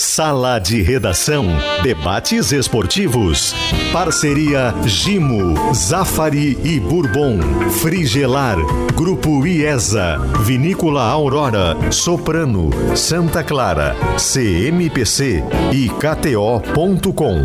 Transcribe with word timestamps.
Sala 0.00 0.58
de 0.58 0.80
Redação. 0.80 1.44
Debates 1.82 2.52
esportivos. 2.52 3.54
Parceria 3.92 4.72
Gimo, 4.86 5.74
Zafari 5.74 6.58
e 6.64 6.80
Bourbon. 6.80 7.38
Frigelar. 7.82 8.56
Grupo 8.94 9.46
IESA. 9.46 10.16
Vinícola 10.42 11.02
Aurora. 11.02 11.76
Soprano. 11.92 12.70
Santa 12.96 13.44
Clara. 13.44 13.94
CMPC 14.16 15.44
e 15.70 15.90
KTO.com. 15.90 17.36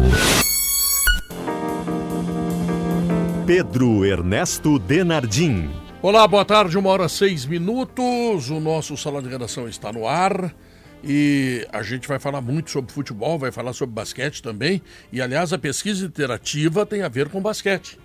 Pedro 3.45 4.05
Ernesto 4.05 4.79
Denardim. 4.79 5.69
Olá, 6.01 6.25
boa 6.25 6.45
tarde, 6.45 6.77
uma 6.77 6.89
hora 6.89 7.09
seis 7.09 7.45
minutos. 7.45 8.49
O 8.49 8.61
nosso 8.61 8.95
salão 8.95 9.21
de 9.21 9.27
redação 9.27 9.67
está 9.67 9.91
no 9.91 10.07
ar 10.07 10.55
e 11.07 11.67
a 11.71 11.83
gente 11.83 12.07
vai 12.07 12.17
falar 12.17 12.41
muito 12.41 12.71
sobre 12.71 12.91
futebol, 12.91 13.37
vai 13.37 13.51
falar 13.51 13.73
sobre 13.73 13.93
basquete 13.93 14.41
também. 14.41 14.81
E 15.11 15.21
aliás, 15.21 15.53
a 15.53 15.57
pesquisa 15.57 16.03
interativa 16.03 16.83
tem 16.83 17.03
a 17.03 17.07
ver 17.07 17.29
com 17.29 17.39
basquete. 17.39 17.99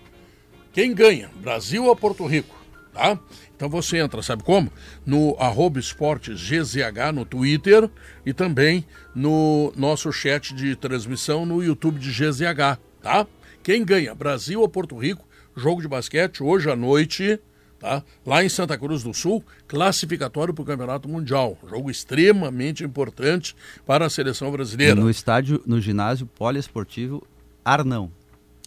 Quem 0.70 0.94
ganha, 0.94 1.30
Brasil 1.36 1.84
ou 1.86 1.96
Porto 1.96 2.26
Rico? 2.26 2.54
Tá? 2.92 3.18
Então 3.56 3.70
você 3.70 3.98
entra, 3.98 4.20
sabe 4.20 4.42
como? 4.42 4.70
No 5.06 5.34
arroba 5.38 5.78
esportes 5.80 6.38
GZH 6.40 7.12
no 7.14 7.24
Twitter 7.24 7.88
e 8.26 8.34
também 8.34 8.84
no 9.14 9.72
nosso 9.76 10.12
chat 10.12 10.54
de 10.54 10.76
transmissão 10.76 11.46
no 11.46 11.62
YouTube 11.62 11.98
de 11.98 12.10
GZH, 12.10 12.78
tá? 13.00 13.26
Quem 13.62 13.82
ganha, 13.82 14.14
Brasil 14.14 14.60
ou 14.60 14.68
Porto 14.68 14.98
Rico? 14.98 15.26
Jogo 15.56 15.80
de 15.80 15.88
basquete 15.88 16.42
hoje 16.42 16.70
à 16.70 16.76
noite, 16.76 17.40
tá? 17.80 18.04
Lá 18.24 18.44
em 18.44 18.48
Santa 18.48 18.78
Cruz 18.78 19.02
do 19.02 19.12
Sul, 19.12 19.42
classificatório 19.66 20.54
para 20.54 20.62
o 20.62 20.66
Campeonato 20.66 21.08
Mundial. 21.08 21.58
Jogo 21.68 21.90
extremamente 21.90 22.84
importante 22.84 23.56
para 23.86 24.06
a 24.06 24.10
seleção 24.10 24.52
brasileira. 24.52 24.94
No 24.94 25.10
estádio, 25.10 25.60
no 25.66 25.80
ginásio 25.80 26.26
poliesportivo 26.26 27.26
Arnão. 27.64 28.12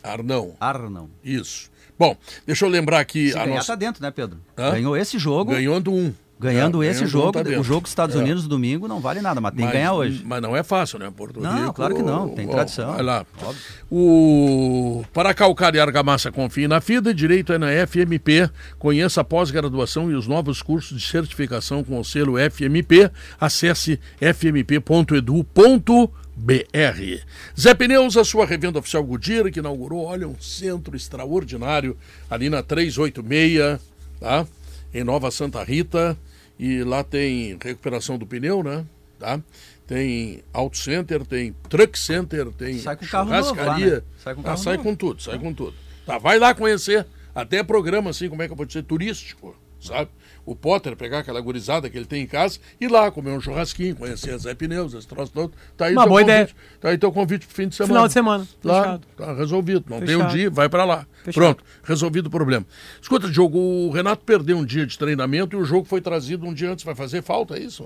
Arnão. 0.04 0.56
Arnão. 0.60 1.10
Isso. 1.24 1.72
Bom, 1.98 2.18
deixa 2.46 2.66
eu 2.66 2.70
lembrar 2.70 3.00
aqui. 3.00 3.32
Se 3.32 3.38
a 3.38 3.46
ganhar 3.46 3.58
nossa... 3.58 3.68
tá 3.68 3.76
dentro, 3.76 4.02
né, 4.02 4.12
Pedro? 4.12 4.40
Hã? 4.58 4.72
Ganhou 4.72 4.98
esse 4.98 5.18
jogo. 5.18 5.52
Ganhando 5.52 5.94
um. 5.94 6.14
Ganhando 6.40 6.84
É, 6.84 6.88
esse 6.88 7.06
jogo, 7.06 7.32
tá 7.32 7.42
o 7.42 7.64
jogo 7.64 7.82
dos 7.82 7.92
Estados 7.92 8.16
É. 8.16 8.20
Unidos 8.20 8.48
domingo 8.48 8.86
não 8.88 9.00
vale 9.00 9.22
nada, 9.22 9.40
mas 9.40 9.52
tem 9.52 9.60
que 9.60 9.66
Mas- 9.66 9.74
ganhar 9.74 9.94
hoje. 9.94 10.22
Mas 10.26 10.42
não 10.42 10.56
é 10.56 10.62
fácil, 10.62 11.00
né? 11.00 11.10
Porto 11.16 11.40
Não, 11.40 11.58
Rico. 11.62 11.74
claro 11.74 11.96
que 11.96 12.02
não, 12.02 12.28
tem 12.30 12.48
ó, 12.48 12.52
tradição. 12.52 12.92
Vai 12.94 13.02
lá. 13.02 13.26
Óbvio. 13.42 13.62
O... 13.90 15.06
Para 15.14 15.34
calcar 15.34 15.74
e 15.76 15.80
argamassa, 15.80 16.32
confie 16.32 16.68
na 16.68 16.82
FIDA, 16.82 17.14
direito 17.14 17.54
é 17.54 17.58
na 17.58 17.68
FMP. 17.88 18.50
Conheça 18.78 19.22
a 19.22 19.24
pós-graduação 19.24 20.12
e 20.12 20.16
os 20.16 20.28
novos 20.28 20.62
cursos 20.62 21.00
de 21.00 21.08
certificação 21.08 21.84
com 21.84 21.98
o 22.00 22.04
selo 22.04 22.34
FMP. 22.38 23.10
Acesse 23.40 24.00
fmp.edu.br. 24.20 26.10
Zé 27.60 27.74
Pneus, 27.74 28.18
a 28.18 28.24
sua 28.24 28.46
revenda 28.46 28.80
oficial 28.80 29.04
Goodyear, 29.04 29.52
que 29.52 29.60
inaugurou, 29.60 30.06
olha, 30.06 30.28
um 30.28 30.36
centro 30.40 30.96
extraordinário 30.96 31.96
ali 32.30 32.50
na 32.50 32.62
386, 32.64 33.80
tá? 34.20 34.46
Em 34.94 35.04
Nova 35.04 35.32
Santa 35.32 35.64
Rita. 35.64 36.18
E 36.60 36.84
lá 36.84 37.04
tem 37.04 37.58
recuperação 37.62 38.18
do 38.18 38.26
pneu, 38.28 38.62
né? 38.64 38.86
Tá? 39.20 39.40
Tem 39.88 40.44
Auto 40.54 40.78
Center, 40.78 41.26
tem 41.26 41.54
Truck 41.68 41.98
Center, 41.98 42.52
tem 42.52 42.78
Sai 42.80 42.96
com 42.96 43.06
carro 43.08 43.30
novo 43.30 43.42
lá, 43.42 43.48
churrascaria. 43.56 43.96
né? 43.98 44.02
Sai 44.24 44.36
com 44.36 44.42
Ah, 44.42 44.44
carro 44.44 44.58
sai 44.58 44.78
novo. 44.78 44.90
com 44.90 44.96
tudo, 44.96 45.22
sai 45.22 45.40
com 45.40 45.54
tudo. 45.54 45.74
Tá, 46.06 46.18
vai 46.18 46.38
lá 46.40 46.54
conhecer. 46.54 47.06
Até 47.36 47.64
programa, 47.64 48.12
assim, 48.12 48.30
como 48.30 48.42
é 48.44 48.48
que 48.48 48.54
eu 48.54 48.58
vou 48.58 48.66
dizer, 48.66 48.84
turístico, 48.84 49.56
sabe? 49.82 50.10
O 50.46 50.56
Potter 50.56 50.96
pegar 50.98 51.20
aquela 51.20 51.40
gurizada 51.40 51.90
que 51.90 51.98
ele 51.98 52.06
tem 52.06 52.24
em 52.24 52.28
casa 52.28 52.60
e 52.80 52.86
ir 52.86 52.88
lá 52.90 53.10
comer 53.10 53.32
um 53.32 53.40
churrasquinho, 53.40 53.96
conhecer 53.96 54.34
a 54.34 54.38
Zé 54.38 54.54
Pneus, 54.54 54.94
esse 54.94 55.08
troço 55.08 55.32
todo. 55.32 55.54
Tá 55.78 55.86
aí 55.86 55.94
Uma 55.94 56.06
boa 56.06 56.22
convite, 56.22 56.34
ideia. 56.34 56.50
Tá 56.82 56.90
aí 56.90 56.98
teu 56.98 57.12
convite 57.12 57.46
pro 57.48 57.56
fim 57.56 57.68
de 57.70 57.76
semana. 57.76 57.94
Final 57.94 58.08
de 58.08 58.14
semana, 58.14 58.48
fechado. 58.62 59.08
tá 59.16 59.34
resolvido. 59.34 59.86
Não 59.90 60.02
tem 60.02 60.16
um 60.16 60.20
Fechado. 60.20 60.36
dia, 60.38 60.50
vai 60.50 60.68
pra 60.68 60.84
lá. 60.84 61.08
Fechado. 61.24 61.34
Pronto, 61.34 61.64
resolvido 61.84 62.28
o 62.28 62.30
problema. 62.30 62.66
Escuta, 63.02 63.30
Diogo, 63.30 63.58
o 63.58 63.90
Renato 63.92 64.26
perdeu 64.26 64.58
um 64.58 64.66
dia 64.66 64.86
de 64.86 64.98
treinamento 64.98 65.56
e 65.56 65.60
o 65.60 65.64
jogo 65.64 65.86
foi 65.86 66.02
trazido 66.02 66.46
um 66.46 66.54
dia 66.54 66.72
antes. 66.72 66.84
Vai 66.84 66.96
fazer 66.96 67.22
falta, 67.22 67.56
é 67.56 67.60
isso? 67.62 67.86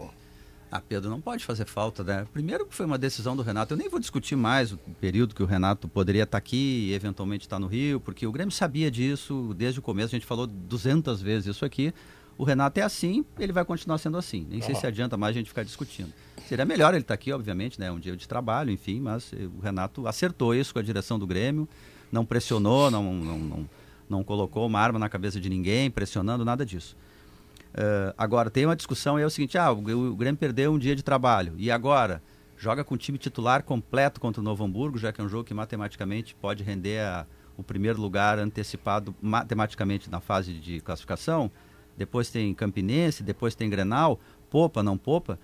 Ah, 0.70 0.82
Pedro, 0.82 1.10
não 1.10 1.22
pode 1.22 1.46
fazer 1.46 1.66
falta, 1.66 2.04
né? 2.04 2.26
Primeiro 2.34 2.66
que 2.66 2.76
foi 2.76 2.86
uma 2.86 2.98
decisão 2.98 3.38
do 3.38 3.42
Renato. 3.42 3.74
Eu 3.74 3.78
nem 3.78 3.88
vou 3.88 4.00
discutir 4.02 4.36
mais 4.36 4.74
o 4.74 4.78
período 5.00 5.34
que 5.34 5.42
o 5.42 5.46
Renato 5.46 5.88
poderia 5.88 6.24
estar 6.24 6.38
aqui 6.38 6.88
e 6.90 6.94
eventualmente 6.94 7.46
estar 7.46 7.58
no 7.58 7.68
Rio, 7.68 8.02
porque 8.02 8.28
o 8.28 8.32
Grêmio 8.34 8.52
sabia 8.52 8.92
disso 8.92 9.54
desde 9.58 9.80
o 9.80 9.82
começo. 9.82 10.14
A 10.14 10.18
gente 10.18 10.28
falou 10.28 10.46
200 10.46 11.22
vezes 11.22 11.56
isso 11.56 11.64
aqui. 11.64 11.94
O 12.38 12.44
Renato 12.44 12.80
é 12.80 12.84
assim, 12.84 13.26
ele 13.40 13.52
vai 13.52 13.66
continuar 13.66 13.98
sendo 13.98 14.18
assim. 14.18 14.46
Nem 14.50 14.62
sei 14.62 14.76
se 14.76 14.86
adianta 14.86 15.18
mais 15.18 15.36
a 15.36 15.40
gente 15.40 15.50
ficar 15.50 15.64
discutindo. 15.64 16.14
Seria 16.48 16.66
melhor 16.66 16.94
ele 16.94 17.02
estar 17.02 17.14
aqui, 17.16 17.32
obviamente, 17.34 17.80
né? 17.80 17.92
Um 17.92 18.00
dia 18.00 18.16
de 18.16 18.28
trabalho, 18.28 18.70
enfim, 18.72 19.00
mas 19.02 19.34
eh, 19.34 19.48
o 19.58 19.60
Renato 19.60 20.08
acertou 20.08 20.54
isso 20.54 20.72
com 20.72 20.80
a 20.80 20.84
direção 20.84 21.18
do 21.18 21.26
Grêmio, 21.26 21.68
não 22.12 22.24
pressionou, 22.26 22.92
não, 22.92 23.14
não, 23.14 23.38
não, 23.40 23.70
não 24.10 24.24
colocou 24.24 24.68
uma 24.68 24.80
arma 24.80 25.00
na 25.00 25.10
cabeça 25.10 25.42
de 25.42 25.50
ninguém, 25.50 25.90
pressionando, 25.90 26.46
nada 26.46 26.66
disso. 26.66 26.96
Eh, 27.74 28.14
agora, 28.18 28.50
tem 28.50 28.66
uma 28.66 28.76
discussão, 28.76 29.18
é 29.18 29.26
o 29.26 29.30
seguinte, 29.30 29.58
ah, 29.58 29.72
o, 29.72 29.80
o 30.12 30.16
Grêmio 30.16 30.38
perdeu 30.38 30.72
um 30.72 30.80
dia 30.80 30.96
de 30.96 31.04
trabalho, 31.04 31.54
e 31.58 31.70
agora? 31.72 32.22
Joga 32.60 32.84
com 32.84 32.96
o 32.96 32.98
time 32.98 33.18
titular 33.20 33.62
completo 33.64 34.20
contra 34.20 34.42
o 34.42 34.44
Novo 34.44 34.64
Hamburgo, 34.64 34.98
já 34.98 35.12
que 35.12 35.22
é 35.22 35.24
um 35.24 35.30
jogo 35.30 35.44
que 35.44 35.54
matematicamente 35.54 36.34
pode 36.36 36.64
render 36.64 37.02
a- 37.02 37.26
o 37.56 37.62
primeiro 37.64 38.00
lugar 38.02 38.40
antecipado 38.40 39.14
matematicamente 39.22 40.10
na 40.10 40.20
fase 40.20 40.54
de 40.54 40.80
classificação. 40.82 41.52
Depois 41.98 42.30
tem 42.30 42.54
Campinense, 42.54 43.24
depois 43.24 43.56
tem 43.56 43.70
Grenal, 43.70 44.20
poupa, 44.50 44.84
não 44.84 44.98
poupa. 44.98 45.40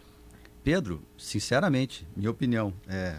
Pedro, 0.63 1.01
sinceramente, 1.17 2.07
minha 2.15 2.29
opinião, 2.31 2.73
é, 2.87 3.17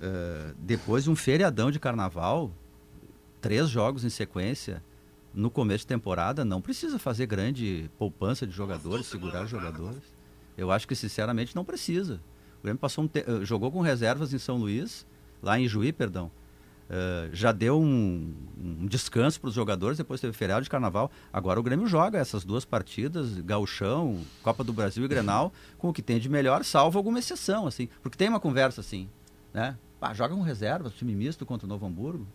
eh, 0.00 0.54
depois 0.58 1.04
de 1.04 1.10
um 1.10 1.16
feriadão 1.16 1.70
de 1.70 1.78
carnaval, 1.80 2.50
três 3.40 3.68
jogos 3.68 4.04
em 4.04 4.08
sequência, 4.08 4.82
no 5.34 5.50
começo 5.50 5.80
de 5.84 5.88
temporada, 5.88 6.44
não 6.44 6.60
precisa 6.60 6.98
fazer 6.98 7.26
grande 7.26 7.90
poupança 7.98 8.46
de 8.46 8.52
jogadores, 8.52 9.06
segurar 9.06 9.46
jogadores. 9.46 10.00
Eu 10.56 10.70
acho 10.70 10.86
que, 10.86 10.94
sinceramente, 10.94 11.56
não 11.56 11.64
precisa. 11.64 12.20
O 12.60 12.62
Grêmio 12.62 12.78
passou 12.78 13.04
um 13.04 13.08
te- 13.08 13.24
eh, 13.26 13.44
jogou 13.44 13.70
com 13.72 13.80
reservas 13.80 14.32
em 14.32 14.38
São 14.38 14.56
Luís, 14.58 15.04
lá 15.42 15.58
em 15.58 15.66
Juí, 15.66 15.92
perdão. 15.92 16.30
Eh, 16.94 17.30
já 17.32 17.52
deu 17.52 17.80
um, 17.80 18.34
um 18.62 18.86
descanso 18.86 19.40
para 19.40 19.48
os 19.48 19.54
jogadores, 19.54 19.96
depois 19.96 20.20
teve 20.20 20.34
feriado 20.34 20.62
de 20.62 20.68
carnaval. 20.68 21.10
Agora 21.32 21.58
o 21.58 21.62
Grêmio 21.62 21.86
joga 21.86 22.18
essas 22.18 22.44
duas 22.44 22.66
partidas, 22.66 23.32
Gauchão, 23.40 24.18
Copa 24.42 24.62
do 24.62 24.74
Brasil 24.74 25.02
e 25.02 25.08
Grenal, 25.08 25.50
com 25.78 25.88
o 25.88 25.92
que 25.92 26.02
tem 26.02 26.18
de 26.18 26.28
melhor, 26.28 26.62
salvo 26.66 26.98
alguma 26.98 27.18
exceção, 27.18 27.66
assim. 27.66 27.88
Porque 28.02 28.18
tem 28.18 28.28
uma 28.28 28.38
conversa 28.38 28.82
assim, 28.82 29.08
né? 29.54 29.74
Ah, 30.02 30.12
joga 30.12 30.34
com 30.34 30.42
reservas, 30.42 30.92
time 30.92 31.14
misto 31.14 31.46
contra 31.46 31.64
o 31.64 31.68
Novo 31.68 31.86
Hamburgo, 31.86 32.26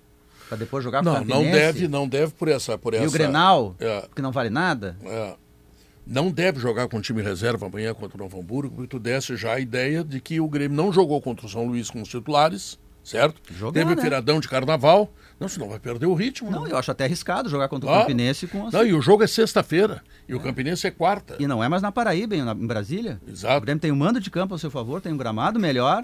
para 0.49 0.57
depois 0.57 0.83
jogar 0.83 1.03
com 1.03 1.09
o 1.09 1.13
Não, 1.13 1.23
não 1.23 1.43
deve, 1.43 1.87
não 1.87 2.07
deve 2.07 2.31
por 2.33 2.47
essa. 2.47 2.79
Por 2.79 2.95
E 2.95 2.97
essa 2.97 3.07
o 3.07 3.11
Grenal, 3.11 3.75
É. 3.79 4.07
que 4.15 4.23
não 4.23 4.31
vale 4.31 4.49
nada. 4.49 4.97
É. 5.03 5.35
Não 6.03 6.31
deve 6.31 6.59
jogar 6.59 6.87
com 6.87 6.99
time 6.99 7.21
reserva 7.21 7.67
amanhã 7.67 7.93
contra 7.93 8.17
o 8.17 8.19
Novo 8.23 8.39
Hamburgo, 8.39 8.73
porque 8.73 8.87
tu 8.87 8.97
desse 8.97 9.35
já 9.35 9.53
a 9.53 9.59
ideia 9.59 10.03
de 10.03 10.19
que 10.19 10.39
o 10.39 10.47
Grêmio 10.47 10.75
não 10.75 10.91
jogou 10.91 11.21
contra 11.21 11.45
o 11.45 11.49
São 11.49 11.65
Luís 11.67 11.91
com 11.91 12.01
os 12.01 12.07
titulares, 12.09 12.79
certo? 13.07 13.41
Jogou, 13.53 13.71
Teve 13.73 13.95
né? 13.95 14.01
feriadão 14.01 14.39
de 14.39 14.47
carnaval. 14.49 15.11
Não, 15.39 15.47
senão 15.47 15.69
vai 15.69 15.79
perder 15.79 16.07
o 16.07 16.13
ritmo. 16.13 16.49
Não, 16.51 16.63
né? 16.63 16.71
eu 16.71 16.77
acho 16.77 16.89
até 16.91 17.05
arriscado 17.05 17.47
jogar 17.47 17.67
contra 17.69 17.89
o 17.89 17.93
Ah. 17.93 18.01
Campinense 18.01 18.47
com 18.47 18.67
as... 18.67 18.73
Não, 18.73 18.85
e 18.85 18.93
o 18.93 19.01
jogo 19.01 19.23
é 19.23 19.27
sexta-feira. 19.27 20.01
E 20.27 20.33
o 20.35 20.39
Campinense 20.39 20.85
é 20.87 20.91
quarta. 20.91 21.35
E 21.39 21.47
não 21.47 21.63
é 21.63 21.69
mais 21.69 21.81
na 21.81 21.91
Paraíba, 21.91 22.35
em, 22.35 22.41
na- 22.43 22.53
em 22.53 22.65
Brasília. 22.67 23.21
Exato. 23.27 23.57
O 23.57 23.61
Grêmio 23.61 23.79
tem 23.79 23.91
um 23.91 23.95
mando 23.95 24.19
de 24.19 24.29
campo 24.31 24.53
ao 24.55 24.57
seu 24.57 24.69
favor, 24.71 24.99
tem 24.99 25.13
um 25.13 25.17
gramado 25.17 25.59
melhor 25.59 26.03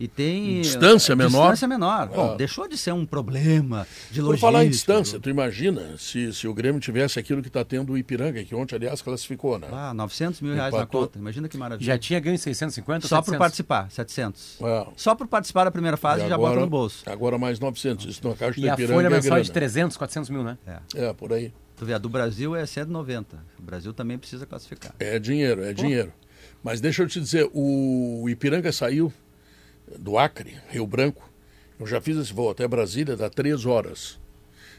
e 0.00 0.08
tem... 0.08 0.62
Distância 0.62 1.12
eh, 1.12 1.16
menor. 1.16 1.52
Distância 1.52 1.68
menor. 1.68 2.08
Bom, 2.08 2.32
É. 2.34 2.36
deixou 2.38 2.66
de 2.66 2.76
ser 2.78 2.92
um 2.92 3.04
problema 3.04 3.86
de 4.10 4.18
Por 4.20 4.26
logística. 4.28 4.38
falar 4.50 4.64
em 4.64 4.70
distância, 4.70 5.20
tu 5.20 5.28
imagina 5.28 5.96
se, 5.98 6.32
se 6.32 6.48
o 6.48 6.54
Grêmio 6.54 6.80
tivesse 6.80 7.18
aquilo 7.18 7.42
que 7.42 7.48
está 7.48 7.62
tendo 7.64 7.92
o 7.92 7.98
Ipiranga, 7.98 8.42
que 8.42 8.54
ontem, 8.54 8.74
aliás, 8.76 9.02
classificou, 9.02 9.58
né? 9.58 9.68
Ah, 9.70 9.92
900 9.94 10.40
mil 10.40 10.54
reais 10.54 10.72
na 10.72 10.80
Empatou. 10.80 11.02
conta. 11.02 11.18
Imagina 11.18 11.48
que 11.48 11.56
maravilha. 11.58 11.86
Já 11.86 11.98
tinha 11.98 12.18
ganho 12.18 12.38
650 12.38 13.06
Só 13.06 13.16
por 13.18 13.26
700. 13.26 13.38
participar, 13.38 13.90
700. 13.90 14.56
É. 14.62 14.86
Só 14.96 15.14
por 15.14 15.26
participar 15.28 15.64
da 15.64 15.70
primeira 15.70 15.96
fase 15.98 16.24
E 16.24 16.28
já 16.28 16.38
bota 16.38 16.58
no 16.60 16.66
bolso. 16.66 17.02
Agora 17.06 17.36
mais 17.38 17.60
900. 17.60 18.06
Isso 18.06 18.26
na 18.26 18.34
caixa 18.34 18.58
E 18.58 18.62
do 18.62 18.70
a 18.70 18.72
Ipiranga 18.72 18.94
folha 18.94 19.06
é 19.06 19.10
mensal 19.10 19.36
é 19.36 19.40
de 19.42 19.48
grana. 19.48 19.54
300, 19.60 19.96
400 19.98 20.30
mil, 20.30 20.42
né? 20.42 20.56
É, 20.94 21.12
por 21.12 21.32
aí. 21.32 21.52
Tu 21.76 21.84
vê, 21.84 21.92
a 21.94 21.98
do 21.98 22.08
Brasil 22.08 22.56
é 22.56 22.64
190. 22.64 23.36
O 23.58 23.62
Brasil 23.62 23.92
também 23.92 24.16
precisa 24.18 24.46
classificar. 24.46 24.94
É 24.98 25.18
dinheiro, 25.18 25.62
é 25.62 25.72
dinheiro. 25.72 26.12
Mas 26.62 26.80
deixa 26.80 27.02
eu 27.02 27.06
te 27.08 27.18
dizer, 27.20 27.48
o 27.54 28.26
Ipiranga 28.28 28.70
saiu 28.72 29.10
do 29.98 30.18
Acre, 30.18 30.56
Rio 30.68 30.86
Branco. 30.86 31.28
Eu 31.78 31.86
já 31.86 32.00
fiz 32.00 32.16
esse 32.16 32.32
voo 32.32 32.50
até 32.50 32.66
Brasília, 32.68 33.16
dá 33.16 33.30
três 33.30 33.64
horas. 33.66 34.18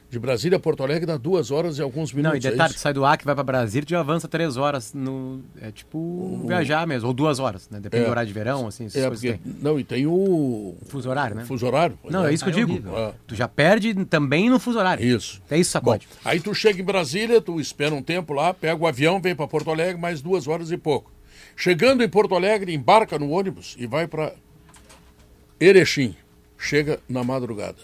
De 0.09 0.19
Brasília 0.19 0.57
a 0.57 0.59
Porto 0.59 0.83
Alegre 0.83 1.05
dá 1.05 1.15
duas 1.15 1.51
horas 1.51 1.77
e 1.77 1.81
alguns 1.81 2.11
Não, 2.11 2.17
minutos. 2.17 2.43
e 2.43 2.47
é 2.49 2.51
detalhe, 2.51 2.73
tu 2.73 2.79
sai 2.81 2.91
do 2.91 3.05
Acre, 3.05 3.25
vai 3.25 3.33
pra 3.33 3.45
Brasília, 3.45 3.85
tu 3.85 3.91
já 3.91 4.01
avança 4.01 4.27
três 4.27 4.57
horas 4.57 4.93
no... 4.93 5.39
É 5.61 5.71
tipo 5.71 6.43
viajar 6.45 6.85
mesmo, 6.85 7.07
ou 7.07 7.13
duas 7.13 7.39
horas, 7.39 7.69
né? 7.69 7.79
Depende 7.79 8.03
É. 8.03 8.05
do 8.07 8.11
horário 8.11 8.27
de 8.27 8.33
verão, 8.33 8.67
assim, 8.67 8.87
essas 8.87 9.01
É, 9.01 9.07
coisas 9.07 9.23
porque, 9.25 9.37
que 9.57 9.63
não, 9.63 9.79
e 9.79 9.85
tem 9.85 10.05
o. 10.05 10.75
Fuso 10.87 11.09
horário, 11.09 11.37
né? 11.37 11.45
fuso 11.45 11.65
horário. 11.65 11.97
Não, 12.09 12.25
é 12.25 12.33
isso 12.33 12.43
que 12.43 12.49
eu 12.49 12.53
Ah, 12.53 12.59
é 12.61 12.65
digo. 12.65 12.89
Ah. 12.95 13.13
Tu 13.25 13.35
já 13.35 13.47
perde 13.47 13.93
também 14.03 14.49
no 14.49 14.59
fuso 14.59 14.77
horário. 14.79 15.01
Isso. 15.03 15.41
É 15.49 15.57
isso, 15.57 15.69
Bom, 15.79 15.91
sacode. 15.91 16.09
aí 16.25 16.41
tu 16.41 16.53
chega 16.53 16.81
em 16.81 16.85
Brasília, 16.85 17.39
tu 17.41 17.57
espera 17.61 17.95
um 17.95 18.03
tempo 18.03 18.33
lá, 18.33 18.53
pega 18.53 18.83
o 18.83 18.85
avião, 18.85 19.21
vem 19.21 19.33
para 19.33 19.47
Porto 19.47 19.71
Alegre, 19.71 19.99
mais 19.99 20.21
duas 20.21 20.45
horas 20.45 20.71
e 20.71 20.77
pouco. 20.77 21.09
Chegando 21.55 22.03
em 22.03 22.09
Porto 22.09 22.35
Alegre, 22.35 22.73
embarca 22.73 23.17
no 23.17 23.29
ônibus 23.29 23.77
e 23.79 23.87
vai 23.87 24.07
para 24.07 24.33
Erechim 25.61 26.15
chega 26.57 26.99
na 27.07 27.23
madrugada. 27.23 27.77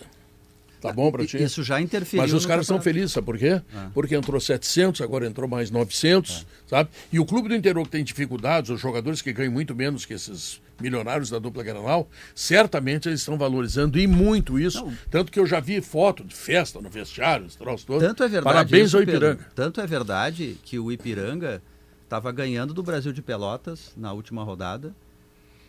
Tá 0.82 0.92
bom 0.92 1.12
para 1.12 1.26
ti? 1.26 1.42
Isso 1.42 1.64
já 1.64 1.82
interferiu. 1.82 2.22
Mas 2.22 2.34
os 2.34 2.46
caras 2.46 2.66
estão 2.66 2.78
campeonato. 2.78 2.96
felizes, 2.96 3.12
sabe 3.14 3.26
por 3.26 3.38
quê? 3.38 3.62
Porque 3.94 4.16
entrou 4.16 4.40
700, 4.40 5.02
agora 5.02 5.26
entrou 5.26 5.48
mais 5.48 5.72
900, 5.72 6.46
sabe? 6.68 6.90
E 7.12 7.20
o 7.20 7.26
clube 7.26 7.50
do 7.50 7.56
interior 7.56 7.84
que 7.84 7.90
tem 7.90 8.04
dificuldades, 8.04 8.70
os 8.70 8.80
jogadores 8.80 9.22
que 9.22 9.34
ganham 9.34 9.52
muito 9.52 9.76
menos 9.76 10.06
que 10.06 10.14
esses 10.14 10.62
milionários 10.80 11.30
da 11.32 11.40
dupla 11.40 11.64
Granal, 11.64 12.08
certamente 12.36 13.10
eles 13.10 13.22
estão 13.22 13.38
valorizando 13.38 13.98
e 13.98 14.06
muito 14.06 14.60
isso. 14.60 14.88
Tanto 15.10 15.32
que 15.32 15.40
eu 15.40 15.48
já 15.48 15.60
vi 15.60 15.82
foto 15.82 16.24
de 16.24 16.36
festa 16.36 16.80
no 16.80 16.90
vestiário, 16.90 17.48
esse 17.48 17.58
troço 17.58 17.86
todo. 17.86 18.00
Tanto 18.00 18.24
é 18.24 18.28
verdade. 18.28 18.54
Parabéns 18.54 18.88
isso, 18.88 18.98
ao 18.98 19.06
Pedro. 19.06 19.16
Ipiranga. 19.32 19.52
Tanto 19.56 19.82
é 19.82 19.88
verdade 19.88 20.58
que 20.64 20.78
o 20.78 20.92
Ipiranga 20.92 21.62
estava 22.04 22.32
ganhando 22.32 22.74
do 22.74 22.84
Brasil 22.84 23.12
de 23.12 23.22
Pelotas 23.24 23.94
na 23.98 24.14
última 24.14 24.44
rodada. 24.44 24.96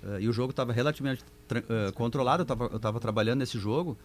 eh, 0.04 0.18
e 0.20 0.28
o 0.28 0.32
jogo 0.32 0.50
estava 0.50 0.72
relativamente 0.72 1.24
eh, 1.50 1.92
controlado. 1.92 2.46
Eu 2.70 2.76
estava 2.76 3.00
trabalhando 3.00 3.40
nesse 3.40 3.58
jogo. 3.58 3.96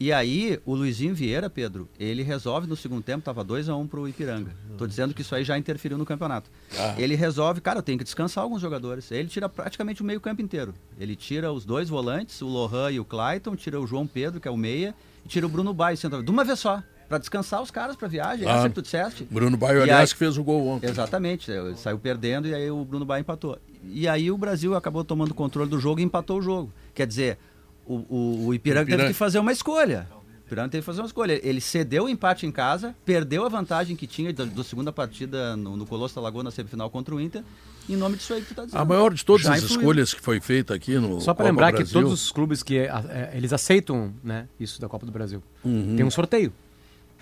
E 0.00 0.12
aí, 0.12 0.58
o 0.64 0.74
Luizinho 0.74 1.14
Vieira, 1.14 1.48
Pedro, 1.48 1.88
ele 1.96 2.24
resolve 2.24 2.66
no 2.66 2.74
segundo 2.74 3.04
tempo, 3.04 3.20
estava 3.20 3.44
2x1 3.44 3.78
um 3.78 3.86
pro 3.86 4.08
Ipiranga. 4.08 4.50
Tô 4.76 4.84
dizendo 4.84 5.14
que 5.14 5.22
isso 5.22 5.32
aí 5.32 5.44
já 5.44 5.56
interferiu 5.56 5.96
no 5.96 6.04
campeonato. 6.04 6.50
Ah. 6.76 6.96
Ele 6.98 7.14
resolve, 7.14 7.60
cara, 7.60 7.78
eu 7.78 7.82
tenho 7.84 7.98
que 7.98 8.02
descansar 8.04 8.42
alguns 8.42 8.60
jogadores. 8.60 9.12
Ele 9.12 9.28
tira 9.28 9.48
praticamente 9.48 10.02
o 10.02 10.04
meio 10.04 10.20
campo 10.20 10.42
inteiro. 10.42 10.74
Ele 10.98 11.14
tira 11.14 11.52
os 11.52 11.64
dois 11.64 11.88
volantes, 11.88 12.42
o 12.42 12.48
Lohan 12.48 12.90
e 12.90 12.98
o 12.98 13.04
Clayton, 13.04 13.54
tira 13.54 13.80
o 13.80 13.86
João 13.86 14.04
Pedro, 14.04 14.40
que 14.40 14.48
é 14.48 14.50
o 14.50 14.56
meia, 14.56 14.92
e 15.24 15.28
tira 15.28 15.46
o 15.46 15.48
Bruno 15.48 15.72
Baio, 15.72 15.96
central. 15.96 16.20
De 16.20 16.30
uma 16.32 16.42
vez 16.42 16.58
só, 16.58 16.82
para 17.08 17.18
descansar 17.18 17.62
os 17.62 17.70
caras 17.70 17.94
para 17.94 18.08
viagem. 18.08 18.48
Ah. 18.48 18.56
Essa 18.56 18.68
que 18.70 18.74
tu 18.74 18.82
disseste. 18.82 19.24
Bruno 19.30 19.56
Baio, 19.56 19.82
aliás, 19.82 20.10
aí- 20.10 20.14
que 20.14 20.18
fez 20.18 20.36
o 20.36 20.42
gol 20.42 20.66
ontem. 20.66 20.88
Exatamente, 20.88 21.52
eh, 21.52 21.74
saiu 21.76 21.98
perdendo 21.98 22.48
e 22.48 22.54
aí 22.54 22.68
o 22.70 22.84
Bruno 22.84 23.04
Baio 23.04 23.20
empatou. 23.20 23.56
E 23.90 24.06
aí 24.08 24.30
o 24.30 24.38
Brasil 24.38 24.74
acabou 24.74 25.04
tomando 25.04 25.34
controle 25.34 25.68
do 25.68 25.78
jogo 25.80 26.00
e 26.00 26.02
empatou 26.02 26.38
o 26.38 26.42
jogo. 26.42 26.72
Quer 26.94 27.06
dizer, 27.06 27.38
o, 27.86 27.94
o, 27.94 28.46
o 28.48 28.54
Ipiranga, 28.54 28.82
Ipiranga. 28.82 29.02
teve 29.04 29.08
que 29.14 29.18
fazer 29.18 29.38
uma 29.38 29.52
escolha. 29.52 30.06
O 30.14 30.46
Ipiranga 30.46 30.68
teve 30.68 30.82
que 30.82 30.86
fazer 30.86 31.00
uma 31.00 31.06
escolha. 31.06 31.40
Ele 31.46 31.60
cedeu 31.60 32.04
o 32.04 32.08
empate 32.08 32.46
em 32.46 32.52
casa, 32.52 32.94
perdeu 33.04 33.44
a 33.44 33.48
vantagem 33.48 33.96
que 33.96 34.06
tinha 34.06 34.32
da, 34.32 34.44
da 34.44 34.62
segunda 34.64 34.92
partida 34.92 35.56
no, 35.56 35.76
no 35.76 35.86
Colosso 35.86 36.14
da 36.14 36.20
Lagoa 36.20 36.44
na 36.44 36.50
semifinal 36.50 36.88
contra 36.90 37.14
o 37.14 37.20
Inter. 37.20 37.42
Em 37.88 37.96
nome 37.96 38.16
disso 38.16 38.32
aí 38.34 38.40
que 38.42 38.48
tu 38.48 38.54
tá 38.54 38.64
dizendo. 38.64 38.80
A 38.80 38.84
maior 38.84 39.12
de 39.12 39.24
todas 39.24 39.42
Já 39.42 39.54
as 39.54 39.62
influiu. 39.64 39.80
escolhas 39.80 40.14
que 40.14 40.20
foi 40.20 40.40
feita 40.40 40.72
aqui 40.74 40.94
no 40.98 41.20
Só 41.20 41.34
para 41.34 41.46
lembrar 41.46 41.72
que 41.72 41.78
Brasil, 41.78 42.00
todos 42.00 42.12
os 42.24 42.30
clubes 42.30 42.62
que 42.62 42.78
é, 42.78 43.32
eles 43.34 43.52
aceitam 43.52 44.14
né, 44.22 44.46
isso 44.60 44.80
da 44.80 44.88
Copa 44.88 45.04
do 45.04 45.10
Brasil. 45.10 45.42
Tem 45.62 46.04
um 46.04 46.10
sorteio. 46.10 46.52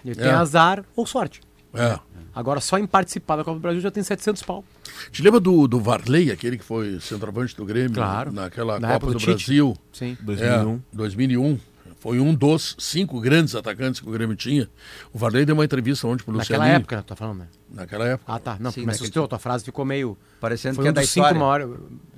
E 0.04 0.14
tem 0.14 0.26
É. 0.28 0.30
azar 0.32 0.84
ou 0.94 1.06
sorte. 1.06 1.40
É. 1.74 1.98
Agora, 2.34 2.60
só 2.60 2.78
em 2.78 2.86
participar 2.86 3.36
da 3.36 3.44
Copa 3.44 3.56
do 3.58 3.60
Brasil 3.62 3.80
já 3.80 3.90
tem 3.90 4.02
700 4.02 4.42
pau. 4.42 4.64
Te 5.10 5.22
lembra 5.22 5.40
do, 5.40 5.66
do 5.66 5.80
Varley, 5.80 6.30
aquele 6.30 6.56
que 6.58 6.64
foi 6.64 7.00
centroavante 7.00 7.56
do 7.56 7.64
Grêmio 7.64 7.92
Claro. 7.94 8.32
naquela 8.32 8.78
Na 8.78 8.92
Copa 8.94 9.06
do, 9.06 9.14
do. 9.18 9.24
Brasil? 9.26 9.76
Sim. 9.92 10.16
2001. 10.20 10.74
É, 10.74 10.78
2001. 10.92 11.58
Foi 11.98 12.18
um 12.18 12.32
dos 12.34 12.76
cinco 12.78 13.20
grandes 13.20 13.54
atacantes 13.54 14.00
que 14.00 14.08
o 14.08 14.12
Grêmio 14.12 14.34
tinha. 14.34 14.70
O 15.12 15.18
Varley 15.18 15.44
deu 15.44 15.54
uma 15.54 15.64
entrevista 15.64 16.06
ontem 16.06 16.24
pro 16.24 16.32
Naquela 16.34 16.58
Lucianinho. 16.60 16.76
época, 16.80 17.02
tá 17.06 17.14
falando, 17.14 17.40
né? 17.40 17.48
Naquela 17.70 18.06
época. 18.06 18.32
Ah, 18.32 18.38
tá. 18.38 18.56
Não, 18.58 18.70
Sim, 18.70 18.80
me 18.80 18.86
naquele 18.86 19.02
assustou. 19.04 19.28
Tua 19.28 19.38
frase 19.38 19.64
ficou 19.64 19.84
meio... 19.84 20.16
Parecendo 20.40 20.76
Foi 20.76 20.84
que 20.84 20.88
um 20.88 20.90
é 20.90 20.94
da 20.94 21.00
dos 21.02 21.10
cinco 21.10 21.34
maiores 21.34 21.68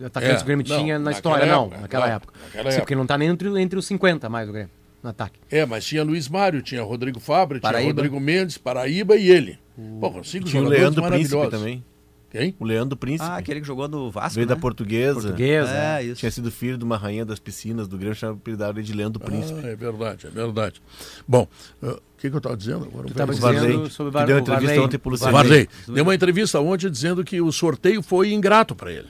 atacantes 0.04 0.30
É, 0.30 0.36
que 0.36 0.42
o 0.42 0.46
Grêmio 0.46 0.66
não, 0.68 0.76
tinha 0.78 0.98
na 1.00 1.04
naquela 1.06 1.16
história. 1.16 1.46
não, 1.52 1.62
época, 1.64 1.80
naquela 1.80 2.04
claro, 2.06 2.16
época. 2.22 2.34
naquela 2.44 2.62
Sim, 2.62 2.68
época. 2.68 2.80
porque 2.82 2.94
não 2.94 3.06
tá 3.06 3.18
nem 3.18 3.28
entre, 3.28 3.60
entre 3.60 3.76
os 3.78 3.86
50 3.86 4.28
mais 4.28 4.48
o 4.48 4.52
Grêmio, 4.52 4.70
no 5.02 5.10
ataque. 5.10 5.38
É, 5.50 5.64
mas 5.66 5.84
tinha 5.84 6.02
Luiz 6.04 6.28
Mário, 6.28 6.62
tinha 6.62 6.82
Rodrigo 6.82 7.18
Fabra, 7.20 7.58
tinha. 7.60 7.80
Rodrigo 7.80 8.18
Mendes, 8.20 8.56
Paraíba 8.58 9.16
e 9.16 9.28
ele. 9.30 9.58
Pô, 10.00 10.22
cinco 10.22 10.46
Tinha 10.48 10.62
o 10.62 10.66
Leandro 10.66 11.02
Príncipe 11.02 11.48
também. 11.50 11.84
Quem? 12.30 12.54
O 12.58 12.64
Leandro 12.64 12.96
Príncipe. 12.96 13.28
Ah, 13.30 13.36
aquele 13.36 13.60
que 13.60 13.66
jogou 13.66 13.86
no 13.88 14.10
Vasco, 14.10 14.36
Veio 14.36 14.46
né? 14.46 14.54
da 14.54 14.58
portuguesa. 14.58 15.20
Portuguesa. 15.20 15.70
É, 15.70 16.02
isso. 16.02 16.20
Tinha 16.20 16.30
sido 16.30 16.50
filho 16.50 16.78
de 16.78 16.84
uma 16.84 16.96
rainha 16.96 17.26
das 17.26 17.38
piscinas 17.38 17.86
do 17.86 17.98
Grêmio, 17.98 18.14
chamava 18.14 18.38
apelidado 18.38 18.78
ele 18.78 18.86
de 18.86 18.92
Leandro 18.94 19.20
Príncipe. 19.20 19.60
Ah, 19.62 19.68
é 19.68 19.76
verdade, 19.76 20.26
é 20.28 20.30
verdade. 20.30 20.80
Bom, 21.28 21.46
uh, 21.82 21.88
o 21.90 22.00
que, 22.16 22.30
que 22.30 22.34
eu 22.34 22.38
estava 22.38 22.56
dizendo 22.56 22.84
agora? 22.86 23.06
Tu 23.06 23.12
tava 23.14 23.32
O 23.32 23.34
dizendo 23.34 23.52
Varley. 23.52 23.72
Varley, 23.72 23.90
sobre 23.90 24.08
o 24.08 24.12
Var- 24.12 24.26
deu 24.26 24.36
o 24.36 24.38
entrevista 24.40 24.66
Varley. 24.68 24.86
ontem 24.86 24.98
pro 24.98 25.08
O 25.08 25.12
Luciano. 25.12 25.32
Varley 25.32 25.68
deu 25.88 26.04
uma 26.04 26.14
entrevista 26.14 26.58
ontem 26.60 26.90
dizendo 26.90 27.22
que 27.22 27.38
o 27.38 27.52
sorteio 27.52 28.02
foi 28.02 28.32
ingrato 28.32 28.74
para 28.74 28.90
ele. 28.90 29.08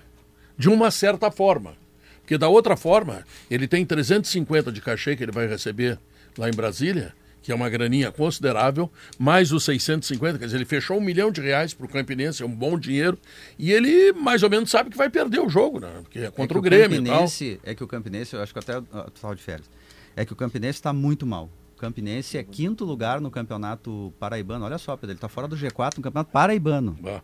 De 0.59 0.69
uma 0.69 0.91
certa 0.91 1.31
forma. 1.31 1.75
Porque 2.23 2.39
da 2.39 2.49
outra 2.49 2.77
forma, 2.77 3.25
ele 3.51 3.69
tem 3.69 3.85
350 3.85 4.73
de 4.73 4.81
cachê 4.81 5.15
que 5.15 5.23
ele 5.23 5.33
vai 5.33 5.47
receber 5.47 5.99
lá 6.39 6.49
em 6.49 6.53
Brasília, 6.53 7.13
que 7.43 7.51
é 7.51 7.55
uma 7.55 7.69
graninha 7.69 8.11
considerável, 8.13 8.91
mais 9.19 9.53
os 9.53 9.65
650, 9.65 10.39
quer 10.39 10.45
dizer, 10.45 10.57
ele 10.57 10.65
fechou 10.65 10.97
um 10.97 11.01
milhão 11.01 11.31
de 11.31 11.41
reais 11.41 11.75
para 11.75 11.85
o 11.85 11.89
Campinense, 11.89 12.43
é 12.43 12.47
um 12.47 12.55
bom 12.55 12.79
dinheiro, 12.79 13.19
e 13.59 13.73
ele 13.73 14.13
mais 14.13 14.43
ou 14.43 14.49
menos 14.49 14.71
sabe 14.71 14.91
que 14.91 14.97
vai 14.97 15.11
perder 15.11 15.41
o 15.41 15.49
jogo, 15.49 15.81
né? 15.81 15.91
Porque 16.03 16.21
é 16.21 16.31
contra 16.31 16.57
é 16.57 16.59
o 16.59 16.63
Grêmio 16.63 17.01
e 17.01 17.05
tal. 17.05 17.27
É 17.65 17.75
que 17.75 17.83
o 17.83 17.89
Campinense, 17.89 18.35
eu 18.35 18.43
acho 18.43 18.53
que 18.53 18.59
até 18.61 18.81
tava 19.21 19.35
de 19.35 19.43
férias, 19.43 19.69
é 20.15 20.25
que 20.25 20.33
o 20.33 20.37
Campinense 20.37 20.79
está 20.79 20.93
muito 20.93 21.27
mal. 21.27 21.51
O 21.77 21.81
Campinense 21.81 22.39
é 22.39 22.45
quinto 22.45 22.85
lugar 22.85 23.21
no 23.21 23.29
campeonato 23.29 24.15
paraibano. 24.21 24.65
Olha 24.65 24.79
só, 24.79 24.97
Pedro, 24.97 25.11
ele 25.11 25.17
está 25.17 25.29
fora 25.29 25.49
do 25.49 25.57
G4 25.57 25.97
no 25.97 26.03
campeonato 26.03 26.31
paraibano. 26.31 26.97
Ah, 27.05 27.21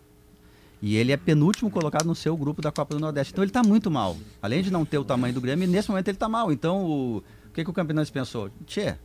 E 0.80 0.96
ele 0.96 1.12
é 1.12 1.16
penúltimo 1.16 1.70
colocado 1.70 2.06
no 2.06 2.14
seu 2.14 2.36
grupo 2.36 2.62
da 2.62 2.70
Copa 2.70 2.94
do 2.94 3.00
Nordeste. 3.00 3.32
Então 3.32 3.42
ele 3.42 3.50
está 3.50 3.62
muito 3.62 3.90
mal. 3.90 4.16
Além 4.40 4.62
de 4.62 4.70
não 4.70 4.84
ter 4.84 4.98
o 4.98 5.04
tamanho 5.04 5.34
do 5.34 5.40
Grêmio, 5.40 5.66
nesse 5.66 5.88
momento 5.88 6.08
ele 6.08 6.16
está 6.16 6.28
mal. 6.28 6.52
Então 6.52 6.84
o, 6.84 7.16
o 7.18 7.22
que, 7.52 7.64
que 7.64 7.70
o 7.70 7.72
Campinense 7.72 8.12
pensou? 8.12 8.50
Tchê, 8.66 8.96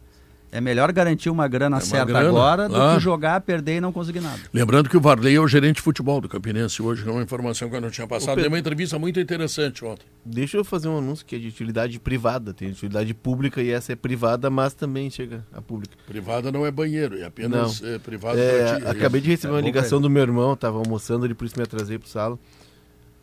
é 0.53 0.61
melhor 0.61 0.91
garantir 0.91 1.31
uma 1.31 1.47
grana 1.47 1.77
uma 1.77 1.81
certa 1.81 2.05
grana, 2.05 2.29
agora 2.29 2.69
do 2.69 2.79
ah. 2.79 2.93
que 2.93 2.99
jogar, 3.01 3.41
perder 3.41 3.77
e 3.77 3.81
não 3.81 3.91
conseguir 3.91 4.21
nada. 4.21 4.39
Lembrando 4.53 4.87
que 4.87 4.95
o 4.95 5.01
Varley 5.01 5.35
é 5.35 5.39
o 5.39 5.47
gerente 5.47 5.77
de 5.77 5.81
futebol 5.81 6.21
do 6.21 6.29
Campinense 6.29 6.79
hoje, 6.79 7.07
é 7.07 7.11
uma 7.11 7.23
informação 7.23 7.67
que 7.71 7.75
eu 7.75 7.81
não 7.81 7.89
tinha 7.89 8.05
passado. 8.05 8.35
Pedro- 8.35 8.43
Deu 8.43 8.51
uma 8.51 8.59
entrevista 8.59 8.99
muito 8.99 9.19
interessante 9.19 9.83
ontem. 9.83 10.05
Deixa 10.23 10.55
eu 10.55 10.63
fazer 10.63 10.89
um 10.89 10.99
anúncio 10.99 11.25
que 11.25 11.35
é 11.35 11.39
de 11.39 11.47
utilidade 11.47 11.99
privada. 11.99 12.53
Tem 12.53 12.69
utilidade 12.69 13.11
pública 13.15 13.63
e 13.63 13.71
essa 13.71 13.93
é 13.93 13.95
privada, 13.95 14.47
mas 14.51 14.75
também 14.75 15.09
chega 15.09 15.43
a 15.51 15.59
pública. 15.59 15.97
Privada 16.05 16.51
não 16.51 16.63
é 16.67 16.69
banheiro, 16.69 17.17
é 17.17 17.25
apenas 17.25 17.81
é, 17.83 17.97
privado 17.97 18.37
É, 18.37 18.75
ti. 18.79 18.87
acabei 18.87 19.21
de 19.21 19.29
receber 19.29 19.53
É 19.53 19.55
uma 19.55 19.61
ligação 19.61 19.99
do 19.99 20.07
meu 20.09 20.21
irmão, 20.21 20.55
tava 20.55 20.77
almoçando 20.77 21.25
ali, 21.25 21.33
por 21.33 21.45
isso 21.45 21.55
me 21.57 21.63
atrasei 21.63 21.97
pro 21.97 22.07
sala. 22.07 22.37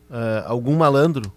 Ah, 0.09 0.43
algum 0.47 0.75
malandro 0.75 1.31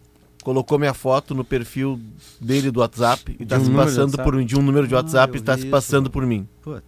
colocou 0.45 0.79
minha 0.79 0.95
foto 0.95 1.35
no 1.35 1.43
perfil 1.45 1.99
dele 2.41 2.71
do 2.71 2.79
WhatsApp 2.81 3.35
e 3.41 3.45
tá 3.45 3.59
um 3.59 3.65
se 3.65 3.71
passando 3.73 4.17
por 4.23 4.37
mim, 4.37 4.47
de 4.47 4.57
um 4.57 4.63
número 4.63 4.87
de 4.87 4.95
Ah, 4.95 4.99
WhatsApp 4.99 5.33
eu 5.33 5.37
e 5.37 5.41
está 5.41 5.55
se 5.57 5.63
isso. 5.63 5.71
passando 5.71 6.09
por 6.11 6.25
mim. 6.25 6.47
Putz. 6.63 6.85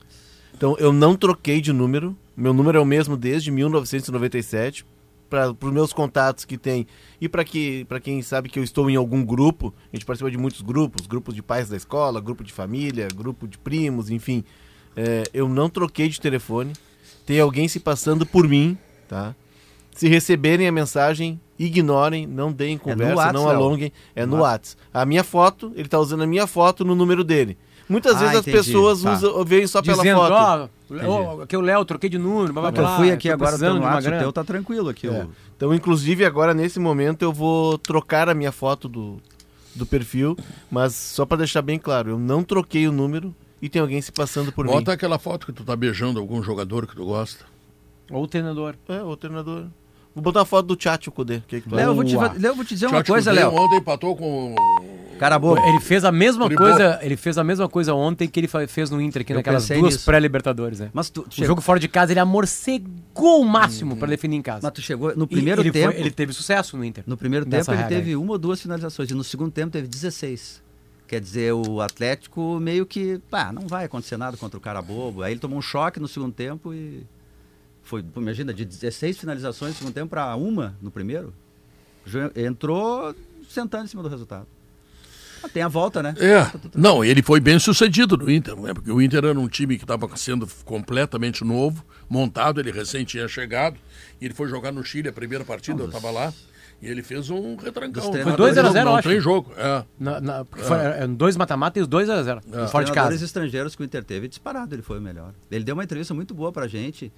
Então 0.55 0.77
eu 0.79 0.93
não 0.93 1.17
troquei 1.17 1.61
de 1.61 1.73
número, 1.73 2.17
meu 2.37 2.53
número 2.55 2.79
é 2.79 2.81
o 2.81 2.85
mesmo 2.85 3.17
desde 3.17 3.51
1997 3.51 4.87
para 5.29 5.51
os 5.51 5.73
meus 5.73 5.93
contatos 5.93 6.45
que 6.45 6.57
tem 6.57 6.87
e 7.21 7.29
para 7.29 7.45
que 7.45 7.85
para 7.87 7.99
quem 7.99 8.23
sabe 8.23 8.49
que 8.49 8.59
eu 8.59 8.63
estou 8.63 8.89
em 8.89 8.95
algum 8.95 9.25
grupo, 9.25 9.75
a 9.93 9.97
gente 9.97 10.07
participa 10.07 10.31
de 10.31 10.39
muitos 10.39 10.61
grupos, 10.61 11.07
grupos 11.07 11.35
de 11.35 11.43
pais 11.43 11.69
da 11.69 11.77
escola, 11.77 12.21
grupo 12.21 12.45
de 12.45 12.53
família, 12.53 13.09
grupo 13.13 13.49
de 13.49 13.59
primos, 13.59 14.09
enfim. 14.11 14.45
É, 14.95 15.25
eu 15.35 15.49
não 15.49 15.69
troquei 15.69 16.09
de 16.09 16.21
telefone. 16.21 16.73
Tem 17.27 17.41
alguém 17.41 17.67
se 17.69 17.81
passando 17.81 18.25
por 18.25 18.47
mim, 18.49 18.79
tá? 19.09 19.35
Se 19.97 20.09
receberem 20.09 20.69
a 20.69 20.73
mensagem, 20.73 21.41
ignorem, 21.59 22.27
não 22.27 22.53
deem 22.53 22.77
conversa, 22.79 23.15
Whats, 23.17 23.33
não 23.33 23.49
alonguem. 23.49 23.91
É 24.15 24.25
No 24.27 24.37
no 24.37 24.43
WhatsApp. 24.43 24.81
A 24.93 25.05
minha 25.07 25.25
foto, 25.25 25.73
ele 25.75 25.87
está 25.87 25.99
usando 25.99 26.23
a 26.23 26.27
minha 26.27 26.47
foto 26.47 26.85
no 26.85 26.95
número 26.95 27.25
dele. 27.25 27.57
Muitas 27.89 28.17
Ah, 28.17 28.19
vezes 28.19 28.35
as 28.37 28.43
entendi. 28.47 28.57
pessoas 28.59 29.03
Tá. 29.03 29.13
usam, 29.15 29.45
veem 29.45 29.67
só 29.67 29.81
pela 29.81 29.97
Dizendo, 29.97 30.19
foto. 30.19 30.33
ó, 30.33 30.69
ó, 31.07 31.43
aqui 31.43 31.55
é 31.55 31.59
o 31.59 31.63
Léo, 31.63 31.85
troquei 31.85 32.11
de 32.11 32.19
número, 32.19 32.53
blá 32.53 32.63
blá 32.63 32.71
Eu 32.71 32.75
blá. 32.85 32.97
fui 32.97 33.11
aqui 33.13 33.31
agora 33.31 33.57
pelo 33.59 33.81
WhatsApp, 33.81 34.17
o 34.17 34.21
teu 34.21 34.33
tá 34.33 34.45
tranquilo 34.45 34.89
aqui. 34.89 35.07
É. 35.07 35.11
o- 35.25 35.31
Então, 35.57 35.73
inclusive, 35.73 36.25
agora 36.25 36.53
nesse 36.53 36.79
momento 36.79 37.23
eu 37.23 37.33
vou 37.33 37.79
trocar 37.79 38.29
a 38.29 38.35
minha 38.35 38.53
foto 38.53 38.89
do, 38.89 39.17
do 39.75 39.87
perfil, 39.87 40.37
mas 40.71 40.95
só 40.95 41.25
para 41.25 41.39
deixar 41.39 41.63
bem 41.63 41.79
claro, 41.79 42.11
eu 42.11 42.19
não 42.19 42.43
troquei 42.43 42.87
o 42.89 42.93
número 42.93 43.35
e 43.63 43.69
tem 43.69 43.81
alguém 43.81 44.03
se 44.03 44.13
passando 44.13 44.53
por 44.53 44.67
Bota 44.67 44.93
aquela 44.93 45.19
foto 45.19 45.47
que 45.47 45.53
tu 45.53 45.65
tá 45.65 45.75
beijando 45.77 46.19
algum 46.21 46.43
jogador 46.43 46.87
que 46.87 46.95
tu 46.97 47.05
gosta. 47.07 47.45
Ou 48.11 48.25
o 48.25 48.29
treinador. 48.29 48.75
mim. 48.89 48.95
É, 48.97 49.03
o 49.03 49.17
treinador. 49.17 49.65
Vou 50.17 50.23
botar 50.23 50.41
a 50.41 50.45
foto 50.47 50.67
do 50.67 50.77
Tchatcho 50.77 51.13
Kudê. 51.13 51.37
O 51.37 51.43
que, 51.43 51.61
que 51.61 51.69
tu 51.69 51.75
Léo, 51.75 51.91
eu 51.91 51.95
vou, 51.95 52.03
te, 52.03 52.17
Léo, 52.17 52.33
eu 52.43 52.55
vou 52.57 52.65
te 52.65 52.73
dizer 52.73 52.87
uma 52.87 52.95
Tchatcho 53.03 53.13
coisa, 53.13 53.31
Léo. 53.33 53.53
Ontem 53.53 53.77
empatou 53.77 54.17
com 54.17 54.55
Cara 55.19 55.39
bobo. 55.39 55.61
Ele 55.69 55.79
fez 55.81 56.05
a 56.07 56.11
mesma 56.13 56.47
Tribou. 56.47 56.67
coisa, 56.67 56.99
ele 57.03 57.17
fez 57.17 57.37
a 57.37 57.45
mesma 57.45 57.69
coisa 57.69 57.95
ontem 57.95 58.27
que 58.27 58.41
ele 58.41 58.49
fez 58.67 58.91
no 58.91 58.99
Inter 59.01 59.21
aqui 59.23 59.33
Eu 59.33 59.37
naquelas 59.37 59.69
duas 59.69 60.05
pré-libertadores, 60.05 60.81
né? 60.81 60.91
Mas 60.93 61.11
tu, 61.11 61.23
tu 61.23 61.29
O 61.29 61.33
chegou, 61.33 61.49
jogo 61.49 61.61
fora 61.61 61.79
de 61.79 61.87
casa 61.87 62.13
ele 62.13 62.21
amorcegou 62.21 63.41
o 63.41 63.45
máximo 63.45 63.97
pra 63.97 64.09
definir 64.09 64.37
em 64.37 64.43
casa. 64.43 64.61
mas 64.63 64.73
tu 64.73 64.81
chegou 64.81 65.15
no 65.17 65.27
primeiro 65.27 65.61
ele, 65.63 65.71
foi- 65.71 65.81
tempo. 65.83 65.95
ele 66.01 66.11
teve 66.11 66.33
sucesso 66.33 66.77
no 66.79 66.85
Inter. 66.85 67.05
No 67.07 67.17
primeiro 67.17 67.45
tempo 67.47 67.71
ele 67.73 67.85
teve 67.85 68.11
aí. 68.11 68.17
uma 68.17 68.33
ou 68.33 68.39
duas 68.39 68.61
finalizações 68.61 69.11
e 69.11 69.15
no 69.15 69.23
segundo 69.25 69.51
tempo 69.51 69.71
teve 69.71 69.87
16. 69.87 70.63
Quer 71.07 71.21
dizer, 71.21 71.53
o 71.53 71.81
Atlético 71.81 72.59
meio 72.59 72.85
que, 72.85 73.21
pá, 73.31 73.53
não 73.53 73.67
vai 73.69 73.85
acontecer 73.85 74.17
nada 74.17 74.37
contra 74.37 74.59
o 74.59 74.61
cara 74.61 74.83
bobo. 74.83 75.23
Aí 75.23 75.33
ele 75.33 75.41
tomou 75.41 75.59
um 75.59 75.63
choque 75.63 76.01
no 76.01 76.09
segundo 76.09 76.33
tempo 76.33 76.75
e 76.75 77.05
foi, 77.87 78.05
imagina, 78.17 78.53
de 78.53 78.65
16 78.65 79.17
finalizações 79.17 79.73
no 79.73 79.79
segundo 79.79 79.95
tempo 79.95 80.11
para 80.11 80.35
uma 80.37 80.77
no 80.83 80.91
primeiro. 80.91 81.33
Entrou 82.35 83.15
sentando 83.49 83.85
em 83.85 83.89
cima 83.89 84.03
do 84.03 84.09
resultado. 84.09 84.47
Ah, 85.43 85.49
tem 85.49 85.63
a 85.63 85.69
volta, 85.69 86.03
né? 86.03 86.15
É, 86.19 86.51
não, 86.75 87.05
ele 87.05 87.23
foi 87.23 87.41
bem 87.41 87.59
sucedido 87.59 88.17
no 88.17 88.31
Inter, 88.31 88.57
né? 88.57 88.73
porque 88.75 88.91
o 88.91 89.01
Inter 89.01 89.25
era 89.25 89.39
um 89.39 89.47
time 89.49 89.77
que 89.77 89.85
estava 89.85 90.09
sendo 90.17 90.49
completamente 90.65 91.45
novo, 91.45 91.85
montado, 92.09 92.59
ele 92.59 92.73
recém 92.73 93.05
tinha 93.05 93.29
chegado, 93.29 93.77
e 94.21 94.25
ele 94.25 94.35
foi 94.35 94.49
jogar 94.49 94.73
no 94.73 94.83
Chile 94.83 95.09
a 95.09 95.13
primeira 95.13 95.45
partida, 95.45 95.83
eu 95.83 95.87
estava 95.87 96.11
lá, 96.11 96.33
E 96.83 96.89
ele 96.89 97.03
fez 97.03 97.31
um 97.31 97.57
retrancão. 97.57 98.05
Não- 98.13 98.23
Foi 98.23 98.37
2 98.37 98.59
a 98.59 98.63
0, 98.63 98.75
não, 98.75 98.85
não 98.85 98.97
acho. 98.97 99.09
tem 99.09 99.21
jogo. 99.21 99.51
É. 99.57 99.85
Na, 99.99 100.21
na, 100.21 100.45
porque 100.45 100.63
foi, 100.65 100.77
é, 100.77 101.07
dois 101.07 101.35
mata-mata 101.37 101.79
e 101.79 101.83
os 101.83 101.89
dois 101.89 102.09
a 102.11 102.23
zero. 102.23 102.41
É. 102.53 102.67
Fora 102.67 102.85
de 102.85 102.93
casa. 102.93 103.15
estrangeiros 103.25 103.75
que 103.75 103.83
o 103.83 103.85
Inter 103.85 104.05
teve, 104.05 104.29
disparado 104.29 104.75
ele 104.75 104.83
foi 104.83 104.99
o 104.99 105.01
melhor. 105.01 105.33
Ele 105.51 105.65
deu 105.65 105.75
uma 105.75 105.83
entrevista 105.85 106.13
muito 106.13 106.35
boa 106.35 106.53
pra 106.53 106.67
gente. 106.69 107.11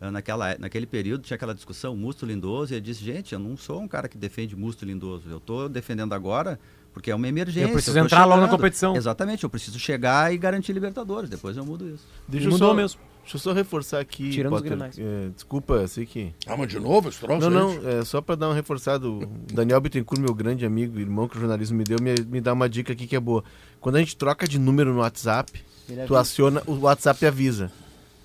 Eh, 0.00 0.10
Naquela, 0.10 0.56
naquele 0.58 0.86
período 0.86 1.22
tinha 1.22 1.34
aquela 1.36 1.54
discussão, 1.54 1.96
Musto 1.96 2.24
Lindoso, 2.26 2.72
e 2.72 2.76
ele 2.76 2.80
disse, 2.84 3.04
gente, 3.04 3.32
eu 3.32 3.38
não 3.38 3.56
sou 3.56 3.80
um 3.80 3.88
cara 3.88 4.08
que 4.08 4.16
defende 4.18 4.54
Musto 4.56 4.84
Lindoso, 4.84 5.28
eu 5.28 5.38
estou 5.38 5.68
defendendo 5.68 6.12
agora 6.12 6.58
porque 6.92 7.10
é 7.10 7.14
uma 7.14 7.28
emergência. 7.28 7.68
Eu 7.68 7.72
preciso 7.72 7.96
tô 7.98 8.04
entrar 8.04 8.24
logo 8.24 8.40
na 8.40 8.46
chegando." 8.46 8.56
competição. 8.56 8.96
Exatamente, 8.96 9.44
eu 9.44 9.50
preciso 9.50 9.78
chegar 9.78 10.32
e 10.32 10.38
garantir 10.38 10.72
Libertadores, 10.72 11.28
depois 11.30 11.56
eu 11.56 11.64
mudo 11.64 11.88
isso. 11.88 12.06
Deixa 12.26 12.46
eu 12.46 12.50
Mudou 12.52 12.68
só, 12.68 12.74
mesmo. 12.74 13.00
Deixa 13.22 13.36
eu 13.36 13.40
só 13.40 13.52
reforçar 13.52 14.00
aqui. 14.00 14.30
Tirando 14.30 14.54
os 14.54 14.62
Potter, 14.62 14.76
grenais. 14.76 14.98
é, 14.98 15.28
desculpa, 15.34 15.74
eu 15.74 15.86
sei 15.88 16.06
que. 16.06 16.32
Ah, 16.46 16.56
mas 16.56 16.66
de 16.68 16.80
novo 16.80 17.10
esse 17.10 17.20
troço 17.20 17.50
Não, 17.50 17.74
não, 17.74 17.88
é 17.88 18.02
só 18.04 18.22
pra 18.22 18.34
dar 18.34 18.48
um 18.48 18.54
reforçado. 18.54 19.18
O 19.18 19.52
Daniel 19.52 19.80
Bittencourt, 19.82 20.18
meu 20.18 20.34
grande 20.34 20.64
amigo, 20.64 20.98
irmão 20.98 21.28
que 21.28 21.36
o 21.36 21.40
jornalismo 21.40 21.76
me 21.76 21.84
deu, 21.84 21.98
me, 22.00 22.14
me 22.26 22.40
dá 22.40 22.54
uma 22.54 22.68
dica 22.70 22.94
aqui 22.94 23.06
que 23.06 23.14
é 23.14 23.20
boa. 23.20 23.44
Quando 23.80 23.96
a 23.96 23.98
gente 23.98 24.16
troca 24.16 24.48
de 24.48 24.58
número 24.58 24.94
no 24.94 25.00
WhatsApp, 25.00 25.52
tu 26.06 26.16
aciona, 26.16 26.62
o 26.66 26.72
WhatsApp 26.80 27.26
avisa. 27.26 27.70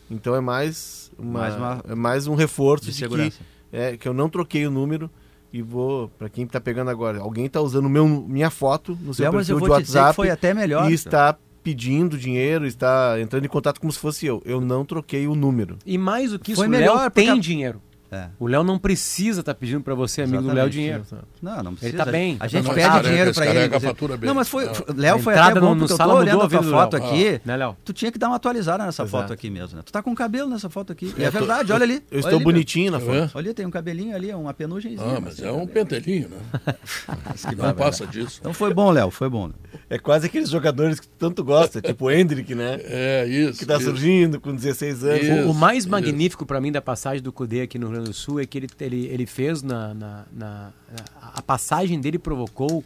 Então 0.09 0.33
é 0.35 0.39
mais, 0.39 1.02
uma, 1.17 1.39
Mais 1.39 1.55
uma- 1.55 1.95
mais 1.95 2.27
um 2.27 2.35
reforço 2.35 2.85
De 2.85 2.91
de, 2.91 2.97
segurança. 2.97 3.39
que, 3.71 3.75
é, 3.77 3.97
que 3.97 4.07
eu 4.07 4.13
não 4.13 4.29
troquei 4.29 4.65
o 4.67 4.71
número 4.71 5.09
e 5.51 5.61
vou, 5.61 6.09
pra 6.17 6.29
quem 6.29 6.45
tá 6.47 6.59
pegando 6.59 6.89
agora, 6.89 7.19
alguém 7.19 7.47
tá 7.47 7.61
usando 7.61 7.87
meu, 7.89 8.07
minha 8.07 8.49
foto 8.49 8.97
no 9.01 9.13
seu 9.13 9.31
mas 9.31 9.47
perfil 9.47 9.63
de 9.65 9.71
WhatsApp 9.71 10.15
foi 10.15 10.29
até 10.29 10.53
melhor. 10.53 10.89
e 10.89 10.93
está 10.93 11.37
pedindo 11.63 12.17
dinheiro, 12.17 12.65
está 12.65 13.17
entrando 13.21 13.45
em 13.45 13.49
contato 13.49 13.79
como 13.79 13.91
se 13.91 13.97
fosse 13.99 14.25
eu. 14.25 14.41
Eu 14.45 14.59
não 14.59 14.83
troquei 14.83 15.27
o 15.27 15.35
número. 15.35 15.77
E 15.85 15.97
mais 15.97 16.31
do 16.31 16.39
que 16.39 16.51
isso, 16.51 16.59
Foi 16.61 16.67
melhor, 16.67 16.99
Léo 17.01 17.11
tem 17.11 17.29
a- 17.29 17.37
dinheiro. 17.37 17.81
É. 18.13 18.29
O 18.39 18.47
Léo 18.47 18.63
não 18.63 18.77
precisa 18.77 19.39
estar 19.39 19.53
pedindo 19.55 19.81
pra 19.81 19.95
você, 19.95 20.21
amigo 20.21 20.41
do 20.43 20.47
Léo, 20.49 20.67
Exatamente. 20.67 20.73
dinheiro. 20.73 21.03
Não, 21.41 21.63
não 21.63 21.75
precisa. 21.75 22.05
tá 22.05 22.11
bem. 22.11 22.37
A 22.39 22.47
gente 22.47 22.65
Mas 22.67 22.75
pede 22.75 22.87
careca, 22.87 23.07
dinheiro 23.09 23.33
pra 23.33 23.45
ele. 23.47 23.79
fatura 23.79 24.17
bem. 24.17 24.27
Não, 24.27 24.35
mas 24.35 24.47
foi, 24.47 24.65
Ah. 24.67 24.71
Léo 24.95 25.19
foi 25.19 25.33
entrada 25.33 25.51
até 25.51 25.59
no- 25.59 25.65
bom, 25.67 25.73
no 25.75 25.79
porque 25.81 25.93
eu 25.93 25.97
tô 25.97 26.03
mudou 26.03 26.17
olhando 26.19 26.41
a 26.41 26.45
a 26.45 26.49
tua 26.49 26.63
foto 26.63 26.97
Léo. 26.97 27.05
aqui. 27.05 27.41
Né, 27.45 27.57
Léo? 27.57 27.77
Tu 27.83 27.93
tinha 27.93 28.11
que 28.11 28.19
dar 28.19 28.27
uma 28.27 28.35
atualizada 28.35 28.85
nessa 28.85 29.03
Exato. 29.03 29.09
foto 29.23 29.33
aqui 29.33 29.49
mesmo, 29.49 29.77
né? 29.77 29.83
Tu 29.85 29.91
tá 29.91 30.01
com 30.03 30.13
cabelo 30.13 30.49
nessa 30.49 30.69
foto 30.69 30.91
aqui. 30.93 31.13
E 31.17 31.23
é 31.23 31.31
tô- 31.31 31.39
verdade, 31.39 31.71
olha 31.71 31.83
ali. 31.83 31.93
Eu 31.95 31.99
olha 32.11 32.19
estou 32.19 32.35
ali, 32.35 32.43
bonitinho 32.43 32.91
na 32.91 32.99
Tá 32.99 33.05
foto. 33.05 33.31
Olha, 33.35 33.45
ali, 33.47 33.53
tem 33.53 33.65
um 33.65 33.71
cabelinho 33.71 34.15
ali, 34.15 34.33
uma 34.33 34.53
penugemzinha. 34.53 35.17
Ah, 35.17 35.19
mas 35.19 35.39
é 35.41 35.51
um 35.51 35.65
pentelinho, 35.65 36.29
né? 36.29 36.37
Não 37.57 37.73
passa 37.73 38.05
disso. 38.05 38.37
Então 38.39 38.53
foi 38.53 38.73
bom, 38.73 38.91
Léo, 38.91 39.09
foi 39.11 39.29
bom. 39.29 39.49
É 39.89 39.97
quase 39.97 40.25
aqueles 40.27 40.49
jogadores 40.49 40.99
que 40.99 41.07
tu 41.07 41.13
tanto 41.17 41.43
gosta, 41.43 41.81
tipo 41.81 42.05
o 42.05 42.11
Hendrick, 42.11 42.53
né? 42.55 42.79
É 42.83 43.25
isso. 43.27 43.59
Que 43.59 43.65
tá 43.65 43.79
surgindo 43.79 44.39
com 44.39 44.53
16 44.55 45.03
anos. 45.03 45.45
O, 45.49 45.53
mais 45.53 45.85
magnífico 45.85 46.45
pra 46.45 46.59
mim 46.61 46.71
da 46.71 46.81
passagem 46.81 47.21
do 47.21 47.31
Cudê 47.31 47.61
aqui 47.61 47.77
no 47.79 47.89
Rio 47.89 48.02
do 48.03 48.13
Sul 48.13 48.39
é 48.39 48.45
que 48.45 48.57
ele, 48.57 48.69
ele, 48.79 49.05
ele 49.07 49.25
fez 49.25 49.61
na, 49.61 49.93
na, 49.93 50.25
na- 50.31 50.73
a 51.21 51.41
passagem 51.41 51.99
dele 51.99 52.17
provocou 52.19 52.83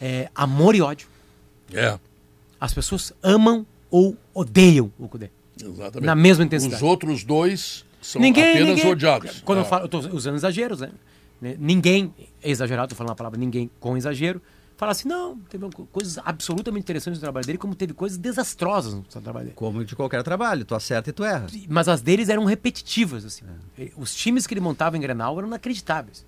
é, 0.00 0.28
amor 0.34 0.74
e 0.74 0.80
ódio. 0.82 1.08
É, 1.72 1.98
As 2.60 2.74
pessoas 2.74 3.12
amam 3.22 3.64
ou 3.90 4.16
odeiam 4.34 4.90
o 4.98 5.08
Cudê. 5.08 5.30
exatamente. 5.62 6.04
Na 6.06 6.14
mesma 6.14 6.44
intensidade. 6.44 6.76
Os 6.76 6.82
outros 6.88 7.24
dois 7.24 7.84
são 8.00 8.20
ninguém, 8.20 8.50
apenas 8.50 8.68
ninguém, 8.76 8.92
odiados. 8.92 9.40
Quando 9.44 9.58
É. 9.58 9.60
eu 9.62 9.64
falo, 9.66 9.84
eu 9.84 9.88
tô 9.88 9.98
usando 10.14 10.34
exageros, 10.36 10.80
né? 10.80 10.90
Ninguém, 11.58 12.12
é 12.42 12.50
exagerado, 12.50 12.90
tô 12.90 12.94
falando 12.94 13.12
a 13.12 13.16
palavra 13.16 13.38
ninguém 13.38 13.70
com 13.80 13.96
exagero, 13.96 14.42
fala 14.80 14.92
assim, 14.92 15.06
não, 15.06 15.36
teve 15.40 15.68
co- 15.70 15.86
coisas 15.92 16.16
absolutamente 16.24 16.84
interessantes 16.84 17.18
no 17.20 17.22
trabalho 17.22 17.44
dele, 17.46 17.58
como 17.58 17.74
teve 17.74 17.92
coisas 17.92 18.16
desastrosas 18.16 18.94
no 18.94 19.02
trabalho 19.02 19.44
dele. 19.44 19.54
Como 19.54 19.84
de 19.84 19.94
qualquer 19.94 20.22
trabalho, 20.22 20.64
tu 20.64 20.74
acerta 20.74 21.10
e 21.10 21.12
tu 21.12 21.22
erra. 21.22 21.46
Mas 21.68 21.86
as 21.86 22.00
deles 22.00 22.30
eram 22.30 22.46
repetitivas, 22.46 23.26
assim. 23.26 23.44
Os 23.94 24.14
times 24.14 24.46
que 24.46 24.54
ele 24.54 24.60
montava 24.60 24.96
em 24.96 25.00
Grenal 25.00 25.36
eram 25.38 25.48
inacreditáveis. 25.48 26.24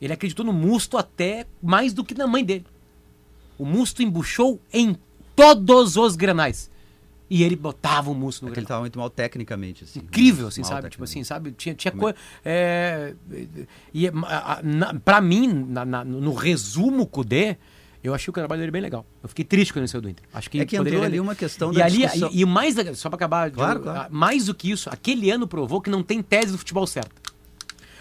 Ele 0.00 0.12
acreditou 0.12 0.46
no 0.46 0.52
Musto 0.52 0.96
até 0.96 1.46
mais 1.60 1.92
do 1.92 2.04
que 2.04 2.14
na 2.14 2.28
mãe 2.28 2.44
dele. 2.44 2.64
O 3.58 3.64
Musto 3.64 4.02
embuchou 4.02 4.60
em 4.72 4.96
todos 5.34 5.96
os 5.96 6.14
Grenais. 6.14 6.70
E 7.28 7.42
ele 7.42 7.56
botava 7.56 8.10
o 8.10 8.14
Musto 8.14 8.42
no 8.42 8.48
Porque 8.48 8.60
ele 8.60 8.66
Grenal. 8.66 8.76
tava 8.76 8.80
muito 8.82 8.98
mal 8.98 9.08
tecnicamente, 9.08 9.84
assim. 9.84 10.00
Incrível, 10.00 10.48
assim, 10.48 10.62
sabe? 10.62 10.90
Tipo 10.90 11.04
assim, 11.04 11.24
sabe? 11.24 11.52
Tinha, 11.52 11.74
tinha 11.74 11.90
coisa. 11.90 12.16
É, 12.44 13.14
e, 13.92 14.06
a- 14.08 14.12
a- 14.26 14.60
na- 14.62 14.94
pra 14.94 15.20
mim, 15.22 15.48
na- 15.68 15.84
na- 15.86 16.04
no 16.04 16.34
resumo 16.34 17.06
Cudê, 17.06 17.56
eu 18.02 18.12
achei 18.14 18.30
o 18.30 18.34
trabalho 18.34 18.60
dele 18.60 18.70
bem 18.70 18.82
legal. 18.82 19.06
Eu 19.22 19.28
fiquei 19.30 19.42
triste 19.44 19.72
quando 19.72 19.84
ele 19.84 19.88
saiu 19.88 20.02
do 20.02 20.10
Inter. 20.10 20.22
Acho 20.34 20.50
que 20.50 20.60
É 20.60 20.66
que 20.66 20.76
entrou 20.76 21.02
ali 21.02 21.18
uma 21.18 21.34
questão 21.34 21.72
e 21.72 21.76
da 21.76 21.86
ali, 21.86 21.98
discussão. 22.02 22.30
E, 22.30 22.42
e 22.42 22.44
mais, 22.44 22.74
só 22.94 23.08
pra 23.08 23.16
acabar, 23.16 23.50
Claro, 23.50 23.80
Diogo, 23.80 23.90
claro. 23.94 24.14
mais 24.14 24.44
do 24.44 24.54
que 24.54 24.70
isso, 24.70 24.90
aquele 24.90 25.30
ano 25.30 25.48
provou 25.48 25.80
que 25.80 25.88
não 25.88 26.02
tem 26.02 26.22
tese 26.22 26.52
do 26.52 26.58
futebol 26.58 26.86
certa. 26.86 27.10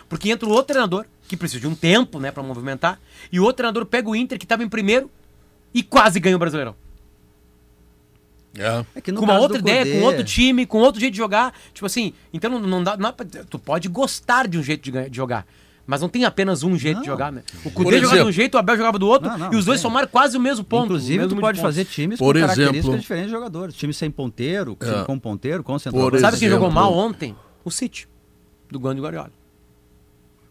Porque 0.10 0.30
entra 0.30 0.48
o 0.48 0.52
outro 0.52 0.68
treinador, 0.74 1.06
que 1.30 1.38
precisa 1.38 1.62
de 1.62 1.68
um 1.68 1.74
tempo, 1.74 2.20
né, 2.20 2.30
pra 2.30 2.44
movimentar, 2.44 3.00
e 3.32 3.40
o 3.40 3.44
outro 3.44 3.58
treinador 3.58 3.86
pega 3.86 4.10
o 4.10 4.16
Inter, 4.16 4.38
que 4.38 4.46
tava 4.46 4.64
em 4.64 4.70
primeiro, 4.70 5.10
e 5.74 5.82
quase 5.82 6.20
ganha 6.20 6.36
o 6.36 6.40
Brasileirão. 6.40 6.76
É. 8.58 8.86
É 8.96 9.02
com 9.02 9.12
uma 9.26 9.40
outra 9.40 9.58
ideia, 9.58 9.84
Cudê- 9.86 10.00
com 10.00 10.06
outro 10.06 10.24
time, 10.24 10.66
com 10.66 10.78
outro 10.80 11.00
jeito 11.02 11.14
de 11.14 11.18
jogar. 11.18 11.54
Tipo 11.74 11.86
assim, 11.86 12.14
então 12.32 12.52
não, 12.52 12.60
não 12.60 12.84
dá. 12.84 12.92
não 12.96 13.04
dá 13.04 13.14
pra- 13.14 13.26
tu 13.50 13.58
pode 13.58 13.88
gostar 13.88 14.48
de 14.48 14.58
um 14.58 14.64
jeito 14.64 14.92
de, 14.92 15.10
de 15.10 15.16
jogar. 15.18 15.46
Mas 15.86 16.00
não 16.00 16.08
tem 16.08 16.24
apenas 16.24 16.64
um 16.64 16.78
jeito 16.78 17.02
de 17.02 17.08
Não. 17.08 17.14
jogar, 17.14 17.30
né? 17.32 17.44
O 17.66 17.70
Cudê 17.72 17.96
jogava 17.98 18.06
exemplo- 18.14 18.24
de 18.24 18.30
um 18.30 18.32
jeito, 18.32 18.56
o 18.56 18.58
Abel 18.58 18.78
jogava 18.78 18.98
do 18.98 19.06
outro, 19.06 19.28
Não, 19.28 19.38
não, 19.38 19.54
e 19.54 19.56
os 19.58 19.66
dois 19.66 19.80
tem. 19.80 19.90
somaram 19.90 20.08
quase 20.08 20.38
o 20.38 20.40
mesmo 20.40 20.64
ponto. 20.64 20.86
Inclusive, 20.86 21.18
mesmo 21.20 21.36
tu 21.36 21.42
pode 21.42 21.58
de 21.58 21.62
fazer 21.62 21.84
times 21.84 22.18
Por 22.20 22.34
com 22.36 22.40
características 22.40 22.80
exemplo- 22.86 23.00
diferentes 23.02 23.28
de 23.30 23.32
jogadores. 23.36 23.76
Time 23.76 23.94
sem 23.94 24.10
ponteiro, 24.10 24.78
time 24.80 25.02
É. 25.02 25.04
com 25.04 25.20
ponteiro, 25.20 25.62
com 25.62 25.78
centroavante. 25.78 26.22
Sabe 26.22 26.38
quem 26.38 26.48
exemplo- 26.48 26.68
jogou 26.68 26.74
mal 26.74 26.94
ontem? 26.94 27.36
O 27.66 27.72
City, 27.72 28.08
do 28.72 28.80
Guano 28.80 28.96
de 28.96 29.02
Guardiola. 29.02 29.32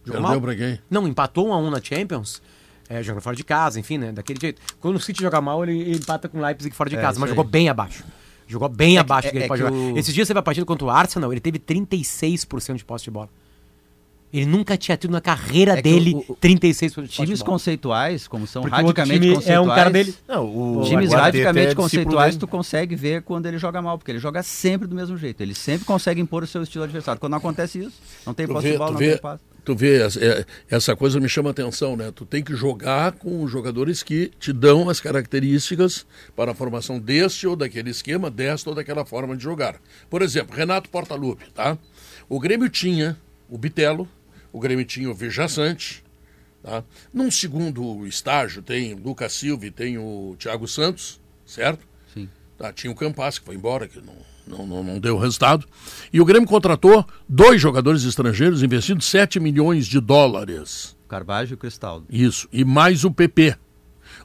Jogou 0.05 0.21
Perdeu 0.21 0.21
mal. 0.23 0.41
pra 0.41 0.55
quem? 0.57 0.79
Não, 0.91 1.07
empatou 1.09 1.49
1 1.49 1.53
a 1.55 1.59
1 1.59 1.71
na 1.71 1.81
Champions. 1.81 2.43
É, 2.99 3.03
jogando 3.03 3.23
fora 3.23 3.35
de 3.37 3.43
casa, 3.45 3.81
enfim, 3.81 3.97
né? 3.99 4.13
Daquele 4.13 4.39
jeito. 4.41 4.61
Quando 4.81 4.97
o 4.97 5.01
City 5.01 5.23
joga 5.23 5.41
mal, 5.41 5.63
ele, 5.65 5.81
ele 5.81 5.97
empata 5.97 6.29
com 6.29 6.39
o 6.39 6.43
Leipzig 6.43 6.75
fora 6.75 6.91
de 6.91 6.97
É, 6.97 7.01
casa, 7.01 7.19
mas 7.19 7.31
jogou 7.31 7.45
bem 7.45 7.69
abaixo. 7.69 8.05
Jogou 8.47 8.69
bem 8.69 8.99
abaixo 8.99 9.29
é- 9.29 9.31
do 9.31 9.33
que 9.33 9.39
ele 9.39 9.45
é 9.45 9.49
pode 9.49 9.63
que 9.63 9.69
jogar. 9.69 9.81
o- 9.95 9.97
Esses 9.99 10.13
dias 10.13 10.29
você 10.29 10.35
vai 10.35 10.41
a 10.41 10.43
partida 10.43 10.67
contra 10.67 10.85
o 10.87 10.91
Arsenal, 10.91 11.33
ele 11.33 11.41
teve 11.41 11.59
36% 11.59 12.77
de 12.77 12.85
posse 12.85 13.05
de 13.05 13.11
bola. 13.11 13.31
Ele 14.33 14.47
nunca 14.47 14.77
tinha 14.79 14.97
tido 14.97 15.11
na 15.11 15.21
carreira 15.21 15.79
É 15.79 15.83
dele 15.83 16.15
o- 16.15 16.33
o- 16.33 16.37
36% 16.37 17.03
de 17.03 17.09
posse 17.09 17.23
Times 17.23 17.41
bola. 17.41 17.51
conceituais, 17.53 18.27
como 18.27 18.47
são 18.47 18.63
Porque 18.63 18.75
radicalmente 18.77 19.21
time 19.21 19.35
conceituais. 19.35 19.57
é 19.57 19.61
um 19.61 19.75
cara 19.75 19.91
dele. 19.91 20.15
Não, 20.27 20.47
o 20.81 20.85
Times 20.85 21.13
radicalmente 21.13 21.75
conceituais, 21.75 22.37
tu 22.37 22.47
consegue 22.49 22.97
ver 22.97 23.23
quando 23.23 23.45
ele 23.47 23.59
joga 23.59 23.83
mal, 23.83 23.99
porque 23.99 24.11
ele 24.11 24.19
joga 24.19 24.43
sempre 24.43 24.89
do 24.89 24.95
mesmo 24.95 25.17
jeito. 25.19 25.41
Ele 25.43 25.55
sempre 25.55 25.85
consegue 25.85 26.21
impor 26.21 26.43
o 26.43 26.47
seu 26.47 26.63
estilo 26.63 26.85
adversário. 26.85 27.21
Quando 27.21 27.33
não 27.33 27.39
acontece 27.39 27.79
isso, 27.81 28.01
não 28.25 28.33
tem 28.33 28.47
posse 28.47 28.71
de 28.73 28.79
bola, 28.79 28.89
tu 28.91 28.93
não 28.95 28.99
vê, 29.01 29.11
tem 29.11 29.19
passe. 29.21 29.43
tu 29.65 29.77
vê 29.77 30.01
essa, 30.03 30.25
é, 30.25 30.47
essa 30.71 30.97
coisa 30.97 31.21
me 31.21 31.29
chama 31.29 31.51
atenção, 31.51 31.95
né? 31.95 32.11
Tu 32.15 32.25
tem 32.25 32.43
que 32.43 32.55
jogar 32.57 33.13
com 33.13 33.43
os 33.43 33.51
jogadores 33.51 34.03
que 34.03 34.33
te 34.41 34.51
dão 34.53 34.89
as 34.89 34.99
características 34.99 36.07
para 36.35 36.53
a 36.53 36.55
formação 36.55 36.99
deste 36.99 37.47
ou 37.47 37.55
daquele 37.55 37.91
esquema, 37.91 38.31
desta 38.31 38.71
ou 38.71 38.77
daquela 38.77 39.05
forma 39.05 39.37
de 39.37 39.43
jogar. 39.43 39.77
Por 40.09 40.23
exemplo, 40.23 40.57
Renato 40.57 40.89
Portaluppi, 40.89 41.51
tá? 41.53 41.77
O 42.29 42.41
Grêmio 42.41 42.69
tinha 42.71 43.17
o 43.49 43.59
Bitelo, 43.59 44.09
o 44.53 44.61
Grêmio 44.61 44.85
tinha 44.85 45.11
o 45.11 45.15
Vijaçante, 45.15 46.05
tá? 46.63 46.85
Num 47.13 47.31
segundo 47.31 48.07
estágio 48.07 48.63
tem 48.63 48.95
o 48.95 48.99
Lucas 48.99 49.33
Silva 49.33 49.67
e 49.67 49.71
tem 49.71 49.99
o 49.99 50.37
Thiago 50.39 50.69
Santos, 50.69 51.21
certo? 51.47 51.87
Sim. 52.13 52.29
Tá, 52.59 52.73
tinha 52.73 52.91
o 52.91 52.95
Campas, 52.95 53.39
que 53.39 53.47
foi 53.47 53.55
embora, 53.55 53.89
que 53.89 54.01
não, 54.01 54.17
não, 54.47 54.67
não, 54.67 54.85
não 54.85 54.99
deu 54.99 55.19
resultado. 55.19 55.67
E 56.13 56.21
o 56.21 56.25
Grêmio 56.25 56.49
contratou 56.49 57.05
dois 57.29 57.61
jogadores 57.61 58.05
estrangeiros, 58.05 58.63
investindo 58.63 59.03
7 59.03 59.41
milhões 59.41 59.87
de 59.87 60.01
dólares. 60.01 60.97
Carvalho 61.09 61.55
e 61.55 61.57
Cristaldo. 61.57 62.07
Isso. 62.11 62.49
E 62.53 62.65
mais 62.65 63.05
o 63.05 63.11
PP. 63.11 63.57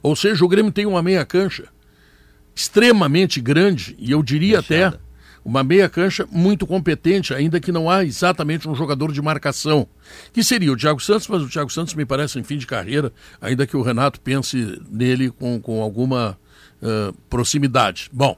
Ou 0.02 0.14
seja, 0.14 0.44
o 0.44 0.48
Grêmio 0.48 0.72
tem 0.72 0.86
uma 0.86 1.02
meia 1.02 1.24
cancha 1.24 1.68
extremamente 2.54 3.40
grande, 3.40 3.94
e 4.00 4.10
eu 4.10 4.20
diria 4.20 4.60
Fechada. 4.60 4.96
até 4.96 5.07
uma 5.44 5.62
meia 5.62 5.88
cancha 5.88 6.26
muito 6.30 6.66
competente, 6.66 7.32
ainda 7.32 7.60
que 7.60 7.72
não 7.72 7.90
há 7.90 8.04
exatamente 8.04 8.68
um 8.68 8.74
jogador 8.74 9.12
de 9.12 9.22
marcação, 9.22 9.86
que 10.32 10.42
seria 10.42 10.72
o 10.72 10.76
Thiago 10.76 11.00
Santos, 11.00 11.28
mas 11.28 11.42
o 11.42 11.48
Thiago 11.48 11.70
Santos 11.70 11.94
me 11.94 12.04
parece 12.04 12.38
em 12.38 12.42
fim 12.42 12.58
de 12.58 12.66
carreira, 12.66 13.12
ainda 13.40 13.66
que 13.66 13.76
o 13.76 13.82
Renato 13.82 14.20
pense 14.20 14.80
nele 14.90 15.30
com, 15.30 15.60
com 15.60 15.82
alguma 15.82 16.38
ah, 16.82 17.12
proximidade. 17.28 18.08
Bom, 18.12 18.36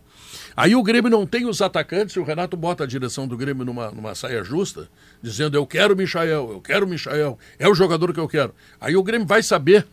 aí 0.57 0.75
o 0.75 0.83
Grêmio 0.83 1.11
não 1.11 1.26
tem 1.26 1.47
os 1.47 1.61
atacantes 1.61 2.16
e 2.16 2.19
o 2.19 2.25
Renato 2.25 2.57
bota 2.57 2.85
a 2.85 2.87
direção 2.87 3.28
do 3.28 3.37
Grêmio 3.37 3.64
numa, 3.64 3.90
numa 3.90 4.14
saia 4.14 4.42
justa, 4.42 4.88
dizendo 5.23 5.57
eu 5.57 5.66
quero 5.66 5.95
o 5.95 5.97
Michael, 5.97 6.50
eu 6.52 6.61
quero 6.61 6.87
o 6.87 6.88
Michael, 6.88 7.38
é 7.59 7.69
o 7.69 7.75
jogador 7.75 8.12
que 8.14 8.21
eu 8.21 8.28
quero. 8.28 8.54
Aí 8.80 8.97
o 8.97 9.02
Grêmio 9.02 9.26
vai 9.26 9.42
saber 9.42 9.87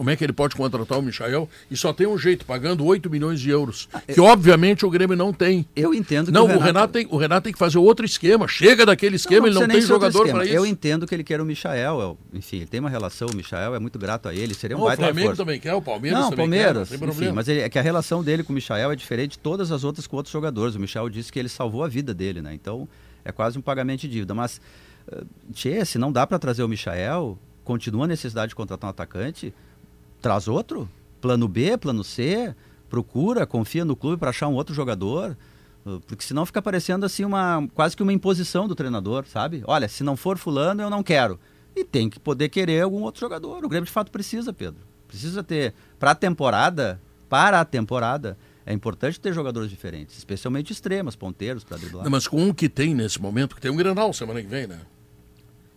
como 0.00 0.08
é 0.08 0.16
que 0.16 0.24
ele 0.24 0.32
pode 0.32 0.56
contratar 0.56 0.98
o 0.98 1.02
Michael 1.02 1.46
e 1.70 1.76
só 1.76 1.92
tem 1.92 2.06
um 2.06 2.16
jeito, 2.16 2.46
pagando 2.46 2.82
8 2.86 3.10
milhões 3.10 3.38
de 3.38 3.50
euros, 3.50 3.86
que 4.10 4.18
obviamente 4.18 4.86
o 4.86 4.88
Grêmio 4.88 5.14
não 5.14 5.30
tem. 5.30 5.66
Eu 5.76 5.92
entendo 5.92 6.28
que 6.28 6.32
Não, 6.32 6.44
o 6.44 6.44
o 6.44 6.48
Renato, 6.48 6.64
Renato, 6.64 6.92
tem, 6.94 7.06
o 7.10 7.16
Renato 7.18 7.44
tem 7.44 7.52
que 7.52 7.58
fazer 7.58 7.76
outro 7.76 8.06
esquema. 8.06 8.48
Chega 8.48 8.86
daquele 8.86 9.16
esquema, 9.16 9.46
ele 9.46 9.54
não 9.54 9.60
precisa 9.66 9.66
nem 9.66 9.78
tem 9.80 9.86
jogador 9.86 10.26
para 10.30 10.46
isso. 10.46 10.54
Eu 10.54 10.64
entendo 10.64 11.06
que 11.06 11.14
ele 11.14 11.22
quer 11.22 11.38
o 11.38 11.44
Michael. 11.44 12.00
eu- 12.00 12.18
enfim, 12.32 12.56
ele 12.56 12.66
tem 12.66 12.80
uma 12.80 12.88
relação, 12.88 13.28
o 13.28 13.36
Michael 13.36 13.74
é 13.74 13.78
muito 13.78 13.98
grato 13.98 14.26
a 14.26 14.34
ele, 14.34 14.54
seria 14.54 14.74
um 14.74 14.80
Não, 14.80 14.86
o 14.86 14.88
baita 14.88 15.02
Flamengo 15.02 15.20
reforço. 15.20 15.42
também 15.44 15.60
quer, 15.60 15.74
o 15.74 15.82
Palmeiras 15.82 16.18
Não, 16.18 16.30
também 16.30 16.46
Palmeiras, 16.46 16.88
quer, 16.88 16.98
não 16.98 17.06
tem 17.08 17.16
enfim, 17.26 17.32
mas 17.34 17.46
ele- 17.46 17.60
é 17.60 17.68
que 17.68 17.78
a 17.78 17.82
relação 17.82 18.24
dele 18.24 18.42
com 18.42 18.52
o 18.52 18.56
Michael 18.56 18.92
é 18.92 18.96
diferente 18.96 19.32
de 19.32 19.38
todas 19.38 19.70
as 19.70 19.84
outras 19.84 20.06
com 20.06 20.16
outros 20.16 20.32
jogadores. 20.32 20.74
O 20.76 20.80
Michael 20.80 21.10
disse 21.10 21.30
que 21.30 21.38
ele 21.38 21.50
salvou 21.50 21.84
a 21.84 21.88
vida 21.88 22.14
dele, 22.14 22.40
né? 22.40 22.54
Então, 22.54 22.88
é 23.22 23.30
quase 23.30 23.58
um 23.58 23.60
pagamento 23.60 24.00
de 24.00 24.08
dívida. 24.08 24.32
Mas, 24.34 24.62
uh, 25.12 25.26
tchê, 25.52 25.84
se 25.84 25.98
não 25.98 26.10
dá 26.10 26.26
para 26.26 26.38
trazer 26.38 26.62
o 26.62 26.68
Michael, 26.68 27.38
continua 27.64 28.06
a 28.06 28.08
necessidade 28.08 28.48
de 28.48 28.54
contratar 28.54 28.88
um 28.88 28.90
atacante, 28.92 29.52
traz 30.20 30.48
outro. 30.48 30.88
Plano 31.20 31.48
B, 31.48 31.76
plano 31.76 32.04
C, 32.04 32.54
procura, 32.88 33.46
confia 33.46 33.84
no 33.84 33.96
clube 33.96 34.16
para 34.16 34.30
achar 34.30 34.48
um 34.48 34.54
outro 34.54 34.74
jogador. 34.74 35.36
Uh, 35.84 36.00
Porque 36.00 36.24
senão 36.24 36.44
fica 36.46 36.60
parecendo 36.60 37.06
assim 37.06 37.24
uma 37.24 37.66
quase 37.74 37.96
que 37.96 38.02
uma 38.02 38.12
imposição 38.12 38.68
do 38.68 38.74
treinador, 38.74 39.26
sabe? 39.26 39.62
Olha, 39.66 39.88
se 39.88 40.02
não 40.02 40.16
for 40.16 40.38
fulano, 40.38 40.82
eu 40.82 40.90
não 40.90 41.02
quero. 41.02 41.38
E 41.74 41.84
tem 41.84 42.10
que 42.10 42.18
poder 42.18 42.48
querer 42.48 42.82
algum 42.82 43.02
outro 43.02 43.20
jogador. 43.20 43.64
O 43.64 43.68
Grêmio 43.68 43.86
de 43.86 43.92
fato 43.92 44.10
precisa, 44.10 44.52
Pedro. 44.52 44.80
Precisa 45.06 45.42
ter 45.42 45.74
para 45.98 46.12
a 46.12 46.14
temporada, 46.14 47.00
para 47.28 47.60
a 47.60 47.64
temporada, 47.64 48.36
é 48.66 48.72
importante 48.72 49.18
ter 49.18 49.32
jogadores 49.32 49.70
diferentes, 49.70 50.18
especialmente 50.18 50.72
extremas, 50.72 51.16
ponteiros 51.16 51.64
para 51.64 51.76
driblar. 51.76 52.04
Não, 52.04 52.10
mas 52.10 52.28
com 52.28 52.48
o 52.48 52.54
que 52.54 52.68
tem 52.68 52.94
nesse 52.94 53.20
momento, 53.20 53.54
que 53.54 53.60
tem 53.60 53.70
um 53.70 53.76
Grenal 53.76 54.12
semana 54.12 54.40
que 54.40 54.48
vem, 54.48 54.66
né? 54.66 54.80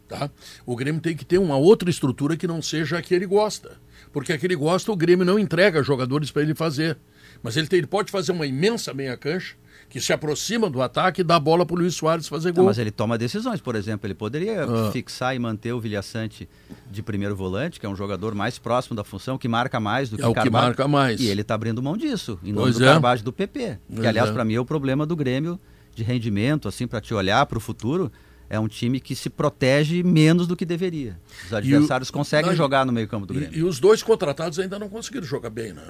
Tá? 0.08 0.30
O 0.66 0.76
Grêmio 0.76 1.02
tem 1.02 1.16
que 1.16 1.26
ter 1.26 1.38
uma 1.38 1.58
outra 1.58 1.90
estrutura 1.90 2.38
que 2.38 2.46
não 2.46 2.62
seja 2.62 2.98
a 2.98 3.02
que 3.02 3.16
ele 3.16 3.26
gosta. 3.26 3.78
Porque 4.14 4.32
a 4.32 4.38
que 4.38 4.46
ele 4.46 4.56
gosta, 4.56 4.90
o 4.92 4.96
Grêmio 4.96 5.26
não 5.26 5.38
entrega 5.38 5.84
jogadores 5.84 6.32
para 6.32 6.44
ele 6.44 6.56
fazer. 6.56 6.98
Mas 7.42 7.58
ele, 7.58 7.68
tem- 7.68 7.80
ele 7.80 7.88
pode 7.88 8.10
fazer 8.12 8.32
uma 8.32 8.46
imensa 8.46 8.94
meia 8.94 9.18
cancha 9.18 9.56
que 9.90 10.00
se 10.00 10.14
aproxima 10.14 10.70
do 10.70 10.82
ataque 10.82 11.22
e 11.22 11.24
dá 11.24 11.36
a 11.36 11.40
bola 11.40 11.66
para 11.66 11.76
o 11.76 11.80
Luiz 11.80 11.94
Soares 11.96 12.28
fazer 12.28 12.50
Não, 12.50 12.56
gol. 12.58 12.66
mas 12.66 12.78
ele 12.78 12.90
toma 12.92 13.18
decisões, 13.18 13.60
por 13.60 13.76
exemplo, 13.76 14.08
ele 14.08 14.14
poderia 14.14 14.64
Ah. 14.64 14.92
fixar 14.92 15.36
e 15.36 15.40
manter 15.40 15.74
o 15.74 15.80
Vilhaçante 15.80 16.48
de 16.90 17.04
primeiro 17.04 17.36
volante, 17.36 17.80
que 17.80 17.86
é 17.86 17.90
um 17.90 17.96
jogador 17.96 18.34
mais 18.34 18.58
próximo 18.58 18.96
da 18.96 19.04
função, 19.04 19.38
que 19.38 19.48
marca 19.48 19.80
mais 19.80 20.10
do 20.10 20.16
que 20.18 20.24
É 20.24 20.28
o 20.28 20.34
que 20.34 20.50
marca 20.50 20.88
mais. 20.88 21.20
E 21.20 21.28
ele 21.28 21.42
está 21.42 21.56
abrindo 21.56 21.82
mão 21.84 21.98
disso, 21.98 22.40
em 22.44 22.54
nome 22.54 22.66
Pois 22.68 22.78
do 22.78 22.86
é. 22.86 22.88
Carvalho 22.88 23.24
do 23.24 23.34
PP. 23.34 23.80
Pois 23.88 24.00
que, 24.00 24.08
aliás, 24.08 24.30
é. 24.30 24.34
para 24.34 24.46
mim 24.46 24.54
é 24.54 24.60
o 24.60 24.66
problema 24.66 25.06
do 25.06 25.16
Grêmio 25.16 25.60
de 25.96 26.02
rendimento, 26.04 26.68
assim, 26.68 26.88
para 26.88 27.02
te 27.02 27.14
olhar 27.14 27.46
para 27.46 27.58
o 27.58 27.62
futuro. 27.62 28.12
É 28.54 28.60
um 28.60 28.68
time 28.68 29.00
que 29.00 29.16
se 29.16 29.32
protege 29.32 30.04
menos 30.04 30.46
do 30.46 30.56
que 30.56 30.64
deveria. 30.64 31.20
Os 31.48 31.54
adversários 31.54 32.12
conseguem 32.12 32.46
Não, 32.46 32.54
e- 32.54 32.56
jogar 32.56 32.86
no 32.86 32.92
meio-campo 32.94 33.26
do 33.26 33.34
Grêmio. 33.34 33.52
E, 33.56 33.60
e 33.62 33.64
os 33.64 33.80
dois 33.80 34.04
contratados 34.04 34.60
ainda 34.60 34.78
não 34.78 34.88
conseguiram 34.88 35.26
jogar 35.26 35.50
bem, 35.50 35.74
né? 35.74 35.82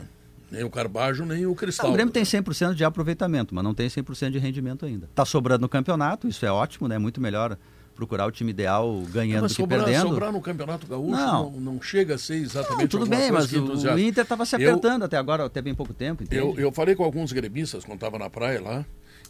Nem 0.49 0.63
o 0.63 0.69
Carbajo, 0.69 1.25
nem 1.25 1.45
o 1.45 1.53
Cristal. 1.55 1.87
Não, 1.87 1.91
o 1.91 1.93
Grêmio 1.95 2.13
tem 2.13 2.23
100% 2.23 2.73
de 2.73 2.85
aproveitamento, 2.85 3.53
mas 3.53 3.63
não 3.65 3.73
tem 3.73 3.87
100% 3.89 4.29
de 4.31 4.37
rendimento 4.37 4.85
ainda. 4.85 5.09
Tá 5.13 5.25
sobrando 5.25 5.61
no 5.63 5.67
campeonato, 5.67 6.25
isso 6.25 6.45
é 6.45 6.51
ótimo, 6.51 6.87
né? 6.87 6.97
Muito 6.97 7.19
melhor 7.19 7.57
procurar 7.95 8.27
o 8.27 8.31
time 8.31 8.51
ideal 8.51 9.03
ganhando 9.11 9.41
mas 9.43 9.51
do 9.51 9.55
que 9.55 9.61
sobrar, 9.61 9.83
perdendo. 9.83 10.07
sobrar 10.09 10.31
no 10.31 10.41
Campeonato 10.41 10.87
Gaúcho 10.87 11.11
Não. 11.11 11.51
não, 11.51 11.59
não 11.73 11.81
chega 11.81 12.15
a 12.15 12.17
ser 12.17 12.35
exatamente 12.37 12.81
Não, 12.81 12.87
tudo 12.87 13.05
bem, 13.05 13.29
mas 13.31 13.45
que 13.47 13.57
o, 13.57 13.65
o 13.75 13.99
Inter 13.99 14.23
estava 14.23 14.45
se 14.45 14.55
Eu- 14.55 14.69
apertando 14.71 15.03
até 15.03 15.15
agora, 15.17 15.45
até 15.45 15.61
bem 15.61 15.75
pouco 15.75 15.93
tempo, 15.93 16.23
entende? 16.23 16.41
Eu, 16.41 16.55
eu 16.57 16.71
falei 16.71 16.95
com 16.95 17.03
alguns 17.03 17.31
gremistas 17.33 17.83
quando 17.83 17.97
estava 17.97 18.17
na 18.17 18.29
praia 18.31 18.61
lá, 18.61 18.85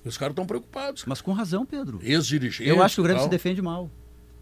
os 0.10 0.18
caras 0.18 0.32
estão 0.34 0.46
preocupados. 0.46 1.04
Mas 1.08 1.22
com 1.22 1.32
razão, 1.32 1.66
Pedro. 1.66 2.00
Ex-dirigentes. 2.04 2.68
Eu 2.68 2.82
acho 2.84 2.96
que 2.96 3.02
o 3.02 3.04
Grêmio 3.04 3.24
se 3.24 3.30
defende 3.30 3.62
mal. 3.62 3.90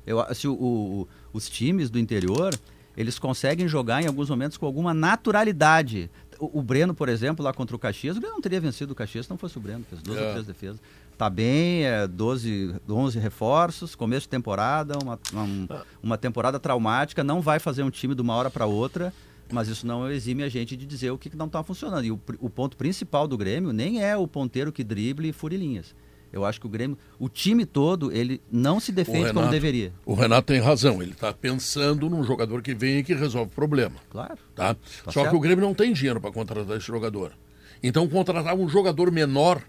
Eu, 0.06 0.24
se 0.34 0.48
o- 0.48 0.54
o- 0.54 1.08
os 1.34 1.48
times 1.50 1.90
do 1.90 2.00
interior, 2.00 2.54
eles 2.98 3.20
conseguem 3.20 3.68
jogar 3.68 4.02
em 4.04 4.08
alguns 4.08 4.30
momentos 4.30 4.58
com 4.58 4.66
alguma 4.66 4.94
naturalidade. 4.94 6.10
O, 6.40 6.60
o 6.60 6.62
Breno, 6.64 6.94
por 6.96 7.08
exemplo, 7.08 7.46
lá 7.46 7.54
contra 7.54 7.76
o 7.76 7.80
Caxias, 7.80 8.18
o 8.18 8.20
Grêmio 8.20 8.36
não 8.36 8.42
teria 8.42 8.60
vencido 8.60 8.94
o 8.94 8.96
Caxias 8.96 9.26
se 9.28 9.30
não 9.30 9.38
fosse 9.38 9.58
o 9.58 9.62
Breno, 9.62 9.86
fez 9.88 10.02
duas 10.02 10.18
É. 10.18 10.26
ou 10.26 10.32
três 10.32 10.48
defesas. 10.48 10.80
Tá 11.18 11.30
bem, 11.30 11.84
é 11.86 12.08
12, 12.08 12.74
11 12.90 13.20
reforços, 13.20 13.94
começo 13.94 14.22
de 14.22 14.30
temporada, 14.30 14.98
uma, 15.04 15.20
uma, 15.32 15.86
uma 16.02 16.18
temporada 16.18 16.60
traumática, 16.60 17.24
não 17.24 17.42
vai 17.42 17.60
fazer 17.60 17.84
um 17.84 17.92
time 17.92 18.16
de 18.16 18.22
uma 18.24 18.34
hora 18.34 18.50
para 18.50 18.66
outra, 18.66 19.14
mas 19.52 19.68
isso 19.68 19.86
não 19.86 20.10
exime 20.10 20.44
a 20.44 20.50
gente 20.50 20.76
de 20.76 20.86
dizer 20.86 21.12
o 21.12 21.18
que 21.18 21.30
que 21.30 21.38
não 21.38 21.46
está 21.48 21.64
funcionando. 21.64 22.06
E 22.06 22.12
o, 22.12 22.20
o 22.40 22.50
ponto 22.50 22.78
principal 22.78 23.28
do 23.28 23.38
Grêmio 23.38 23.72
nem 23.74 24.04
é 24.04 24.16
o 24.18 24.28
ponteiro 24.28 24.72
que 24.72 24.84
drible 24.84 25.30
e 25.30 25.34
fure 25.34 25.58
linhas. 25.58 25.96
Eu 26.34 26.46
acho 26.46 26.62
que 26.62 26.66
o 26.66 26.70
Grêmio, 26.70 26.98
o 27.20 27.28
time 27.28 27.66
todo, 27.66 28.10
ele 28.12 28.42
não 28.50 28.80
se 28.80 28.92
defende 28.94 29.28
como 29.28 29.40
Renato- 29.40 29.52
deveria. 29.52 29.92
O 30.06 30.14
Renato 30.14 30.48
tem 30.48 30.62
razão, 30.62 31.02
ele 31.02 31.12
está 31.12 31.34
pensando 31.34 32.10
num 32.10 32.24
jogador 32.24 32.62
que 32.62 32.74
vem 32.74 33.00
e 33.00 33.04
que 33.04 33.14
resolve 33.14 33.52
o 33.52 33.56
problema. 33.56 33.96
Claro. 34.10 34.38
Tá? 34.56 34.74
Tá 34.74 34.80
Só 35.06 35.12
certo. 35.12 35.30
que 35.32 35.36
o 35.36 35.40
Grêmio 35.42 35.66
não 35.66 35.74
tem 35.74 35.92
dinheiro 35.92 36.22
para 36.22 36.32
contratar 36.32 36.78
esse 36.78 36.88
jogador. 36.88 37.34
Então 37.84 38.08
contratar 38.08 38.56
um 38.56 38.70
jogador 38.70 39.12
menor 39.12 39.62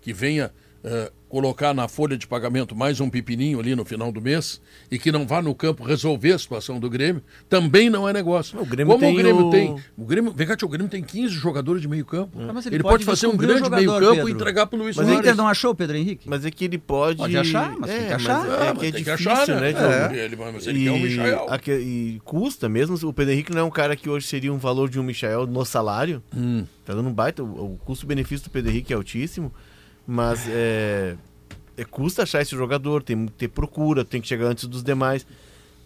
que 0.00 0.12
venha 0.12 0.52
eh, 0.82 1.12
colocar 1.28 1.74
na 1.74 1.88
folha 1.88 2.16
de 2.16 2.26
pagamento 2.26 2.74
mais 2.76 3.00
um 3.00 3.10
pepininho 3.10 3.58
ali 3.58 3.74
no 3.74 3.84
final 3.84 4.12
do 4.12 4.20
mês 4.22 4.60
e 4.90 4.98
que 4.98 5.10
não 5.10 5.26
vá 5.26 5.42
no 5.42 5.54
campo 5.54 5.82
resolver 5.82 6.32
a 6.32 6.38
situação 6.38 6.78
do 6.78 6.88
Grêmio, 6.88 7.20
também 7.48 7.90
não 7.90 8.08
é 8.08 8.12
negócio. 8.12 8.60
O 8.60 8.64
Grêmio 8.64 8.92
Como 8.94 9.04
tem 9.04 9.12
o 9.12 9.16
Grêmio 9.18 9.46
o- 9.46 9.50
tem. 9.50 9.76
O 9.96 10.04
Grêmio, 10.04 10.32
vem 10.32 10.46
cá, 10.46 10.56
tio, 10.56 10.66
o 10.66 10.70
Grêmio 10.70 10.88
tem 10.88 11.02
15 11.02 11.34
jogadores 11.34 11.82
de 11.82 11.88
meio 11.88 12.04
campo. 12.04 12.38
Ah, 12.40 12.52
mas 12.52 12.66
ele, 12.66 12.76
ele 12.76 12.82
pode, 12.82 13.04
pode 13.04 13.04
fazer 13.04 13.26
um 13.26 13.34
o 13.34 13.36
grande 13.36 13.58
jogador, 13.58 13.76
meio 13.76 13.90
campo 13.92 14.12
e 14.12 14.16
Pedro. 14.16 14.30
entregar 14.30 14.66
para 14.66 14.76
o 14.78 14.82
Luiz 14.82 14.96
Mas 14.96 15.04
o 15.06 15.08
Soares. 15.08 15.26
Inter 15.26 15.36
não 15.36 15.48
achou 15.48 15.72
o 15.72 15.74
Pedro 15.74 15.96
Henrique? 15.96 16.28
Mas 16.28 16.44
é 16.44 16.50
que 16.50 16.64
ele 16.64 16.78
pode. 16.78 17.18
Pode 17.18 17.36
achar, 17.36 17.74
mas 17.78 17.90
tem 17.90 18.06
que 18.06 18.12
achar. 18.12 18.44
Mas 18.46 18.46
é 18.46 18.58
mas 18.72 18.78
que 18.78 18.86
é 18.86 18.92
tem 18.92 19.04
que 19.04 19.10
difícil, 19.10 19.32
achar, 19.32 19.48
né? 19.60 19.72
né? 19.72 20.18
É. 20.20 20.24
Ele- 20.24 20.36
mas 20.36 20.66
ele 20.66 20.84
quer 20.84 20.90
um 20.92 20.98
Michael. 21.00 21.46
e 21.80 22.20
custa 22.24 22.68
mesmo. 22.68 22.96
O 23.08 23.12
Pedro 23.12 23.32
Henrique 23.32 23.52
não 23.52 23.60
é 23.62 23.64
um 23.64 23.70
cara 23.70 23.96
que 23.96 24.08
hoje 24.08 24.26
seria 24.26 24.52
um 24.52 24.58
valor 24.58 24.88
de 24.88 24.98
um 25.00 25.02
Michael 25.02 25.46
no 25.46 25.64
salário. 25.64 26.22
Hum. 26.34 26.64
Tá 26.84 26.94
dando 26.94 27.08
um 27.08 27.12
baita. 27.12 27.42
O, 27.42 27.74
o 27.74 27.78
custo-benefício 27.84 28.48
do 28.48 28.50
Pedro 28.50 28.70
Henrique 28.70 28.92
é 28.92 28.96
altíssimo. 28.96 29.52
Mas 30.06 30.46
é, 30.48 31.16
é. 31.76 31.84
Custa 31.84 32.22
achar 32.22 32.40
esse 32.42 32.54
jogador, 32.56 33.02
tem 33.02 33.26
que 33.26 33.32
ter 33.32 33.48
procura, 33.48 34.04
tem 34.04 34.20
que 34.20 34.28
chegar 34.28 34.46
antes 34.46 34.66
dos 34.66 34.82
demais. 34.82 35.26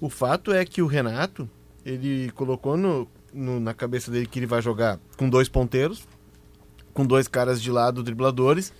O 0.00 0.08
fato 0.10 0.52
é 0.52 0.64
que 0.64 0.82
o 0.82 0.86
Renato, 0.86 1.48
ele 1.84 2.30
colocou 2.34 2.76
no, 2.76 3.08
no- 3.32 3.60
na 3.60 3.72
cabeça 3.74 4.10
dele 4.10 4.26
que 4.26 4.38
ele 4.38 4.46
vai 4.46 4.60
jogar 4.62 4.98
com 5.16 5.28
dois 5.28 5.48
ponteiros, 5.48 6.06
com 6.92 7.06
dois 7.06 7.26
caras 7.28 7.60
de 7.62 7.70
lado 7.70 8.02
dribladores, 8.02 8.72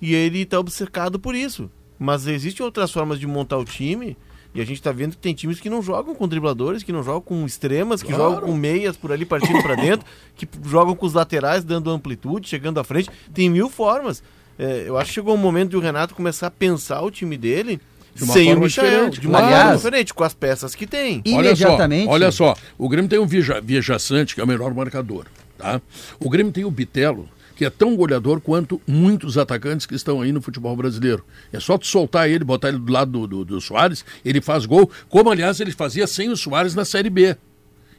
e 0.00 0.14
ele 0.14 0.44
tá 0.44 0.58
obcecado 0.60 1.18
por 1.18 1.34
isso. 1.34 1.70
Mas 1.98 2.26
existem 2.26 2.64
outras 2.64 2.90
formas 2.90 3.18
de 3.18 3.26
montar 3.26 3.56
o 3.58 3.64
time, 3.64 4.16
e 4.54 4.60
a 4.60 4.64
gente 4.64 4.80
tá 4.82 4.92
vendo 4.92 5.12
que 5.12 5.16
tem 5.18 5.34
times 5.34 5.58
que 5.60 5.70
não 5.70 5.80
jogam 5.82 6.14
com 6.14 6.28
dribladores, 6.28 6.82
que 6.84 6.92
não 6.92 7.02
jogam 7.02 7.20
com 7.22 7.44
extremas, 7.46 8.02
que 8.02 8.12
Claro. 8.12 8.34
jogam 8.34 8.48
com 8.48 8.56
meias 8.56 8.96
por 8.96 9.10
ali 9.10 9.24
partindo 9.24 9.60
para 9.62 9.74
dentro, 9.74 10.06
que 10.36 10.46
jogam 10.64 10.94
com 10.94 11.06
os 11.06 11.14
laterais 11.14 11.64
dando 11.64 11.90
amplitude, 11.90 12.48
chegando 12.48 12.78
à 12.78 12.84
frente. 12.84 13.10
Tem 13.32 13.48
mil 13.50 13.68
formas. 13.70 14.22
É, 14.58 14.84
eu 14.86 14.96
acho 14.96 15.08
que 15.08 15.14
chegou 15.14 15.34
o 15.34 15.38
momento 15.38 15.70
de 15.70 15.76
o 15.76 15.80
Renato 15.80 16.14
começar 16.14 16.46
a 16.46 16.50
pensar 16.50 17.02
o 17.02 17.10
time 17.10 17.36
dele 17.36 17.80
De 18.14 18.24
uma 18.24 18.32
sem 18.32 18.44
o 18.44 18.46
forma 18.50 18.66
Michael, 18.66 18.88
diferente, 18.88 19.20
de 19.20 19.26
uma 19.26 19.38
claro. 19.38 19.56
forma 19.56 19.76
diferente, 19.76 20.14
com 20.14 20.24
as 20.24 20.34
peças 20.34 20.74
que 20.74 20.86
tem. 20.86 21.22
Imediatamente. 21.24 22.08
Olha 22.08 22.30
só, 22.30 22.44
olha 22.44 22.54
só, 22.54 22.62
o 22.78 22.88
Grêmio 22.88 23.08
tem 23.08 23.18
o 23.18 23.26
Vieja, 23.26 23.60
Viejaçante, 23.60 24.34
que 24.34 24.40
é 24.40 24.44
o 24.44 24.46
melhor 24.46 24.72
marcador. 24.72 25.26
Tá? 25.58 25.80
O 26.20 26.30
Grêmio 26.30 26.52
tem 26.52 26.64
o 26.64 26.70
Bitelo, 26.70 27.28
que 27.56 27.64
é 27.64 27.70
tão 27.70 27.96
goleador 27.96 28.40
quanto 28.40 28.80
muitos 28.86 29.38
atacantes 29.38 29.86
que 29.86 29.94
estão 29.94 30.20
aí 30.20 30.32
no 30.32 30.40
futebol 30.40 30.76
brasileiro. 30.76 31.24
É 31.52 31.60
só 31.60 31.78
tu 31.78 31.86
soltar 31.86 32.28
ele, 32.28 32.44
botar 32.44 32.68
ele 32.68 32.78
do 32.78 32.92
lado 32.92 33.10
do, 33.10 33.26
do, 33.26 33.44
do 33.44 33.60
Soares, 33.60 34.04
ele 34.24 34.40
faz 34.40 34.66
gol, 34.66 34.90
como 35.08 35.30
aliás 35.30 35.60
ele 35.60 35.72
fazia 35.72 36.06
sem 36.06 36.30
o 36.30 36.36
Soares 36.36 36.74
na 36.74 36.84
Série 36.84 37.10
B. 37.10 37.36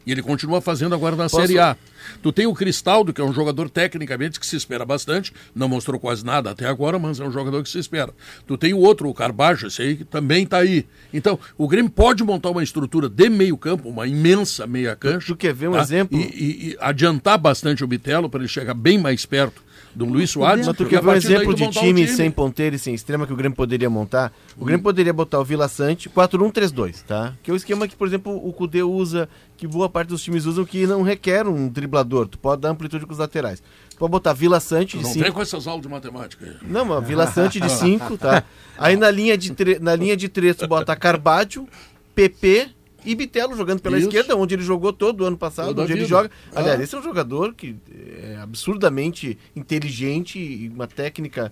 E 0.06 0.12
ele 0.12 0.22
continua 0.22 0.62
fazendo 0.62 0.94
agora 0.94 1.15
na 1.15 1.28
Série 1.28 1.58
A. 1.60 1.76
Tu 2.22 2.32
tem 2.32 2.46
o 2.46 2.54
Cristaldo, 2.54 3.12
que 3.12 3.20
é 3.20 3.24
um 3.24 3.34
jogador 3.34 3.68
tecnicamente 3.70 4.39
que 4.39 4.46
se 4.46 4.56
espera 4.56 4.86
bastante, 4.86 5.34
não 5.56 5.68
mostrou 5.68 6.00
quase 6.00 6.24
nada 6.24 6.52
até 6.52 6.68
agora, 6.68 7.00
mas 7.00 7.20
é 7.20 7.24
um 7.26 7.32
jogador 7.32 7.63
que 7.63 7.70
se 7.70 7.80
espera. 7.80 8.13
Tu 8.46 8.56
tem 8.58 8.74
o 8.76 8.78
outro, 8.80 9.10
o 9.10 9.13
Carbajo, 9.13 9.65
esse 9.65 9.82
aí 9.82 9.96
que 9.98 10.06
também 10.06 10.44
está 10.44 10.58
aí. 10.60 10.86
Então, 11.12 11.39
o 11.58 11.68
Grêmio 11.68 11.89
pode 11.89 12.24
montar 12.24 12.52
uma 12.52 12.62
estrutura 12.62 13.10
de 13.10 13.28
meio 13.30 13.58
campo, 13.58 13.89
uma 13.89 14.06
imensa 14.06 14.68
meia 14.68 14.96
cancha. 14.96 15.28
Tu 15.34 15.36
quer 15.36 15.54
ver 15.54 15.70
um 15.70 15.74
tá? 15.74 15.82
exemplo? 15.82 16.15
E, 16.20 16.24
e- 16.24 16.70
e 16.72 16.78
adiantar 16.80 17.39
bastante 17.39 17.84
o 17.84 17.88
Bitelo 17.88 18.30
para 18.30 18.39
ele 18.41 18.48
chegar 18.48 18.76
bem 18.76 19.00
mais 19.00 19.26
perto 19.26 19.64
do 19.95 20.05
Luiz 20.05 20.29
Soares. 20.29 20.67
Mas 20.67 20.75
tu 20.75 20.86
quer 20.86 21.01
ver 21.01 21.10
um 21.10 21.13
exemplo 21.13 21.53
de 21.53 21.63
um 21.63 21.69
time, 21.69 22.08
sem 22.08 22.29
ponteiro 22.29 22.75
e 22.75 22.79
sem 22.79 22.93
extrema 22.93 23.25
que 23.25 23.34
o 23.34 23.36
Grêmio 23.36 23.55
poderia 23.55 23.89
montar? 23.89 24.34
O 24.58 24.65
Grêmio 24.65 24.84
poderia 24.84 25.13
botar 25.13 25.39
o 25.39 25.43
Vila 25.43 25.67
Sante 25.67 26.10
4-1-3-2, 26.10 27.03
tá? 27.03 27.34
Que 27.41 27.49
é 27.49 27.53
o 27.53 27.58
esquema 27.58 27.88
que, 27.88 27.95
por 27.95 28.08
exemplo, 28.08 28.36
o 28.36 28.51
Cudê 28.51 28.84
usa, 28.84 29.29
que 29.55 29.65
boa 29.65 29.89
parte 29.89 30.10
dos 30.10 30.21
times 30.21 30.45
usam, 30.45 30.65
que 30.65 30.86
não 30.86 31.01
requer 31.01 31.47
um 31.47 31.69
driblador. 31.69 32.27
Tu 32.27 32.38
pode 32.38 32.62
dar 32.62 32.69
amplitude 32.69 33.05
com 33.05 33.13
os 33.13 33.19
laterais. 33.19 33.63
Tu 33.89 33.97
pode 33.97 34.12
botar 34.12 34.34
Vila 34.34 34.60
Sante 34.60 34.97
de 34.97 35.03
Não 35.03 35.12
5. 35.12 35.23
vem 35.23 35.31
com 35.31 35.41
essas 35.41 35.65
aulas 35.65 35.81
de 35.81 35.89
matemática 35.89 36.45
aí. 36.45 36.55
Não, 36.69 36.84
mas 36.84 37.08
Vila 37.08 37.27
Sante 37.27 37.60
de 37.60 37.71
5, 37.71 38.17
tá? 38.17 38.43
Aí 38.77 38.97
na 38.97 39.10
linha 39.10 39.38
de, 39.38 39.51
tre... 39.53 39.79
na 39.79 39.95
linha 39.95 40.17
de 40.17 40.27
três 40.27 40.58
tu 40.58 40.67
bota 40.67 40.95
Carbadio, 40.95 41.67
PP 42.13 42.69
e 43.06 43.15
Bitelo 43.15 43.56
jogando 43.56 43.82
pela 43.82 43.98
Isso. 43.98 44.08
esquerda, 44.08 44.36
onde 44.36 44.56
ele 44.56 44.63
jogou 44.63 44.91
todo 44.91 45.22
o 45.22 45.26
ano 45.26 45.38
passado, 45.38 45.68
Toda 45.68 45.84
onde 45.84 45.94
ele 45.94 46.06
joga. 46.06 46.30
Ah. 46.54 46.60
Aliás, 46.60 46.80
esse 46.82 46.96
é 46.96 46.98
um 47.00 47.04
jogador 47.04 47.54
que 47.54 47.76
é 48.24 48.38
absurdamente 48.41 49.38
inteligente 49.56 50.39
e 50.39 50.70
uma 50.70 50.88
técnica 50.88 51.52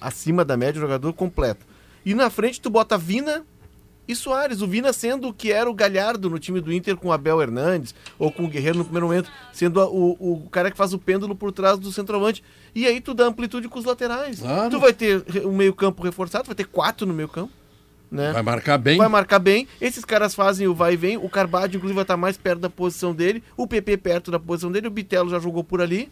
acima 0.00 0.44
da 0.44 0.56
média, 0.56 0.78
um 0.78 0.82
jogador 0.82 1.12
completo. 1.12 1.66
E 2.04 2.14
na 2.14 2.30
frente 2.30 2.60
tu 2.60 2.70
bota 2.70 2.96
Vina 2.98 3.44
e 4.06 4.14
Soares. 4.14 4.60
O 4.60 4.66
Vina 4.66 4.92
sendo 4.92 5.28
o 5.28 5.32
que 5.34 5.50
era 5.50 5.68
o 5.68 5.74
Galhardo 5.74 6.28
no 6.28 6.38
time 6.38 6.60
do 6.60 6.72
Inter 6.72 6.96
com 6.96 7.08
o 7.08 7.12
Abel 7.12 7.40
Hernandes 7.40 7.94
ou 8.18 8.30
com 8.30 8.44
o 8.44 8.48
Guerreiro 8.48 8.78
no 8.78 8.84
primeiro 8.84 9.06
momento, 9.06 9.30
sendo 9.52 9.80
a- 9.80 9.88
o, 9.88 10.12
o 10.44 10.48
cara 10.50 10.70
que 10.70 10.76
faz 10.76 10.92
o 10.92 10.98
pêndulo 10.98 11.34
por 11.34 11.50
trás 11.52 11.78
do 11.78 11.90
centroavante. 11.90 12.42
E 12.74 12.86
aí 12.86 13.00
tu 13.00 13.14
dá 13.14 13.24
amplitude 13.26 13.68
com 13.68 13.78
os 13.78 13.84
laterais. 13.86 14.40
Claro. 14.40 14.70
Tu 14.70 14.78
vai 14.80 14.92
ter 14.92 15.24
um 15.46 15.52
meio-campo 15.56 16.02
reforçado, 16.02 16.44
vai 16.46 16.54
ter 16.54 16.66
quatro 16.66 17.06
no 17.06 17.14
meio-campo. 17.14 17.50
Né? 18.14 18.32
Vai 18.32 18.42
marcar 18.42 18.78
bem. 18.78 18.96
Vai 18.96 19.08
marcar 19.08 19.38
bem. 19.38 19.66
Esses 19.80 20.04
caras 20.04 20.34
fazem 20.34 20.66
o 20.68 20.74
vai 20.74 20.94
e 20.94 20.96
vem. 20.96 21.16
O 21.16 21.28
Carvalho, 21.28 21.68
inclusive, 21.76 21.94
vai 21.94 22.04
estar 22.04 22.16
mais 22.16 22.36
perto 22.36 22.60
da 22.60 22.70
posição 22.70 23.12
dele. 23.14 23.42
O 23.56 23.66
PP 23.66 23.96
perto 23.96 24.30
da 24.30 24.38
posição 24.38 24.70
dele. 24.70 24.86
O 24.86 24.90
Bitelo 24.90 25.28
já 25.30 25.38
jogou 25.40 25.64
por 25.64 25.80
ali. 25.80 26.08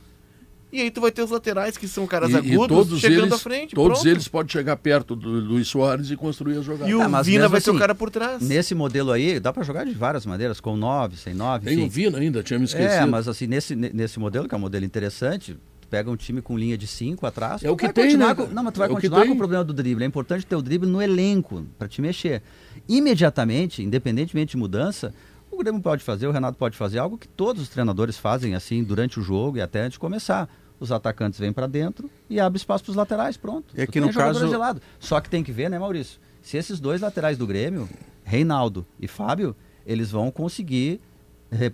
E 0.72 0.80
aí 0.80 0.90
tu 0.90 1.02
vai 1.02 1.12
ter 1.12 1.20
os 1.22 1.30
laterais 1.30 1.76
que 1.76 1.86
são 1.86 2.06
caras 2.06 2.30
E, 2.30 2.32
e 2.32 2.36
agudos 2.54 2.66
todos 2.88 2.98
chegando 2.98 3.24
eles, 3.24 3.32
à 3.34 3.38
frente. 3.38 3.74
todos 3.74 3.98
pronto. 4.00 4.08
eles 4.08 4.26
podem 4.26 4.50
chegar 4.50 4.74
perto 4.78 5.14
do 5.14 5.28
Luiz 5.28 5.68
Soares 5.68 6.10
e 6.10 6.16
construir 6.16 6.56
a 6.56 6.62
jogada. 6.62 6.90
E 6.90 6.94
o 6.94 6.98
Tá, 6.98 7.20
Vina 7.20 7.46
vai 7.46 7.60
ser 7.60 7.68
assim, 7.68 7.76
o 7.76 7.78
cara 7.78 7.94
por 7.94 8.08
trás. 8.10 8.40
Nesse 8.40 8.74
modelo 8.74 9.12
aí, 9.12 9.38
dá 9.38 9.52
pra 9.52 9.62
jogar 9.64 9.84
de 9.84 9.92
várias 9.92 10.24
maneiras, 10.24 10.60
com 10.60 10.74
9, 10.74 11.18
sem 11.18 11.34
9, 11.34 11.66
Tem 11.66 11.74
enfim. 11.74 11.86
o 11.86 11.90
Vina 11.90 12.18
ainda, 12.18 12.42
tinha 12.42 12.58
me 12.58 12.64
esquecido. 12.64 12.90
É, 13.02 13.04
mas 13.04 13.28
assim, 13.28 13.46
nesse, 13.46 13.76
ne- 13.76 13.90
nesse 13.92 14.18
modelo, 14.18 14.48
que 14.48 14.54
é 14.54 14.56
um 14.56 14.60
modelo 14.62 14.82
interessante, 14.82 15.58
pega 15.92 16.10
um 16.10 16.16
time 16.16 16.40
com 16.40 16.56
linha 16.58 16.78
de 16.78 16.86
5 16.86 17.26
atrás. 17.26 17.62
É 17.62 17.70
o 17.70 17.76
que 17.76 17.84
vai 17.84 17.92
tem, 17.92 18.04
continuar 18.06 18.28
né, 18.28 18.34
com-? 18.34 18.46
Não, 18.46 18.62
mas 18.64 18.72
tu 18.72 18.78
vai 18.78 18.88
É 18.88 18.90
continuar 18.90 19.26
com 19.26 19.32
o 19.34 19.36
problema 19.36 19.62
do 19.62 19.74
drible. 19.74 20.02
É 20.02 20.06
importante 20.06 20.46
ter 20.46 20.56
o 20.56 20.62
drible 20.62 20.88
no 20.88 21.02
elenco, 21.02 21.66
pra 21.78 21.86
te 21.86 22.00
mexer. 22.00 22.40
Imediatamente, 22.88 23.82
independentemente 23.82 24.52
de 24.52 24.56
mudança, 24.56 25.12
o 25.50 25.58
Grêmio 25.58 25.82
pode 25.82 26.02
fazer, 26.02 26.26
o 26.26 26.30
Renato 26.30 26.56
pode 26.56 26.78
fazer 26.78 26.98
algo 26.98 27.18
que 27.18 27.28
todos 27.28 27.60
os 27.62 27.68
treinadores 27.68 28.16
fazem 28.16 28.54
assim 28.54 28.82
durante 28.82 29.20
o 29.20 29.22
jogo 29.22 29.58
e 29.58 29.60
até 29.60 29.80
antes 29.82 29.92
de 29.92 29.98
começar. 29.98 30.48
Os 30.80 30.90
atacantes 30.90 31.38
vêm 31.38 31.52
pra 31.52 31.66
dentro 31.66 32.10
e 32.30 32.40
abre 32.40 32.56
espaço 32.56 32.84
pros 32.84 32.96
laterais, 32.96 33.36
pronto. 33.36 33.74
É 33.76 33.84
que 33.84 33.92
tem 33.92 34.00
no 34.02 34.12
caso- 34.14 34.48
de 34.48 34.56
lado. 34.56 34.80
Só 34.98 35.20
que 35.20 35.28
tem 35.28 35.44
que 35.44 35.52
ver, 35.52 35.68
né, 35.68 35.78
Maurício? 35.78 36.18
Se 36.40 36.56
esses 36.56 36.80
dois 36.80 37.02
laterais 37.02 37.36
do 37.36 37.46
Grêmio, 37.46 37.86
Reinaldo 38.24 38.86
e 38.98 39.06
Fábio, 39.06 39.54
eles 39.86 40.10
vão 40.10 40.30
conseguir 40.30 41.00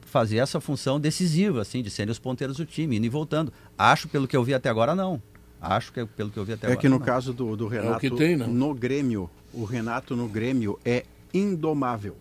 fazer 0.03 0.39
essa 0.39 0.61
função 0.61 0.99
decisiva, 0.99 1.61
assim, 1.63 1.83
de 1.83 1.91
serem 1.91 2.11
os 2.11 2.19
ponteiros 2.19 2.57
do 2.57 2.67
time, 2.67 2.97
indo 2.97 3.07
e 3.07 3.09
voltando. 3.09 3.53
Acho, 3.77 4.09
pelo 4.09 4.27
que 4.27 4.37
eu 4.37 4.43
vi 4.43 4.53
até 4.55 4.69
agora, 4.69 4.95
não. 4.95 5.23
Acho 5.61 5.93
que 5.93 6.05
pelo 6.07 6.31
que 6.31 6.37
eu 6.39 6.45
vi 6.45 6.53
até 6.53 6.67
É 6.67 6.71
agora. 6.71 6.81
que 6.81 6.89
no 6.89 6.99
não. 6.99 7.05
caso 7.05 7.33
do, 7.33 7.57
do 7.57 7.67
Renato, 7.69 8.01
que 8.01 8.11
tem, 8.11 8.37
né? 8.37 8.47
no 8.47 8.75
Grêmio, 8.75 9.29
o 9.53 9.65
Renato 9.65 10.15
no 10.17 10.29
Grêmio 10.29 10.79
é 10.85 11.05
indomável. 11.33 12.17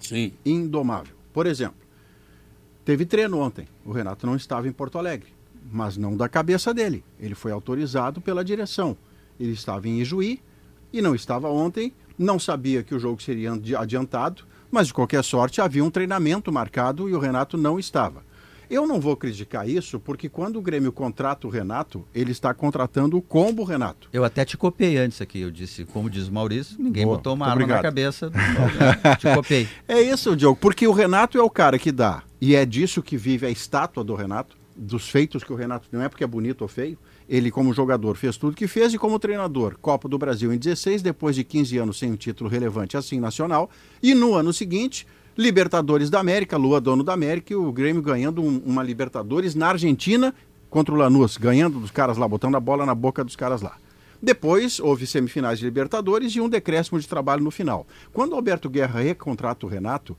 Sim. 0.00 0.32
Indomável. 0.44 1.14
Por 1.32 1.46
exemplo, 1.46 1.76
teve 2.84 3.04
treino 3.04 3.38
ontem. 3.38 3.66
O 3.84 3.92
Renato 3.92 4.26
não 4.26 4.36
estava 4.36 4.68
em 4.68 4.72
Porto 4.72 4.98
Alegre, 4.98 5.28
mas 5.70 5.96
não 5.96 6.16
da 6.16 6.28
cabeça 6.28 6.72
dele. 6.72 7.02
Ele 7.20 7.34
foi 7.34 7.52
autorizado 7.52 8.20
pela 8.20 8.44
direção. 8.44 8.96
Ele 9.38 9.52
estava 9.52 9.86
em 9.88 10.00
Ijuí 10.00 10.40
e 10.92 11.02
não 11.02 11.14
estava 11.14 11.48
ontem. 11.48 11.92
Não 12.18 12.38
sabia 12.38 12.82
que 12.82 12.94
o 12.94 12.98
jogo 12.98 13.22
seria 13.22 13.52
adi- 13.52 13.76
adiantado, 13.76 14.44
mas 14.76 14.88
de 14.88 14.92
qualquer 14.92 15.24
sorte 15.24 15.58
havia 15.58 15.82
um 15.82 15.88
treinamento 15.88 16.52
marcado 16.52 17.08
e 17.08 17.14
o 17.14 17.18
Renato 17.18 17.56
não 17.56 17.78
estava. 17.78 18.22
Eu 18.68 18.86
não 18.86 19.00
vou 19.00 19.16
criticar 19.16 19.66
isso, 19.66 19.98
porque 19.98 20.28
quando 20.28 20.58
o 20.58 20.60
Grêmio 20.60 20.92
contrata 20.92 21.46
o 21.46 21.50
Renato, 21.50 22.06
ele 22.14 22.30
está 22.30 22.52
contratando 22.52 23.16
o 23.16 23.22
combo 23.22 23.64
Renato. 23.64 24.10
Eu 24.12 24.22
até 24.22 24.44
te 24.44 24.54
copiei 24.54 24.98
antes 24.98 25.22
aqui. 25.22 25.40
Eu 25.40 25.50
disse, 25.50 25.86
como 25.86 26.10
diz 26.10 26.28
o 26.28 26.32
Maurício, 26.34 26.76
ninguém 26.78 27.06
Boa, 27.06 27.16
botou 27.16 27.32
uma 27.32 27.46
arma 27.46 27.54
obrigado. 27.54 27.78
na 27.78 27.82
cabeça. 27.82 28.30
te 29.18 29.34
copiei. 29.34 29.66
É 29.88 29.98
isso, 30.02 30.36
Diogo, 30.36 30.58
porque 30.60 30.86
o 30.86 30.92
Renato 30.92 31.38
é 31.38 31.42
o 31.42 31.48
cara 31.48 31.78
que 31.78 31.90
dá, 31.90 32.22
e 32.38 32.54
é 32.54 32.66
disso 32.66 33.02
que 33.02 33.16
vive 33.16 33.46
a 33.46 33.50
estátua 33.50 34.04
do 34.04 34.14
Renato, 34.14 34.58
dos 34.76 35.08
feitos 35.08 35.42
que 35.42 35.54
o 35.54 35.56
Renato 35.56 35.88
não 35.90 36.02
é 36.02 36.08
porque 36.10 36.22
é 36.22 36.26
bonito 36.26 36.60
ou 36.60 36.68
feio. 36.68 36.98
Ele, 37.28 37.50
como 37.50 37.74
jogador, 37.74 38.16
fez 38.16 38.36
tudo 38.36 38.56
que 38.56 38.68
fez 38.68 38.94
e 38.94 38.98
como 38.98 39.18
treinador, 39.18 39.76
Copa 39.80 40.08
do 40.08 40.16
Brasil 40.16 40.52
em 40.52 40.58
16, 40.58 41.02
depois 41.02 41.34
de 41.34 41.42
15 41.42 41.76
anos 41.78 41.98
sem 41.98 42.12
um 42.12 42.16
título 42.16 42.48
relevante 42.48 42.96
assim 42.96 43.18
nacional. 43.18 43.68
E 44.02 44.14
no 44.14 44.34
ano 44.34 44.52
seguinte, 44.52 45.06
Libertadores 45.36 46.08
da 46.08 46.20
América, 46.20 46.56
Lua 46.56 46.80
dono 46.80 47.02
da 47.02 47.12
América, 47.12 47.52
e 47.52 47.56
o 47.56 47.70
Grêmio 47.72 48.00
ganhando 48.00 48.40
um- 48.40 48.62
uma 48.64 48.82
Libertadores 48.82 49.54
na 49.54 49.68
Argentina 49.68 50.32
contra 50.70 50.94
o 50.94 50.96
Lanús, 50.96 51.36
ganhando 51.36 51.80
dos 51.80 51.90
caras 51.90 52.16
lá, 52.16 52.26
botando 52.28 52.54
a 52.54 52.60
bola 52.60 52.86
na 52.86 52.94
boca 52.94 53.24
dos 53.24 53.34
caras 53.36 53.60
lá. 53.60 53.76
Depois 54.22 54.80
houve 54.80 55.06
semifinais 55.06 55.58
de 55.58 55.64
Libertadores 55.64 56.32
e 56.34 56.40
um 56.40 56.48
decréscimo 56.48 56.98
de 56.98 57.06
trabalho 57.06 57.42
no 57.42 57.50
final. 57.50 57.86
Quando 58.12 58.34
Alberto 58.34 58.70
Guerra 58.70 59.00
recontrata 59.00 59.66
o 59.66 59.68
Renato, 59.68 60.16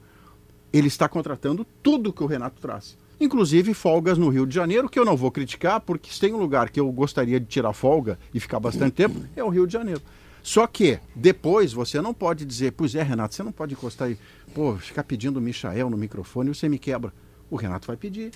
ele 0.71 0.87
está 0.87 1.07
contratando 1.07 1.65
tudo 1.81 2.13
que 2.13 2.23
o 2.23 2.27
Renato 2.27 2.61
traz. 2.61 2.97
Inclusive 3.19 3.73
folgas 3.73 4.17
no 4.17 4.29
Rio 4.29 4.45
de 4.45 4.53
Janeiro, 4.53 4.87
que 4.87 4.99
eu 4.99 5.05
não 5.05 5.17
vou 5.17 5.31
criticar, 5.31 5.81
porque 5.81 6.11
se 6.11 6.19
tem 6.19 6.33
um 6.33 6.37
lugar 6.37 6.69
que 6.69 6.79
eu 6.79 6.91
gostaria 6.91 7.39
de 7.39 7.47
tirar 7.47 7.73
folga 7.73 8.19
e 8.33 8.39
ficar 8.39 8.59
bastante 8.59 8.93
tempo, 8.93 9.19
é 9.35 9.43
o 9.43 9.49
Rio 9.49 9.65
de 9.65 9.73
Janeiro. 9.73 10.01
Só 10.43 10.65
que 10.67 10.99
depois 11.15 11.73
você 11.73 11.99
não 11.99 12.13
pode 12.13 12.45
dizer, 12.45 12.71
pois 12.71 12.95
é, 12.95 13.01
Renato, 13.01 13.35
você 13.35 13.43
não 13.43 13.51
pode 13.51 13.73
encostar 13.73 14.07
aí, 14.07 14.17
pô, 14.53 14.75
ficar 14.77 15.03
pedindo 15.03 15.37
o 15.37 15.41
Michael 15.41 15.89
no 15.89 15.97
microfone 15.97 16.51
e 16.51 16.55
você 16.55 16.69
me 16.69 16.77
quebra. 16.77 17.11
O 17.49 17.55
Renato 17.55 17.87
vai 17.87 17.97
pedir. 17.97 18.31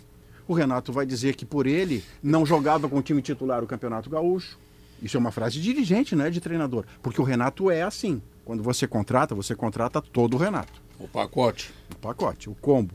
O 0.48 0.54
Renato 0.54 0.92
vai 0.92 1.06
dizer 1.06 1.36
que 1.36 1.46
por 1.46 1.68
ele 1.68 2.04
não 2.22 2.46
jogava 2.46 2.90
com 2.90 2.98
o 2.98 3.02
time 3.02 3.22
titular 3.22 3.64
o 3.64 3.68
Campeonato 3.68 4.10
Gaúcho. 4.10 4.58
Isso 5.02 5.16
é 5.16 5.20
uma 5.20 5.32
frase 5.32 5.56
de 5.56 5.62
dirigente, 5.62 6.16
não 6.16 6.26
é 6.26 6.30
de 6.30 6.42
treinador. 6.42 6.86
Porque 7.02 7.22
o 7.22 7.24
Renato 7.24 7.72
é 7.72 7.84
assim. 7.84 8.22
Quando 8.44 8.62
você 8.62 8.86
contrata, 8.88 9.34
você 9.34 9.56
contrata 9.56 10.02
todo 10.02 10.34
o 10.34 10.38
Renato. 10.38 10.82
O 11.00 11.08
pacote. 11.08 11.74
O 11.92 11.96
pacote, 11.96 12.50
o 12.50 12.56
combo. 12.56 12.94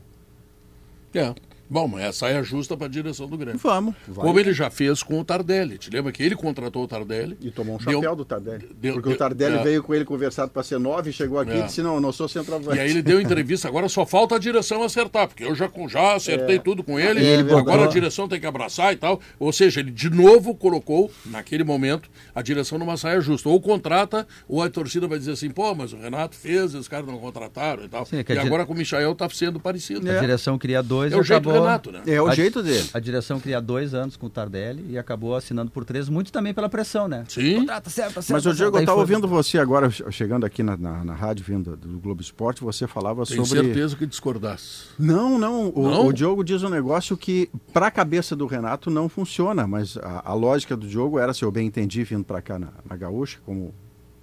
É. 1.13 1.33
Bom, 1.69 1.87
mas 1.87 2.03
essa 2.05 2.27
é 2.29 2.41
justa 2.43 2.77
para 2.77 2.87
a 2.87 2.89
direção 2.89 3.27
do 3.27 3.37
Grêmio. 3.37 3.59
Vamos. 3.61 3.93
vai. 4.07 4.25
Como 4.25 4.39
ele 4.39 4.53
já 4.53 4.69
fez 4.69 5.03
com 5.03 5.19
o 5.19 5.23
Tardelli. 5.25 5.77
Te 5.77 5.89
lembra 5.89 6.11
que 6.11 6.23
ele 6.23 6.35
contratou 6.35 6.83
o 6.83 6.87
Tardelli? 6.87 7.37
E 7.41 7.51
tomou 7.51 7.75
um 7.75 7.77
deu- 7.77 7.93
chapéu 7.99 8.15
do 8.15 8.23
Tardelli. 8.25 8.69
deu- 8.79 8.93
porque 8.93 9.09
deu- 9.09 9.15
o 9.15 9.17
Tardelli 9.19 9.55
é. 9.57 9.63
veio 9.63 9.83
com 9.83 9.93
ele 9.93 10.05
conversado 10.05 10.49
para 10.51 10.63
ser 10.63 10.79
nove, 10.79 11.11
chegou 11.11 11.39
aqui 11.39 11.51
É. 11.51 11.59
e 11.59 11.63
disse: 11.63 11.81
Não, 11.81 11.95
eu 11.95 12.01
não 12.01 12.11
sou 12.11 12.27
centroavante. 12.27 12.77
E 12.77 12.79
aí 12.79 12.89
ele 12.89 13.01
deu 13.01 13.19
entrevista, 13.19 13.67
agora 13.67 13.89
só 13.89 14.05
falta 14.05 14.35
a 14.35 14.39
direção 14.39 14.81
acertar, 14.83 15.27
porque 15.27 15.43
eu 15.43 15.53
já, 15.55 15.69
já 15.89 16.15
acertei 16.15 16.59
tudo 16.59 16.83
com 16.83 16.99
ele, 16.99 17.19
ele 17.25 17.41
agora 17.51 17.63
botou- 17.63 17.83
a 17.83 17.87
direção 17.87 18.27
tem 18.27 18.39
que 18.39 18.45
abraçar 18.45 18.93
e 18.93 18.95
tal. 18.95 19.19
Ou 19.39 19.51
seja, 19.51 19.79
ele 19.79 19.91
de 19.91 20.09
novo 20.09 20.55
colocou, 20.55 21.11
naquele 21.25 21.63
momento, 21.63 22.09
a 22.33 22.41
direção 22.41 22.77
numa 22.77 22.95
saia 22.97 23.19
justa. 23.19 23.49
Ou 23.49 23.59
contrata, 23.59 24.25
ou 24.47 24.61
a 24.61 24.69
torcida 24.69 25.07
vai 25.07 25.17
dizer 25.19 25.31
assim, 25.33 25.49
pô, 25.49 25.73
mas 25.75 25.91
o 25.93 25.97
Renato 25.97 26.35
fez, 26.35 26.73
os 26.75 26.87
caras 26.87 27.05
não 27.07 27.17
contrataram 27.17 27.83
e 27.83 27.87
tal. 27.89 28.05
Sim, 28.05 28.17
é 28.27 28.33
e 28.33 28.37
agora 28.39 28.65
com 28.65 28.73
o 28.73 28.77
Michael 28.77 29.13
tá 29.15 29.27
sendo 29.29 29.59
parecido. 29.59 30.09
A 30.09 30.19
direção 30.19 30.57
queria 30.57 30.81
dois 30.81 31.11
É 31.11 31.17
e 31.17 31.23
jeito 31.23 31.43
do 31.43 31.49
acabou... 31.49 31.56
Renato, 31.61 31.91
né? 31.91 32.01
É 32.07 32.21
o 32.21 32.27
A- 32.27 32.35
jeito 32.35 32.61
dele. 32.63 32.89
A 32.93 32.99
direção 32.99 33.39
queria 33.39 33.59
dois 33.61 33.93
anos 33.93 34.15
com 34.17 34.27
o 34.27 34.29
Tardelli 34.29 34.85
e 34.89 34.97
acabou 34.97 35.35
assinando 35.35 35.71
por 35.71 35.83
três, 35.85 36.09
muito 36.09 36.31
também 36.31 36.53
pela 36.53 36.69
pressão, 36.69 37.07
né? 37.07 37.23
Sim. 37.27 37.59
Contrata 37.59 37.89
certo, 37.89 38.13
certo, 38.21 38.31
Mas, 38.31 38.45
o. 38.45 38.53
Diego, 38.53 38.77
eu 38.77 38.81
estava 38.81 38.99
ouvindo 38.99 39.27
você 39.27 39.57
agora, 39.59 39.89
che- 39.89 40.03
chegando 40.11 40.45
aqui 40.45 40.63
na, 40.63 40.75
na, 40.77 41.03
na 41.03 41.13
rádio, 41.13 41.43
vindo 41.45 41.75
do, 41.75 41.87
do 41.87 41.99
Globo 41.99 42.21
Esporte, 42.21 42.61
você 42.63 42.87
falava 42.87 43.25
Tenho 43.25 43.45
sobre. 43.45 43.63
certeza 43.65 43.95
que 43.95 44.05
discordasse. 44.05 44.85
Não, 44.99 45.37
não. 45.37 45.69
O, 45.75 45.83
Não? 45.89 46.07
o 46.07 46.13
Diogo 46.13 46.43
diz 46.43 46.63
um 46.63 46.69
negócio 46.69 47.15
que, 47.17 47.49
para 47.73 47.87
a 47.87 47.91
cabeça 47.91 48.35
do 48.35 48.45
Renato, 48.45 48.89
não 48.89 49.07
funciona. 49.09 49.65
Mas 49.67 49.97
a, 49.97 50.23
a 50.29 50.33
lógica 50.33 50.75
do 50.75 50.87
Diogo 50.87 51.19
era, 51.19 51.33
se 51.33 51.43
eu 51.43 51.51
bem 51.51 51.67
entendi, 51.67 52.03
vindo 52.03 52.23
para 52.23 52.41
cá 52.41 52.57
na, 52.59 52.69
na 52.89 52.95
Gaúcha, 52.95 53.39
como 53.45 53.73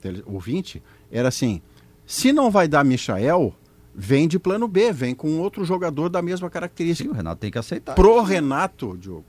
tele- 0.01 0.23
ouvinte, 0.27 0.83
era 1.11 1.29
assim: 1.29 1.61
se 2.07 2.33
não 2.33 2.51
vai 2.51 2.67
dar 2.69 2.85
Michael, 2.85 3.55
vem 3.95 4.27
de 4.27 4.39
plano 4.39 4.67
B, 4.67 4.93
vem 4.93 5.15
com 5.15 5.39
outro 5.39 5.65
jogador 5.65 6.09
da 6.09 6.21
mesma 6.21 6.49
Sim, 6.49 6.53
característica. 6.53 7.11
o 7.11 7.15
Renato 7.15 7.41
tem 7.41 7.51
que 7.51 7.59
aceitar. 7.59 7.95
Pro 7.95 8.23
Renato, 8.23 8.97
Diogo, 8.99 9.25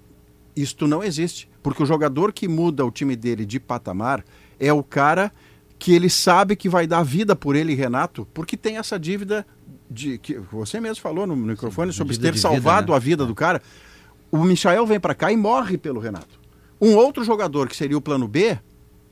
isto 0.55 0.87
não 0.87 1.03
existe. 1.03 1.49
Porque 1.61 1.83
o 1.83 1.85
jogador 1.85 2.31
que 2.31 2.47
muda 2.47 2.85
o 2.85 2.91
time 2.91 3.15
dele 3.15 3.45
de 3.45 3.59
patamar 3.59 4.23
é 4.59 4.71
o 4.71 4.83
cara 4.83 5.31
que 5.77 5.93
ele 5.93 6.09
sabe 6.09 6.55
que 6.55 6.69
vai 6.69 6.87
dar 6.87 7.03
vida 7.03 7.35
por 7.35 7.55
ele, 7.55 7.73
Renato, 7.73 8.27
porque 8.33 8.55
tem 8.55 8.77
essa 8.77 8.97
dívida 8.97 9.45
de 9.89 10.17
que 10.17 10.37
você 10.37 10.79
mesmo 10.79 11.01
falou 11.01 11.27
no 11.27 11.35
microfone 11.35 11.91
Sim, 11.91 11.97
sobre 11.97 12.15
ter 12.15 12.31
de 12.31 12.37
vida, 12.37 12.39
salvado 12.39 12.91
né? 12.91 12.95
a 12.95 12.99
vida 12.99 13.25
do 13.25 13.35
cara. 13.35 13.61
O 14.31 14.43
Michael 14.43 14.85
vem 14.85 14.99
para 14.99 15.13
cá 15.13 15.31
e 15.31 15.37
morre 15.37 15.77
pelo 15.77 15.99
Renato. 15.99 16.39
Um 16.81 16.95
outro 16.95 17.23
jogador 17.23 17.67
que 17.67 17.75
seria 17.75 17.97
o 17.97 18.01
plano 18.01 18.27
B 18.27 18.57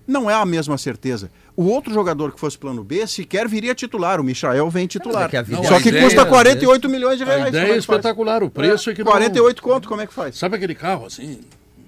não 0.07 0.29
é 0.29 0.33
a 0.33 0.45
mesma 0.45 0.77
certeza. 0.77 1.31
O 1.55 1.65
outro 1.65 1.93
jogador 1.93 2.31
que 2.31 2.39
fosse 2.39 2.57
plano 2.57 2.83
B 2.83 3.05
sequer 3.05 3.47
viria 3.47 3.75
titular. 3.75 4.19
O 4.19 4.23
Michael 4.23 4.69
vem 4.69 4.87
titular. 4.87 5.29
é 5.33 5.43
que 5.43 5.51
Não, 5.51 5.63
Só 5.63 5.79
que 5.79 5.89
ideia- 5.89 6.03
custa 6.03 6.25
48 6.25 6.89
milhões 6.89 7.17
de 7.17 7.23
reais. 7.23 7.43
A 7.45 7.47
ideia 7.49 7.61
é 7.61 7.63
é 7.63 7.67
que 7.67 7.71
faz? 7.73 7.83
espetacular, 7.99 8.43
o 8.43 8.49
preço 8.49 8.89
é, 8.89 8.93
que 8.93 9.03
não... 9.03 9.11
48 9.11 9.61
conto, 9.61 9.87
como 9.87 10.01
é 10.01 10.07
que 10.07 10.13
faz? 10.13 10.37
Sabe 10.37 10.55
aquele 10.55 10.75
carro 10.75 11.05
assim? 11.05 11.39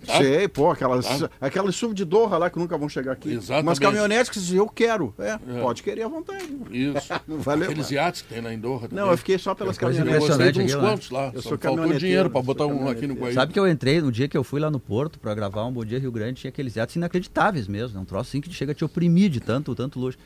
Sabe? 0.06 0.24
Sei, 0.26 0.48
pô, 0.48 0.72
aquelas, 0.72 1.06
Tá. 1.06 1.30
aquelas 1.42 1.76
SUV 1.76 1.94
de 1.94 2.06
Doha 2.06 2.38
lá 2.38 2.50
que 2.50 2.58
nunca 2.60 2.78
vão 2.78 2.88
chegar 2.90 3.12
aqui. 3.14 3.34
Exatamente. 3.34 3.64
Umas 3.68 3.80
caminhonetes 3.80 4.30
que 4.30 4.40
dizem, 4.40 4.58
eu 4.58 4.68
quero. 4.68 5.14
É, 5.18 5.38
pode 5.62 5.82
querer 5.84 6.04
à 6.04 6.08
vontade. 6.08 6.46
Isso. 6.72 7.08
Valeu. 7.28 7.66
Aqueles 7.70 7.90
iates 7.92 8.22
que 8.22 8.34
tem 8.34 8.42
lá 8.42 8.54
em 8.54 8.60
Doha 8.60 8.82
também. 8.88 8.98
Não, 9.04 9.12
eu 9.12 9.18
fiquei 9.18 9.38
só 9.38 9.54
pelas 9.56 9.78
coisa 9.78 10.00
Eu 10.00 10.06
caminhonetes. 10.06 10.28
gostei 10.38 10.52
de 10.52 10.62
uns 10.62 10.76
quantos 10.76 11.10
lá. 11.10 11.32
Eu 11.34 11.42
Só 11.42 11.50
sou 11.50 11.58
faltou 11.58 11.94
dinheiro 11.94 12.30
para 12.30 12.42
botar 12.42 12.66
um 12.66 12.88
aqui 12.88 13.08
no. 13.08 13.14
Guaíba. 13.16 13.34
Sabe 13.34 13.54
que 13.54 13.60
eu 13.60 13.68
entrei, 13.68 14.02
no 14.02 14.12
dia 14.12 14.28
que 14.28 14.38
eu 14.38 14.44
fui 14.44 14.60
lá 14.60 14.70
no 14.70 14.80
Porto 14.80 15.20
pra 15.20 15.34
gravar 15.34 15.66
um 15.66 15.72
Bom 15.72 15.84
Dia 15.86 16.00
Rio 16.00 16.12
Grande, 16.12 16.42
tinha 16.42 16.50
aqueles 16.50 16.76
iates 16.76 16.96
inacreditáveis 16.96 17.68
mesmo. 17.68 17.98
É 17.98 18.02
um 18.02 18.06
troço 18.06 18.30
assim 18.30 18.42
que 18.42 18.52
chega 18.54 18.72
a 18.72 18.76
te 18.76 18.84
oprimir 18.86 19.30
de 19.30 19.40
tanto, 19.40 19.74
tanto 19.76 20.00
luxo. 20.00 20.18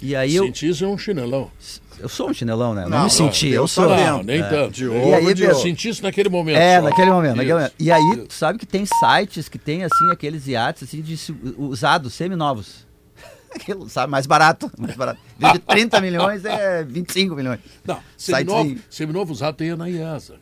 E 0.00 0.14
aí 0.14 0.36
eu. 0.36 0.44
Sentir 0.44 0.70
isso 0.70 0.84
é 0.84 0.88
um 0.88 0.96
chinelão. 0.98 1.50
Eu 1.98 2.08
sou 2.08 2.30
um 2.30 2.34
chinelão, 2.34 2.74
né? 2.74 2.82
Não, 2.82 2.90
Não, 2.90 3.04
me 3.04 3.10
senti, 3.10 3.48
eu 3.48 3.62
eu 3.62 3.68
sou. 3.68 3.88
Não, 3.88 4.22
nem 4.22 4.40
É. 4.40 4.48
tanto. 4.48 4.72
Diogo, 4.72 4.96
E 5.08 5.14
aí, 5.14 5.34
Diogo. 5.34 5.52
meu, 5.54 5.62
Sentir 5.62 5.88
isso 5.88 6.02
naquele 6.02 6.28
momento. 6.28 6.56
É, 6.56 6.76
só. 6.78 6.84
naquele 6.84 7.10
momento, 7.10 7.36
naquele 7.36 7.54
momento. 7.54 7.72
E 7.78 7.90
aí, 7.90 8.02
Isso. 8.12 8.26
tu 8.26 8.34
sabe 8.34 8.56
que 8.58 8.64
tem 8.66 8.84
sites 8.86 9.48
que 9.48 9.58
tem 9.58 9.82
assim 9.82 10.10
aqueles 10.12 10.46
iates 10.46 10.84
assim 10.84 11.00
de 11.02 11.18
usados, 11.58 12.14
seminovos. 12.14 12.86
Aquilo, 13.52 13.88
sabe, 13.88 14.10
mais 14.10 14.26
barato, 14.26 14.70
mais 14.78 14.94
barato. 14.94 15.18
De 15.36 15.58
30 15.58 16.00
milhões 16.00 16.44
é 16.44 16.84
25 16.84 17.34
milhões. 17.34 17.58
Não, 17.84 17.98
seminovo, 18.16 18.76
seminovo 18.88 19.32
usado 19.32 19.56
tem 19.56 19.74
na 19.74 19.88
IESA. 19.88 20.36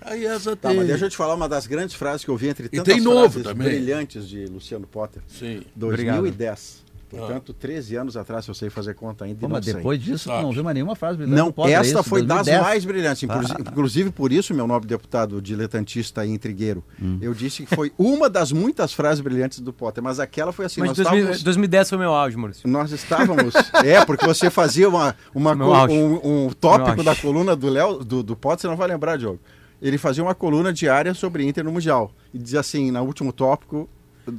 A 0.00 0.14
IESA 0.14 0.54
Tá, 0.54 0.68
tem. 0.68 0.78
mas 0.78 0.86
deixa 0.86 1.06
eu 1.06 1.10
te 1.10 1.16
falar 1.16 1.34
uma 1.34 1.48
das 1.48 1.66
grandes 1.66 1.96
frases 1.96 2.24
que 2.24 2.30
eu 2.30 2.36
vi 2.36 2.48
entre 2.48 2.66
E 2.66 2.68
tantas 2.76 2.94
tem 2.94 3.02
novo 3.02 3.28
frases 3.40 3.42
também. 3.42 3.66
brilhantes 3.68 4.28
de 4.28 4.46
Luciano 4.46 4.86
Potter. 4.86 5.20
Sim. 5.26 5.62
2010. 5.74 6.81
Portanto, 7.18 7.52
13 7.52 7.96
anos 7.96 8.16
atrás, 8.16 8.44
se 8.44 8.50
eu 8.50 8.54
sei 8.54 8.70
fazer 8.70 8.94
conta 8.94 9.24
ainda, 9.24 9.38
Pô, 9.40 9.48
não 9.48 9.56
mas 9.56 9.64
sei. 9.64 9.74
depois 9.74 10.00
disso, 10.02 10.28
Sabe. 10.28 10.42
não 10.42 10.52
viu 10.52 10.64
mais 10.64 10.74
nenhuma 10.74 10.96
frase 10.96 11.16
brilhante. 11.18 11.36
Não, 11.36 11.52
pode, 11.52 11.70
é 11.72 11.74
esta 11.74 12.00
isso, 12.00 12.08
foi 12.08 12.20
das 12.22 12.46
2010. 12.46 12.62
mais 12.62 12.84
brilhantes. 12.84 13.22
Inclusive, 13.22 13.54
Ah. 13.58 13.70
inclusive 13.70 14.10
por 14.10 14.32
isso, 14.32 14.54
meu 14.54 14.66
nobre 14.66 14.88
deputado 14.88 15.40
diletantista 15.42 16.24
e 16.24 16.30
intrigueiro, 16.30 16.82
Hum. 17.00 17.18
eu 17.20 17.34
disse 17.34 17.64
que 17.66 17.74
foi 17.74 17.92
uma 17.98 18.28
das 18.30 18.50
muitas 18.52 18.92
frases 18.92 19.20
brilhantes 19.20 19.60
do 19.60 19.72
Potter, 19.72 20.02
mas 20.02 20.18
aquela 20.20 20.52
foi 20.52 20.64
assim, 20.66 20.80
Mas 20.80 20.88
nós 20.90 20.96
2000 20.98 21.18
estávamos... 21.20 21.42
2010 21.42 21.88
foi 21.90 21.98
meu 21.98 22.12
auge, 22.14 22.36
Maurício. 22.36 22.68
Nós 22.68 22.90
estávamos. 22.92 23.54
é, 23.84 24.04
porque 24.04 24.26
você 24.26 24.48
fazia 24.50 24.88
uma, 24.88 25.14
uma 25.34 25.56
co- 25.56 25.92
um, 25.92 26.46
um 26.46 26.50
tópico 26.50 27.02
da 27.04 27.14
coluna 27.14 27.54
do 27.54 27.68
Léo, 27.68 27.98
do, 28.04 28.22
do 28.22 28.34
Potter, 28.36 28.62
você 28.62 28.68
não 28.68 28.76
vai 28.76 28.88
lembrar, 28.88 29.16
Diogo. 29.18 29.38
Ele 29.80 29.98
fazia 29.98 30.22
uma 30.22 30.34
coluna 30.34 30.72
diária 30.72 31.12
sobre 31.12 31.44
Inter 31.44 31.64
no 31.64 31.72
Mundial. 31.72 32.12
E 32.32 32.38
dizia 32.38 32.60
assim, 32.60 32.90
no 32.90 33.02
último 33.02 33.32
tópico, 33.32 33.88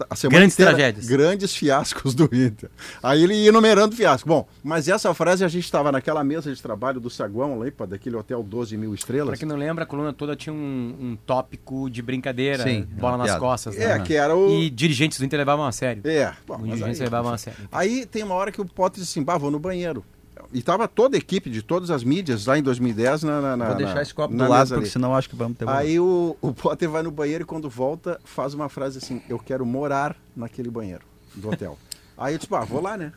a 0.10 0.16
semana 0.16 0.40
Grandes 0.40 0.56
inteira, 0.56 0.72
tragédias. 0.74 1.08
Grandes 1.08 1.56
fiascos 1.56 2.14
do 2.16 2.24
Inter. 2.34 2.70
Aí 3.02 3.24
ele 3.24 3.34
ia 3.36 3.50
enumerando 3.50 3.96
fiascos. 3.96 4.28
Bom, 4.28 4.48
mas 4.64 4.88
essa 4.88 5.14
frase 5.14 5.44
a 5.44 5.48
gente 5.48 5.64
estava 5.66 5.92
naquela 5.92 6.24
mesa 6.24 6.54
de 6.54 6.62
trabalho 6.62 7.00
do 7.00 7.10
Saguão, 7.10 7.60
lá, 7.60 7.66
daquele 7.86 8.16
hotel 8.16 8.42
12 8.44 8.78
mil 8.78 8.92
Pra 8.92 8.96
estrelas. 9.00 9.40
quem 9.40 9.48
não 9.48 9.56
lembra, 9.56 9.84
a 9.84 9.88
coluna 9.88 10.14
toda 10.14 10.36
tinha 10.36 10.54
um, 10.54 10.96
um 11.00 11.18
tópico 11.26 11.90
de 11.90 12.02
brincadeira, 12.02 12.64
Sim, 12.64 12.84
bola 12.84 13.18
nas 13.18 13.28
piada. 13.28 13.40
costas. 13.40 13.78
É, 13.78 13.98
né? 13.98 14.04
que 14.06 14.14
era 14.14 14.36
o. 14.36 14.50
E 14.62 14.70
dirigentes 14.70 15.20
do 15.20 15.26
Inter 15.26 15.38
levavam 15.40 15.66
a 15.66 15.72
sério. 15.72 16.02
É, 16.06 16.34
bom, 16.48 16.58
dirigentes 16.64 17.00
aí- 17.02 17.06
levavam 17.06 17.34
a 17.34 17.38
sério. 17.38 17.60
Aí 17.72 18.06
tem 18.06 18.24
uma 18.24 18.36
hora 18.36 18.52
que 18.52 18.62
o 18.62 18.66
Potter 18.66 19.02
disse 19.02 19.12
assim, 19.20 19.24
bah, 19.24 19.38
vou 19.38 19.52
no 19.52 19.60
banheiro. 19.60 20.04
E 20.52 20.62
tava 20.62 20.88
toda 20.88 21.18
a 21.18 21.20
equipe 21.20 21.50
de 21.50 21.62
todas 21.62 21.90
as 21.90 22.04
mídias 22.04 22.46
lá 22.46 22.58
em 22.58 22.64
2010 22.64 23.24
na, 23.24 23.42
na, 23.42 23.58
na 23.58 23.68
Vou 23.70 23.76
deixar 23.76 24.02
esse 24.02 24.14
copo 24.14 24.34
na 24.34 24.46
do 24.46 24.50
lado, 24.50 24.68
porque 24.70 24.82
ali. 24.82 24.90
senão 24.90 25.16
acho 25.16 25.30
que 25.30 25.36
vamos 25.36 25.58
ter 25.58 25.68
Aí 25.68 26.00
o, 26.00 26.36
o 26.42 26.54
Potter 26.54 26.90
vai 26.90 27.02
no 27.04 27.12
banheiro 27.12 27.44
e 27.44 27.46
quando 27.46 27.70
volta 27.70 28.20
faz 28.24 28.54
uma 28.54 28.70
frase 28.70 28.98
assim, 28.98 29.22
eu 29.30 29.40
quero 29.40 29.66
morar 29.66 30.16
naquele 30.36 30.70
banheiro 30.70 31.04
do 31.36 31.50
hotel. 31.50 31.78
Aí 32.18 32.36
eu 32.36 32.38
disse, 32.38 32.54
ah, 32.54 32.62
vou 32.62 32.82
lá, 32.82 32.96
né? 32.96 33.12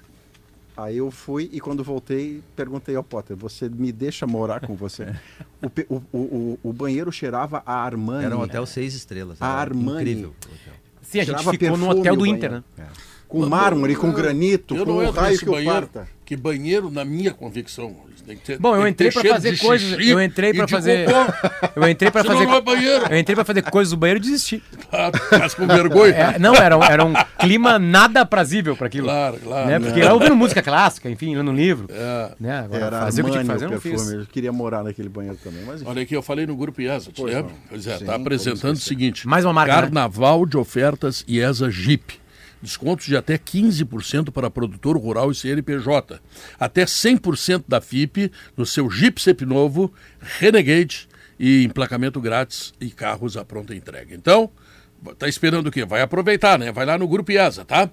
Aí 0.76 0.98
eu 0.98 1.10
fui 1.10 1.48
e 1.52 1.60
quando 1.60 1.82
voltei, 1.82 2.42
perguntei 2.54 2.94
ao 2.96 3.02
Potter, 3.02 3.34
você 3.34 3.68
me 3.68 3.90
deixa 3.90 4.26
morar 4.26 4.60
com 4.60 4.74
você? 4.74 5.14
o, 5.88 5.96
o, 5.96 6.02
o, 6.18 6.58
o- 6.62 6.72
banheiro 6.72 7.10
cheirava 7.10 7.62
a 7.64 7.74
Armani. 7.74 8.26
Era 8.26 8.36
um 8.36 8.42
hotel 8.42 8.66
seis 8.66 8.94
estrelas. 8.94 9.40
A 9.40 9.46
Armani. 9.46 10.00
Incrível. 10.02 10.34
Sim, 11.00 11.20
a 11.20 11.24
gente 11.24 11.34
Cheirava 11.36 11.50
ficou 11.52 11.76
no 11.78 11.88
hotel 11.88 12.14
do. 12.16 12.26
Inter, 12.26 12.50
né? 12.50 12.64
Com 13.28 13.44
mármore, 13.46 13.96
com 13.96 14.06
Eu- 14.08 14.12
granito, 14.12 14.76
eu 14.76 14.84
com 14.86 14.92
não 15.02 15.08
o 15.08 15.10
raio 15.10 15.38
que 15.38 15.44
banheiro, 15.46 15.72
parta. 15.88 16.08
que 16.24 16.36
banheiro, 16.36 16.90
na 16.90 17.04
minha 17.04 17.32
convicção, 17.32 17.94
tem 18.24 18.36
que 18.36 18.42
ter- 18.44 18.58
Bom, 18.58 18.74
eu 18.76 18.86
entrei 18.88 19.10
pra 19.10 19.20
cheiro 19.20 19.36
fazer 19.36 19.58
coisas. 19.58 19.98
Eu 20.06 20.20
entrei 20.22 20.52
pra 20.54 20.64
de 20.64 20.70
fazer. 20.72 21.06
Eu 21.76 21.88
entrei 21.88 22.10
pra 22.10 22.22
Senão 22.22 22.34
fazer. 22.36 22.46
não 22.50 22.60
banheiro. 22.62 23.04
Eu 23.10 23.18
entrei 23.18 23.34
pra 23.36 23.44
fazer 23.44 23.62
coisas 23.62 23.90
do 23.92 23.96
banheiro 23.96 24.18
e 24.18 24.22
desisti. 24.22 24.62
Ah, 24.92 25.10
Mas 25.38 25.54
com 25.54 25.66
vergonha. 25.66 26.12
É, 26.14 26.38
não, 26.38 26.54
era, 26.54 26.76
um- 26.78 26.82
era 26.82 27.04
um 27.04 27.12
clima 27.38 27.78
nada 27.78 28.20
aprazível 28.22 28.76
pra 28.76 28.86
aquilo. 28.86 29.06
Claro, 29.06 29.38
claro. 29.38 29.66
Né? 29.68 29.78
Porque 29.80 30.02
lá 30.02 30.12
ouvindo 30.14 30.34
música 30.34 30.62
clássica, 30.62 31.08
enfim, 31.10 31.36
lendo 31.36 31.50
um 31.50 31.54
livro. 31.54 31.86
É. 31.90 32.30
Né? 32.40 32.58
Agora, 32.60 32.86
Era 32.86 33.00
fazer 33.00 33.22
o 33.22 33.24
que 33.26 33.30
tinha 33.32 33.42
que 33.44 33.50
fazer, 33.50 33.64
eu 33.66 33.70
não 33.70 33.80
fiz. 33.80 34.10
Eu 34.12 34.26
queria 34.26 34.52
morar 34.52 34.82
naquele 34.82 35.08
banheiro 35.08 35.38
também, 35.42 35.62
mas 35.66 35.82
enfim. 35.82 35.90
Olha 35.90 36.02
aqui, 36.02 36.14
eu 36.16 36.22
falei 36.22 36.46
no 36.46 36.56
grupo 36.56 36.80
IESA, 36.80 37.12
te 37.12 37.20
Pois 37.20 37.34
lembra? 37.34 37.50
não. 37.52 37.58
Pois 37.68 37.86
é, 37.86 37.98
Sim, 37.98 38.04
tá 38.06 38.14
apresentando 38.14 38.74
o 38.76 38.80
seguinte. 38.80 39.26
Mais 39.28 39.44
uma 39.44 39.52
marca, 39.52 39.74
né? 39.74 39.82
Carnaval 39.82 40.46
de 40.46 40.56
ofertas 40.56 41.24
IESA 41.28 41.70
Jeep. 41.70 42.18
Descontos 42.62 43.06
de 43.06 43.16
até 43.16 43.36
15% 43.36 44.30
para 44.30 44.50
produtor 44.50 44.96
rural 44.96 45.30
e 45.30 45.34
CNPJ. 45.34 46.20
Até 46.58 46.84
100% 46.84 47.64
da 47.68 47.80
FIP 47.80 48.30
no 48.56 48.64
seu 48.64 48.90
Jeep 48.90 49.20
Sepinovo, 49.20 49.92
Renegade 50.20 51.08
e 51.38 51.64
emplacamento 51.64 52.20
grátis 52.20 52.72
e 52.80 52.90
carros 52.90 53.36
à 53.36 53.44
pronta 53.44 53.74
entrega. 53.74 54.14
Então, 54.14 54.50
tá 55.18 55.28
esperando 55.28 55.68
o 55.68 55.70
quê? 55.70 55.84
Vai 55.84 56.00
aproveitar, 56.02 56.58
né? 56.58 56.72
Vai 56.72 56.86
lá 56.86 56.98
no 56.98 57.08
Grupo 57.08 57.32
IESA, 57.32 57.64
tá? 57.64 57.90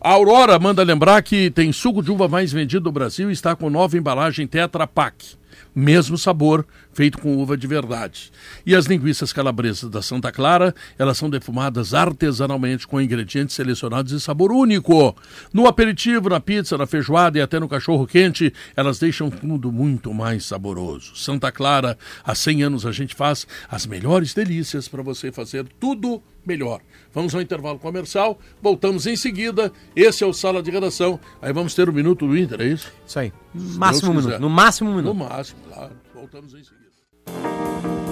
A 0.00 0.10
Aurora 0.10 0.58
manda 0.58 0.82
lembrar 0.82 1.22
que 1.22 1.50
tem 1.50 1.72
suco 1.72 2.02
de 2.02 2.10
uva 2.10 2.28
mais 2.28 2.52
vendido 2.52 2.84
no 2.84 2.92
Brasil 2.92 3.30
e 3.30 3.32
está 3.32 3.54
com 3.54 3.70
nova 3.70 3.96
embalagem 3.96 4.46
Tetra 4.46 4.86
Pak 4.86 5.36
mesmo 5.76 6.16
sabor, 6.16 6.66
feito 6.94 7.18
com 7.18 7.36
uva 7.36 7.54
de 7.54 7.66
verdade. 7.66 8.32
E 8.64 8.74
as 8.74 8.86
linguiças 8.86 9.30
calabresas 9.30 9.90
da 9.90 10.00
Santa 10.00 10.32
Clara, 10.32 10.74
elas 10.98 11.18
são 11.18 11.28
defumadas 11.28 11.92
artesanalmente 11.92 12.86
com 12.86 12.98
ingredientes 12.98 13.54
selecionados 13.54 14.12
e 14.12 14.18
sabor 14.18 14.50
único. 14.50 15.14
No 15.52 15.66
aperitivo, 15.66 16.30
na 16.30 16.40
pizza, 16.40 16.78
na 16.78 16.86
feijoada 16.86 17.38
e 17.38 17.42
até 17.42 17.60
no 17.60 17.68
cachorro 17.68 18.06
quente, 18.06 18.54
elas 18.74 18.98
deixam 18.98 19.28
tudo 19.28 19.70
muito 19.70 20.14
mais 20.14 20.46
saboroso. 20.46 21.14
Santa 21.14 21.52
Clara, 21.52 21.98
há 22.24 22.34
100 22.34 22.62
anos 22.62 22.86
a 22.86 22.92
gente 22.92 23.14
faz 23.14 23.46
as 23.68 23.84
melhores 23.84 24.32
delícias 24.32 24.88
para 24.88 25.02
você 25.02 25.30
fazer 25.30 25.66
tudo 25.78 26.22
melhor. 26.46 26.80
Vamos 27.12 27.34
ao 27.34 27.40
intervalo 27.40 27.78
comercial, 27.78 28.38
voltamos 28.62 29.06
em 29.06 29.16
seguida. 29.16 29.72
Esse 29.94 30.22
é 30.22 30.26
o 30.26 30.32
Sala 30.32 30.62
de 30.62 30.70
Redação. 30.70 31.18
Aí 31.42 31.52
vamos 31.52 31.74
ter 31.74 31.88
o 31.88 31.92
Minuto 31.92 32.26
do 32.26 32.36
Inter, 32.36 32.60
é 32.60 32.66
isso? 32.66 32.92
Isso 33.06 33.18
aí. 33.18 33.32
Máximo 33.54 34.12
um 34.12 34.14
minuto. 34.14 34.38
No 34.38 34.50
máximo 34.50 34.90
um 34.90 34.92
No 34.94 34.98
minuto. 34.98 35.16
máximo, 35.16 35.60
claro. 35.68 35.92
Voltamos 36.14 36.54
em 36.54 36.62
seguida. 36.64 38.05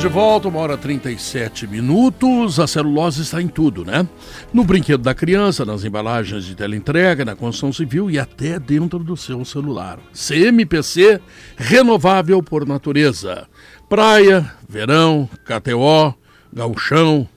Estamos 0.00 0.14
de 0.14 0.18
volta, 0.18 0.48
uma 0.48 0.60
hora 0.60 0.74
e 0.74 0.78
37 0.78 1.66
minutos. 1.66 2.58
A 2.58 2.66
celulose 2.66 3.20
está 3.20 3.42
em 3.42 3.48
tudo, 3.48 3.84
né? 3.84 4.08
No 4.50 4.64
brinquedo 4.64 5.02
da 5.02 5.14
criança, 5.14 5.62
nas 5.62 5.84
embalagens 5.84 6.46
de 6.46 6.54
teleentrega, 6.54 7.22
na 7.22 7.36
construção 7.36 7.70
civil 7.70 8.10
e 8.10 8.18
até 8.18 8.58
dentro 8.58 9.00
do 9.00 9.14
seu 9.14 9.44
celular. 9.44 9.98
CMPC, 10.14 11.20
renovável 11.54 12.42
por 12.42 12.66
natureza. 12.66 13.46
Praia, 13.90 14.50
verão, 14.66 15.28
KTO, 15.44 16.14
gauchão, 16.50 17.28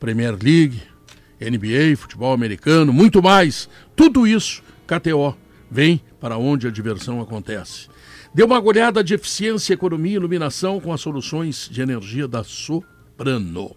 Premier 0.00 0.32
League, 0.32 0.82
NBA, 1.40 1.96
futebol 1.96 2.32
americano, 2.32 2.92
muito 2.92 3.22
mais. 3.22 3.68
Tudo 3.94 4.26
isso, 4.26 4.64
KTO, 4.84 5.36
vem 5.70 6.00
para 6.20 6.36
onde 6.36 6.66
a 6.66 6.72
diversão 6.72 7.20
acontece. 7.20 7.88
Dê 8.32 8.44
uma 8.44 8.60
olhada 8.62 9.02
de 9.02 9.14
eficiência, 9.14 9.74
economia 9.74 10.12
e 10.12 10.14
iluminação 10.14 10.80
com 10.80 10.92
as 10.92 11.00
soluções 11.00 11.68
de 11.70 11.80
energia 11.82 12.28
da 12.28 12.44
Soprano. 12.44 13.74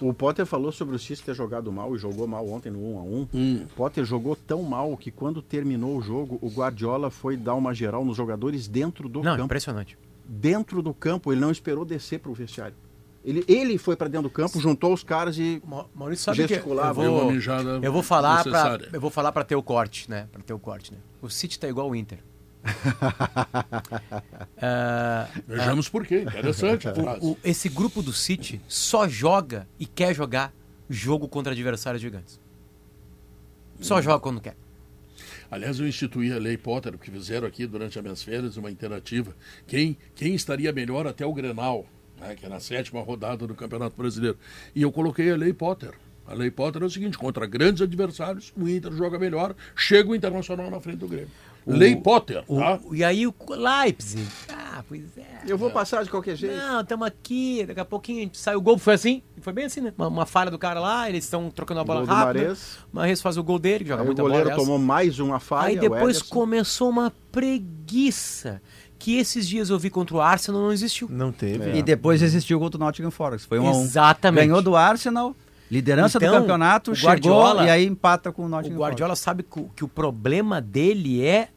O 0.00 0.12
Potter 0.14 0.46
falou 0.46 0.70
sobre 0.70 0.94
o 0.94 0.98
Cis 0.98 1.20
ter 1.20 1.34
jogado 1.34 1.72
mal 1.72 1.96
e 1.96 1.98
jogou 1.98 2.26
mal 2.26 2.46
ontem 2.48 2.70
no 2.70 2.78
1 2.94 2.98
a 2.98 3.02
1 3.02 3.28
Hum. 3.34 3.66
Potter 3.74 4.04
jogou 4.04 4.36
tão 4.36 4.62
mal 4.62 4.96
que 4.96 5.10
quando 5.10 5.42
terminou 5.42 5.96
o 5.96 6.02
jogo, 6.02 6.38
o 6.40 6.48
Guardiola 6.48 7.10
foi 7.10 7.36
dar 7.36 7.54
uma 7.54 7.74
geral 7.74 8.04
nos 8.04 8.16
jogadores 8.16 8.68
dentro 8.68 9.08
do 9.08 9.22
Não, 9.22 9.32
campo. 9.32 9.44
impressionante. 9.46 9.98
Dentro 10.24 10.82
do 10.82 10.92
campo, 10.94 11.32
ele 11.32 11.40
não 11.40 11.50
esperou 11.50 11.84
descer 11.84 12.20
para 12.20 12.30
o 12.30 12.34
vestiário. 12.34 12.76
Ele, 13.24 13.44
ele 13.48 13.76
foi 13.78 13.96
para 13.96 14.06
dentro 14.06 14.28
do 14.28 14.32
campo, 14.32 14.60
juntou 14.60 14.92
os 14.92 15.02
caras 15.02 15.36
e 15.38 15.60
Ma- 15.66 15.86
Maurício, 15.94 16.24
sabe 16.26 16.36
que 16.36 16.42
eu 16.44 16.48
Gesticulava. 16.48 17.02
Deu 17.02 17.10
vou, 17.12 17.32
mijada 17.32 17.80
eu 17.82 17.92
vou 17.92 18.02
falar 18.02 18.44
para 18.44 18.80
eu 18.92 19.00
vou 19.00 19.10
falar 19.10 19.32
para 19.32 19.42
ter 19.44 19.56
o 19.56 19.62
corte, 19.62 20.08
né? 20.08 20.28
Para 20.30 20.42
ter 20.42 20.52
o 20.52 20.58
corte, 20.58 20.92
né? 20.92 20.98
O 21.20 21.28
City 21.28 21.58
tá 21.58 21.68
igual 21.68 21.90
o 21.90 21.96
Inter. 21.96 22.18
Ah, 24.60 25.28
Vejamos 25.46 25.88
por 25.88 26.06
quê. 26.06 26.22
Interessante 26.22 26.82
frase. 26.92 27.20
o- 27.24 27.36
esse 27.44 27.68
grupo 27.68 28.02
do 28.02 28.12
City 28.12 28.60
só 28.68 29.08
joga 29.08 29.68
e 29.78 29.86
quer 29.86 30.14
jogar 30.14 30.52
jogo 30.90 31.28
contra 31.28 31.52
adversários 31.52 32.02
gigantes. 32.02 32.40
Só 33.80 34.02
joga 34.02 34.18
quando 34.20 34.40
quer. 34.40 34.56
Aliás, 35.50 35.78
eu 35.80 35.86
instituí 35.88 36.32
a 36.32 36.38
Lei 36.38 36.56
Potter, 36.58 36.98
que 36.98 37.10
fizeram 37.10 37.46
aqui 37.46 37.66
durante 37.66 37.98
as 37.98 38.02
minhas 38.02 38.22
férias, 38.22 38.56
uma 38.56 38.70
interativa. 38.70 39.34
Quem, 39.66 39.96
quem 40.14 40.34
estaria 40.34 40.72
melhor 40.72 41.06
até 41.06 41.24
o 41.24 41.32
Grenal, 41.32 41.86
né, 42.20 42.34
que 42.34 42.44
é 42.44 42.48
na 42.48 42.60
sétima 42.60 43.00
rodada 43.00 43.46
do 43.46 43.54
Campeonato 43.54 43.96
Brasileiro. 43.96 44.36
E 44.74 44.82
eu 44.82 44.92
coloquei 44.92 45.30
a 45.30 45.36
Lei 45.36 45.52
Potter. 45.52 45.92
A 46.26 46.34
Lei 46.34 46.50
Potter 46.50 46.82
é 46.82 46.84
o 46.84 46.90
seguinte: 46.90 47.16
contra 47.16 47.46
grandes 47.46 47.80
adversários, 47.80 48.52
o 48.56 48.68
Inter 48.68 48.92
joga 48.92 49.18
melhor, 49.18 49.54
chega 49.74 50.10
o 50.10 50.14
Internacional 50.14 50.70
na 50.70 50.80
frente 50.80 50.98
do 50.98 51.08
Grêmio. 51.08 51.30
Lei 51.76 51.96
Potter, 51.96 52.42
O- 52.48 52.58
tá? 52.58 52.78
e 52.92 53.04
aí 53.04 53.26
o 53.26 53.34
Leipzig. 53.50 54.26
Ah, 54.48 54.82
pois 54.88 55.02
é. 55.18 55.26
eu 55.46 55.58
vou 55.58 55.70
passar 55.70 56.02
de 56.04 56.10
qualquer 56.10 56.36
jeito. 56.36 56.56
Não, 56.56 56.80
estamos 56.80 57.06
aqui, 57.06 57.64
daqui 57.66 57.80
a 57.80 57.84
pouquinho 57.84 58.18
a 58.18 58.22
gente 58.22 58.38
sai 58.38 58.54
o 58.54 58.60
gol, 58.60 58.78
foi 58.78 58.94
assim, 58.94 59.22
foi 59.40 59.52
bem 59.52 59.64
assim, 59.66 59.80
né? 59.80 59.92
Uma, 59.98 60.08
uma 60.08 60.26
falha 60.26 60.50
do 60.50 60.58
cara 60.58 60.78
lá, 60.80 61.08
eles 61.08 61.24
estão 61.24 61.50
trocando 61.50 61.80
a 61.80 61.84
bola 61.84 62.00
Gol 62.00 62.06
do 62.08 62.12
rápido. 62.14 62.56
Mahrez 62.92 63.20
faz 63.20 63.36
o 63.36 63.42
gol 63.42 63.58
dele, 63.58 63.84
que 63.84 63.88
joga 63.90 64.02
Aí 64.02 64.04
o 64.04 64.06
muita 64.06 64.22
goleiro 64.22 64.44
bola. 64.44 64.54
essa. 64.56 64.64
tomou 64.64 64.78
mais 64.78 65.18
uma 65.18 65.40
falha. 65.40 65.68
Aí 65.68 65.76
o 65.78 65.80
depois 65.80 66.22
começou 66.22 66.88
uma 66.90 67.12
preguiça 67.32 68.60
que 68.98 69.16
esses 69.16 69.48
dias 69.48 69.70
eu 69.70 69.78
vi 69.78 69.90
contra 69.90 70.16
o 70.16 70.20
Arsenal 70.20 70.60
não 70.60 70.72
existiu. 70.72 71.08
Não 71.10 71.30
teve. 71.32 71.76
E 71.78 71.82
depois 71.82 72.20
existiu 72.22 72.56
o 72.56 72.60
gol 72.60 72.70
do 72.70 72.78
Nottingham 72.78 73.10
Forest. 73.10 73.46
Foi 73.46 73.58
um 73.58 73.68
um. 73.68 73.82
Exatamente. 73.82 74.46
Ganhou 74.46 74.60
do 74.62 74.74
Arsenal, 74.74 75.36
liderança 75.70 76.18
Então, 76.18 76.32
do 76.34 76.40
campeonato, 76.40 76.90
o 76.92 76.94
chegou 76.96 77.10
Guardiola- 77.10 77.64
e 77.66 77.70
aí 77.70 77.86
empata 77.86 78.32
com 78.32 78.42
o 78.42 78.46
O 78.46 78.48
Nottingham 78.48 78.78
Guardiola 78.78 79.14
sabe 79.14 79.42
que, 79.44 79.60
o- 79.60 79.70
que 79.76 79.84
o 79.84 79.88
problema 79.88 80.60
dele 80.60 81.24
é 81.24 81.48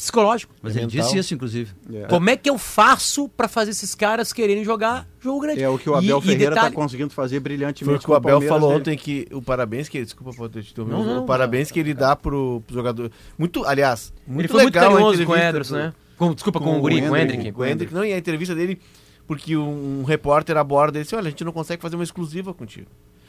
psicológico. 0.00 0.52
Mas 0.62 0.74
ele 0.76 0.86
mental. 0.86 1.02
disse 1.06 1.18
isso, 1.18 1.34
inclusive. 1.34 1.72
É. 1.92 2.02
Como 2.06 2.28
é 2.30 2.36
que 2.36 2.48
eu 2.50 2.56
faço 2.58 3.28
pra 3.28 3.46
fazer 3.48 3.70
esses 3.70 3.94
caras 3.94 4.32
quererem 4.32 4.64
jogar 4.64 5.06
jogo 5.20 5.40
grande? 5.40 5.62
É 5.62 5.68
o 5.68 5.78
que 5.78 5.88
o 5.88 5.94
Abel 5.94 6.18
E- 6.18 6.22
Ferreira 6.22 6.54
está 6.56 6.70
conseguindo 6.70 7.10
fazer 7.12 7.38
brilhantemente. 7.40 7.84
Foi 7.84 7.96
o 7.96 7.98
que 8.00 8.10
o 8.10 8.14
Abel 8.14 8.32
Palmeiras 8.32 8.48
falou 8.54 8.70
dele. 8.70 8.80
ontem 8.80 8.96
que 8.96 9.26
o 9.32 9.40
parabéns 9.42 9.88
que 9.88 9.98
ele, 9.98 10.04
desculpa 10.06 10.32
pode 10.36 10.52
ter 10.54 10.62
te 10.62 10.76
Não, 10.78 11.04
não, 11.04 11.22
o 11.22 11.26
parabéns 11.26 11.70
que 11.70 11.78
ele 11.78 11.94
dá 11.94 12.16
pro, 12.16 12.62
pro 12.66 12.74
jogador. 12.74 13.10
Muito, 13.38 13.64
aliás, 13.64 14.12
muito 14.26 14.40
Ele 14.40 14.48
foi 14.48 14.62
muito 14.62 14.74
legal 14.74 14.90
a 14.90 14.92
carinhoso 14.94 15.26
com 15.26 15.32
o 15.32 15.36
Ederson, 15.36 15.74
né? 15.76 15.94
Com, 16.16 16.34
desculpa, 16.34 16.58
com, 16.58 16.70
o 16.70 16.74
com 16.74 16.80
Guri, 16.80 16.96
o 16.96 17.08
com 17.08 17.12
o 17.12 17.16
Hendrick. 17.16 17.34
Hendrick. 17.38 17.52
Com 17.52 17.62
o 17.62 17.64
Hendrick, 17.64 17.94
não, 17.94 18.04
e 18.04 18.12
a 18.12 18.18
entrevista 18.18 18.54
dele, 18.54 18.78
porque 19.26 19.56
um, 19.56 20.00
um 20.00 20.04
repórter 20.04 20.56
aborda 20.56 20.98
e 20.98 21.02
disse, 21.02 21.14
olha, 21.14 21.28
a 21.28 21.30
gente 21.30 21.44
não 21.44 21.52
consegue 21.52 21.80
fazer 21.80 21.96
uma 21.96 22.04
exclusiva 22.04 22.52
contigo. 22.52 22.88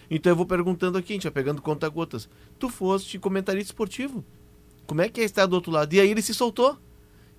Então 0.10 0.30
eu 0.32 0.36
vou 0.36 0.46
perguntando 0.46 0.98
aqui, 0.98 1.14
a 1.14 1.16
gente 1.16 1.24
vai 1.24 1.32
pegando 1.32 1.62
conta-gotas. 1.62 2.28
Tu 2.60 2.68
foste 2.68 3.18
comentarista 3.18 3.70
esportivo. 3.72 4.24
Como 4.92 5.02
é 5.02 5.08
que 5.08 5.22
é 5.22 5.24
estar 5.24 5.46
do 5.46 5.54
outro 5.54 5.72
lado? 5.72 5.94
E 5.94 6.02
aí 6.02 6.12
ele 6.12 6.22
se 6.22 6.34
soltou. 6.34 6.78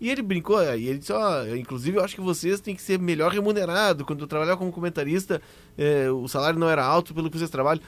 E 0.01 0.09
ele 0.09 0.23
brincou, 0.23 0.59
e 0.75 0.89
ele 0.89 0.99
disse, 0.99 1.13
ó, 1.13 1.45
inclusive 1.55 1.99
eu 1.99 2.03
acho 2.03 2.15
que 2.15 2.21
vocês 2.23 2.63
têm 2.63 2.75
que 2.75 2.81
ser 2.81 2.99
melhor 2.99 3.31
remunerado. 3.31 4.07
Quando 4.07 4.21
eu 4.21 4.27
trabalhava 4.27 4.57
como 4.57 4.73
comentarista, 4.73 5.39
eh, 5.77 6.11
o 6.11 6.27
salário 6.27 6.59
não 6.59 6.67
era 6.67 6.83
alto 6.83 7.13
pelo 7.13 7.31
que 7.31 7.37
vocês 7.37 7.51
trabalham. 7.51 7.83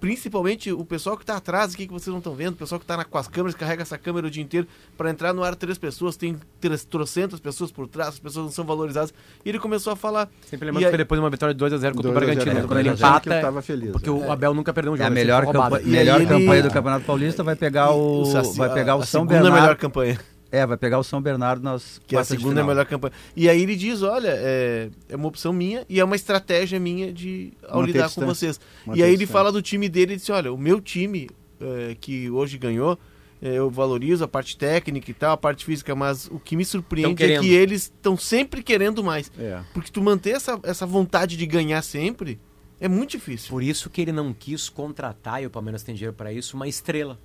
Principalmente 0.00 0.72
o 0.72 0.84
pessoal 0.84 1.16
que 1.16 1.22
está 1.22 1.36
atrás 1.36 1.74
aqui, 1.74 1.86
que 1.86 1.92
vocês 1.92 2.08
não 2.08 2.18
estão 2.18 2.34
vendo, 2.34 2.54
o 2.54 2.56
pessoal 2.56 2.78
que 2.78 2.84
está 2.84 3.04
com 3.04 3.18
as 3.18 3.28
câmeras, 3.28 3.54
carrega 3.54 3.82
essa 3.82 3.98
câmera 3.98 4.26
o 4.26 4.30
dia 4.30 4.42
inteiro. 4.42 4.66
Para 4.96 5.10
entrar 5.10 5.32
no 5.32 5.42
ar 5.42 5.54
três 5.54 5.76
pessoas, 5.78 6.16
tem 6.16 6.36
três, 6.60 6.84
trocentas 6.84 7.38
pessoas 7.40 7.70
por 7.70 7.86
trás, 7.86 8.10
as 8.10 8.18
pessoas 8.18 8.46
não 8.46 8.52
são 8.52 8.64
valorizadas. 8.64 9.12
E 9.44 9.48
ele 9.48 9.58
começou 9.58 9.92
a 9.92 9.96
falar. 9.96 10.28
Sempre 10.48 10.66
E 10.68 10.70
lembrando 10.70 10.84
que 10.84 10.88
foi 10.90 10.98
depois 10.98 11.18
de 11.20 11.24
uma 11.24 11.30
vitória 11.30 11.54
de 11.54 11.62
2x0 11.64 11.94
contra 11.94 12.10
o 12.10 12.14
2 12.14 12.16
a 12.16 12.20
0 12.20 12.34
Bragantino. 12.34 12.44
contra 12.44 12.64
o 12.64 12.68
Quando 12.68 12.78
ele 12.78 12.88
Bragantino, 12.90 13.08
empata, 13.08 13.34
eu 13.34 13.40
tava 13.42 13.62
feliz, 13.62 13.90
porque 13.92 14.08
é. 14.08 14.12
o 14.12 14.32
Abel 14.32 14.54
nunca 14.54 14.72
perdeu 14.72 14.92
um 14.92 14.96
É 14.96 14.98
jogo. 14.98 15.08
a 15.08 15.10
ele 15.12 15.20
melhor, 15.20 15.44
campanha, 15.46 15.86
melhor 15.86 16.20
ele- 16.20 16.26
campanha 16.30 16.62
do 16.62 16.70
Campeonato 16.70 17.04
Paulista 17.04 17.42
vai 17.42 17.56
pegar 17.56 17.90
o, 17.92 18.22
o 18.22 18.24
Saci- 18.26 18.56
vai 18.58 18.72
pegar 18.72 18.96
o 18.96 19.00
a 19.02 19.06
São 19.06 19.22
segunda 19.22 19.34
Bernardo. 19.42 19.60
melhor 19.62 19.76
campanha. 19.76 20.18
É, 20.54 20.64
vai 20.64 20.76
pegar 20.76 21.00
o 21.00 21.04
São 21.04 21.20
Bernardo 21.20 21.64
nas 21.64 22.00
Que 22.06 22.14
é 22.14 22.20
a 22.20 22.24
segunda 22.24 22.50
final. 22.50 22.66
melhor 22.66 22.86
campanha. 22.86 23.12
E 23.34 23.48
aí 23.48 23.60
ele 23.60 23.74
diz, 23.74 24.02
olha, 24.02 24.30
é, 24.30 24.88
é 25.08 25.16
uma 25.16 25.26
opção 25.26 25.52
minha 25.52 25.84
e 25.88 25.98
é 25.98 26.04
uma 26.04 26.14
estratégia 26.14 26.78
minha 26.78 27.12
de 27.12 27.52
ao 27.68 27.80
Manter 27.80 27.92
lidar 27.92 28.10
com 28.10 28.24
vocês. 28.24 28.60
Manter 28.86 29.00
e 29.00 29.02
aí 29.02 29.12
ele 29.12 29.26
fala 29.26 29.50
do 29.50 29.60
time 29.60 29.88
dele 29.88 30.14
e 30.14 30.16
disse, 30.16 30.30
olha, 30.30 30.52
o 30.52 30.56
meu 30.56 30.80
time 30.80 31.28
é, 31.60 31.96
que 32.00 32.30
hoje 32.30 32.56
ganhou, 32.56 32.96
é, 33.42 33.54
eu 33.54 33.68
valorizo 33.68 34.22
a 34.22 34.28
parte 34.28 34.56
técnica 34.56 35.10
e 35.10 35.14
tal, 35.14 35.32
a 35.32 35.36
parte 35.36 35.64
física, 35.64 35.94
mas 35.94 36.28
o 36.28 36.38
que 36.38 36.54
me 36.54 36.64
surpreende 36.64 37.22
é 37.24 37.40
que 37.40 37.52
eles 37.52 37.82
estão 37.82 38.16
sempre 38.16 38.62
querendo 38.62 39.02
mais. 39.02 39.32
É. 39.36 39.60
Porque 39.72 39.90
tu 39.90 40.00
manter 40.00 40.36
essa, 40.36 40.60
essa 40.62 40.86
vontade 40.86 41.36
de 41.36 41.46
ganhar 41.46 41.82
sempre 41.82 42.38
é 42.80 42.86
muito 42.86 43.10
difícil. 43.10 43.50
Por 43.50 43.62
isso 43.62 43.90
que 43.90 44.00
ele 44.00 44.12
não 44.12 44.32
quis 44.32 44.68
contratar, 44.68 45.42
e 45.42 45.46
o 45.46 45.50
Palmeiras 45.50 45.82
tem 45.82 45.94
dinheiro 45.94 46.14
para 46.14 46.32
isso, 46.32 46.56
uma 46.56 46.68
estrela. 46.68 47.18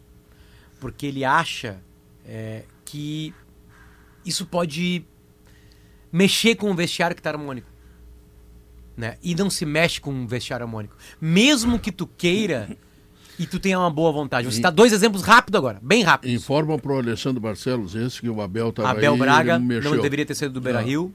Porque 0.79 1.05
ele 1.05 1.23
acha 1.25 1.79
é, 2.25 2.63
que 2.89 3.34
isso 4.25 4.47
pode 4.47 5.06
mexer 6.12 6.56
com 6.56 6.71
o 6.71 6.75
vestiário 6.75 7.15
que 7.15 7.19
está 7.19 7.30
harmônico. 7.30 7.67
Né? 8.97 9.17
E 9.23 9.36
não 9.36 9.47
se 9.49 9.63
mexe 9.65 10.02
com 10.02 10.12
um 10.12 10.25
vestiário 10.25 10.65
harmônico. 10.65 10.95
Mesmo 11.21 11.78
que 11.78 11.91
tu 11.91 12.08
queira 12.08 12.75
e 13.38 13.45
tu 13.45 13.60
tenha 13.60 13.80
uma 13.80 13.91
boa 13.91 14.12
vontade. 14.12 14.45
Vou 14.45 14.52
citar 14.52 14.71
dois 14.71 14.91
exemplos 14.91 15.21
rápido 15.21 15.56
agora, 15.56 15.80
bem 15.82 16.02
rápido. 16.02 16.32
Informa 16.32 16.78
pro 16.80 16.97
Alessandro 16.97 17.39
Barcelos 17.39 17.93
esse 17.95 18.19
que 18.19 18.28
o 18.30 18.41
Abel 18.41 18.69
estava 18.69 18.89
Abel 18.89 19.13
aí, 19.13 19.19
Braga 19.19 19.56
ele 19.56 19.63
mexeu. 19.63 19.93
não 19.95 20.02
deveria 20.02 20.25
ter 20.25 20.36
sido 20.36 20.52
do 20.54 20.60
Beira 20.62 20.80
Ah. 20.80 20.82
Rio, 20.82 21.13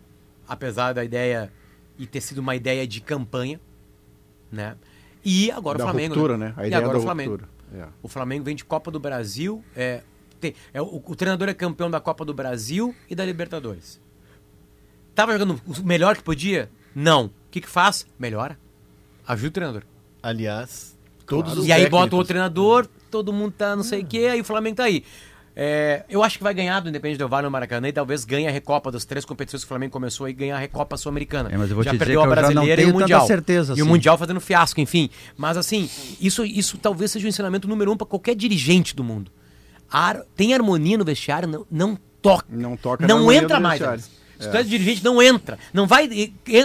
apesar 0.48 0.94
da 0.94 1.04
ideia 1.04 1.52
e 1.98 2.06
ter 2.06 2.20
sido 2.20 2.38
uma 2.38 2.54
ideia 2.54 2.86
de 2.86 3.00
campanha, 3.00 3.60
né? 4.50 4.76
E 5.24 5.50
agora 5.50 5.78
da 5.78 5.84
o 5.84 5.88
Flamengo. 5.88 6.14
ruptura, 6.14 6.38
né? 6.38 6.54
A 6.56 6.64
e 6.64 6.66
ideia 6.68 6.78
agora 6.78 6.94
da 6.94 6.98
o 7.00 7.02
Flamengo. 7.02 7.40
É. 7.74 7.86
O 8.02 8.08
Flamengo 8.08 8.44
vem 8.44 8.54
de 8.54 8.64
Copa 8.64 8.90
do 8.90 9.00
Brasil, 9.00 9.62
é, 9.74 10.02
tem- 10.52 10.54
é, 10.72 10.80
o, 10.82 11.02
o 11.04 11.14
treinador 11.16 11.48
é 11.48 11.54
campeão 11.54 11.90
da 11.90 12.00
Copa 12.00 12.24
do 12.24 12.32
Brasil 12.34 12.94
e 13.08 13.14
da 13.14 13.24
Libertadores. 13.24 14.00
Tava 15.14 15.32
jogando 15.32 15.60
o 15.66 15.82
melhor 15.86 16.16
que 16.16 16.22
podia? 16.22 16.68
Não. 16.94 17.26
O 17.26 17.30
que 17.50 17.60
que 17.60 17.68
faz? 17.68 18.06
Melhora. 18.18 18.58
Ajuda 19.26 19.48
o 19.48 19.52
treinador. 19.52 19.82
Aliás, 20.22 20.96
todos 21.26 21.56
os 21.58 21.66
E 21.66 21.72
aí 21.72 21.82
técnicos- 21.82 22.00
bota 22.10 22.16
o 22.16 22.24
treinador, 22.24 22.86
todo 23.10 23.32
mundo 23.32 23.52
tá 23.56 23.76
não 23.76 23.82
sei 23.82 24.00
o 24.02 24.06
quê, 24.06 24.28
aí 24.32 24.40
o 24.40 24.44
Flamengo 24.44 24.76
tá 24.76 24.84
aí. 24.84 25.04
É, 25.56 26.04
eu 26.08 26.20
acho 26.24 26.36
que 26.36 26.42
vai 26.42 26.52
ganhar 26.52 26.80
do 26.80 26.88
Independente 26.88 27.16
Del 27.18 27.28
Valle 27.28 27.44
no 27.44 27.50
Maracanã 27.50 27.86
e 27.86 27.92
talvez 27.92 28.24
ganhe 28.24 28.48
a 28.48 28.50
Recopa 28.50 28.90
das 28.90 29.04
três 29.04 29.24
competições 29.24 29.62
que 29.62 29.66
o 29.66 29.68
Flamengo 29.68 29.92
começou 29.92 30.28
e 30.28 30.32
ganhar 30.32 30.56
a 30.56 30.58
Recopa 30.58 30.96
Sul-Americana. 30.96 31.48
É, 31.52 31.56
mas 31.56 31.70
eu 31.70 31.76
vou 31.76 31.84
já 31.84 31.90
te 31.90 31.94
dizer 31.94 32.04
perdeu 32.06 32.22
que 32.22 32.26
a 32.26 32.30
brasileira 32.30 32.72
e 32.82 32.84
tenho 32.84 32.88
o 32.88 32.92
tanta 32.98 33.02
Mundial. 33.04 33.26
certeza, 33.28 33.74
E 33.76 33.82
o. 33.82 33.86
Mundial 33.86 34.18
fazendo 34.18 34.40
fiasco, 34.40 34.80
enfim. 34.80 35.08
Mas 35.36 35.56
assim, 35.56 35.88
isso, 36.20 36.44
isso 36.44 36.76
talvez 36.78 37.12
seja 37.12 37.24
o 37.26 37.28
ensinamento 37.28 37.68
número 37.68 37.92
um 37.92 37.96
para 37.96 38.04
qualquer 38.06 38.34
dirigente 38.34 38.96
do 38.96 39.04
mundo. 39.04 39.30
Ar- 39.90 40.22
tem 40.36 40.54
harmonia 40.54 40.98
no 40.98 41.04
vestiário, 41.04 41.48
não, 41.48 41.66
não 41.70 41.98
toca. 42.22 42.44
Não 42.48 42.76
toca 42.76 43.06
Não 43.06 43.30
entra 43.32 43.60
mais. 43.60 43.80
Se 44.36 44.50
tu 44.50 44.56
é 44.56 44.62
dirigente, 44.64 45.02
não 45.02 45.22
entra. 45.22 45.56
Não 45.72 45.86
vai, 45.86 46.10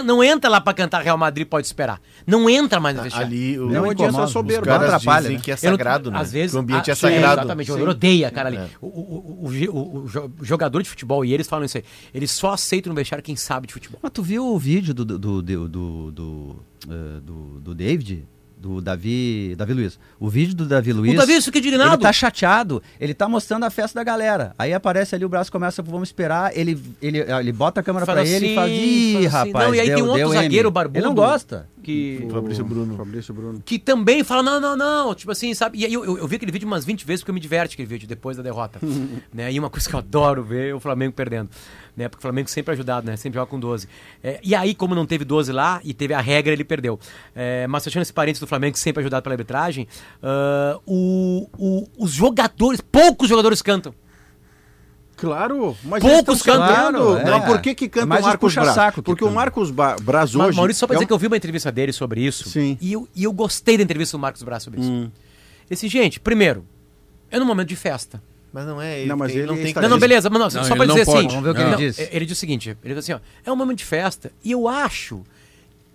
não 0.04 0.22
entra 0.24 0.50
lá 0.50 0.60
pra 0.60 0.74
cantar 0.74 1.02
Real 1.02 1.16
Madrid, 1.16 1.46
pode 1.46 1.66
esperar. 1.66 2.00
Não 2.26 2.50
entra 2.50 2.80
mais 2.80 2.96
no 2.96 3.02
vestiário. 3.04 3.28
Ali, 3.28 3.58
o, 3.58 3.66
Não 3.70 3.82
Não 3.84 3.90
adianta 3.90 4.24
os 4.24 4.32
caras 4.34 4.66
não 4.66 4.74
atrapalha, 4.76 5.20
dizem 5.22 5.36
né? 5.36 5.42
que 5.42 5.50
é 5.52 5.54
Eu 5.54 5.58
não- 5.62 5.70
sagrado, 5.78 6.10
né? 6.10 6.18
Às 6.18 6.32
vezes, 6.32 6.54
o 6.56 6.58
ambiente 6.58 6.90
ah, 6.90 6.92
é 6.92 6.96
sagrado. 6.96 7.40
Exatamente, 7.40 7.70
o 7.70 7.74
Sim. 7.74 7.78
jogador 7.80 7.96
odeia, 7.96 8.30
cara 8.30 8.48
ali. 8.48 8.56
É. 8.58 8.68
O, 8.82 8.86
o- 8.86 8.90
o- 8.90 9.46
o- 9.46 9.78
o- 9.78 10.04
o 10.04 10.08
jo- 10.08 10.32
o 10.40 10.44
jogador 10.44 10.82
de 10.82 10.88
futebol, 10.90 11.24
e 11.24 11.32
eles 11.32 11.46
falam 11.46 11.64
isso 11.64 11.78
aí, 11.78 11.84
eles 12.12 12.30
só 12.32 12.52
aceitam 12.52 12.90
no 12.90 12.96
vestiário 12.96 13.22
quem 13.22 13.36
sabe 13.36 13.68
de 13.68 13.72
futebol. 13.72 14.00
Mas 14.02 14.12
tu 14.12 14.22
viu 14.22 14.44
o 14.46 14.58
vídeo 14.58 14.92
do, 14.92 15.04
do, 15.04 15.18
do, 15.18 15.42
do, 15.42 15.68
do, 15.68 16.10
do, 16.10 16.56
eh, 16.88 17.20
do- 17.22 17.60
do 17.60 17.74
David? 17.74 18.26
Do 18.60 18.78
Davi, 18.82 19.54
Davi 19.56 19.72
Luiz. 19.72 19.98
O 20.18 20.28
vídeo 20.28 20.54
do 20.54 20.66
Davi 20.66 20.92
Luiz. 20.92 21.14
O 21.14 21.16
Davi 21.16 21.32
isso 21.32 21.50
que 21.50 21.56
é 21.56 21.60
indignado. 21.62 21.94
Ele 21.94 22.02
tá 22.02 22.12
chateado, 22.12 22.82
ele 23.00 23.14
tá 23.14 23.26
mostrando 23.26 23.64
a 23.64 23.70
festa 23.70 23.98
da 23.98 24.04
galera. 24.04 24.54
Aí 24.58 24.74
aparece 24.74 25.14
ali 25.14 25.24
o 25.24 25.30
braço 25.30 25.50
começa, 25.50 25.82
vamos 25.82 26.10
esperar. 26.10 26.54
Ele, 26.54 26.78
ele, 27.00 27.20
ele 27.20 27.52
bota 27.52 27.80
a 27.80 27.82
câmera 27.82 28.04
Fala 28.04 28.20
pra 28.20 28.28
ele 28.28 28.48
e 28.48 28.54
faz, 28.54 28.70
assim, 28.70 28.82
ih, 28.82 29.12
fala 29.14 29.26
assim. 29.26 29.50
rapaz. 29.50 29.66
Não, 29.66 29.74
e 29.74 29.80
aí 29.80 29.86
deu, 29.86 29.96
tem 29.96 30.04
um 30.04 30.08
outro 30.08 30.18
deu 30.18 30.34
M." 30.34 30.42
zagueiro 30.42 30.70
barbudo. 30.70 30.98
Ele 30.98 31.06
não 31.06 31.14
gosta. 31.14 31.70
Que, 31.82 32.26
O 32.26 32.30
Fabrício 32.30 32.62
Bruno. 32.62 32.94
Fabrício 32.98 33.32
Bruno. 33.32 33.62
que 33.64 33.78
também 33.78 34.22
fala, 34.22 34.42
não, 34.42 34.60
não, 34.60 34.76
não, 34.76 35.14
tipo 35.14 35.32
assim, 35.32 35.54
sabe? 35.54 35.78
E 35.78 35.86
aí 35.86 35.94
eu, 35.94 36.04
eu, 36.04 36.18
eu 36.18 36.28
vi 36.28 36.36
aquele 36.36 36.52
vídeo 36.52 36.66
umas 36.66 36.84
20 36.84 37.06
vezes 37.06 37.22
porque 37.22 37.32
me 37.32 37.40
diverte 37.40 37.72
aquele 37.72 37.88
vídeo 37.88 38.06
depois 38.06 38.36
da 38.36 38.42
derrota. 38.42 38.78
né? 39.32 39.50
E 39.50 39.58
uma 39.58 39.70
coisa 39.70 39.88
que 39.88 39.94
eu 39.94 39.98
adoro 39.98 40.44
ver 40.44 40.68
é 40.68 40.74
o 40.74 40.80
Flamengo 40.80 41.14
perdendo. 41.14 41.48
Né? 41.96 42.08
Porque 42.08 42.20
o 42.20 42.22
Flamengo 42.22 42.48
sempre 42.48 42.72
é 42.72 42.74
ajudado, 42.74 43.06
né? 43.06 43.16
Sempre 43.16 43.38
joga 43.38 43.50
com 43.50 43.58
12. 43.60 43.88
É, 44.22 44.38
e 44.42 44.54
aí, 44.54 44.74
como 44.74 44.94
não 44.94 45.04
teve 45.04 45.24
12 45.24 45.52
lá 45.52 45.80
e 45.84 45.92
teve 45.92 46.14
a 46.14 46.20
regra, 46.20 46.52
ele 46.52 46.64
perdeu. 46.64 46.98
É, 47.34 47.66
mas 47.66 47.84
fechando 47.84 48.02
esse 48.02 48.12
parênteses 48.12 48.40
do 48.40 48.46
Flamengo, 48.46 48.76
sempre 48.78 49.00
é 49.00 49.02
ajudado 49.02 49.22
pela 49.22 49.34
arbitragem, 49.34 49.86
ah, 50.22 50.78
o, 50.86 51.48
o- 51.58 51.88
os 51.98 52.10
jogadores, 52.12 52.80
poucos 52.80 53.28
jogadores 53.28 53.60
cantam. 53.62 53.94
Claro, 55.16 55.76
mas 55.84 56.02
Poucos 56.02 56.40
cantam. 56.40 56.66
cantando. 56.66 56.98
Claro, 57.20 57.24
Mas 57.30 57.42
é. 57.42 57.46
por 57.46 57.60
que 57.60 57.74
que 57.74 57.88
canta 57.90 58.06
É 58.06 58.08
mais 58.08 58.20
o 58.22 58.24
os 58.24 58.28
Marcos 58.28 58.54
Braz? 58.54 58.68
puxa-saco 58.68 58.94
que 59.02 59.02
Porque 59.02 59.22
o 59.22 59.26
canta. 59.26 59.36
Marcos 59.36 59.70
Ba- 59.70 59.96
Braz 60.00 60.34
Mas, 60.34 60.46
hoje... 60.48 60.56
Maurício, 60.56 60.80
só 60.80 60.86
pra 60.86 60.94
é 60.94 60.96
dizer 60.96 61.04
um- 61.04 61.08
que 61.08 61.12
eu 61.12 61.18
vi 61.18 61.26
uma 61.26 61.36
entrevista 61.36 61.70
dele 61.70 61.92
sobre 61.92 62.22
isso. 62.22 62.48
Sim. 62.48 62.78
E 62.80 62.94
eu, 62.94 63.06
e 63.14 63.24
eu 63.24 63.32
gostei 63.32 63.76
da 63.76 63.82
entrevista 63.82 64.16
do 64.16 64.20
Marcos 64.20 64.42
Braz 64.42 64.62
sobre 64.62 64.80
isso. 64.80 64.90
Hum. 64.90 65.10
Esse, 65.70 65.88
gente, 65.88 66.18
primeiro, 66.18 66.64
é 67.30 67.38
num 67.38 67.44
momento 67.44 67.68
de 67.68 67.76
festa. 67.76 68.22
Mas 68.52 68.66
não 68.66 68.80
é. 68.82 69.00
Ele 69.00 69.08
Não, 69.08 69.16
mas 69.16 69.30
tem- 69.30 69.38
ele 69.38 69.46
não 69.46 69.54
tem 69.56 69.64
está- 69.66 69.80
Não, 69.80 69.88
não, 69.88 69.96
Ele- 69.96 70.00
beleza, 70.00 70.28
mas 70.30 70.38
não, 70.38 70.44
Não, 70.46 70.64
só 70.68 70.74
não 70.74 70.86
dizer 70.86 71.02
assim. 71.02 71.28
Vamos 71.28 71.42
ver 71.44 71.50
o 71.50 71.54
que 71.54 71.60
ele 71.60 71.76
disse. 71.76 72.08
Ele 72.10 72.26
diz 72.26 72.36
o 72.36 72.40
seguinte: 72.40 72.76
ele 72.84 72.94
diz 72.94 73.04
assim, 73.04 73.12
ó, 73.12 73.20
é 73.44 73.52
um 73.52 73.56
momento 73.56 73.78
de 73.78 73.84
festa 73.84 74.32
e 74.44 74.50
eu 74.50 74.66
acho 74.66 75.22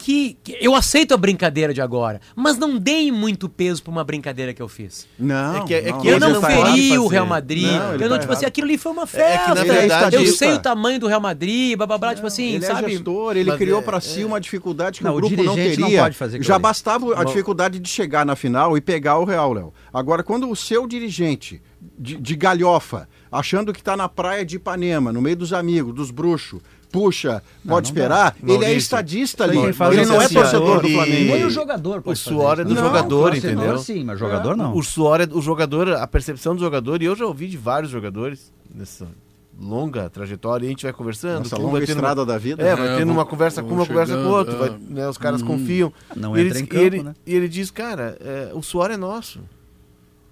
que, 0.06 0.38
que 0.44 0.56
eu 0.62 0.76
aceito 0.76 1.16
a 1.16 1.18
brincadeira 1.18 1.74
de 1.74 1.82
agora, 1.82 2.22
mas 2.36 2.60
não 2.60 2.78
dei 2.78 3.12
muito 3.12 3.50
peso 3.50 3.82
pra 3.82 3.92
uma 3.92 4.04
brincadeira 4.04 4.54
que 4.54 4.62
eu 4.62 4.68
fiz. 4.70 5.08
Não, 5.18 5.58
É 5.58 5.66
que- 5.66 5.74
é 5.74 5.92
não, 5.92 6.00
que 6.00 6.08
eu 6.08 6.20
não 6.20 6.30
não 6.34 6.42
pode 6.42 6.54
feri 6.54 6.96
o. 7.00 7.08
Real 7.08 7.26
Madrid. 7.26 7.64
Não, 7.64 7.96
ele 7.96 8.04
eu 8.04 8.10
não, 8.10 8.16
tá 8.18 8.22
tipo 8.22 8.34
assim, 8.34 8.46
aquilo 8.46 8.68
ali 8.68 8.78
foi 8.78 8.92
uma 8.92 9.02
É 9.02 9.06
que, 9.08 9.12
festa. 9.14 9.60
é 9.60 9.64
verdade, 9.64 10.16
eu 10.16 10.28
sei 10.28 10.54
o 10.54 10.60
tamanho 10.62 11.00
do 11.00 11.08
Real 11.08 11.20
Madrid, 11.20 11.76
blá 11.76 11.88
blá 11.88 11.98
blá, 11.98 12.14
tipo 12.14 12.28
assim, 12.28 12.54
ele 12.54 12.66
sabe? 12.68 12.86
é 12.86 12.90
gestor, 12.90 13.36
ele 13.36 13.50
Mas 13.50 13.58
criou 13.58 13.80
é- 13.80 13.84
pra 13.84 14.00
si 14.00 14.24
uma 14.24 14.40
dificuldade 14.40 15.00
que 15.00 15.04
Não, 15.04 15.14
o 15.14 15.18
o 15.18 15.22
grupo 15.22 15.42
não 15.44 15.56
dirigente 15.56 15.80
não 15.80 15.88
teria. 15.88 16.04
pode 16.04 16.16
fazer 16.16 16.36
aquilo 16.36 16.48
Já 16.48 16.60
bastava 16.60 17.20
a 17.20 17.24
dificuldade 17.24 17.80
de 17.80 17.90
chegar 17.90 18.24
na 18.28 18.36
final 18.36 18.78
e 18.78 18.82
pegar 18.82 19.18
o 19.18 19.26
Real, 19.26 19.54
Léo. 19.54 19.74
Agora, 19.92 20.22
quando 20.22 20.48
o 20.48 20.56
seu 20.56 20.86
dirigente 20.86 21.60
de, 21.98 22.16
de 22.18 22.36
galhofa, 22.36 23.10
achando 23.32 23.74
que 23.74 23.80
está 23.80 23.98
na 23.98 24.08
praia 24.08 24.46
de 24.46 24.58
Ipanema, 24.58 25.12
no 25.12 25.20
meio 25.22 25.36
dos 25.36 25.52
amigos, 25.52 25.96
dos 25.96 26.12
bruxos, 26.12 26.62
puxa, 26.92 27.42
pode 27.68 27.88
esperar, 27.88 28.36
ele 28.42 28.52
é 28.54 28.58
Maurício, 28.58 28.78
estadista 28.78 29.44
ali. 29.44 29.58
Ele 29.58 29.70
isso 29.70 30.12
não 30.12 30.22
é 30.22 30.26
assim, 30.26 30.36
torcedor 30.36 30.82
do 30.82 30.88
ele- 30.88 30.96
Flamengo. 30.96 31.34
Nem 31.34 31.46
o 31.46 31.50
jogador 31.50 32.02
pode 32.02 32.20
O 32.20 32.22
suor 32.22 32.60
é 32.60 32.64
do 32.64 32.74
isso. 32.74 32.82
jogador, 32.82 33.32
torcedor 33.32 33.52
entendeu? 33.64 33.78
sim, 33.80 34.04
mas 34.04 34.20
jogador 34.20 34.56
não. 34.56 34.76
O 34.76 34.84
suor 34.84 35.22
é 35.22 35.28
o 35.32 35.42
jogador, 35.42 35.90
a 35.94 36.08
percepção 36.08 36.56
do 36.56 36.60
jogador, 36.62 37.02
e 37.02 37.06
eu 37.06 37.16
já 37.16 37.26
ouvi 37.26 37.48
de 37.48 37.58
vários 37.58 37.92
jogadores 37.92 38.52
nessa 38.74 39.06
longa 39.60 40.10
trajetória, 40.10 40.66
e 40.66 40.68
a 40.68 40.70
gente 40.70 40.84
vai 40.84 40.92
conversando. 40.94 41.44
Nessa 41.44 41.56
um 41.58 41.62
longa 41.64 41.72
vai 41.78 41.82
tendo 41.88 41.96
estrada 41.96 42.22
uma- 42.22 42.26
da 42.28 42.38
vida. 42.38 42.62
É, 42.62 42.76
vai 42.76 42.88
É, 42.88 42.98
tendo 42.98 43.06
vão- 43.08 43.16
uma 43.16 43.26
conversa 43.26 43.64
com 43.64 43.70
uma, 43.74 43.86
conversa 43.86 44.14
com 44.14 44.20
chegando, 44.20 44.36
outro, 44.36 44.58
vai- 44.58 44.70
é. 44.70 44.74
né, 44.90 45.08
os 45.10 45.18
caras 45.18 45.42
confiam. 45.42 45.94
Não 46.16 46.36
e 46.38 46.42
entra 46.42 46.58
ele, 46.58 46.60
em 46.60 46.64
e 46.64 46.68
campo, 46.68 46.84
ele, 46.84 47.04
né? 47.04 47.14
E 47.26 47.34
ele 47.36 47.48
diz, 47.48 47.72
cara, 47.72 48.18
é, 48.20 48.52
o 48.54 48.62
suor 48.62 48.92
é 48.92 48.98
nosso. 48.98 49.40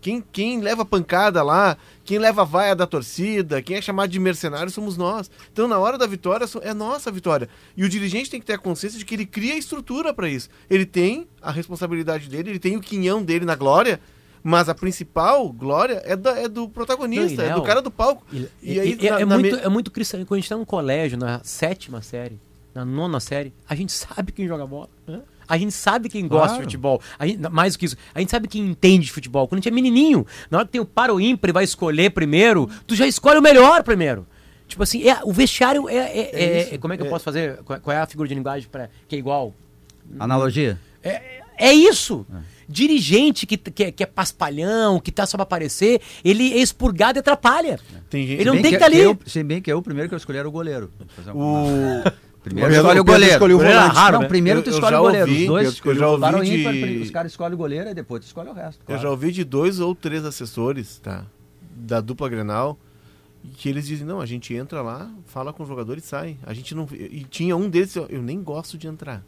Quem, 0.04 0.22
quem 0.34 0.60
leva 0.60 0.84
pancada 0.84 1.42
lá, 1.42 1.78
quem 2.04 2.20
leva 2.20 2.42
a 2.42 2.44
vaia 2.46 2.76
da 2.76 2.86
torcida, 2.86 3.62
quem 3.62 3.78
é 3.78 3.82
chamado 3.82 4.10
de 4.10 4.20
mercenário 4.20 4.70
somos 4.70 4.98
nós. 4.98 5.32
Então, 5.52 5.66
na 5.66 5.80
hora 5.80 5.98
da 5.98 6.06
vitória, 6.06 6.46
é 6.62 6.74
nossa 6.74 7.10
vitória. 7.10 7.48
E 7.78 7.86
o 7.86 7.90
dirigente 7.90 8.30
tem 8.30 8.38
que 8.42 8.46
ter 8.46 8.54
a 8.54 8.58
consciência 8.58 9.00
de 9.00 9.06
que 9.06 9.16
ele 9.16 9.26
cria 9.26 9.54
a 9.54 9.58
estrutura 9.58 10.14
para 10.14 10.28
isso. 10.28 10.50
Ele 10.70 10.86
tem 10.86 11.26
a 11.42 11.52
responsabilidade 11.52 12.28
dele, 12.28 12.50
ele 12.50 12.60
tem 12.60 12.76
o 12.76 12.82
quinhão 12.82 13.24
dele 13.24 13.46
na 13.46 13.56
glória, 13.56 13.98
mas 14.44 14.68
a 14.68 14.76
principal 14.76 15.50
glória 15.54 16.02
é, 16.04 16.18
da- 16.18 16.38
é 16.38 16.50
do 16.50 16.68
protagonista, 16.68 17.42
Não, 17.44 17.52
é 17.52 17.54
do 17.56 17.64
cara 17.64 17.82
do 17.82 17.90
palco. 17.90 18.26
E- 18.34 18.50
E 18.62 18.80
aí, 18.82 18.98
é, 19.00 19.10
na- 19.10 19.20
é 19.22 19.26
na 19.26 19.36
muito, 19.40 19.56
me- 19.56 19.62
é 19.62 19.70
muito 19.70 19.90
cristão. 19.90 20.20
Quando 20.26 20.38
a 20.38 20.42
gente 20.42 20.50
tá 20.50 20.58
no 20.58 20.66
colégio, 20.66 21.18
na 21.18 21.40
sétima 21.46 22.02
série, 22.02 22.38
na 22.76 22.84
nona 22.84 23.22
série, 23.22 23.54
a 23.70 23.74
gente 23.74 23.94
sabe 23.94 24.34
quem 24.34 24.48
joga 24.50 24.68
bola. 24.68 24.90
né? 25.08 25.22
A 25.48 25.58
gente 25.58 25.72
sabe 25.72 26.10
quem 26.10 26.28
gosta 26.28 26.48
de 26.48 26.54
Claro. 26.54 26.64
futebol. 26.64 27.02
Gente- 27.22 27.50
mais 27.50 27.74
do 27.74 27.80
que 27.80 27.86
isso, 27.86 27.98
a 28.14 28.20
gente 28.20 28.30
sabe 28.32 28.48
quem 28.48 28.62
entende 28.68 29.06
de 29.06 29.12
futebol. 29.12 29.48
Quando 29.48 29.60
a 29.60 29.62
gente 29.62 29.70
é 29.70 29.72
menininho, 29.72 30.26
na 30.50 30.60
hora 30.60 30.66
que 30.68 30.72
tem 30.74 30.82
o 30.82 30.86
para 30.86 31.14
o 31.14 31.20
ímpar 31.20 31.50
e 31.50 31.54
vai 31.54 31.64
escolher 31.64 32.10
primeiro, 32.12 32.70
tu 32.88 32.96
já 32.96 33.06
escolhe 33.08 33.38
o 33.40 33.42
melhor 33.42 33.84
primeiro. 33.84 34.26
Tipo 34.68 34.84
assim, 34.84 35.08
é, 35.08 35.20
o 35.24 35.32
vestiário 35.34 35.88
é. 35.90 35.96
é- 35.96 36.30
é- 36.34 36.74
é- 36.74 36.78
como 36.78 36.94
é 36.94 36.98
que 36.98 37.04
eu 37.04 37.08
É. 37.08 37.10
posso 37.10 37.24
fazer? 37.26 37.58
Qual, 37.64 37.80
qual 37.80 37.96
é 37.96 38.00
a 38.00 38.06
figura 38.08 38.28
de 38.28 38.34
linguagem 38.36 38.68
para 38.72 38.90
que 39.08 39.16
é 39.16 39.20
igual? 39.20 39.54
Analogia? 40.20 40.80
É, 41.04 41.22
é 41.58 41.74
isso. 41.74 42.26
Dirigente 42.68 43.46
que, 43.46 43.58
que, 43.58 43.84
é- 43.84 43.92
que 43.92 44.02
é 44.04 44.06
paspalhão, 44.06 45.00
que 45.00 45.12
tá 45.12 45.26
só 45.26 45.38
pra 45.38 45.44
aparecer, 45.44 46.02
ele 46.24 46.54
é 46.54 46.58
expurgado 46.58 47.18
e 47.18 47.20
atrapalha. 47.20 47.78
Tem 48.10 48.26
gente- 48.26 48.40
Ele 48.42 48.46
não 48.46 48.54
tem 48.62 48.64
que 48.72 48.76
estar 48.76 48.86
ali. 48.86 49.00
eu- 49.00 49.20
se 49.26 49.44
bem 49.44 49.62
que 49.62 49.72
eu, 49.72 49.82
primeiro 49.82 50.08
que 50.10 50.16
eu 50.16 50.18
escolhi 50.18 50.38
era 50.40 50.48
o 50.48 50.52
goleiro. 50.52 50.90
O... 51.36 52.02
Primeiro 52.44 52.74
escolhe 52.74 53.00
o 53.00 53.04
goleiro. 53.04 53.36
o 53.36 53.40
Goleiro 53.40 53.64
é 53.64 53.74
volante. 53.74 53.96
raro, 53.96 54.14
Não, 54.16 54.22
né? 54.24 54.28
Primeiro 54.28 54.62
tu 54.62 54.68
Eu- 54.70 54.74
eu 54.74 54.78
escolhe 54.78 54.92
já 54.96 55.00
o 55.00 55.04
goleiro. 55.04 55.28
ouvi, 55.30 55.42
Os 55.42 55.48
dois 55.48 55.66
eu 55.66 55.72
escolhem 55.72 56.00
já 56.00 56.08
ouvi 56.10 56.44
de- 56.44 56.58
ímpar, 56.60 57.02
os 57.04 57.12
caras 57.12 57.32
escolhem 57.32 57.54
o 57.54 57.58
goleiro 57.58 57.90
e 57.90 57.94
depois 57.94 58.22
tu 58.24 58.28
escolhe 58.28 58.50
o 58.50 58.54
resto. 58.54 58.80
Eu 58.82 58.86
claro. 58.88 59.02
já 59.02 59.10
ouvi 59.10 59.32
de 59.32 59.44
dois 59.44 59.80
ou 59.80 59.96
três 59.96 60.26
assessores, 60.26 61.00
tá? 61.00 61.26
Da 61.76 62.02
dupla 62.02 62.28
Grenal, 62.30 62.78
que 63.58 63.70
eles 63.70 63.88
dizem, 63.88 64.06
não, 64.06 64.20
a 64.22 64.26
gente 64.26 64.54
entra 64.54 64.82
lá, 64.82 65.10
fala 65.26 65.54
com 65.54 65.64
o 65.64 65.66
jogador 65.66 65.98
e 65.98 66.02
sai. 66.02 66.38
A 66.44 66.54
gente 66.54 66.76
não. 66.76 66.88
E 66.92 67.26
tinha 67.30 67.56
um 67.56 67.70
deles, 67.70 67.96
eu 67.96 68.06
eu 68.10 68.22
nem 68.22 68.42
gosto 68.44 68.78
de 68.78 68.88
entrar. 68.88 69.24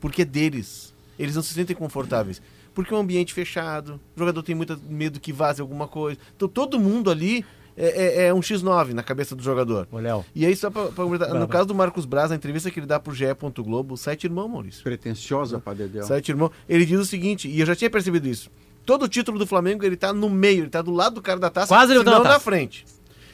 Porque 0.00 0.22
é 0.22 0.24
deles. 0.24 0.92
Eles 1.18 1.34
não 1.36 1.42
se 1.42 1.54
sentem 1.54 1.74
confortáveis. 1.76 2.40
Porque 2.74 2.94
é 2.94 2.96
um 2.96 3.00
ambiente 3.00 3.34
fechado, 3.34 4.00
o 4.14 4.18
jogador 4.20 4.40
tem 4.44 4.54
muito 4.54 4.78
medo 4.88 5.18
que 5.18 5.32
vaze 5.32 5.60
alguma 5.60 5.88
coisa. 5.88 6.18
Então 6.36 6.48
todo 6.48 6.78
mundo 6.78 7.10
ali 7.10 7.44
é, 7.78 8.24
é- 8.24 8.26
é 8.26 8.34
um 8.34 8.40
X9 8.40 8.92
na 8.92 9.02
cabeça 9.02 9.34
do 9.36 9.42
jogador. 9.42 9.86
Ô, 9.90 9.98
Léo. 9.98 10.24
E 10.34 10.44
aí, 10.44 10.54
só 10.56 10.70
pra, 10.70 10.86
pra 10.86 11.04
no 11.34 11.46
caso 11.48 11.66
do 11.66 11.74
Marcos 11.74 12.04
Braz, 12.04 12.32
a 12.32 12.34
entrevista 12.34 12.70
que 12.70 12.80
ele 12.80 12.86
dá 12.86 12.98
pro 12.98 13.14
GE. 13.14 13.26
Globo, 13.58 13.96
site 13.96 14.24
irmão, 14.24 14.48
Maurício. 14.48 14.82
Pretenciosa 14.82 15.58
pra 15.60 15.74
Dedéu. 15.74 16.04
Sete 16.04 16.30
irmão. 16.30 16.50
Ele 16.68 16.84
diz 16.84 16.98
o 16.98 17.04
seguinte, 17.04 17.48
e 17.48 17.60
eu 17.60 17.66
já 17.66 17.74
tinha 17.76 17.88
percebido 17.90 18.26
isso. 18.28 18.50
Todo 18.84 19.04
o 19.04 19.08
título 19.08 19.38
do 19.38 19.46
Flamengo, 19.46 19.84
ele 19.84 19.96
tá 19.96 20.12
no 20.12 20.30
meio, 20.30 20.62
ele 20.64 20.70
tá 20.70 20.80
do 20.82 20.90
lado 20.90 21.16
do 21.16 21.22
cara 21.22 21.38
da 21.38 21.50
taça, 21.50 21.68
Quase 21.68 21.94
não 22.02 22.22
na 22.22 22.40
frente. 22.40 22.86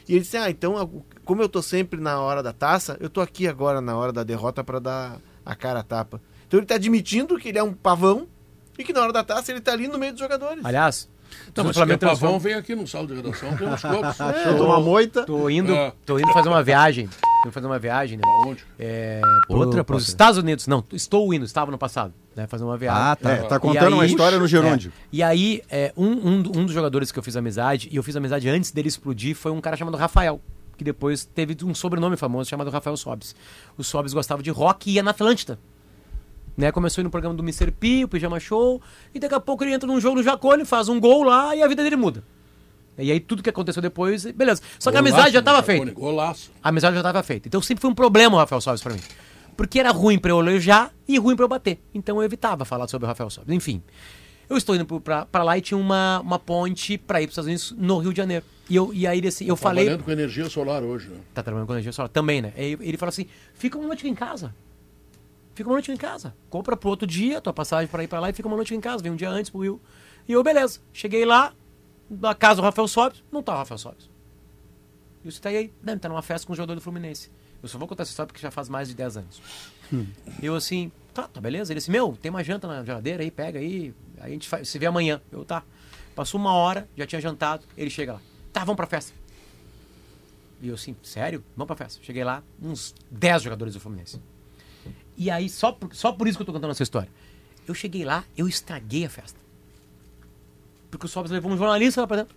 E 0.09 0.12
ele 0.12 0.20
disse: 0.20 0.36
"Ah, 0.36 0.51
então, 0.51 1.03
como 1.24 1.40
eu 1.42 1.49
tô 1.49 1.62
sempre 1.62 2.01
na 2.01 2.20
hora 2.20 2.42
da 2.42 2.53
taça, 2.53 2.97
eu 3.01 3.09
tô 3.09 3.20
aqui 3.20 3.47
agora 3.47 3.80
na 3.80 3.97
hora 3.97 4.12
da 4.12 4.22
derrota 4.24 4.62
pra 4.64 4.78
dar 4.78 5.18
a 5.47 5.55
cara 5.55 5.80
a 5.80 5.82
tapa". 5.82 6.20
Então 6.47 6.59
ele 6.59 6.66
tá 6.66 6.74
admitindo 6.74 7.38
que 7.38 7.49
ele 7.49 7.59
é 7.59 7.62
um 7.62 7.72
pavão 7.72 8.26
e 8.78 8.82
que 8.84 8.92
na 8.92 9.01
hora 9.01 9.12
da 9.12 9.22
taça 9.24 9.53
ele 9.53 9.61
tá 9.61 9.72
ali 9.72 9.86
no 9.88 9.97
meio 9.99 10.12
dos 10.12 10.20
jogadores. 10.20 10.64
Aliás, 10.64 11.09
Não, 11.57 11.64
o 11.64 11.66
mas 11.68 11.76
Flamengo 11.76 11.94
se 11.94 11.98
quer 12.00 12.07
pavão, 12.07 12.30
transforma- 12.30 12.38
vem 12.38 12.55
aqui 12.55 12.74
no 12.74 12.86
sala 12.86 13.07
de 13.07 13.14
redação, 13.14 13.57
tem 13.57 13.68
uns 13.68 13.82
copos. 13.82 14.20
Achou 14.20 14.66
uma 14.66 14.80
moita. 14.80 15.24
Tô 15.24 15.48
indo, 15.48 15.72
É. 15.72 15.92
tô 16.05 16.18
indo 16.18 16.32
fazer 16.32 16.48
uma 16.48 16.62
viagem. 16.62 17.07
Tô 17.09 17.48
indo 17.48 17.52
fazer 17.52 17.66
uma 17.66 17.78
viagem, 17.78 18.16
né? 18.18 18.22
Aonde? 18.24 18.64
É, 18.78 19.20
pro, 19.46 19.57
Outra, 19.59 19.84
pros? 19.84 20.09
Estados 20.09 20.38
Unidos. 20.38 20.66
Não, 20.66 20.84
estou 20.92 21.32
indo, 21.32 21.44
estava 21.44 21.70
no 21.70 21.78
passado, 21.78 22.12
né? 22.34 22.46
Fazer 22.46 22.64
uma 22.64 22.76
viagem. 22.76 23.02
Ah, 23.02 23.16
tá. 23.16 23.30
É, 23.32 23.36
tá 23.42 23.57
E 23.57 23.61
contando 23.61 23.92
uma 23.94 24.02
aí- 24.02 24.09
história 24.11 24.38
no 24.38 24.46
Gerúndio. 24.46 24.92
É. 24.96 25.07
E 25.12 25.22
aí, 25.22 25.62
é, 25.70 25.92
um, 25.96 26.07
um, 26.07 26.36
um 26.38 26.64
dos 26.66 26.72
jogadores 26.72 27.12
que 27.12 27.18
eu 27.18 27.22
fiz 27.22 27.36
amizade, 27.36 27.88
e 27.92 27.96
eu 27.96 28.02
fiz 28.02 28.16
amizade 28.16 28.48
antes 28.48 28.70
dele 28.70 28.88
explodir, 28.88 29.36
foi 29.36 29.52
um 29.52 29.61
cara 29.61 29.76
chamado 29.76 29.96
Rafael, 29.96 30.40
que 30.76 30.82
depois 30.82 31.24
teve 31.24 31.57
um 31.64 31.74
sobrenome 31.74 32.16
famoso 32.16 32.50
chamado 32.50 32.68
Rafael 32.70 32.96
Sobes. 32.96 33.34
O 33.78 33.84
Sobes 33.84 34.12
gostava 34.12 34.42
de 34.42 34.50
rock 34.50 34.90
e 34.90 34.94
ia 34.94 35.02
na 35.02 35.12
Atlântida. 35.12 35.59
Né, 36.57 36.70
começou 36.70 37.02
no 37.02 37.11
programa 37.11 37.34
do 37.34 37.42
Mr. 37.42 37.70
P, 37.72 38.05
o 38.05 38.09
Pijama 38.09 38.38
Show, 38.38 38.80
e 39.12 39.18
daqui 39.18 39.34
a 39.34 39.40
pouco 39.40 39.64
ele 39.64 39.72
entra 39.72 39.88
num 39.88 40.00
jogo 40.00 40.16
no 40.16 40.22
Jacone, 40.22 40.64
faz 40.64 40.88
um 40.88 41.00
gol 41.00 41.24
lá 41.24 41.55
e 41.57 41.62
a 41.62 41.66
vida 41.66 41.82
dele 41.82 41.96
muda. 41.96 42.22
E 42.96 43.11
aí 43.11 43.18
tudo 43.18 43.42
que 43.42 43.50
aconteceu 43.50 43.82
depois, 43.82 44.24
beleza. 44.24 44.62
Só 44.78 44.90
que 44.90 44.96
a 44.96 45.00
amizade 45.00 45.32
já 45.32 45.40
estava 45.40 45.62
feita. 45.62 45.90
Golaço. 45.90 46.52
A 46.62 46.68
amizade 46.68 46.94
já 46.94 47.00
estava 47.00 47.22
feita. 47.22 47.48
Então 47.48 47.61
sempre 47.61 47.82
foi 47.82 47.90
um 47.90 47.94
problema 47.94 48.36
o 48.36 48.38
Rafael 48.38 48.61
Sobes 48.61 48.82
pra 48.82 48.92
mim. 48.92 49.00
Porque 49.57 49.78
era 49.78 49.90
ruim 49.90 50.18
pra 50.18 50.30
eu 50.30 50.40
elogiar 50.40 50.92
e 51.07 51.18
ruim 51.18 51.34
pra 51.34 51.44
eu 51.44 51.48
bater. 51.48 51.80
Então 51.92 52.18
eu 52.18 52.22
evitava 52.22 52.64
falar 52.64 52.86
sobre 52.86 53.07
o 53.07 53.09
Rafael 53.09 53.30
Sobes. 53.30 53.52
Enfim, 53.52 53.82
eu 54.48 54.57
estou 54.57 54.76
indo 54.76 54.86
pra 55.00 55.42
lá 55.42 55.59
e 55.59 55.61
tinha 55.61 55.78
uma, 55.78 56.20
uma 56.20 56.38
ponte 56.38 56.98
pra 56.98 57.20
ir 57.20 57.26
pros 57.26 57.32
Estados 57.32 57.46
Unidos 57.46 57.74
no 57.76 57.98
Rio 57.98 58.12
de 58.12 58.18
Janeiro. 58.18 58.44
E, 58.68 58.76
eu, 58.76 58.94
e 58.94 59.07
aí 59.07 59.26
assim, 59.26 59.46
eu 59.46 59.57
falei. 59.57 59.84
Trabalhando 59.84 60.05
com 60.05 60.11
energia 60.11 60.48
solar 60.48 60.82
hoje, 60.82 61.09
né? 61.09 61.16
Tá 61.34 61.42
trabalhando 61.42 61.66
com 61.66 61.74
energia 61.74 61.92
solar 61.92 62.09
também, 62.09 62.40
né? 62.40 62.52
Aí 62.57 62.76
ele 62.80 62.96
falou 62.96 63.11
assim: 63.11 63.26
fica 63.55 63.76
uma 63.76 63.86
noite 63.86 64.00
aqui 64.00 64.09
em 64.09 64.14
casa. 64.14 64.55
Fica 65.55 65.68
uma 65.68 65.74
noite 65.74 65.92
em 65.92 65.96
casa. 65.96 66.34
Compra 66.50 66.76
pro 66.76 66.90
outro 66.90 67.07
dia 67.07 67.40
tua 67.40 67.52
passagem 67.52 67.88
pra 67.88 68.02
ir 68.02 68.09
pra 68.09 68.20
lá 68.20 68.30
e 68.30 68.32
fica 68.32 68.48
uma 68.48 68.57
noite 68.57 68.74
em 68.74 68.80
casa. 68.80 69.02
Vem 69.02 69.12
um 69.12 69.16
dia 69.16 69.30
antes 69.30 69.50
pro 69.50 69.61
Rio. 69.61 69.80
E 70.28 70.32
eu, 70.32 70.42
beleza. 70.42 70.80
Cheguei 70.92 71.24
lá, 71.24 71.52
na 72.11 72.34
casa 72.34 72.57
do 72.57 72.62
Rafael 72.62 72.88
Sobes, 72.88 73.22
não 73.30 73.42
tá 73.42 73.55
o 73.55 73.59
Rafael 73.59 73.78
Sobes. 73.78 74.09
E 75.24 75.30
você 75.30 75.40
tá 75.40 75.48
aí? 75.48 75.72
Não, 75.82 75.98
tá 75.98 76.09
numa 76.09 76.22
festa 76.22 76.46
com 76.46 76.52
o 76.52 76.57
jogador 76.57 76.74
do 76.74 76.80
Fluminense. 76.80 77.30
Eu 77.62 77.68
só 77.68 77.78
vou 77.78 77.88
contar 77.88 78.02
essa 78.02 78.11
história 78.11 78.26
porque 78.26 78.42
já 78.42 78.50
faz 78.50 78.68
mais 78.68 78.88
de 78.88 78.94
10 78.94 79.16
anos. 79.16 79.42
Eu 80.42 80.55
assim, 80.55 80.92
tá, 81.14 81.28
tá 81.28 81.40
beleza. 81.40 81.72
Ele 81.72 81.78
disse, 81.78 81.90
meu, 81.90 82.16
tem 82.20 82.30
uma 82.30 82.44
janta 82.44 82.66
na 82.66 82.84
geladeira 82.84 83.22
aí, 83.22 83.30
pega 83.30 83.59
aí. 83.59 83.94
Aí 84.18 84.30
a 84.30 84.34
gente 84.34 84.48
faz, 84.48 84.68
se 84.68 84.78
vê 84.78 84.86
amanhã. 84.86 85.20
Eu, 85.32 85.44
tá. 85.44 85.62
Passou 86.14 86.38
uma 86.38 86.52
hora, 86.52 86.88
já 86.96 87.07
tinha 87.07 87.20
jantado, 87.20 87.64
ele 87.76 87.90
chega 87.90 88.14
lá. 88.14 88.20
Tá, 88.52 88.61
vamos 88.61 88.76
pra 88.76 88.86
festa. 88.86 89.12
E 90.61 90.68
eu 90.68 90.74
assim, 90.74 90.94
sério? 91.02 91.42
Vamos 91.57 91.66
pra 91.66 91.76
festa. 91.76 92.02
Cheguei 92.02 92.22
lá, 92.22 92.42
uns 92.61 92.94
10 93.11 93.42
jogadores 93.42 93.74
do 93.74 93.80
Fluminense. 93.80 94.20
E 95.16 95.30
aí, 95.30 95.48
só 95.48 95.72
por, 95.72 95.94
só 95.94 96.12
por 96.12 96.26
isso 96.26 96.36
que 96.38 96.42
eu 96.42 96.46
tô 96.46 96.52
contando 96.52 96.70
essa 96.72 96.82
história. 96.82 97.08
Eu 97.66 97.74
cheguei 97.74 98.04
lá, 98.04 98.24
eu 98.36 98.46
estraguei 98.48 99.04
a 99.04 99.08
festa. 99.10 99.38
Porque 100.90 101.06
o 101.06 101.08
Sobs 101.08 101.30
levou 101.30 101.50
um 101.50 101.56
jornalista 101.56 102.00
lá 102.00 102.06
pra 102.06 102.18
dentro. 102.18 102.36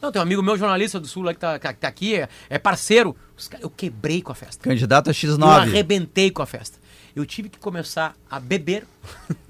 Não, 0.00 0.12
tem 0.12 0.20
um 0.20 0.22
amigo 0.22 0.42
meu 0.42 0.56
jornalista 0.58 1.00
do 1.00 1.08
Sul 1.08 1.22
lá 1.22 1.32
que 1.32 1.40
tá, 1.40 1.58
que 1.58 1.72
tá 1.74 1.88
aqui, 1.88 2.16
é, 2.16 2.28
é 2.50 2.58
parceiro. 2.58 3.16
Eu 3.60 3.70
quebrei 3.70 4.20
com 4.20 4.30
a 4.30 4.34
festa. 4.34 4.62
Candidato 4.62 5.08
a 5.08 5.10
Eu 5.10 5.14
X9. 5.14 5.44
arrebentei 5.48 6.30
com 6.30 6.42
a 6.42 6.46
festa. 6.46 6.78
Eu 7.14 7.24
tive 7.24 7.48
que 7.48 7.58
começar 7.58 8.14
a 8.30 8.38
beber, 8.38 8.86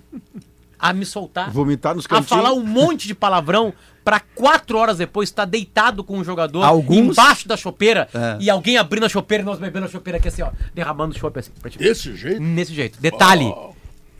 a 0.79 0.93
me 0.93 1.05
soltar, 1.05 1.51
Vomitar 1.51 1.97
nos 1.97 2.07
a 2.07 2.09
cantinhos. 2.09 2.29
falar 2.29 2.53
um 2.53 2.65
monte 2.65 3.09
de 3.09 3.15
palavrão 3.15 3.75
pra 4.07 4.21
quatro 4.21 4.79
horas 4.79 4.99
depois 4.99 5.29
estar 5.29 5.45
deitado 5.45 6.05
com 6.05 6.17
um 6.17 6.23
jogador 6.23 6.63
Alguns- 6.63 7.19
embaixo 7.19 7.49
da 7.49 7.57
chopeira 7.57 8.09
É. 8.15 8.37
e 8.39 8.49
alguém 8.49 8.77
abrindo 8.77 9.05
a 9.05 9.09
chopeira 9.09 9.43
e 9.43 9.45
nós 9.45 9.59
bebendo 9.59 9.87
a 9.87 9.89
chopeira 9.89 10.19
aqui 10.19 10.29
assim, 10.29 10.43
ó, 10.43 10.51
derramando 10.73 11.19
chope 11.19 11.41
assim. 11.41 11.51
Desse 11.77 12.15
jeito? 12.15 12.41
Nesse 12.41 12.73
jeito. 12.73 13.01
Detalhe, 13.01 13.47
Oh. 13.47 13.73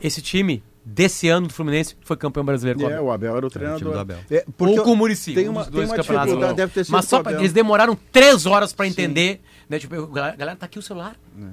esse 0.03 0.21
time 0.21 0.61
desse 0.85 1.29
ano 1.29 1.47
do 1.47 1.53
Fluminense 1.53 1.95
foi 2.01 2.17
campeão 2.17 2.43
brasileiro. 2.43 2.83
É, 2.89 2.99
o 2.99 3.09
Abel 3.09 3.37
era 3.37 3.45
o 3.45 3.49
treinador. 3.49 3.79
time 3.79 3.91
do 3.93 3.97
Abel. 3.99 4.17
É, 4.29 4.43
porque 4.57 4.77
ou 4.77 4.83
com 4.85 4.91
o 4.91 4.95
Murici. 4.97 5.33
Tem 5.33 5.47
um 5.47 5.51
uma, 5.53 5.63
tem 5.63 5.71
dois 5.71 5.89
uma 5.89 5.95
campeonatos. 5.95 6.27
dificuldade, 6.31 6.57
deve 6.57 6.73
ter 6.73 6.83
sido 6.83 6.91
Mas 6.93 7.05
só 7.05 7.19
o 7.21 7.23
pra, 7.23 7.31
eles 7.39 7.53
demoraram 7.53 7.97
três 8.11 8.45
horas 8.45 8.73
pra 8.73 8.85
entender. 8.87 9.41
Né? 9.69 9.79
Tipo, 9.79 9.95
eu- 9.95 10.07
galera, 10.07 10.55
tá 10.57 10.65
aqui 10.65 10.77
o 10.79 10.81
celular. 10.81 11.15
Ah, 11.41 11.45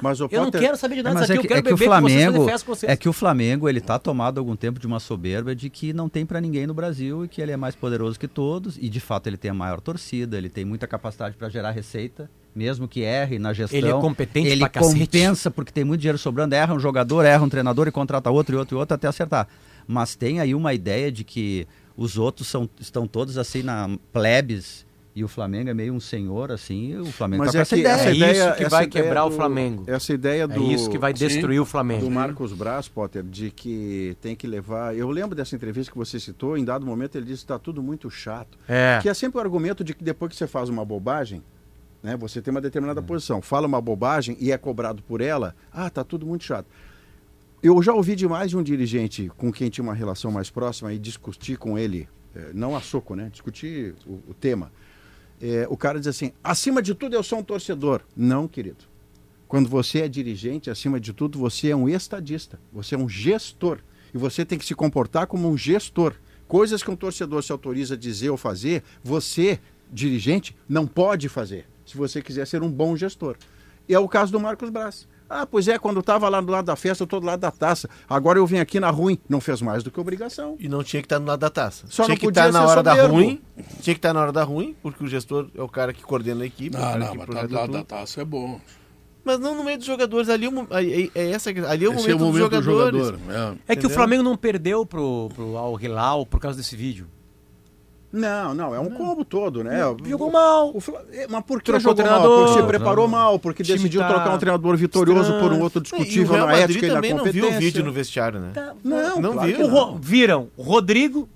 Mas 0.00 0.20
o 0.20 0.28
eu 0.30 0.38
não 0.38 0.44
Potter- 0.46 0.60
quero 0.60 0.76
saber 0.76 0.94
de 0.94 1.00
É, 1.00 1.02
nada 1.04 1.14
mas 1.14 1.22
disso 1.22 1.32
é 1.32 1.34
aqui, 1.36 1.46
que, 1.48 1.52
eu 1.52 1.56
quero 1.56 1.60
é 1.60 1.62
que 1.68 1.74
o 1.74 1.76
beber 1.76 1.88
com 1.94 2.00
vocês, 2.02 2.22
Flamengo 2.24 2.50
é 2.88 2.96
que 2.96 3.08
o 3.08 3.12
Flamengo 3.12 3.68
ele 3.68 3.80
tá 3.80 3.98
tomado 3.98 4.38
algum 4.38 4.56
tempo 4.56 4.78
de 4.80 4.86
uma 4.86 5.00
soberba 5.00 5.54
de 5.54 5.68
que 5.70 5.92
não 5.92 6.08
tem 6.08 6.24
pra 6.26 6.40
ninguém 6.40 6.66
no 6.66 6.74
Brasil 6.74 7.24
e 7.24 7.28
que 7.28 7.40
ele 7.40 7.52
é 7.52 7.56
mais 7.56 7.74
poderoso 7.74 8.18
que 8.18 8.28
todos 8.28 8.76
e 8.78 8.88
de 8.88 9.00
fato 9.00 9.26
ele 9.28 9.36
tem 9.36 9.50
a 9.50 9.54
maior 9.54 9.80
torcida, 9.80 10.36
ele 10.38 10.48
tem 10.48 10.64
muita 10.64 10.86
capacidade 10.86 11.36
pra 11.36 11.48
gerar 11.48 11.70
receita, 11.70 12.30
mesmo 12.54 12.86
que 12.86 13.00
erre 13.02 13.38
na 13.38 13.52
gestão. 13.52 13.78
Ele 13.78 13.88
é 13.88 13.92
competente 13.92 14.48
Ele 14.48 14.68
compensa 14.68 15.50
porque 15.50 15.72
tem 15.72 15.84
muito 15.84 16.00
dinheiro 16.00 16.18
sobrando, 16.18 16.54
erra 16.54 16.74
um 16.74 16.78
jogador, 16.80 17.24
erra 17.24 17.42
um 17.44 17.48
treinador 17.48 17.88
e 17.88 17.90
contrata 17.90 18.30
outro 18.30 18.54
e 18.54 18.58
outro 18.58 18.76
e 18.76 18.78
outro 18.78 18.94
até 18.94 19.08
acertar. 19.08 19.48
Mas 19.86 20.14
tem 20.14 20.40
aí 20.40 20.54
uma 20.54 20.72
ideia 20.74 21.10
de 21.10 21.24
que 21.24 21.66
os 21.96 22.16
outros 22.16 22.48
são, 22.48 22.68
estão 22.80 23.06
todos 23.06 23.36
assim 23.36 23.62
na 23.62 23.90
plebes 24.12 24.86
e 25.14 25.22
o 25.22 25.28
Flamengo 25.28 25.68
é 25.68 25.74
meio 25.74 25.92
um 25.92 26.00
senhor 26.00 26.50
assim, 26.50 26.92
e 26.92 26.96
o 26.96 27.04
Flamengo 27.06 27.44
Mas 27.44 27.52
tá 27.52 27.52
com 27.52 27.58
é 27.58 27.62
essa 27.62 27.74
que 27.76 27.80
ideia. 27.80 27.92
essa 27.94 28.08
É 28.10 28.14
ideia, 28.14 28.32
isso 28.48 28.56
que 28.56 28.68
vai 28.68 28.86
quebrar 28.86 29.24
o 29.26 29.28
do- 29.30 29.36
Flamengo. 29.36 29.84
Essa 29.86 30.12
ideia 30.14 30.44
É 30.44 30.46
do, 30.46 30.72
isso 30.72 30.88
que 30.88 30.96
vai 30.98 31.14
Sim. 31.14 31.26
destruir 31.26 31.60
o 31.60 31.66
Flamengo. 31.66 32.04
do 32.04 32.10
Marcos 32.10 32.52
Braz, 32.52 32.88
Potter, 32.88 33.22
de 33.22 33.50
que 33.50 34.16
tem 34.22 34.34
que 34.34 34.46
levar. 34.46 34.96
Eu 34.96 35.10
lembro 35.10 35.36
dessa 35.36 35.54
entrevista 35.54 35.92
que 35.92 35.98
você 35.98 36.18
citou, 36.18 36.56
em 36.56 36.64
dado 36.64 36.86
momento 36.86 37.16
ele 37.16 37.26
disse 37.26 37.40
que 37.40 37.44
está 37.44 37.58
tudo 37.58 37.82
muito 37.82 38.10
chato. 38.10 38.58
É. 38.66 38.98
Que 39.02 39.08
é 39.08 39.14
sempre 39.14 39.38
o 39.38 39.40
argumento 39.42 39.84
de 39.84 39.94
que 39.94 40.02
depois 40.02 40.32
que 40.32 40.36
você 40.38 40.46
faz 40.46 40.68
uma 40.70 40.84
bobagem, 40.84 41.42
né, 42.02 42.16
você 42.16 42.40
tem 42.40 42.50
uma 42.50 42.60
determinada 42.60 43.02
posição, 43.02 43.42
fala 43.42 43.66
uma 43.66 43.80
bobagem 43.80 44.36
e 44.40 44.50
é 44.50 44.56
cobrado 44.56 45.02
por 45.02 45.20
ela, 45.20 45.54
ah, 45.70 45.90
tá 45.90 46.02
tudo 46.02 46.24
muito 46.26 46.44
chato. 46.44 46.66
Eu 47.62 47.80
já 47.82 47.92
ouvi 47.92 48.16
de 48.16 48.26
mais 48.26 48.50
de 48.50 48.56
um 48.56 48.62
dirigente 48.62 49.30
com 49.36 49.52
quem 49.52 49.68
tinha 49.70 49.84
uma 49.84 49.94
relação 49.94 50.32
mais 50.32 50.50
próxima 50.50 50.92
e 50.92 50.98
discutir 50.98 51.56
com 51.58 51.78
ele, 51.78 52.08
eh, 52.34 52.50
não 52.52 52.74
a 52.74 52.80
soco, 52.80 53.14
né? 53.14 53.28
Discutir 53.30 53.94
o, 54.04 54.14
o 54.30 54.34
tema. 54.34 54.72
Eh, 55.42 55.66
o 55.68 55.76
cara 55.76 55.98
diz 55.98 56.06
assim: 56.06 56.32
acima 56.42 56.80
de 56.80 56.94
tudo 56.94 57.16
eu 57.16 57.22
sou 57.22 57.40
um 57.40 57.42
torcedor. 57.42 58.02
Não, 58.16 58.46
querido. 58.46 58.84
Quando 59.48 59.68
você 59.68 60.02
é 60.02 60.08
dirigente, 60.08 60.70
acima 60.70 61.00
de 61.00 61.12
tudo, 61.12 61.38
você 61.38 61.70
é 61.70 61.76
um 61.76 61.88
estadista, 61.88 62.58
você 62.72 62.94
é 62.94 62.98
um 62.98 63.08
gestor. 63.08 63.80
E 64.14 64.18
você 64.18 64.44
tem 64.44 64.58
que 64.58 64.64
se 64.64 64.74
comportar 64.74 65.26
como 65.26 65.50
um 65.50 65.58
gestor. 65.58 66.14
Coisas 66.46 66.82
que 66.82 66.90
um 66.90 66.96
torcedor 66.96 67.42
se 67.42 67.50
autoriza 67.50 67.94
a 67.94 67.98
dizer 67.98 68.30
ou 68.30 68.36
fazer, 68.36 68.82
você, 69.02 69.58
dirigente, 69.90 70.54
não 70.68 70.86
pode 70.86 71.28
fazer, 71.28 71.66
se 71.84 71.96
você 71.96 72.22
quiser 72.22 72.46
ser 72.46 72.62
um 72.62 72.70
bom 72.70 72.94
gestor. 72.96 73.36
E 73.88 73.94
é 73.94 73.98
o 73.98 74.08
caso 74.08 74.30
do 74.30 74.38
Marcos 74.38 74.70
Braz. 74.70 75.08
Ah, 75.34 75.46
pois 75.46 75.66
é, 75.66 75.78
quando 75.78 75.96
eu 75.96 76.00
estava 76.00 76.28
lá 76.28 76.42
do 76.42 76.52
lado 76.52 76.66
da 76.66 76.76
festa, 76.76 77.02
eu 77.02 77.06
estou 77.06 77.18
do 77.18 77.24
lado 77.26 77.40
da 77.40 77.50
taça. 77.50 77.88
Agora 78.06 78.38
eu 78.38 78.46
vim 78.46 78.58
aqui 78.58 78.78
na 78.78 78.90
ruim. 78.90 79.18
Não 79.26 79.40
fez 79.40 79.62
mais 79.62 79.82
do 79.82 79.90
que 79.90 79.98
obrigação. 79.98 80.56
E 80.60 80.68
não 80.68 80.84
tinha 80.84 81.00
que 81.00 81.06
estar 81.06 81.18
no 81.18 81.26
lado 81.26 81.40
da 81.40 81.48
taça. 81.48 81.86
Só 81.88 82.04
tinha 82.04 82.08
não 82.14 82.16
que 82.20 82.26
podia 82.26 82.48
estar 82.48 82.52
na 82.52 82.66
ser 82.66 82.70
hora 82.70 82.82
da 82.82 83.06
ruim. 83.06 83.40
Tinha 83.80 83.94
que 83.94 83.98
estar 83.98 84.12
na 84.12 84.20
hora 84.20 84.30
da 84.32 84.44
ruim, 84.44 84.76
porque 84.82 85.02
o 85.02 85.06
gestor 85.08 85.48
é 85.54 85.62
o 85.62 85.68
cara 85.68 85.92
que 85.94 86.02
coordena 86.02 86.44
a 86.44 86.46
equipe. 86.46 86.76
o 86.76 86.78
Não, 86.78 86.86
cara 86.86 86.98
não, 86.98 87.10
que 87.12 87.16
mas 87.18 87.26
tá 87.28 87.46
do 87.46 87.54
lado 87.54 87.72
da 87.72 87.82
taça 87.84 88.20
é 88.20 88.24
bom. 88.26 88.60
Mas 89.24 89.38
não 89.38 89.56
no 89.56 89.64
meio 89.64 89.78
dos 89.78 89.86
jogadores. 89.86 90.28
Ali 90.28 90.48
é, 91.14 91.20
é 91.22 91.30
essa, 91.30 91.48
ali 91.48 91.84
é 91.84 91.88
o 91.88 91.92
momento, 91.94 92.10
é 92.10 92.14
o 92.14 92.18
momento 92.18 92.48
do 92.50 92.56
dos 92.56 92.64
jogadores. 92.64 93.06
jogador. 93.06 93.56
é. 93.68 93.72
É 93.72 93.76
que 93.76 93.86
o? 93.86 93.90
Flamengo 93.90 94.22
não 94.22 94.36
perdeu 94.36 94.84
pro, 94.84 95.30
pro 95.34 95.56
Al 95.56 95.80
Hilal 95.80 96.26
por 96.26 96.40
causa 96.40 96.58
desse 96.58 96.76
vídeo. 96.76 97.06
Não, 98.12 98.54
não, 98.54 98.74
é 98.74 98.78
um 98.78 98.90
combo 98.90 99.24
todo, 99.24 99.64
né? 99.64 99.78
Jogou 100.04 100.30
mal. 100.30 100.68
O 100.70 100.78
é, 101.12 101.26
Mas 101.28 101.42
por 101.44 101.62
que 101.62 101.72
Trocou 101.72 101.80
jogou 101.80 102.04
mal? 102.04 102.20
treinador. 102.20 102.46
Porque 102.46 102.60
se 102.60 102.66
preparou 102.66 103.08
mal, 103.08 103.38
porque 103.38 103.62
O 103.62 103.66
decidiu 103.66 104.00
tá 104.02 104.08
trocar 104.08 104.34
um 104.34 104.38
treinador 104.38 104.76
vitorioso 104.76 105.32
por 105.40 105.50
um 105.52 105.60
outro 105.62 105.80
o 105.80 105.82
discutível 105.82 106.36
na 106.36 106.52
ética 106.58 106.84
e 106.86 106.88
na 106.88 106.94
também 106.96 107.10
não 107.12 107.18
competência. 107.20 107.48
viu 107.48 107.56
o 107.56 107.60
vídeo 107.60 107.84
no 107.84 107.90
vestiário, 107.92 108.38
né? 108.38 108.52
Não, 108.84 109.20
Não 109.20 109.32
claro 109.32 109.48
viu? 109.56 109.66
O 109.66 109.70
não. 109.70 109.96
Viram 109.98 110.48
Rodrigo, 110.58 111.26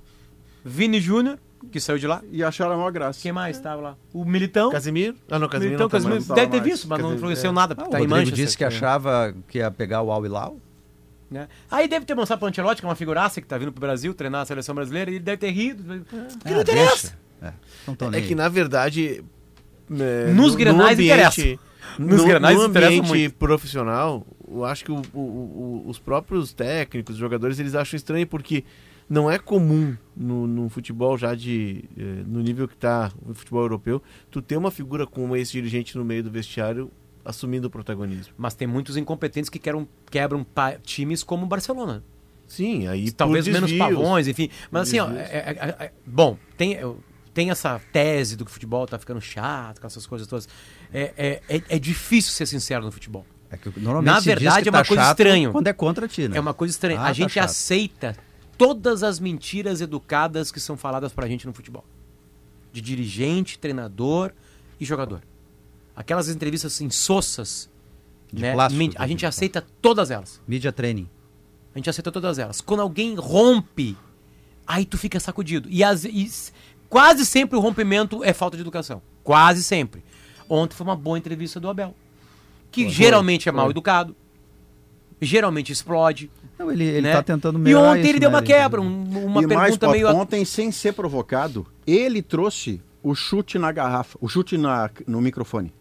Vini 0.64 1.00
Júnior, 1.00 1.38
que 1.72 1.80
saiu 1.80 1.98
de 1.98 2.06
lá. 2.06 2.20
E 2.30 2.44
acharam 2.44 2.72
a 2.72 2.76
maior 2.76 2.92
graça. 2.92 3.20
Quem 3.22 3.32
mais 3.32 3.56
estava 3.56 3.80
lá? 3.80 3.96
O 4.12 4.24
Militão. 4.24 4.70
Casimiro? 4.70 5.14
Ah, 5.30 5.38
não, 5.38 5.48
Casimiro 5.48 5.78
Militão, 5.78 5.84
não 5.84 5.88
tá 5.90 5.96
Casimiro. 5.96 6.24
não 6.28 6.34
Deve 6.36 6.50
ter 6.50 6.60
visto, 6.62 6.86
mas 6.88 6.98
não 6.98 7.08
Casimiro, 7.08 7.16
influenciou 7.16 7.50
é. 7.52 7.54
nada, 7.54 7.72
Ah, 7.72 7.76
porque 7.76 7.88
o 7.88 7.92
tá 7.92 8.00
em 8.00 8.06
Manchester. 8.06 8.34
disse 8.44 8.56
que 8.58 8.64
achava 8.64 9.34
que 9.48 9.58
ia 9.58 9.70
pegar 9.70 10.02
o 10.02 10.12
Al 10.12 10.24
Hilal. 10.26 10.56
Né? 11.30 11.48
Aí 11.70 11.88
deve 11.88 12.04
ter 12.06 12.14
mostrado 12.14 12.38
pro 12.40 12.48
Ancelotti, 12.48 12.80
que 12.80 12.86
é 12.86 12.88
uma 12.88 12.94
figuraça 12.96 13.40
que 13.40 13.46
tá 13.46 13.58
vindo 13.58 13.72
pro 13.72 13.80
Brasil 13.80 14.14
treinar 14.14 14.42
a 14.42 14.44
seleção 14.44 14.74
brasileira, 14.74 15.10
e 15.10 15.14
ele 15.14 15.24
deve 15.24 15.38
ter 15.38 15.50
rido. 15.50 15.82
Que 16.44 16.50
não 16.50 16.58
Ah, 16.58 16.62
interessa. 16.62 17.18
É, 17.42 17.52
não 17.86 17.96
É 18.08 18.10
nem 18.10 18.22
que 18.26 18.34
na 18.34 18.48
verdade. 18.48 19.22
é, 19.90 20.32
Nos 20.32 20.52
no- 20.52 20.56
grenais 20.58 20.96
no 20.98 21.04
interessa. 21.04 21.40
ambiente- 21.40 21.60
Nos 21.98 22.18
no, 22.20 22.26
grenais 22.26 22.56
no 22.58 22.66
interessa 22.66 22.92
ambiente 22.92 23.08
muito. 23.08 23.34
profissional, 23.36 24.26
eu 24.48 24.64
acho 24.64 24.84
que 24.84 24.92
o- 24.92 25.02
o- 25.14 25.18
o- 25.18 25.84
os 25.88 25.98
próprios 25.98 26.52
técnicos, 26.52 27.14
os 27.14 27.20
jogadores, 27.20 27.58
eles 27.58 27.74
acham 27.74 27.96
estranho 27.96 28.26
porque 28.26 28.64
não 29.08 29.30
é 29.30 29.38
comum 29.38 29.96
no, 30.16 30.46
no 30.46 30.68
futebol 30.68 31.16
já 31.16 31.34
de 31.34 31.84
eh, 31.96 32.02
no 32.26 32.40
nível 32.40 32.66
que 32.66 32.74
está 32.74 33.12
o 33.24 33.32
futebol 33.34 33.62
europeu, 33.62 34.02
tu 34.30 34.42
ter 34.42 34.56
uma 34.56 34.70
figura 34.70 35.06
como 35.06 35.36
esse 35.36 35.52
dirigente 35.52 35.96
no 35.96 36.04
meio 36.04 36.24
do 36.24 36.30
vestiário 36.30 36.90
assumindo 37.26 37.66
o 37.66 37.70
protagonismo. 37.70 38.32
Mas 38.38 38.54
tem 38.54 38.66
muitos 38.66 38.96
incompetentes 38.96 39.50
que 39.50 39.58
quebram, 39.58 39.86
quebram 40.10 40.46
times 40.82 41.22
como 41.22 41.44
o 41.44 41.48
Barcelona. 41.48 42.02
Sim, 42.46 42.86
aí 42.86 43.10
Talvez 43.10 43.44
por 43.44 43.52
menos 43.52 43.72
pavões, 43.72 44.28
enfim. 44.28 44.48
Mas 44.70 44.82
assim, 44.88 45.00
ó, 45.00 45.06
Desvios. 45.06 45.30
é- 45.30 45.36
é- 45.36 45.84
é- 45.86 45.92
bom, 46.06 46.38
tem, 46.56 46.78
tem 47.34 47.50
essa 47.50 47.80
tese 47.92 48.36
do 48.36 48.44
que 48.44 48.50
o 48.50 48.54
futebol 48.54 48.86
tá 48.86 48.98
ficando 48.98 49.20
chato, 49.20 49.80
com 49.80 49.86
essas 49.86 50.06
coisas 50.06 50.26
todas. 50.28 50.48
É, 50.92 51.12
é, 51.48 51.56
é, 51.56 51.62
é 51.70 51.78
difícil 51.78 52.32
ser 52.32 52.46
sincero 52.46 52.84
no 52.84 52.92
futebol. 52.92 53.26
É 53.50 53.56
que 53.56 53.68
normalmente 53.78 54.14
Na 54.14 54.20
verdade, 54.20 54.62
que 54.62 54.68
é 54.68 54.72
uma 54.72 54.82
tá 54.82 54.88
coisa 54.88 55.02
chato 55.02 55.20
estranha. 55.20 55.50
Quando 55.50 55.66
é 55.66 55.72
contra 55.72 56.08
ti, 56.08 56.28
né? 56.28 56.36
É 56.36 56.40
uma 56.40 56.54
coisa 56.54 56.72
estranha. 56.72 56.98
Ah, 56.98 57.04
a 57.04 57.06
tá 57.06 57.12
gente 57.12 57.34
chato. 57.34 57.44
aceita 57.44 58.16
todas 58.56 59.02
as 59.02 59.20
mentiras 59.20 59.80
educadas 59.80 60.50
que 60.50 60.58
são 60.60 60.76
faladas 60.76 61.12
pra 61.12 61.26
gente 61.28 61.46
no 61.46 61.52
futebol. 61.52 61.84
De 62.72 62.80
dirigente, 62.80 63.58
treinador 63.58 64.32
e 64.80 64.84
jogador. 64.84 65.20
Aquelas 65.96 66.28
entrevistas 66.28 66.74
assim, 66.74 66.90
sossas, 66.90 67.68
De 68.32 68.42
né? 68.42 68.52
plástico, 68.52 68.78
Men- 68.78 68.92
a 68.96 69.06
gente 69.08 69.24
aceita 69.24 69.64
todas 69.80 70.10
elas. 70.10 70.40
Media 70.46 70.70
training. 70.70 71.08
A 71.74 71.78
gente 71.78 71.88
aceita 71.90 72.12
todas 72.12 72.38
elas. 72.38 72.60
Quando 72.60 72.80
alguém 72.80 73.14
rompe, 73.16 73.96
aí 74.66 74.84
tu 74.84 74.98
fica 74.98 75.18
sacudido. 75.18 75.68
E, 75.70 75.82
as, 75.82 76.04
e 76.04 76.30
quase 76.88 77.24
sempre 77.24 77.56
o 77.56 77.60
rompimento 77.60 78.22
é 78.22 78.32
falta 78.32 78.56
de 78.56 78.60
educação. 78.62 79.00
Quase 79.24 79.62
sempre. 79.64 80.02
Ontem 80.48 80.74
foi 80.76 80.86
uma 80.86 80.96
boa 80.96 81.18
entrevista 81.18 81.58
do 81.58 81.68
Abel. 81.68 81.94
Que 82.70 82.88
geralmente 82.90 83.48
é 83.48 83.52
mal 83.52 83.70
educado. 83.70 84.14
Geralmente 85.20 85.72
explode. 85.72 86.30
Não, 86.58 86.70
ele, 86.70 86.84
ele 86.84 87.00
né? 87.02 87.12
tá 87.12 87.22
tentando 87.22 87.58
E 87.58 87.62
melhorar 87.62 87.90
ontem 87.92 88.00
isso, 88.00 88.08
ele 88.10 88.20
deu 88.20 88.30
né? 88.30 88.36
uma 88.36 88.42
quebra, 88.42 88.80
um- 88.80 89.02
uma 89.26 89.42
e 89.42 89.46
mais, 89.46 89.62
pergunta 89.76 89.86
Potter, 89.86 90.02
meio. 90.04 90.14
ontem, 90.16 90.44
sem 90.44 90.70
ser 90.70 90.92
provocado, 90.92 91.66
ele 91.86 92.20
trouxe 92.20 92.82
o 93.02 93.14
chute 93.14 93.58
na 93.58 93.72
garrafa, 93.72 94.18
o 94.20 94.28
chute 94.28 94.58
na, 94.58 94.90
no 95.06 95.20
microfone. 95.20 95.72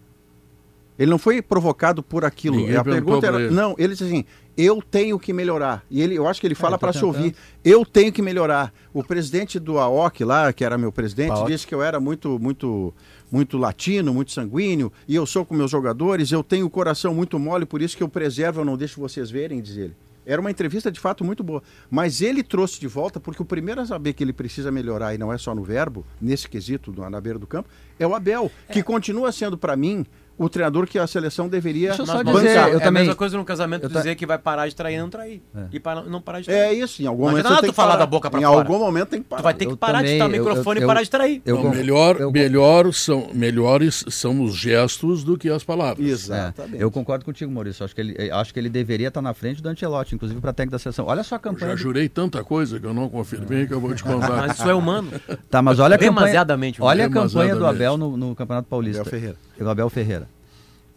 Ele 0.97 1.11
não 1.11 1.17
foi 1.17 1.41
provocado 1.41 2.01
por 2.01 2.23
aquilo. 2.23 2.55
Ninguém 2.55 2.75
a 2.77 2.83
pergunta 2.83 3.27
era. 3.27 3.41
ele. 3.41 3.53
Não, 3.53 3.75
ele 3.77 3.93
disse 3.93 4.05
assim: 4.05 4.23
eu 4.57 4.81
tenho 4.81 5.19
que 5.19 5.33
melhorar. 5.33 5.83
E 5.91 6.01
ele, 6.01 6.15
eu 6.15 6.25
acho 6.25 6.39
que 6.39 6.47
ele 6.47 6.55
fala 6.55 6.75
ele 6.75 6.79
tá 6.79 6.87
para 6.87 6.93
se 6.93 7.03
ouvir: 7.03 7.35
eu 7.63 7.85
tenho 7.85 8.11
que 8.13 8.21
melhorar. 8.21 8.73
O 8.93 9.03
presidente 9.03 9.59
do 9.59 9.77
AOC 9.77 10.21
lá, 10.23 10.53
que 10.53 10.63
era 10.63 10.77
meu 10.77 10.91
presidente, 10.91 11.33
disse 11.45 11.67
que 11.67 11.75
eu 11.75 11.83
era 11.83 11.99
muito, 11.99 12.39
muito, 12.39 12.93
muito 13.29 13.57
latino, 13.57 14.13
muito 14.13 14.31
sanguíneo, 14.31 14.89
e 15.07 15.15
eu 15.15 15.25
sou 15.25 15.43
com 15.45 15.53
meus 15.53 15.69
jogadores, 15.69 16.31
eu 16.31 16.41
tenho 16.43 16.65
o 16.65 16.69
coração 16.69 17.13
muito 17.13 17.37
mole, 17.37 17.65
por 17.65 17.81
isso 17.81 17.97
que 17.97 18.03
eu 18.03 18.07
preservo, 18.07 18.61
eu 18.61 18.65
não 18.65 18.77
deixo 18.77 18.99
vocês 19.01 19.29
verem, 19.29 19.61
diz 19.61 19.75
ele. 19.75 19.93
Era 20.25 20.41
uma 20.41 20.49
entrevista 20.49 20.91
de 20.91 20.99
fato 20.99 21.23
muito 21.23 21.43
boa. 21.43 21.61
Mas 21.91 22.19
ele 22.19 22.41
trouxe 22.41 22.79
de 22.79 22.87
volta, 22.87 23.19
porque 23.19 23.41
o 23.43 23.45
primeiro 23.45 23.79
a 23.81 23.85
saber 23.85 24.13
que 24.13 24.23
ele 24.23 24.33
precisa 24.33 24.71
melhorar, 24.71 25.13
e 25.13 25.17
não 25.19 25.31
é 25.31 25.37
só 25.37 25.53
no 25.53 25.61
verbo, 25.63 26.03
nesse 26.19 26.49
quesito, 26.49 26.91
do- 26.91 27.07
na 27.09 27.21
beira 27.21 27.37
do 27.37 27.45
campo, 27.45 27.69
é 27.99 28.07
o 28.07 28.15
Abel, 28.15 28.49
que 28.71 28.81
continua 28.81 29.31
sendo, 29.31 29.55
para 29.55 29.75
mim, 29.75 30.03
o 30.38 30.49
treinador 30.49 30.86
que 30.88 30.99
a 30.99 31.07
seleção 31.07 31.47
deveria 31.47 31.88
Deixa 31.89 32.01
eu 32.01 32.05
só 32.05 32.23
Mas, 32.23 32.25
dizer, 32.36 32.47
bancar. 32.55 32.69
eu 32.69 32.77
é 32.77 32.79
também- 32.83 33.01
a 33.01 33.05
mesma 33.05 33.15
coisa 33.15 33.38
no 33.38 33.45
casamento 33.45 33.83
eu 33.83 33.89
ta- 33.89 33.99
dizer 33.99 34.15
que 34.15 34.25
vai 34.25 34.38
parar 34.38 34.67
de 34.67 34.75
trair 34.75 34.95
e 34.95 34.99
não 34.99 35.09
trair. 35.09 35.41
E 35.71 35.79
para, 35.79 36.01
não 36.03 36.19
parar 36.21 36.39
de 36.41 36.45
trair. 36.47 36.57
É 36.59 36.73
isso, 36.73 37.01
em 37.01 37.05
algum 37.07 37.23
Não 37.23 37.29
momento 37.31 37.47
você 37.47 37.61
tem 37.61 37.69
que 37.69 37.75
falar 37.75 37.91
parar. 37.93 37.99
da 37.99 38.05
boca 38.05 38.27
Em 38.27 38.31
fora. 38.31 38.47
algum 38.47 38.79
momento 38.79 39.09
tem 39.09 39.21
que 39.21 39.27
parar. 39.29 39.41
Tu 39.41 39.43
vai 39.43 39.53
ter 39.53 39.65
que 39.65 39.71
Eu 39.73 39.77
parar 39.77 39.99
de 39.99 40.03
também, 40.03 40.15
estar 40.17 40.27
no 40.27 40.36
eu- 40.36 40.43
microfone 40.45 40.79
eu- 40.79 40.83
e 40.83 40.88
parar 40.88 41.03
de 41.03 41.09
trair. 41.09 41.41
eu- 41.45 41.63
Não, 41.63 41.69
melhor, 41.71 42.19
eu- 42.19 42.31
melhor 42.31 42.93
são, 42.93 43.29
melhores 43.33 44.03
são 44.09 44.43
os 44.43 44.55
gestos 44.55 45.23
do 45.23 45.38
que 45.38 45.49
as 45.49 45.63
palavras. 45.63 46.05
É, 46.05 46.09
Exatamente. 46.11 46.81
eu 46.81 46.91
concordo 46.91 47.23
contigo, 47.23 47.51
Maurício. 47.51 47.86
Acho 47.86 47.95
que 47.95 48.01
ele, 48.01 48.15
eh, 48.17 48.29
acho 48.31 48.53
que 48.53 48.59
ele 48.59 48.69
deveria 48.69 49.07
estar 49.07 49.21
na 49.21 49.33
frente 49.33 49.61
do 49.61 49.69
Ancelotti, 49.69 50.15
inclusive 50.15 50.39
para 50.41 50.51
técnico 50.53 50.71
da 50.73 50.79
seleção. 50.79 51.05
Olha 51.07 51.23
só 51.23 51.36
a 51.36 51.38
Eu 51.38 51.41
campanha. 51.41 51.69
já 51.71 51.75
do- 51.75 51.81
jurei 51.81 52.09
tanta 52.09 52.43
coisa 52.43 52.79
que 52.79 52.86
eu 52.86 52.93
não 52.93 53.07
confirmei 53.09 53.65
que 53.67 53.73
eu 53.73 53.79
vou 53.79 53.93
te 53.93 54.03
contar. 54.03 54.15
Mas 54.47 54.59
isso 54.59 54.69
é 54.69 54.73
humano. 54.73 55.09
Tá, 55.49 55.61
mas 55.61 55.79
olha 55.79 55.95
a 55.95 55.97
campanha. 55.97 56.11
Demasiadamente, 56.15 56.81
Olha 56.81 57.05
a 57.05 57.09
campanha 57.09 57.55
do. 57.55 57.65
Abel 57.65 57.97
no, 57.97 58.15
no 58.17 58.36
Campeonato 58.36 58.67
Paulista. 58.67 59.01
Abel 59.01 59.11
Ferreira. 59.11 59.36
O 59.59 59.67
Abel 59.69 59.89
Ferreira. 59.89 60.27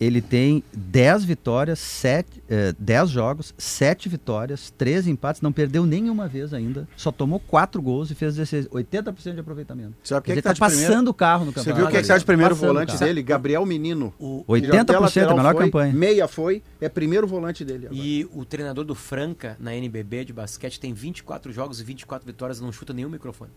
Ele 0.00 0.22
tem 0.22 0.62
10 0.72 1.24
vitórias, 1.24 1.80
7, 1.80 2.40
eh, 2.48 2.72
10 2.78 3.10
jogos, 3.10 3.52
7 3.58 4.08
vitórias, 4.08 4.70
13 4.78 5.10
empates, 5.10 5.42
não 5.42 5.50
perdeu 5.50 5.84
nenhuma 5.84 6.28
vez 6.28 6.54
ainda. 6.54 6.86
Só 6.96 7.10
tomou 7.10 7.40
4 7.40 7.82
gols 7.82 8.08
e 8.08 8.14
fez 8.14 8.36
16, 8.36 8.68
80% 8.68 9.34
de 9.34 9.40
aproveitamento. 9.40 9.94
Sabe 10.04 10.24
quem 10.26 10.34
Quer 10.34 10.38
é 10.38 10.42
dizer, 10.42 10.54
que 10.54 10.60
tá, 10.60 10.66
tá 10.66 10.72
passando 10.72 11.08
o 11.08 11.14
carro 11.14 11.46
no 11.46 11.50
Você 11.50 11.56
campeonato. 11.56 11.80
viu 11.80 11.86
quem 11.90 11.96
é 11.96 12.00
que 12.00 12.04
está 12.04 12.16
de 12.16 12.24
primeiro 12.24 12.54
Passando 12.54 12.70
o 12.70 12.72
volante 12.74 12.92
carro. 12.92 13.04
dele? 13.06 13.22
Gabriel 13.24 13.66
Menino. 13.66 14.14
O- 14.20 14.44
80% 14.46 14.72
Já 14.72 14.80
até 14.82 15.32
a 15.32 15.36
melhor 15.36 15.54
foi, 15.56 15.64
campanha. 15.64 15.92
Meia 15.92 16.28
foi, 16.28 16.62
é 16.80 16.88
primeiro 16.88 17.26
volante 17.26 17.64
dele. 17.64 17.86
agora. 17.86 18.00
E 18.00 18.24
o 18.32 18.44
treinador 18.44 18.84
do 18.84 18.94
Franca, 18.94 19.56
na 19.58 19.74
NBB 19.74 20.26
de 20.26 20.32
basquete, 20.32 20.78
tem 20.78 20.92
24 20.94 21.50
jogos 21.50 21.80
e 21.80 21.84
24 21.84 22.24
vitórias 22.24 22.60
não 22.60 22.70
chuta 22.70 22.92
nenhum 22.92 23.08
microfone. 23.08 23.50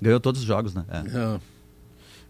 Ganhou 0.00 0.20
todos 0.20 0.42
os 0.42 0.46
jogos, 0.46 0.74
né? 0.74 0.84
É. 0.88 0.98
É. 0.98 1.40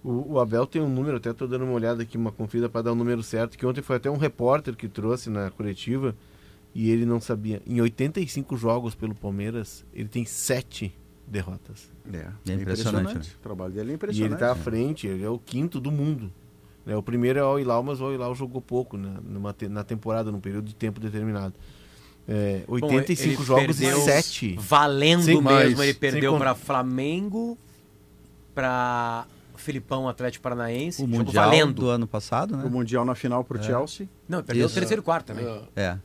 O, 0.03 0.35
o 0.35 0.41
Abel 0.41 0.67
tem 0.67 0.81
um 0.81 0.89
número, 0.89 1.19
até 1.19 1.33
tô 1.33 1.47
dando 1.47 1.65
uma 1.65 1.75
olhada 1.75 2.03
aqui, 2.03 2.17
uma 2.17 2.33
conferida 2.33 2.69
para 2.69 2.83
dar 2.83 2.93
o 2.93 2.95
número 2.95 3.23
certo, 3.23 3.59
que 3.59 3.67
ontem 3.67 3.83
foi 3.83 3.97
até 3.97 4.11
um 4.11 4.17
repórter 4.17 4.75
que 4.75 4.89
trouxe 4.89 5.29
na 5.29 5.51
coletiva 5.51 6.15
e 6.75 6.91
ele 6.91 7.05
não 7.05 7.21
sabia. 7.21 7.61
Em 7.67 7.81
85 7.81 8.57
jogos 8.57 8.95
pelo 8.95 9.15
Palmeiras, 9.15 9.85
ele 9.93 10.09
tem 10.09 10.25
7 10.25 10.93
derrotas. 11.27 11.91
É, 12.13 12.27
É 12.49 12.55
impressionante, 12.55 13.15
né? 13.15 13.21
O 13.39 13.43
trabalho 13.43 13.73
dele 13.75 13.91
é 13.91 13.93
E 13.93 13.95
impressionante. 13.97 14.33
ele 14.33 14.41
tá 14.41 14.53
à 14.53 14.55
frente, 14.55 15.07
ele 15.07 15.23
é 15.23 15.29
o 15.29 15.39
quinto 15.39 15.79
do 15.79 15.91
mundo. 15.93 16.33
Né, 16.87 16.97
o 16.97 17.03
primeiro 17.03 17.39
é 17.39 17.43
o 17.43 17.47
Al-Hilal, 17.47 17.83
mas 17.83 18.01
o 18.01 18.05
Al-Hilal 18.07 18.35
jogou 18.35 18.61
pouco 18.63 18.97
né, 18.97 19.15
numa 19.23 19.53
te- 19.53 19.69
na 19.69 19.85
temporada, 19.85 20.33
num 20.33 20.41
período 20.41 20.65
de 20.67 20.75
tempo 20.75 20.99
determinado. 20.99 21.53
É, 22.27 22.63
85 22.67 23.35
ele 23.35 23.45
jogos 23.45 23.81
e 23.81 23.85
perdeu 23.85 24.01
7. 24.05 24.57
Valendo 24.59 25.23
Sem 25.25 25.43
mesmo, 25.43 25.83
ele 25.83 25.93
perdeu 25.95 26.39
para 26.39 26.55
Flamengo, 26.55 27.59
para 28.55 29.27
Filipão 29.61 30.09
Atlético 30.09 30.43
Paranaense, 30.43 31.03
O 31.03 31.07
Mundial 31.07 31.45
valendo. 31.51 31.73
do 31.75 31.89
ano 31.89 32.07
passado, 32.07 32.55
O 32.55 32.57
né? 32.57 32.65
Mundial 32.69 33.05
na 33.05 33.15
final 33.15 33.45
pro 33.45 33.63
Chelsea. 33.63 34.09
Não, 34.29 34.39
ele 34.39 34.47
perdeu 34.47 34.67
Isso. 34.67 34.75
o 34.77 34.79
terceiro 34.81 35.03
e 35.03 35.05
quarto 35.05 35.27
também. 35.27 35.47
É. 35.77 35.83
É. 35.83 35.89
Acho 35.89 36.01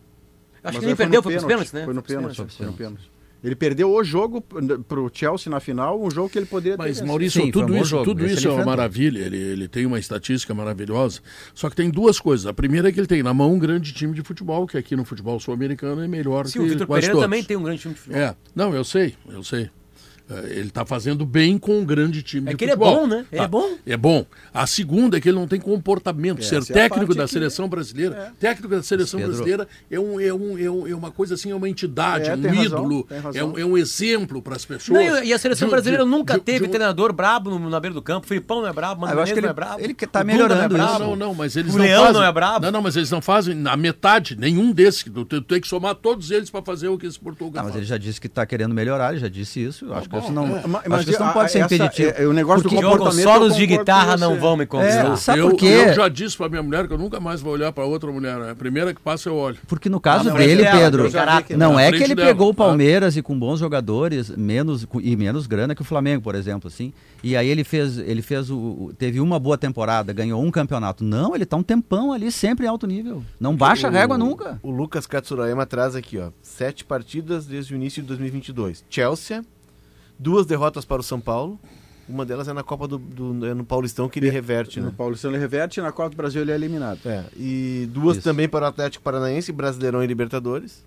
Mas 0.63 0.77
que 0.77 0.85
ele 0.85 0.95
foi 0.95 0.95
perdeu, 1.05 1.23
foi 1.23 1.31
pênalti, 1.33 1.47
pênaltis, 1.47 1.73
né? 1.73 1.85
Foi 1.85 1.93
no 1.93 2.01
Foi 2.01 2.15
pênalti. 2.15 2.35
pênaltis. 2.35 2.57
Foi 2.57 2.65
no 2.65 2.73
pênalti. 2.73 3.11
Ele 3.43 3.55
perdeu 3.55 3.91
o 3.93 4.03
jogo 4.03 4.41
p- 4.41 4.55
pro 4.87 5.07
Chelsea 5.13 5.51
na 5.51 5.59
final, 5.59 6.01
um 6.01 6.09
jogo 6.09 6.27
que 6.29 6.39
ele 6.39 6.47
poderia 6.47 6.75
ter. 6.75 6.81
Mas. 6.83 6.99
Maurício, 7.01 7.39
Sim, 7.43 7.51
foi 7.51 7.61
um 7.61 7.65
tudo 7.67 7.77
isso, 7.77 7.85
jogo. 7.85 8.03
tudo 8.03 8.25
isso 8.25 8.47
é 8.47 8.51
uma 8.51 8.65
maravilha. 8.65 9.19
Ele, 9.19 9.37
ele 9.37 9.67
tem 9.67 9.85
uma 9.85 9.99
estatística 9.99 10.51
maravilhosa. 10.55 11.19
Só 11.53 11.69
que 11.69 11.75
tem 11.75 11.91
duas 11.91 12.19
coisas. 12.19 12.47
A 12.47 12.53
primeira 12.53 12.89
é 12.89 12.91
que 12.91 12.99
ele 12.99 13.05
tem 13.05 13.21
na 13.21 13.35
mão 13.35 13.53
um 13.53 13.59
grande 13.59 13.93
time 13.93 14.15
de 14.15 14.23
futebol, 14.23 14.65
que 14.65 14.75
aqui 14.75 14.95
no 14.95 15.05
futebol 15.05 15.39
sul-americano 15.39 16.01
é 16.01 16.07
melhor 16.07 16.47
Sim, 16.47 16.53
que 16.53 16.59
o 16.59 16.67
Vitor 16.69 16.87
Pereira 16.87 17.11
todos. 17.11 17.23
também 17.23 17.43
tem 17.43 17.55
um 17.55 17.61
grande 17.61 17.81
time 17.81 17.93
de 17.93 17.99
futebol. 17.99 18.19
É, 18.19 18.35
não, 18.55 18.73
eu 18.73 18.83
sei, 18.83 19.13
eu 19.29 19.43
sei. 19.43 19.69
É, 20.27 20.39
Ele 20.57 20.67
está 20.69 20.83
fazendo 20.83 21.23
bem 21.25 21.55
com 21.57 21.79
um 21.79 21.85
grande 21.85 22.23
time 22.23 22.47
É 22.47 22.51
de 22.51 22.57
que 22.57 22.65
ele 22.65 22.71
é 22.71 22.75
futebol. 22.75 23.01
bom, 23.01 23.07
né? 23.07 23.25
Ele 23.31 23.37
Tá. 23.37 23.43
é 23.43 23.47
bom. 23.47 23.69
É 23.85 23.97
bom. 23.97 24.25
A 24.51 24.65
segunda 24.65 25.17
é 25.17 25.21
que 25.21 25.29
ele 25.29 25.37
não 25.37 25.47
tem 25.47 25.59
comportamento. 25.59 26.39
Essa 26.39 26.61
Ser 26.61 26.71
é 26.71 26.73
técnico 26.73 27.13
da 27.13 27.25
que- 27.25 27.29
seleção 27.31 27.69
brasileira. 27.69 28.33
Técnico 28.39 28.67
da 28.75 28.81
seleção 28.81 29.19
Pedro. 29.19 29.33
brasileira 29.35 29.67
é, 29.91 29.99
um, 29.99 30.19
é, 30.19 30.33
um, 30.33 30.57
é, 30.57 30.69
um- 30.71 30.87
é 30.87 30.95
uma 30.95 31.11
coisa 31.11 31.35
assim, 31.35 31.51
é 31.51 31.55
uma 31.55 31.69
entidade, 31.69 32.29
É, 32.29 32.35
um 32.35 32.41
razão, 32.41 32.63
ídolo, 32.63 33.07
razão. 33.09 33.31
é 33.35 33.43
um, 33.43 33.59
é 33.59 33.65
um 33.65 33.77
exemplo 33.77 34.41
para 34.41 34.55
as 34.55 34.65
pessoas. 34.65 34.97
Não, 34.97 35.23
e 35.23 35.31
a 35.31 35.37
seleção 35.37 35.67
De- 35.67 35.71
brasileira 35.71 36.03
de- 36.03 36.09
nunca 36.09 36.33
de- 36.35 36.39
teve 36.41 36.59
de 36.61 36.65
um- 36.65 36.69
treinador 36.71 37.13
brabo 37.13 37.51
no, 37.51 37.69
na 37.69 37.79
beira 37.79 37.93
do 37.93 38.01
campo. 38.01 38.25
Filipão 38.25 38.61
não 38.61 38.67
é 38.67 38.73
brabo, 38.73 39.01
Mano 39.01 39.13
Ah, 39.13 39.15
eu 39.17 39.21
acho 39.21 39.31
Menezes 39.31 39.35
que 39.35 39.41
não 39.41 39.47
ele- 39.49 39.51
é 39.51 39.53
brabo. 39.53 39.83
ele 39.83 39.93
que 39.93 40.07
tá 40.07 40.21
Dunga 40.23 40.33
melhorando 40.33 40.77
não 40.77 40.95
é. 40.95 40.99
Não, 40.99 41.15
não, 41.15 41.33
mas 41.35 41.55
eles 41.55 41.73
O 41.73 41.77
não 41.77 41.85
Leão 41.85 42.01
fazem. 42.05 42.13
não 42.21 42.27
é 42.27 42.31
brabo? 42.31 42.65
Não, 42.65 42.71
não, 42.71 42.81
mas 42.81 42.95
eles 42.95 43.11
não 43.11 43.21
fazem 43.21 43.53
na 43.53 43.77
metade, 43.77 44.35
nenhum 44.35 44.71
desses. 44.71 45.03
Tu, 45.03 45.23
tu 45.25 45.41
tem 45.41 45.61
que 45.61 45.67
somar 45.67 45.93
todos 45.95 46.31
eles 46.31 46.49
para 46.49 46.63
fazer 46.63 46.87
o 46.87 46.97
que 46.97 47.05
esse 47.05 47.19
Portugal 47.19 47.61
Ah, 47.61 47.63
mas 47.65 47.73
faz. 47.73 47.75
ele 47.75 47.85
já 47.85 47.97
disse 47.97 48.19
que 48.19 48.27
está 48.27 48.43
querendo 48.45 48.73
melhorar, 48.73 49.11
ele 49.11 49.19
já 49.19 49.27
disse 49.27 49.61
isso. 49.63 49.85
Eu 49.85 49.93
acho 49.93 50.09
Tá 50.19 50.23
Isso 50.25 50.31
não, 50.33 50.47
Ma- 50.67 50.81
acho 50.91 51.05
que 51.05 51.11
isso 51.11 51.19
não 51.23 51.33
pode 51.33 51.51
ser 51.51 51.59
essa- 51.59 51.75
impeditivo. 51.75 52.09
é- 52.17 52.23
é 52.23 52.27
o 52.27 52.33
negócio 52.33 52.63
do 52.63 52.69
Porque- 52.69 52.79
Diogo, 52.79 52.97
comportamento, 52.97 53.23
solos 53.25 53.55
de 53.55 53.65
guitarra 53.67 54.17
não 54.17 54.39
vão 54.39 54.55
me 54.57 54.65
conquistar. 54.65 55.13
É, 55.13 55.15
sabe 55.15 55.39
eu, 55.39 55.49
por 55.49 55.57
quê? 55.57 55.65
eu 55.87 55.93
já 55.93 56.07
disse 56.09 56.37
pra 56.37 56.49
minha 56.49 56.63
mulher 56.63 56.87
que 56.87 56.93
eu 56.93 56.97
nunca 56.97 57.19
mais 57.19 57.41
vou 57.41 57.53
olhar 57.53 57.71
pra 57.71 57.85
outra 57.85 58.11
mulher. 58.11 58.37
né? 58.37 58.51
A 58.51 58.55
primeira 58.55 58.93
que 58.93 58.99
passa 59.01 59.29
eu 59.29 59.35
olho. 59.35 59.57
Porque 59.67 59.89
no 59.89 59.99
caso 59.99 60.29
frente 60.31 60.47
dele, 60.47 60.63
dela, 60.63 60.79
Pedro, 60.79 61.09
não 61.57 61.79
é 61.79 61.91
que 61.91 62.03
ele 62.03 62.15
dela, 62.15 62.27
pegou 62.27 62.49
o 62.49 62.53
claro. 62.53 62.71
Palmeiras 62.71 63.15
e 63.17 63.21
com 63.21 63.37
bons 63.37 63.59
jogadores, 63.59 64.29
menos 64.29 64.85
e 65.01 65.15
menos 65.15 65.47
grana 65.47 65.73
que 65.75 65.81
o 65.81 65.85
Flamengo, 65.85 66.21
por 66.21 66.35
exemplo, 66.35 66.67
assim. 66.67 66.91
E 67.23 67.35
aí 67.35 67.47
ele 67.47 67.63
fez, 67.63 67.97
ele 67.97 68.21
fez 68.21 68.49
o, 68.51 68.93
teve 68.97 69.19
uma 69.19 69.39
boa 69.39 69.57
temporada, 69.57 70.13
ganhou 70.13 70.41
um 70.43 70.51
campeonato. 70.51 71.03
Não, 71.03 71.33
ele 71.35 71.45
tá 71.45 71.55
um 71.57 71.63
tempão 71.63 72.11
ali, 72.13 72.31
sempre 72.31 72.65
em 72.65 72.69
alto 72.69 72.85
nível. 72.85 73.23
Não 73.39 73.55
baixa 73.55 73.87
a 73.87 73.91
régua 73.91 74.17
nunca. 74.17 74.59
O 74.61 74.69
Lucas 74.69 75.05
Katsurayama 75.07 75.65
traz 75.65 75.95
aqui, 75.95 76.17
ó. 76.19 76.29
Sete 76.41 76.83
partidas 76.85 77.45
desde 77.45 77.73
o 77.73 77.75
início 77.75 78.01
de 78.01 78.07
2022. 78.07 78.83
Chelsea, 78.89 79.43
duas 80.17 80.45
derrotas 80.45 80.85
para 80.85 80.99
o 80.99 81.03
São 81.03 81.19
Paulo. 81.19 81.59
Uma 82.07 82.23
delas 82.23 82.47
é 82.47 82.53
na 82.53 82.61
Copa 82.63 82.87
do, 82.87 82.99
do- 82.99 83.45
é 83.47 83.53
no 83.55 83.65
Paulistão 83.65 84.07
que 84.07 84.19
ele 84.19 84.29
reverte, 84.29 84.79
No 84.79 84.87
né? 84.87 84.93
Paulistão 84.95 85.31
ele 85.31 85.39
reverte 85.39 85.79
e 85.79 85.83
na 85.83 85.91
Copa 85.91 86.11
do 86.11 86.15
Brasil 86.15 86.41
ele 86.43 86.51
é 86.51 86.55
eliminado. 86.55 86.99
É, 87.03 87.25
e 87.35 87.89
duas 87.91 88.17
Isso. 88.17 88.23
também 88.23 88.47
para 88.47 88.65
o 88.65 88.67
Atlético 88.67 89.03
Paranaense, 89.03 89.51
Brasileirão 89.51 90.03
e 90.03 90.07
Libertadores. 90.07 90.85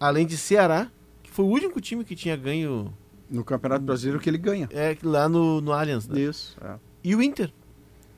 Além 0.00 0.26
de 0.26 0.36
Ceará, 0.36 0.88
que 1.22 1.30
foi 1.30 1.44
o 1.44 1.48
único 1.48 1.80
time 1.80 2.02
que 2.04 2.16
tinha 2.16 2.34
ganho 2.36 2.92
No 3.30 3.44
Campeonato 3.44 3.84
Brasileiro 3.84 4.20
que 4.20 4.28
ele 4.30 4.38
ganha. 4.38 4.68
é, 4.72 4.96
lá 5.02 5.28
no, 5.28 5.60
no 5.60 5.72
Allianz. 5.72 6.08
Né? 6.08 6.20
Isso. 6.20 6.56
é. 6.62 6.74
E 7.02 7.14
o 7.14 7.22
Inter, 7.22 7.52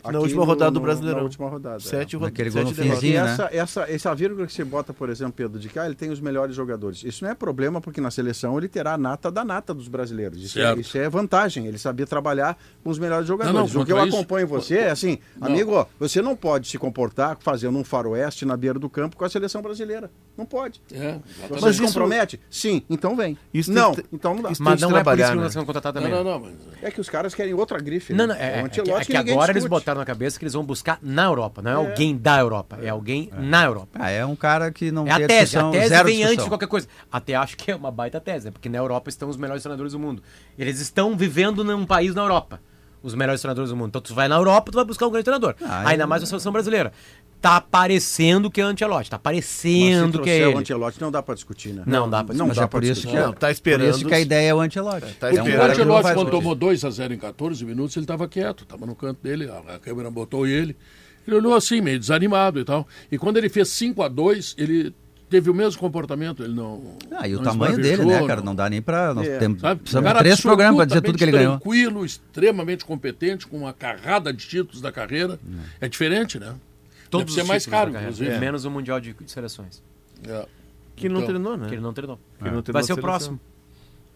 Aqui 0.07 0.13
na 0.15 0.21
última 0.21 0.41
no- 0.41 0.47
rodada 0.47 0.71
do 0.71 0.81
Brasileirão. 0.81 1.19
Na 1.19 1.25
última 1.25 1.49
rodada. 1.49 1.77
é. 1.77 1.81
Sete, 1.81 2.17
ro- 2.17 2.25
Naquele 2.25 2.51
gol 2.51 2.63
sete 2.67 2.75
derrotas. 2.75 3.01
finzinho. 3.01 3.21
E 3.21 3.23
né? 3.25 3.31
essa, 3.33 3.49
essa, 3.53 3.91
essa 3.93 4.15
vírgula 4.15 4.47
que 4.47 4.53
você 4.53 4.65
bota, 4.65 4.93
por 4.93 5.09
exemplo, 5.09 5.35
Pedro, 5.35 5.59
de 5.59 5.69
que 5.69 5.79
ah, 5.79 5.87
ele 5.87 5.95
tem 5.95 6.11
os 6.11 6.21
melhores 6.21 6.55
jogadores. 6.55 7.03
Isso 7.05 7.25
não 7.25 7.31
é 7.31 7.35
problema, 7.35 7.81
porque 7.81 8.01
na 8.01 8.11
seleção 8.11 8.57
ele 8.59 8.69
terá 8.69 8.95
a 8.95 8.99
nata 8.99 9.31
da 9.31 9.45
nata 9.45 9.73
dos 9.75 9.89
brasileiros. 9.89 10.43
Isso, 10.43 10.59
é, 10.59 10.75
isso 10.75 10.97
é 10.99 11.09
vantagem. 11.09 11.67
Ele 11.67 11.79
sabia 11.79 12.07
trabalhar 12.07 12.57
com 12.83 12.91
os 12.91 12.99
melhores 12.99 13.27
jogadores. 13.27 13.73
não, 13.73 13.83
o 13.83 13.85
que 13.87 13.93
eu 13.93 14.07
isso- 14.07 14.17
acompanho 14.17 14.47
você 14.47 14.77
é 14.79 14.91
assim, 14.91 15.19
amigo, 15.41 15.73
ó, 15.73 15.87
você 15.99 16.21
não 16.23 16.35
pode 16.37 16.69
se 16.69 16.79
comportar 16.79 17.37
fazendo 17.41 17.79
um 17.79 17.85
faroeste 17.85 18.45
na 18.45 18.57
beira 18.57 18.79
do 18.79 18.89
campo 18.89 19.17
com 19.17 19.25
a 19.25 19.29
seleção 19.29 19.61
brasileira. 19.63 20.11
Não 20.37 20.45
pode. 20.45 20.81
É, 20.93 21.19
Você 21.49 21.61
Mas 21.61 21.77
se 21.77 21.83
isso- 21.83 21.95
compromete? 21.95 22.41
Sim, 22.51 22.83
então 22.91 23.17
vem. 23.17 23.37
Isso 23.53 23.73
não, 23.73 23.95
tem 23.95 24.05
então 24.13 24.35
não 24.35 24.43
dá. 24.43 24.51
isso 24.53 24.63
Mas 24.63 24.81
não 24.81 24.97
é 24.97 25.03
por 25.03 25.19
isso 25.19 25.31
que 25.31 25.37
né? 25.37 25.49
Não, 25.55 25.83
também. 25.83 26.11
não, 26.11 26.25
não. 26.25 26.41
Mas... 26.41 26.53
É 26.83 26.91
que 26.91 27.01
os 27.01 27.09
caras 27.09 27.35
querem 27.35 27.55
outra 27.55 27.79
grife. 27.79 28.13
Não, 28.13 28.27
né? 28.27 28.35
não, 28.35 28.41
é, 28.41 28.63
um 28.63 28.67
é 28.67 28.69
que, 28.69 28.81
é 28.81 29.05
que 29.05 29.17
agora 29.17 29.53
eles 29.53 29.63
discute. 29.63 29.85
Botaram 29.97 30.01
na 30.01 30.05
cabeça 30.05 30.39
que 30.39 30.45
eles 30.45 30.53
vão 30.53 30.65
buscar 30.65 30.99
na 31.03 31.25
Europa, 31.25 31.63
não 31.63 31.71
é, 31.71 31.75
alguém 31.75 32.17
da 32.17 32.39
Europa, 32.39 32.79
é 32.83 32.89
alguém 32.89 33.31
na 33.37 33.65
Europa. 33.65 33.99
Ah, 33.99 34.11
é 34.11 34.25
um 34.25 34.37
cara 34.37 34.71
que 34.71 34.91
não 34.93 35.07
É 35.07 35.13
a 35.13 35.17
tese, 35.17 35.33
a 35.33 35.39
discussão, 35.45 35.71
tese 35.71 35.89
zero 35.89 36.05
vem 36.05 36.15
discussão. 36.17 36.33
antes 36.33 36.45
de 36.45 36.51
qualquer 36.51 36.69
coisa. 36.69 36.89
Até 37.11 37.35
acho 37.35 37.57
que 37.57 37.71
é 37.71 37.77
uma 37.77 37.91
baita 37.91 38.21
tese, 38.21 38.47
né? 38.47 38.51
porque 38.51 38.69
na 38.69 38.79
Europa 38.79 39.09
estão 39.09 39.29
os 39.29 39.37
melhores 39.37 39.63
treinadores 39.63 39.93
do 39.93 39.99
mundo. 39.99 40.23
Eles 40.59 40.81
estão 40.81 41.17
vivendo 41.17 41.65
num 41.65 41.87
país 41.87 42.15
na 42.15 42.23
Europa, 42.23 42.61
os 43.03 43.15
melhores 43.15 43.41
treinadores 43.41 43.71
do 43.71 43.77
mundo. 43.77 43.89
Então 43.89 44.01
tu 44.01 44.15
vai 44.15 44.29
na 44.29 44.37
Europa, 44.37 44.71
tu 44.71 44.75
vai 44.77 44.85
buscar 44.85 45.07
um 45.07 45.11
grande 45.11 45.25
treinador. 45.25 45.55
Ah, 45.63 45.89
Ainda 45.89 46.05
eu- 46.05 46.09
mais 46.09 46.23
na 46.23 46.27
seleção 46.29 46.53
brasileira. 46.53 46.93
Tá 47.47 47.61
parecendo 47.61 48.51
que 48.51 48.61
é 48.61 48.65
Ancelotti, 48.65 49.09
tá 49.09 49.19
parecendo 49.19 50.21
que 50.21 50.29
é 50.31 50.39
trouxer 50.39 50.47
o 50.47 50.51
ele. 50.51 50.59
Ancelotti 50.59 51.01
não 51.01 51.11
dá 51.13 51.23
pra 51.23 51.35
discutir, 51.35 51.73
né? 51.73 51.83
Não 51.87 52.11
dá 52.11 52.25
pra 52.25 52.35
Não 52.35 52.49
Mas 52.49 52.57
dá 52.57 52.63
é 52.65 52.67
pra 52.67 52.81
por 52.81 52.83
isso 52.85 52.95
discutir. 52.95 53.17
que, 53.17 53.23
Não, 53.23 53.33
tá 53.33 53.47
por 53.47 53.53
esperando 53.53 53.91
isso 53.91 54.05
que 54.05 54.15
a 54.15 54.21
ideia 54.21 54.49
é 54.49 54.55
o 54.55 54.61
Ancelotti. 54.61 55.15
tá 55.15 55.29
é 55.29 55.31
um 55.31 55.47
esperando. 55.47 55.81
o 55.81 55.85
não 55.85 56.03
vai 56.03 56.03
quando 56.15 56.27
discutir. 56.27 56.31
tomou 56.31 56.55
2 56.55 56.85
a 56.85 56.91
0 56.91 57.15
em 57.15 57.19
14 57.19 57.65
minutos, 57.65 57.97
ele 57.97 58.05
estava 58.05 58.27
quieto, 58.27 58.65
estava 58.65 58.85
no 58.85 58.95
canto 58.97 59.23
dele, 59.23 59.49
a, 59.69 59.79
câmera 59.79 60.11
botou 60.11 60.47
ele. 60.47 60.77
Ele 61.27 61.37
olhou 61.37 61.55
assim, 61.55 61.81
meio 61.81 61.99
desanimado 62.01 62.59
e 62.61 62.65
tal. 62.65 62.87
E 63.11 63.17
quando 63.19 63.37
ele 63.37 63.49
fez 63.49 63.69
5 63.69 64.03
a 64.03 64.09
2 64.09 64.55
ele 64.59 64.93
teve 65.29 65.51
o 65.51 65.55
mesmo 65.55 65.81
comportamento. 65.81 66.43
Ele 66.43 66.55
não. 66.55 66.97
Ah, 67.13 67.27
e 67.29 67.35
o 67.35 67.39
não 67.39 67.45
tamanho 67.45 67.77
dele, 67.77 68.05
né, 68.05 68.27
cara? 68.27 68.41
Não 68.43 68.55
dá 68.55 68.69
nem 68.71 68.81
pra. 68.81 69.13
Nós 69.15 69.27
É, 69.27 69.39
temos, 69.39 69.61
Sabe? 69.61 69.81
precisamos 69.81 70.13
de 70.13 70.19
três 70.19 70.41
programas 70.41 70.77
pra 70.77 70.85
dizer 70.85 71.01
tudo 71.01 71.19
que 71.19 71.25
ele 71.25 71.33
ganhou. 71.33 71.59
tranquilo, 71.59 72.05
extremamente 72.05 72.85
competente, 72.85 73.47
com 73.47 73.59
uma 73.59 73.73
carrada 73.73 74.33
de 74.33 74.47
títulos 74.47 74.81
da 74.81 74.91
carreira. 74.93 75.39
É 75.81 75.89
diferente, 75.89 76.39
né? 76.39 76.55
Todos 77.19 77.35
Deve 77.35 77.35
ser 77.35 77.43
os 77.43 77.49
mais 77.49 77.67
caro, 77.67 77.91
inclusive. 77.91 78.39
Menos 78.39 78.65
o 78.65 78.71
Mundial 78.71 79.01
de 79.01 79.13
de 79.13 79.31
Seleções. 79.31 79.83
É. 80.27 80.47
Que 80.95 81.09
não 81.09 81.17
Então, 81.17 81.29
treinou, 81.29 81.57
né? 81.57 81.69
Que 81.69 81.75
ele 81.75 81.83
não 81.83 81.93
treinou. 81.93 82.19
Que 82.39 82.45
não 82.45 82.63
treinou 82.63 82.73
Vai 82.73 82.83
ser 82.83 82.93
o 82.95 82.97
próximo. 82.99 83.39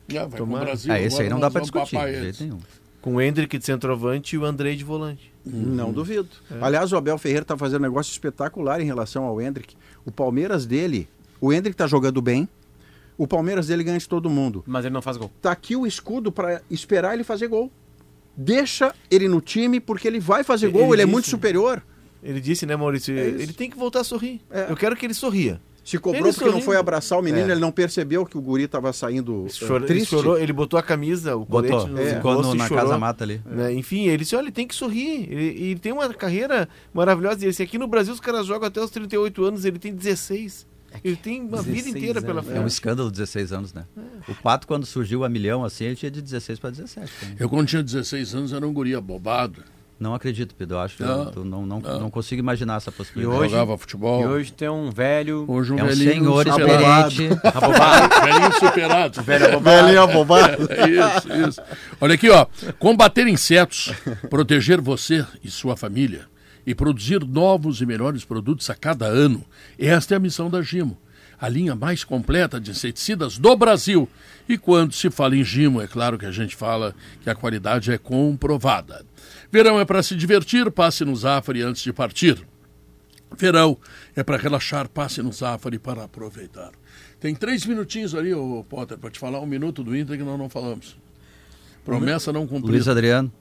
É, 0.09 0.27
vai 0.27 0.39
Tomara. 0.39 0.65
Brasil, 0.65 0.93
Ah, 0.93 1.01
esse 1.01 1.23
aí 1.23 1.29
não 1.29 1.39
dá 1.39 1.49
vamos 1.49 1.71
discutir, 1.71 1.95
papar 1.97 2.09
de 2.11 2.17
eles. 2.17 2.37
jeito 2.37 2.43
nenhum. 2.53 2.63
Com 3.01 3.15
o 3.17 3.21
Hendrick 3.21 3.57
de 3.59 3.65
centroavante 3.65 4.35
e 4.35 4.39
o 4.39 4.45
Andrei 4.45 4.77
de 4.77 4.85
volante. 4.85 5.33
Não 5.45 5.93
duvido. 5.93 6.29
Aliás, 6.61 6.93
o 6.93 6.97
Abel 6.97 7.17
Ferreira 7.17 7.43
está 7.43 7.57
fazendo 7.57 7.81
um 7.81 7.85
negócio 7.85 8.11
espetacular 8.11 8.81
em 8.81 8.85
relação 8.85 9.25
ao 9.25 9.41
Hendrick. 9.41 9.75
O 10.05 10.11
Palmeiras 10.11 10.67
dele, 10.67 11.09
o 11.41 11.53
Hendrick 11.53 11.75
está 11.75 11.87
jogando 11.87 12.21
bem. 12.21 12.49
O 13.17 13.27
Palmeiras 13.27 13.67
dele 13.69 13.85
ganha 13.85 13.99
de 13.99 14.09
todo 14.09 14.29
mundo. 14.29 14.65
Mas 14.67 14.85
ele 14.85 14.93
não 14.95 15.03
faz 15.03 15.17
gol. 15.17 15.31
Tá 15.41 15.51
aqui 15.53 15.77
o 15.77 15.87
escudo 15.87 16.33
para 16.33 16.61
esperar 16.71 17.15
ele 17.15 17.25
fazer 17.25 17.49
gol. 17.49 17.71
Deixa 18.37 18.95
ele 19.11 19.29
no 19.29 19.41
time 19.41 19.81
porque 19.81 20.09
ele 20.09 20.19
vai 20.21 20.43
fazer 20.43 20.67
Ele 20.67 20.73
gol, 20.73 20.93
ele 20.95 21.03
é 21.03 21.05
disse- 21.05 21.13
muito 21.13 21.29
superior. 21.29 21.83
Ele 22.23 22.41
disse, 22.41 22.67
né, 22.67 22.77
Maurício? 22.77 23.17
É 23.17 23.21
ele 23.29 23.53
tem 23.53 23.71
que 23.71 23.77
voltar 23.77 24.01
a 24.01 24.05
sorrir. 24.05 24.41
É. 24.51 24.67
Eu 24.71 24.77
quero 24.77 24.95
que 24.97 25.07
ele 25.07 25.15
sorria. 25.15 25.61
Se 25.83 25.99
cobrou 25.99 26.17
Ele 26.27 26.33
porque 26.33 26.45
não 26.45 26.51
sorrindo. 26.53 26.65
foi 26.67 26.77
abraçar 26.77 27.19
o 27.19 27.23
menino, 27.23 27.49
É. 27.49 27.53
ele 27.53 27.61
não 27.61 27.73
percebeu 27.73 28.25
que 28.27 28.37
o 28.37 28.41
guri 28.41 28.65
estava 28.65 28.93
saindo 28.93 29.47
Chorou, 29.49 29.79
ele 29.79 29.87
triste. 29.87 30.11
chorou, 30.11 30.39
ele 30.39 30.53
botou 30.53 30.79
a 30.79 30.83
camisa, 30.83 31.35
o 31.35 31.45
Botou, 31.45 31.71
colete 31.81 31.91
no 31.91 31.99
É. 32.01 32.15
ficou 32.17 32.35
rosto 32.35 32.49
no- 32.51 32.55
e 32.55 32.59
na 32.59 32.69
chorou. 32.69 32.85
casa 32.85 32.99
mata 32.99 33.25
ali. 33.25 33.41
Né? 33.47 33.73
Enfim, 33.73 34.07
ele 34.07 34.19
disse, 34.19 34.37
olha, 34.37 34.45
ele 34.45 34.53
tem 34.53 34.69
que 34.69 34.75
sorrir. 34.75 35.27
Ele, 35.33 35.45
ele 35.47 35.79
tem 35.81 35.91
uma 35.91 36.13
carreira 36.13 36.69
maravilhosa. 36.93 37.39
Ele 37.41 37.49
disse, 37.51 37.63
aqui 37.63 37.79
no 37.79 37.89
Brasil 37.89 38.13
os 38.13 38.21
caras 38.21 38.47
jogam 38.47 38.69
até 38.69 38.81
os 38.81 38.91
38 38.91 39.43
anos, 39.43 39.65
ele 39.65 39.79
tem 39.79 39.93
16. 39.95 40.67
Ele 41.03 41.17
tem 41.17 41.41
uma 41.41 41.63
vida 41.63 41.73
16 41.77 41.97
inteira 41.97 42.21
pela 42.21 42.41
anos, 42.41 42.51
É 42.51 42.53
um 42.53 42.57
frente. 42.57 42.73
escândalo 42.73 43.11
16 43.11 43.51
anos, 43.53 43.73
né? 43.73 43.85
O 44.29 44.35
Pato, 44.35 44.67
quando 44.67 44.85
surgiu 44.85 45.25
a 45.25 45.29
milhão, 45.31 45.65
assim, 45.65 45.85
ele 45.85 45.97
tinha 45.97 46.11
de 46.11 46.21
16 46.21 46.59
para 46.59 46.71
17. 46.71 47.11
né? 47.25 47.37
Eu, 47.39 47.49
quando 47.49 47.67
tinha 47.67 47.83
16 47.83 48.35
anos, 48.35 48.53
era 48.53 48.67
um 48.67 48.73
guri 48.73 48.95
abobado. 48.95 49.63
Não 50.01 50.15
acredito, 50.15 50.55
Pedro. 50.55 50.77
Eu 50.77 50.81
acho 50.81 51.03
Não, 51.03 51.31
eu 51.37 51.45
não, 51.45 51.67
não, 51.67 51.79
não. 51.81 52.01
não 52.01 52.11
consigo 52.11 52.41
imaginar 52.41 52.77
essa 52.79 52.89
E 52.89 52.93
possibilidade. 52.95 53.39
hoje- 53.39 53.51
Jogava 53.51 53.77
futebol. 53.77 54.23
E 54.23 54.27
hoje 54.27 54.51
tem 54.51 54.69
um 54.71 54.91
velho. 54.91 55.45
Hoje 55.47 55.75
um 55.75 55.79
é 55.79 55.83
um 55.83 55.87
velhinho 55.89 56.13
senhor 56.15 56.47
superado. 56.51 57.09
experiente. 57.11 57.41
abobado. 57.47 58.25
Velhinho 58.25 58.53
superado. 58.59 59.21
velho 59.23 59.45
abobado. 59.45 59.87
Velhinho 59.87 60.01
abobado. 60.03 60.63
isso, 60.63 61.49
isso. 61.49 61.63
Olha 62.01 62.15
aqui, 62.15 62.31
ó. 62.31 62.47
Combater 62.79 63.27
insetos, 63.29 63.93
proteger 64.31 64.81
você 64.81 65.25
e 65.45 65.51
sua 65.51 65.77
família 65.77 66.23
e 66.67 66.75
produzir 66.75 67.23
novos 67.27 67.83
e 67.83 67.87
melhores 67.87 68.25
produtos 68.25 68.71
a 68.71 68.75
cada 68.75 69.05
ano. 69.07 69.45
Esta 69.79 70.15
é 70.15 70.17
a 70.17 70.21
missão 70.21 70.49
da 70.49 70.63
Gimo, 70.63 70.97
a 71.39 71.47
linha 71.47 71.75
mais 71.75 72.05
completa 72.05 72.59
de 72.59 72.71
inseticidas 72.71 73.37
do 73.37 73.55
Brasil. 73.55 74.09
E 74.49 74.59
quando 74.59 74.93
se 74.93 75.11
fala 75.11 75.37
em 75.37 75.45
Gimo, 75.45 75.81
é 75.81 75.87
claro 75.87 76.19
que 76.19 76.27
a 76.27 76.31
gente 76.33 76.57
fala 76.57 76.95
que 77.23 77.31
a 77.31 77.35
qualidade 77.35 77.93
é 77.93 77.99
comprovada. 77.99 79.05
Verão 79.53 79.81
é 79.81 79.85
para 79.85 80.03
se 80.03 80.15
divertir, 80.15 80.71
passe 80.71 81.05
no 81.05 81.15
Zafari 81.15 81.63
antes 81.63 81.83
de 81.83 81.93
partir. 81.93 82.47
Verão 83.37 83.79
é 84.15 84.23
para 84.23 84.37
relaxar, 84.37 84.89
passe 84.89 85.23
no 85.23 85.33
Zafari 85.33 85.79
para 85.79 86.05
aproveitar. 86.05 86.71
Tem 87.19 87.35
três 87.35 87.67
minutinhos 87.67 88.15
ali, 88.15 88.33
ô 88.33 88.65
Potter, 88.69 88.97
para 88.99 89.11
te 89.11 89.19
falar 89.19 89.41
um 89.41 89.47
minuto 89.47 89.83
do 89.83 89.97
Inter 89.97 90.17
que 90.17 90.25
nós 90.25 90.39
não 90.39 90.49
falamos. 90.49 90.97
Promessa 91.85 92.33
não 92.33 92.47
cumprida. 92.47 92.73
Luiz 92.73 92.89
Adriano. 92.89 93.33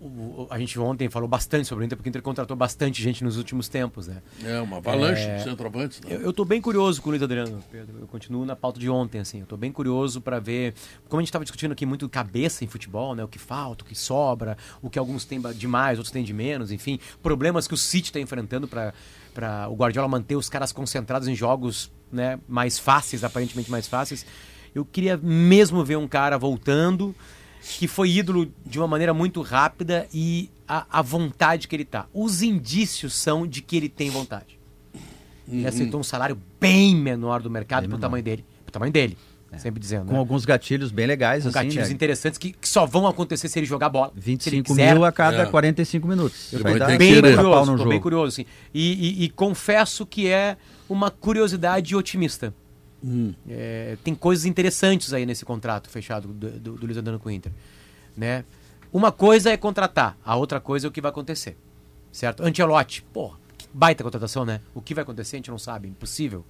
O- 0.00 0.46
a 0.50 0.58
gente 0.58 0.78
ontem 0.78 1.08
falou 1.08 1.28
bastante 1.28 1.66
sobre 1.66 1.82
o 1.82 1.86
Inter, 1.86 1.96
porque 1.96 2.08
o 2.08 2.10
Inter 2.10 2.22
contratou 2.22 2.56
bastante 2.56 3.02
gente 3.02 3.24
nos 3.24 3.36
últimos 3.36 3.68
tempos, 3.68 4.06
né? 4.06 4.22
É 4.44 4.60
uma 4.60 4.76
avalanche 4.78 5.22
É, 5.24 5.36
de 5.38 5.42
centroavantes. 5.42 6.00
Né? 6.00 6.18
Eu, 6.22 6.32
tô 6.32 6.44
bem 6.44 6.60
curioso 6.60 7.02
com 7.02 7.08
o 7.08 7.10
Luiz 7.10 7.22
Adriano, 7.22 7.62
Pedro. 7.70 7.98
Eu 8.00 8.06
continuo 8.06 8.44
na 8.44 8.54
pauta 8.54 8.78
de 8.78 8.88
ontem, 8.88 9.18
assim. 9.18 9.40
Eu 9.40 9.46
tô 9.46 9.56
bem 9.56 9.72
curioso 9.72 10.20
para 10.20 10.38
ver. 10.38 10.74
Como 11.08 11.20
a 11.20 11.22
gente 11.22 11.32
tava 11.32 11.44
discutindo 11.44 11.72
aqui 11.72 11.84
muito 11.84 12.08
cabeça 12.08 12.64
em 12.64 12.68
futebol, 12.68 13.14
né? 13.14 13.24
O 13.24 13.28
que 13.28 13.38
falta, 13.38 13.82
o 13.82 13.86
que 13.86 13.94
sobra, 13.94 14.56
o 14.80 14.88
que 14.88 14.98
alguns 14.98 15.24
têm 15.24 15.40
de 15.40 15.66
mais, 15.66 15.98
outros 15.98 16.12
têm 16.12 16.22
de 16.22 16.32
menos, 16.32 16.70
enfim. 16.70 17.00
Problemas 17.22 17.66
que 17.66 17.74
o 17.74 17.76
City 17.76 18.12
tá 18.12 18.20
enfrentando 18.20 18.68
para 18.68 18.94
para 19.34 19.68
o 19.68 19.74
Guardiola 19.76 20.08
manter 20.08 20.34
os 20.34 20.48
caras 20.48 20.72
concentrados 20.72 21.28
em 21.28 21.34
jogos 21.34 21.92
né, 22.10 22.40
mais 22.48 22.76
fáceis, 22.76 23.22
aparentemente 23.22 23.70
mais 23.70 23.86
fáceis. 23.86 24.26
Eu 24.74 24.84
queria 24.84 25.16
mesmo 25.16 25.84
ver 25.84 25.96
um 25.96 26.08
cara 26.08 26.36
voltando 26.36 27.14
que 27.62 27.86
foi 27.88 28.10
ídolo 28.10 28.50
de 28.64 28.78
uma 28.78 28.86
maneira 28.88 29.12
muito 29.14 29.40
rápida 29.42 30.06
e 30.12 30.50
a, 30.66 30.86
a 30.98 31.02
vontade 31.02 31.66
que 31.68 31.74
ele 31.76 31.84
tá. 31.84 32.06
Os 32.12 32.42
indícios 32.42 33.14
são 33.14 33.46
de 33.46 33.60
que 33.62 33.76
ele 33.76 33.88
tem 33.88 34.10
vontade. 34.10 34.58
Ele 35.50 35.66
aceitou 35.66 35.98
um 36.00 36.04
salário 36.04 36.38
bem 36.60 36.94
menor 36.94 37.40
do 37.40 37.48
mercado 37.50 37.82
Bem 37.82 37.88
pro 37.88 37.96
menor. 37.98 38.06
tamanho 38.08 38.22
dele. 38.24 38.44
Pro 38.64 38.72
tamanho 38.72 38.92
dele. 38.92 39.16
Sempre 39.56 39.80
dizendo. 39.80 40.04
Com 40.08 40.12
né? 40.12 40.18
alguns 40.18 40.44
gatilhos 40.44 40.90
bem 40.92 41.06
legais, 41.06 41.42
Com 41.44 41.48
assim, 41.48 41.54
gatilhos 41.68 41.88
né? 41.88 41.94
interessantes 41.94 42.36
que, 42.38 42.52
que 42.52 42.68
só 42.68 42.84
vão 42.84 43.06
acontecer 43.06 43.48
se 43.48 43.58
ele 43.58 43.64
jogar 43.64 43.88
bola. 43.88 44.08
se 44.08 44.18
ele 44.18 44.24
25 44.26 44.64
quiser. 44.66 44.92
mil 44.92 45.04
a 45.06 45.10
cada 45.10 45.44
É. 45.44 45.46
45 45.46 46.06
minutos. 46.06 46.52
Ele 46.52 46.56
Isso 46.56 46.62
vai 46.70 46.78
dar 46.78 46.98
bem 46.98 47.14
querer. 47.14 47.34
pau 47.36 47.64
curioso, 47.64 47.88
bem 47.88 48.00
curioso, 48.00 48.28
assim. 48.28 48.44
E, 48.74 49.22
e- 49.22 49.24
e 49.24 49.30
confesso 49.30 50.04
que 50.04 50.28
é 50.28 50.58
uma 50.86 51.10
curiosidade 51.10 51.96
otimista. 51.96 52.52
Hum. 53.04 53.34
É, 53.48 53.96
tem 54.02 54.14
coisas 54.14 54.44
interessantes 54.44 55.12
aí 55.12 55.24
nesse 55.24 55.44
contrato 55.44 55.88
fechado 55.88 56.28
do, 56.28 56.50
do, 56.50 56.72
do 56.72 56.86
Luiz 56.86 56.98
Adriano 56.98 57.18
com 57.18 57.28
o 57.28 57.32
Inter. 57.32 57.52
Né? 58.16 58.44
Uma 58.92 59.12
coisa 59.12 59.50
é 59.50 59.56
contratar, 59.56 60.16
a 60.24 60.34
outra 60.36 60.60
coisa 60.60 60.86
é 60.86 60.88
o 60.88 60.92
que 60.92 61.00
vai 61.00 61.10
acontecer. 61.10 61.56
Certo? 62.10 62.42
Antelote, 62.42 63.04
que 63.56 63.68
baita 63.72 64.02
contratação, 64.02 64.44
né? 64.44 64.60
O 64.74 64.80
que 64.80 64.94
vai 64.94 65.02
acontecer 65.02 65.36
a 65.36 65.38
gente 65.38 65.50
não 65.50 65.58
sabe, 65.58 65.88
impossível. 65.88 66.44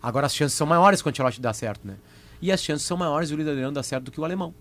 Agora 0.00 0.26
as 0.26 0.34
chances 0.34 0.56
são 0.56 0.66
maiores 0.66 1.02
que 1.02 1.08
o 1.08 1.10
Antelote 1.10 1.40
dar 1.40 1.52
certo, 1.52 1.86
né? 1.86 1.96
e 2.42 2.50
as 2.50 2.60
chances 2.60 2.84
são 2.84 2.96
maiores 2.96 3.28
de 3.28 3.34
o 3.34 3.36
Luiz 3.36 3.48
Adriano 3.48 3.72
dar 3.72 3.84
certo 3.84 4.06
do 4.06 4.10
que 4.10 4.20
o 4.20 4.24
alemão. 4.24 4.52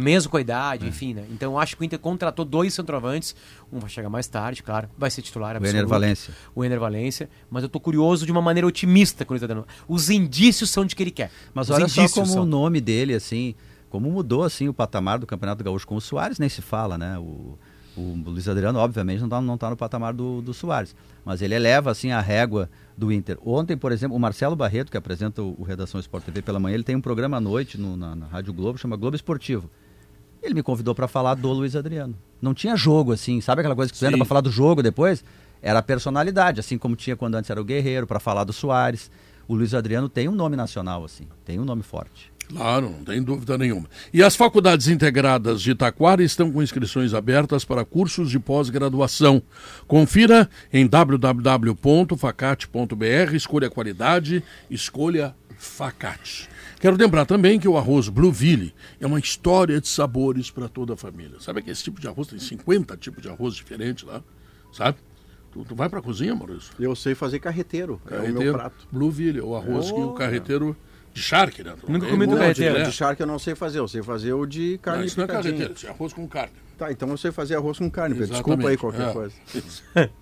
Mesmo 0.00 0.30
com 0.30 0.36
a 0.36 0.40
idade, 0.40 0.84
É. 0.84 0.88
enfim, 0.88 1.12
né? 1.12 1.24
Então 1.30 1.58
acho 1.58 1.76
que 1.76 1.82
o 1.82 1.84
Inter 1.84 1.98
contratou 1.98 2.44
dois 2.44 2.72
centroavantes. 2.72 3.34
Um 3.72 3.80
vai 3.80 3.90
chegar 3.90 4.08
mais 4.08 4.28
tarde, 4.28 4.62
claro. 4.62 4.88
Vai 4.96 5.10
ser 5.10 5.22
titular 5.22 5.54
O 5.54 5.56
absoluto. 5.56 5.76
Ener 5.76 5.86
Valência. 5.88 6.34
O 6.54 6.64
Ener 6.64 6.78
Valência. 6.78 7.28
Mas 7.50 7.64
eu 7.64 7.68
tô 7.68 7.80
curioso 7.80 8.24
de 8.24 8.30
uma 8.30 8.40
maneira 8.40 8.66
otimista 8.66 9.24
com 9.24 9.32
o 9.32 9.34
Luiz 9.34 9.42
Adriano. 9.42 9.66
Os 9.88 10.08
indícios 10.08 10.70
são 10.70 10.84
de 10.84 10.94
que 10.94 11.02
ele 11.02 11.10
quer. 11.10 11.30
Mas 11.52 11.68
Os 11.68 11.74
olha 11.74 11.88
só 11.88 12.08
como 12.08 12.26
são. 12.26 12.42
o 12.44 12.46
nome 12.46 12.80
dele, 12.80 13.12
assim, 13.14 13.56
como 13.90 14.08
mudou 14.10 14.44
assim 14.44 14.68
o 14.68 14.72
patamar 14.74 15.18
do 15.18 15.26
Campeonato 15.26 15.64
Gaúcho 15.64 15.86
com 15.86 15.96
o 15.96 16.00
Soares, 16.00 16.38
nem 16.38 16.48
se 16.48 16.62
fala, 16.62 16.96
né? 16.96 17.18
O, 17.18 17.58
o 17.96 18.22
Luiz 18.24 18.48
Adriano, 18.48 18.78
obviamente, 18.78 19.20
não 19.20 19.28
tá, 19.28 19.40
não 19.40 19.58
tá 19.58 19.68
no 19.70 19.76
patamar 19.76 20.14
do, 20.14 20.40
do 20.40 20.54
Soares. 20.54 20.94
Mas 21.24 21.42
ele 21.42 21.54
eleva, 21.56 21.90
assim, 21.90 22.12
a 22.12 22.20
régua 22.20 22.70
do 22.96 23.10
Inter. 23.12 23.36
Ontem, 23.44 23.76
por 23.76 23.90
exemplo, 23.90 24.16
o 24.16 24.20
Marcelo 24.20 24.54
Barreto, 24.54 24.90
que 24.92 24.96
apresenta 24.96 25.42
o, 25.42 25.56
o 25.58 25.64
Redação 25.64 25.98
Sport 26.00 26.24
TV 26.24 26.40
pela 26.40 26.60
manhã, 26.60 26.74
ele 26.74 26.84
tem 26.84 26.94
um 26.94 27.00
programa 27.00 27.36
à 27.36 27.40
noite 27.40 27.76
no- 27.76 27.96
na, 27.96 28.14
na 28.14 28.26
Rádio 28.26 28.52
Globo, 28.52 28.78
chama 28.78 28.96
Globo 28.96 29.16
Esportivo. 29.16 29.68
Ele 30.48 30.54
me 30.54 30.62
convidou 30.62 30.94
para 30.94 31.06
falar 31.06 31.34
do 31.34 31.52
Luiz 31.52 31.76
Adriano. 31.76 32.14
Não 32.40 32.54
tinha 32.54 32.74
jogo, 32.74 33.12
assim, 33.12 33.38
sabe 33.38 33.60
aquela 33.60 33.76
coisa 33.76 33.92
que 33.92 33.98
tu 33.98 34.02
entra 34.02 34.16
Sim. 34.16 34.18
pra 34.18 34.26
falar 34.26 34.40
do 34.40 34.50
jogo 34.50 34.82
depois? 34.82 35.22
Era 35.60 35.80
a 35.80 35.82
personalidade, 35.82 36.58
assim 36.58 36.78
como 36.78 36.96
tinha 36.96 37.16
quando 37.16 37.34
antes 37.34 37.50
era 37.50 37.60
o 37.60 37.64
Guerreiro, 37.64 38.06
para 38.06 38.18
falar 38.18 38.44
do 38.44 38.52
Soares. 38.52 39.10
O 39.46 39.54
Luiz 39.54 39.74
Adriano 39.74 40.08
tem 40.08 40.26
um 40.26 40.34
nome 40.34 40.56
nacional, 40.56 41.04
assim, 41.04 41.28
tem 41.44 41.60
um 41.60 41.66
nome 41.66 41.82
forte. 41.82 42.32
Claro, 42.48 42.88
não 42.88 43.04
tem 43.04 43.22
dúvida 43.22 43.58
nenhuma. 43.58 43.90
E 44.10 44.22
as 44.22 44.34
faculdades 44.34 44.88
integradas 44.88 45.60
de 45.60 45.74
Taquara 45.74 46.22
estão 46.22 46.50
com 46.50 46.62
inscrições 46.62 47.12
abertas 47.12 47.62
para 47.62 47.84
cursos 47.84 48.30
de 48.30 48.38
pós-graduação. 48.38 49.42
Confira 49.86 50.48
em 50.72 50.86
www.facate.br, 50.86 53.34
escolha 53.34 53.68
qualidade, 53.68 54.42
escolha 54.70 55.34
Facate. 55.58 56.48
Quero 56.80 56.96
lembrar 56.96 57.24
também 57.26 57.58
que 57.58 57.66
o 57.66 57.76
arroz 57.76 58.08
Blueville 58.08 58.72
é 59.00 59.06
uma 59.06 59.18
história 59.18 59.80
de 59.80 59.88
sabores 59.88 60.50
para 60.50 60.68
toda 60.68 60.94
a 60.94 60.96
família. 60.96 61.40
Sabe 61.40 61.60
que 61.62 61.70
esse 61.70 61.82
tipo 61.82 62.00
de 62.00 62.06
arroz 62.06 62.28
tem 62.28 62.38
50 62.38 62.96
tipos 62.96 63.20
de 63.22 63.28
arroz 63.28 63.54
diferentes 63.54 64.04
lá, 64.04 64.22
sabe? 64.72 64.98
Tu, 65.50 65.64
tu 65.64 65.74
vai 65.74 65.88
para 65.88 65.98
a 65.98 66.02
cozinha, 66.02 66.34
Maurício? 66.34 66.72
Eu 66.78 66.94
sei 66.94 67.14
fazer 67.14 67.40
carreteiro, 67.40 68.00
é 68.06 68.14
o 68.14 68.14
meu 68.14 68.22
Carreteiro, 68.22 68.52
prato. 68.58 68.86
Blueville, 68.92 69.40
o 69.40 69.56
arroz 69.56 69.90
que 69.90 69.98
o 70.00 70.12
carreteiro 70.12 70.76
de 71.12 71.22
charque, 71.22 71.64
né? 71.64 71.74
Nunca 71.88 72.06
comi 72.06 72.26
do 72.26 72.36
carreteiro. 72.36 72.84
De 72.84 72.92
charque 72.92 73.22
eu 73.22 73.26
não 73.26 73.38
sei 73.38 73.54
fazer, 73.56 73.80
eu 73.80 73.88
sei 73.88 74.02
fazer 74.02 74.32
o 74.34 74.46
de 74.46 74.78
carne 74.78 75.00
Não, 75.00 75.06
isso 75.06 75.16
não 75.18 75.24
é 75.24 75.28
carreteiro, 75.28 75.72
isso 75.74 75.86
é 75.86 75.90
arroz 75.90 76.12
com 76.12 76.28
carne. 76.28 76.52
Tá, 76.76 76.92
então 76.92 77.08
eu 77.08 77.16
sei 77.16 77.32
fazer 77.32 77.56
arroz 77.56 77.76
com 77.78 77.90
carne, 77.90 78.14
Pedro. 78.14 78.34
Exatamente. 78.34 78.58
desculpa 78.60 78.68
aí 78.68 78.76
qualquer 78.76 79.08
É. 79.08 79.12
coisa. 79.12 79.34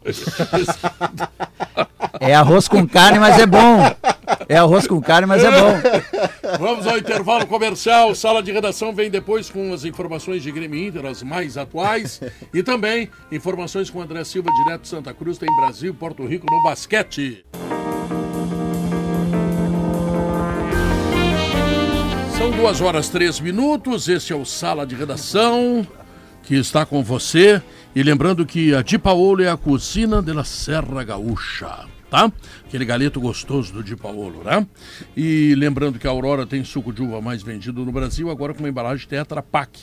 É 2.21 2.35
arroz 2.35 2.69
com 2.69 2.87
carne, 2.87 3.19
mas 3.19 3.39
é 3.39 3.47
bom. 3.47 3.79
É 4.49 4.57
arroz 4.57 4.87
com 4.87 5.01
carne, 5.01 5.27
mas 5.27 5.43
é 5.43 5.51
bom. 5.51 5.75
Vamos 6.59 6.87
ao 6.87 6.99
intervalo 6.99 7.47
comercial. 7.47 8.15
Sala 8.15 8.43
de 8.43 8.53
redação 8.53 8.95
vem 8.95 9.11
depois 9.11 9.51
com 9.51 9.73
as 9.73 9.85
informações 9.85 10.43
de 10.43 10.51
Grêmio 10.51 10.89
Inter, 10.89 11.07
as 11.07 11.23
mais 11.23 11.57
atuais. 11.57 12.21
E 12.53 12.63
também 12.63 13.11
informações 13.31 13.91
com 13.91 14.01
André 14.01 14.25
Silva, 14.25 14.51
direto 14.65 14.83
de 14.83 14.89
Santa 14.89 15.13
Cruz, 15.13 15.39
tem 15.39 15.49
Brasil, 15.57 15.95
Porto 15.95 16.27
Rico 16.27 16.47
no 16.51 16.63
basquete. 16.63 17.45
São 22.39 22.51
duas 22.51 22.81
horas 22.81 23.09
três 23.09 23.41
minutos. 23.41 24.09
Este 24.09 24.33
é 24.33 24.37
o 24.37 24.45
Sala 24.45 24.87
de 24.87 24.95
Redação 24.95 25.87
que 26.47 26.55
está 26.55 26.87
com 26.87 27.03
você. 27.03 27.61
E 27.95 28.03
lembrando 28.03 28.47
que 28.47 28.75
a 28.75 28.83
Di 28.83 28.99
Paolo 28.99 29.43
é 29.43 29.51
a 29.51 29.57
cozinha 29.57 30.23
da 30.23 30.45
Serra 30.45 31.03
Gaúcha, 31.03 31.87
tá? 32.11 32.31
Aquele 32.65 32.85
galeto 32.85 33.21
gostoso 33.21 33.73
do 33.73 33.83
Di 33.83 33.97
Paolo, 33.97 34.43
né? 34.45 34.67
E 35.17 35.55
lembrando 35.57 35.99
que 35.99 36.07
a 36.07 36.11
Aurora 36.11 36.47
tem 36.47 36.65
suco 36.65 36.93
de 36.93 37.03
uva 37.03 37.21
mais 37.21 37.43
vendido 37.43 37.85
no 37.85 37.93
Brasil, 37.93 38.31
agora 38.31 38.53
com 38.55 38.61
uma 38.61 38.69
embalagem 38.69 39.07
Tetra 39.09 39.43
Pak. 39.43 39.81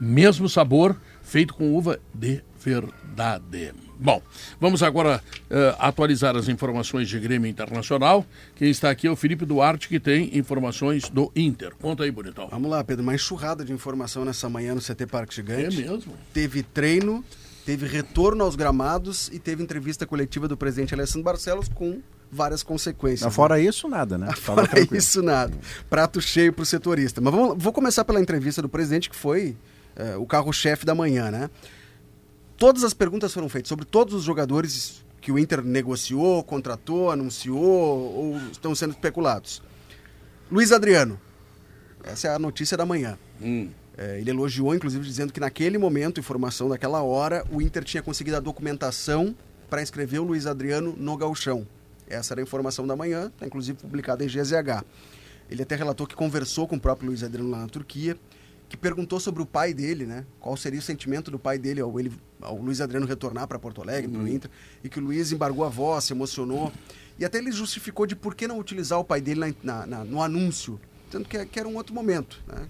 Mesmo 0.00 0.48
sabor, 0.48 1.00
feito 1.22 1.54
com 1.54 1.72
uva 1.74 2.00
de 2.12 2.42
verdade. 2.60 3.72
Bom, 3.96 4.20
vamos 4.60 4.82
agora 4.82 5.22
eh, 5.48 5.76
atualizar 5.78 6.36
as 6.36 6.48
informações 6.48 7.08
de 7.08 7.18
Grêmio 7.20 7.48
Internacional. 7.48 8.26
Quem 8.56 8.68
está 8.68 8.90
aqui 8.90 9.06
é 9.06 9.10
o 9.10 9.14
Felipe 9.14 9.46
Duarte, 9.46 9.88
que 9.88 10.00
tem 10.00 10.36
informações 10.36 11.08
do 11.08 11.30
Inter. 11.36 11.72
Conta 11.80 12.02
aí, 12.02 12.10
bonitão. 12.10 12.48
Vamos 12.50 12.68
lá, 12.68 12.82
Pedro. 12.82 13.04
Uma 13.04 13.14
enxurrada 13.14 13.64
de 13.64 13.72
informação 13.72 14.24
nessa 14.24 14.48
manhã 14.48 14.74
no 14.74 14.80
CT 14.80 15.06
Parque 15.06 15.32
É 15.32 15.36
Gigante. 15.36 15.76
mesmo? 15.76 16.12
Teve 16.32 16.64
treino, 16.64 17.24
teve 17.64 17.86
retorno 17.86 18.44
aos 18.44 18.56
gramados 18.56 19.28
e 19.32 19.38
teve 19.38 19.62
entrevista 19.62 20.06
coletiva 20.06 20.46
do 20.46 20.56
presidente 20.56 20.94
Alessandro 20.94 21.22
Barcelos 21.24 21.68
com 21.68 22.00
várias 22.30 22.62
consequências. 22.62 23.22
Mas 23.22 23.34
fora 23.34 23.60
isso, 23.60 23.88
nada, 23.88 24.18
né? 24.18 24.26
Fala 24.32 24.62
Fora 24.62 24.68
tranquilo. 24.68 24.96
isso, 24.96 25.22
nada. 25.22 25.56
Prato 25.88 26.20
cheio 26.20 26.52
para 26.52 26.62
o 26.62 26.66
setorista. 26.66 27.20
Mas 27.20 27.32
vamos, 27.32 27.62
vou 27.62 27.72
começar 27.72 28.04
pela 28.04 28.20
entrevista 28.20 28.60
do 28.60 28.68
presidente, 28.68 29.08
que 29.08 29.16
foi 29.16 29.56
eh, 29.96 30.16
o 30.16 30.26
carro-chefe 30.26 30.84
da 30.84 30.94
manhã, 30.94 31.30
né? 31.30 31.48
Todas 32.56 32.84
as 32.84 32.92
perguntas 32.92 33.32
foram 33.32 33.48
feitas 33.48 33.68
sobre 33.68 33.84
todos 33.84 34.14
os 34.14 34.22
jogadores 34.22 35.04
que 35.20 35.32
o 35.32 35.38
Inter 35.38 35.62
negociou, 35.62 36.42
contratou, 36.44 37.10
anunciou 37.10 37.58
ou 37.60 38.36
estão 38.52 38.74
sendo 38.74 38.90
especulados. 38.92 39.62
Luiz 40.50 40.70
Adriano. 40.70 41.18
Essa 42.02 42.28
é 42.28 42.34
a 42.34 42.38
notícia 42.38 42.76
da 42.76 42.84
manhã. 42.84 43.16
Hum. 43.40 43.70
É, 43.96 44.18
ele 44.20 44.30
elogiou, 44.30 44.74
inclusive, 44.74 45.04
dizendo 45.04 45.32
que 45.32 45.38
naquele 45.40 45.78
momento, 45.78 46.18
informação 46.18 46.68
daquela 46.68 47.02
hora, 47.02 47.44
o 47.50 47.62
Inter 47.62 47.84
tinha 47.84 48.02
conseguido 48.02 48.36
a 48.36 48.40
documentação 48.40 49.34
para 49.70 49.82
inscrever 49.82 50.20
o 50.20 50.24
Luiz 50.24 50.46
Adriano 50.46 50.94
no 50.96 51.16
gauchão. 51.16 51.66
Essa 52.08 52.34
era 52.34 52.40
a 52.40 52.42
informação 52.42 52.86
da 52.86 52.96
manhã, 52.96 53.28
está 53.32 53.46
inclusive 53.46 53.78
publicada 53.78 54.24
em 54.24 54.26
GZH. 54.26 54.84
Ele 55.50 55.62
até 55.62 55.76
relatou 55.76 56.06
que 56.06 56.14
conversou 56.14 56.66
com 56.66 56.76
o 56.76 56.80
próprio 56.80 57.08
Luiz 57.08 57.22
Adriano 57.22 57.50
lá 57.50 57.58
na 57.58 57.68
Turquia, 57.68 58.16
que 58.68 58.76
perguntou 58.76 59.20
sobre 59.20 59.42
o 59.42 59.46
pai 59.46 59.72
dele, 59.72 60.04
né? 60.06 60.24
Qual 60.40 60.56
seria 60.56 60.80
o 60.80 60.82
sentimento 60.82 61.30
do 61.30 61.38
pai 61.38 61.58
dele 61.58 61.80
ao, 61.80 62.00
ele, 62.00 62.10
ao 62.40 62.56
Luiz 62.56 62.80
Adriano 62.80 63.06
retornar 63.06 63.46
para 63.46 63.58
Porto 63.58 63.80
Alegre, 63.80 64.10
para 64.10 64.20
o 64.20 64.26
Inter, 64.28 64.50
e 64.82 64.88
que 64.88 64.98
o 64.98 65.02
Luiz 65.02 65.30
embargou 65.32 65.64
a 65.64 65.68
voz, 65.68 66.04
se 66.04 66.12
emocionou. 66.12 66.72
E 67.18 67.24
até 67.24 67.38
ele 67.38 67.52
justificou 67.52 68.06
de 68.06 68.16
por 68.16 68.34
que 68.34 68.48
não 68.48 68.58
utilizar 68.58 68.98
o 68.98 69.04
pai 69.04 69.20
dele 69.20 69.40
na- 69.40 69.54
na- 69.62 69.86
na- 69.86 70.04
no 70.04 70.20
anúncio, 70.20 70.80
dizendo 71.06 71.28
que, 71.28 71.44
que 71.46 71.60
era 71.60 71.68
um 71.68 71.76
outro 71.76 71.94
momento, 71.94 72.42
né? 72.48 72.66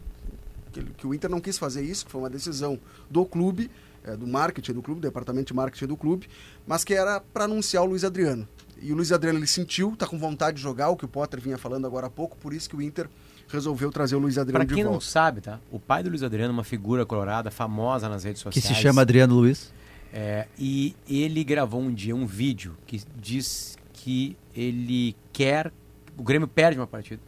Que, 0.74 0.80
ele- 0.80 0.92
que 0.96 1.06
o 1.06 1.14
Inter 1.14 1.30
não 1.30 1.40
quis 1.40 1.56
fazer 1.56 1.82
isso, 1.82 2.04
que 2.04 2.10
foi 2.10 2.20
uma 2.20 2.28
decisão 2.30 2.78
do 3.08 3.24
clube, 3.24 3.70
eh, 4.04 4.16
do 4.16 4.26
marketing 4.26 4.72
do 4.74 4.82
clube, 4.82 5.00
do 5.00 5.04
departamento 5.06 5.46
de 5.46 5.54
marketing 5.54 5.86
do 5.86 5.96
clube, 5.96 6.28
mas 6.66 6.84
que 6.84 6.92
era 6.92 7.20
para 7.20 7.44
anunciar 7.44 7.82
o 7.84 7.86
Luiz 7.86 8.04
Adriano. 8.04 8.46
E 8.82 8.92
o 8.92 8.96
Luiz 8.96 9.12
Adriano 9.12 9.38
ele 9.38 9.46
sentiu, 9.46 9.92
está 9.94 10.06
com 10.06 10.18
vontade 10.18 10.56
de 10.56 10.62
jogar, 10.62 10.90
o 10.90 10.96
que 10.96 11.04
o 11.04 11.08
Potter 11.08 11.40
vinha 11.40 11.56
falando 11.56 11.86
agora 11.86 12.08
há 12.08 12.10
pouco, 12.10 12.36
por 12.36 12.52
isso 12.52 12.68
que 12.68 12.76
o 12.76 12.82
Inter 12.82 13.08
resolveu 13.48 13.90
trazer 13.92 14.16
o 14.16 14.18
Luiz 14.18 14.36
Adriano 14.36 14.58
Pra 14.64 14.68
de 14.68 14.74
quem 14.74 14.82
não 14.84 14.92
volta. 14.92 15.06
sabe, 15.06 15.40
tá? 15.40 15.60
O 15.70 15.78
pai 15.78 16.02
do 16.02 16.08
Luiz 16.10 16.22
Adriano 16.22 16.50
é 16.50 16.54
uma 16.54 16.64
figura 16.64 17.06
colorada, 17.06 17.50
famosa 17.50 18.08
nas 18.08 18.24
redes 18.24 18.42
Que 18.42 18.52
sociais. 18.60 18.76
se 18.76 18.82
chama 18.82 19.00
Adriano 19.02 19.34
Luiz. 19.34 19.72
É, 20.12 20.46
e 20.58 20.94
ele 21.08 21.42
gravou 21.44 21.80
um 21.80 21.92
dia 21.92 22.14
um 22.14 22.26
vídeo 22.26 22.76
que 22.86 23.00
diz 23.16 23.76
que 23.92 24.36
ele 24.54 25.16
quer. 25.32 25.72
O 26.16 26.22
Grêmio 26.22 26.46
perde 26.46 26.78
uma 26.78 26.86
partida. 26.86 27.20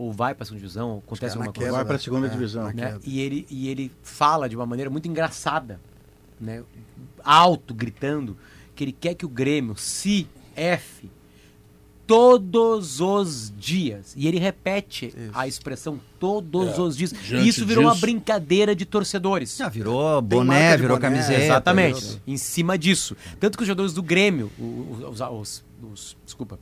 Ou 0.00 0.10
vai 0.12 0.34
pra 0.34 0.46
segunda 0.46 0.60
divisão, 0.62 0.90
ou 0.92 0.98
acontece 0.98 1.34
é 1.34 1.36
alguma 1.36 1.52
queda, 1.52 1.64
coisa. 1.66 1.76
Vai 1.76 1.84
pra 1.84 1.92
né? 1.94 1.98
segunda 1.98 2.26
É, 2.26 2.30
divisão. 2.30 2.64
na 2.64 2.72
né? 2.72 2.98
E, 3.04 3.20
ele, 3.20 3.46
e 3.50 3.68
ele 3.68 3.92
fala 4.02 4.48
de 4.48 4.56
uma 4.56 4.64
maneira 4.64 4.90
muito 4.90 5.06
engraçada, 5.08 5.78
né? 6.40 6.62
alto, 7.22 7.74
gritando, 7.74 8.34
que 8.74 8.82
ele 8.84 8.92
quer 8.92 9.14
que 9.14 9.26
o 9.26 9.28
Grêmio 9.28 9.76
se 9.76 10.26
F 10.56 11.10
todos 12.06 13.00
os 13.00 13.52
dias. 13.56 14.14
E 14.16 14.26
ele 14.26 14.38
repete 14.38 15.14
a 15.32 15.46
expressão 15.46 16.00
todos 16.18 16.76
É, 16.76 16.80
os 16.80 16.96
dias. 16.96 17.12
diante 17.12 17.44
E 17.44 17.48
isso 17.48 17.64
virou 17.64 17.84
uma 17.84 17.90
disso- 17.92 18.00
brincadeira 18.00 18.74
de 18.74 18.84
torcedores. 18.84 19.60
Ah, 19.60 19.68
virou 19.68 20.20
boné, 20.20 20.76
virou 20.76 20.96
boné, 20.96 21.08
camiseta. 21.10 21.40
Exatamente. 21.44 22.00
virou- 22.00 22.20
Em 22.26 22.36
cima 22.36 22.76
disso. 22.76 23.16
Tanto 23.38 23.56
que 23.56 23.62
os 23.62 23.68
jogadores 23.68 23.92
do 23.92 24.02
Grêmio, 24.02 24.50
os, 24.58 25.20
os- 25.20 25.64
os- 25.92 26.16
desculpa, 26.24 26.58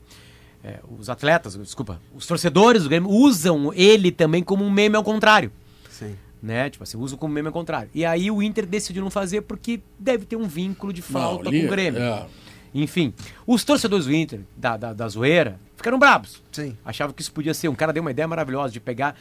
é, 0.65 0.79
os 0.99 1.09
atletas, 1.09 1.55
desculpa, 1.57 2.01
os 2.15 2.27
torcedores 2.27 2.83
do 2.83 2.89
Grêmio 2.89 3.09
usam 3.11 3.73
ele 3.75 4.11
também 4.11 4.43
como 4.43 4.65
um 4.65 4.71
meme 4.71 4.97
ao 4.97 5.05
contrário. 5.05 5.53
Sim. 5.91 6.17
Né? 6.43 6.71
Tipo 6.71 6.85
assim, 6.85 6.97
usam 6.99 7.19
como 7.19 7.33
meme 7.35 7.49
ao 7.49 7.53
contrário. 7.53 7.91
E 7.95 8.05
aí 8.05 8.31
o 8.31 8.43
Inter 8.43 8.67
decidiu 8.67 9.03
não 9.03 9.11
fazer 9.11 9.43
porque 9.43 9.81
deve 9.99 10.25
ter 10.25 10.37
um 10.37 10.47
vínculo 10.47 10.93
de 10.93 11.03
falta 11.03 11.45
Não, 11.45 11.51
ali- 11.51 11.61
com 11.63 11.67
o 11.67 11.71
Grêmio. 11.71 12.01
é. 12.01 12.27
Enfim, 12.75 13.15
os 13.47 13.65
torcedores 13.65 14.05
do 14.05 14.15
Inter, 14.15 14.41
da, 14.55 14.77
da, 14.77 14.93
da 14.93 15.09
zoeira, 15.09 15.59
ficaram 15.75 15.99
bravos. 15.99 16.43
Sim. 16.53 16.77
Achavam 16.85 17.15
que 17.15 17.23
isso 17.23 17.33
podia 17.33 17.55
ser. 17.55 17.69
Um 17.69 17.75
cara 17.75 17.93
deu 17.95 18.03
uma 18.03 18.11
ideia 18.11 18.29
maravilhosa 18.29 18.73
de 18.73 18.79
pegar 18.79 19.17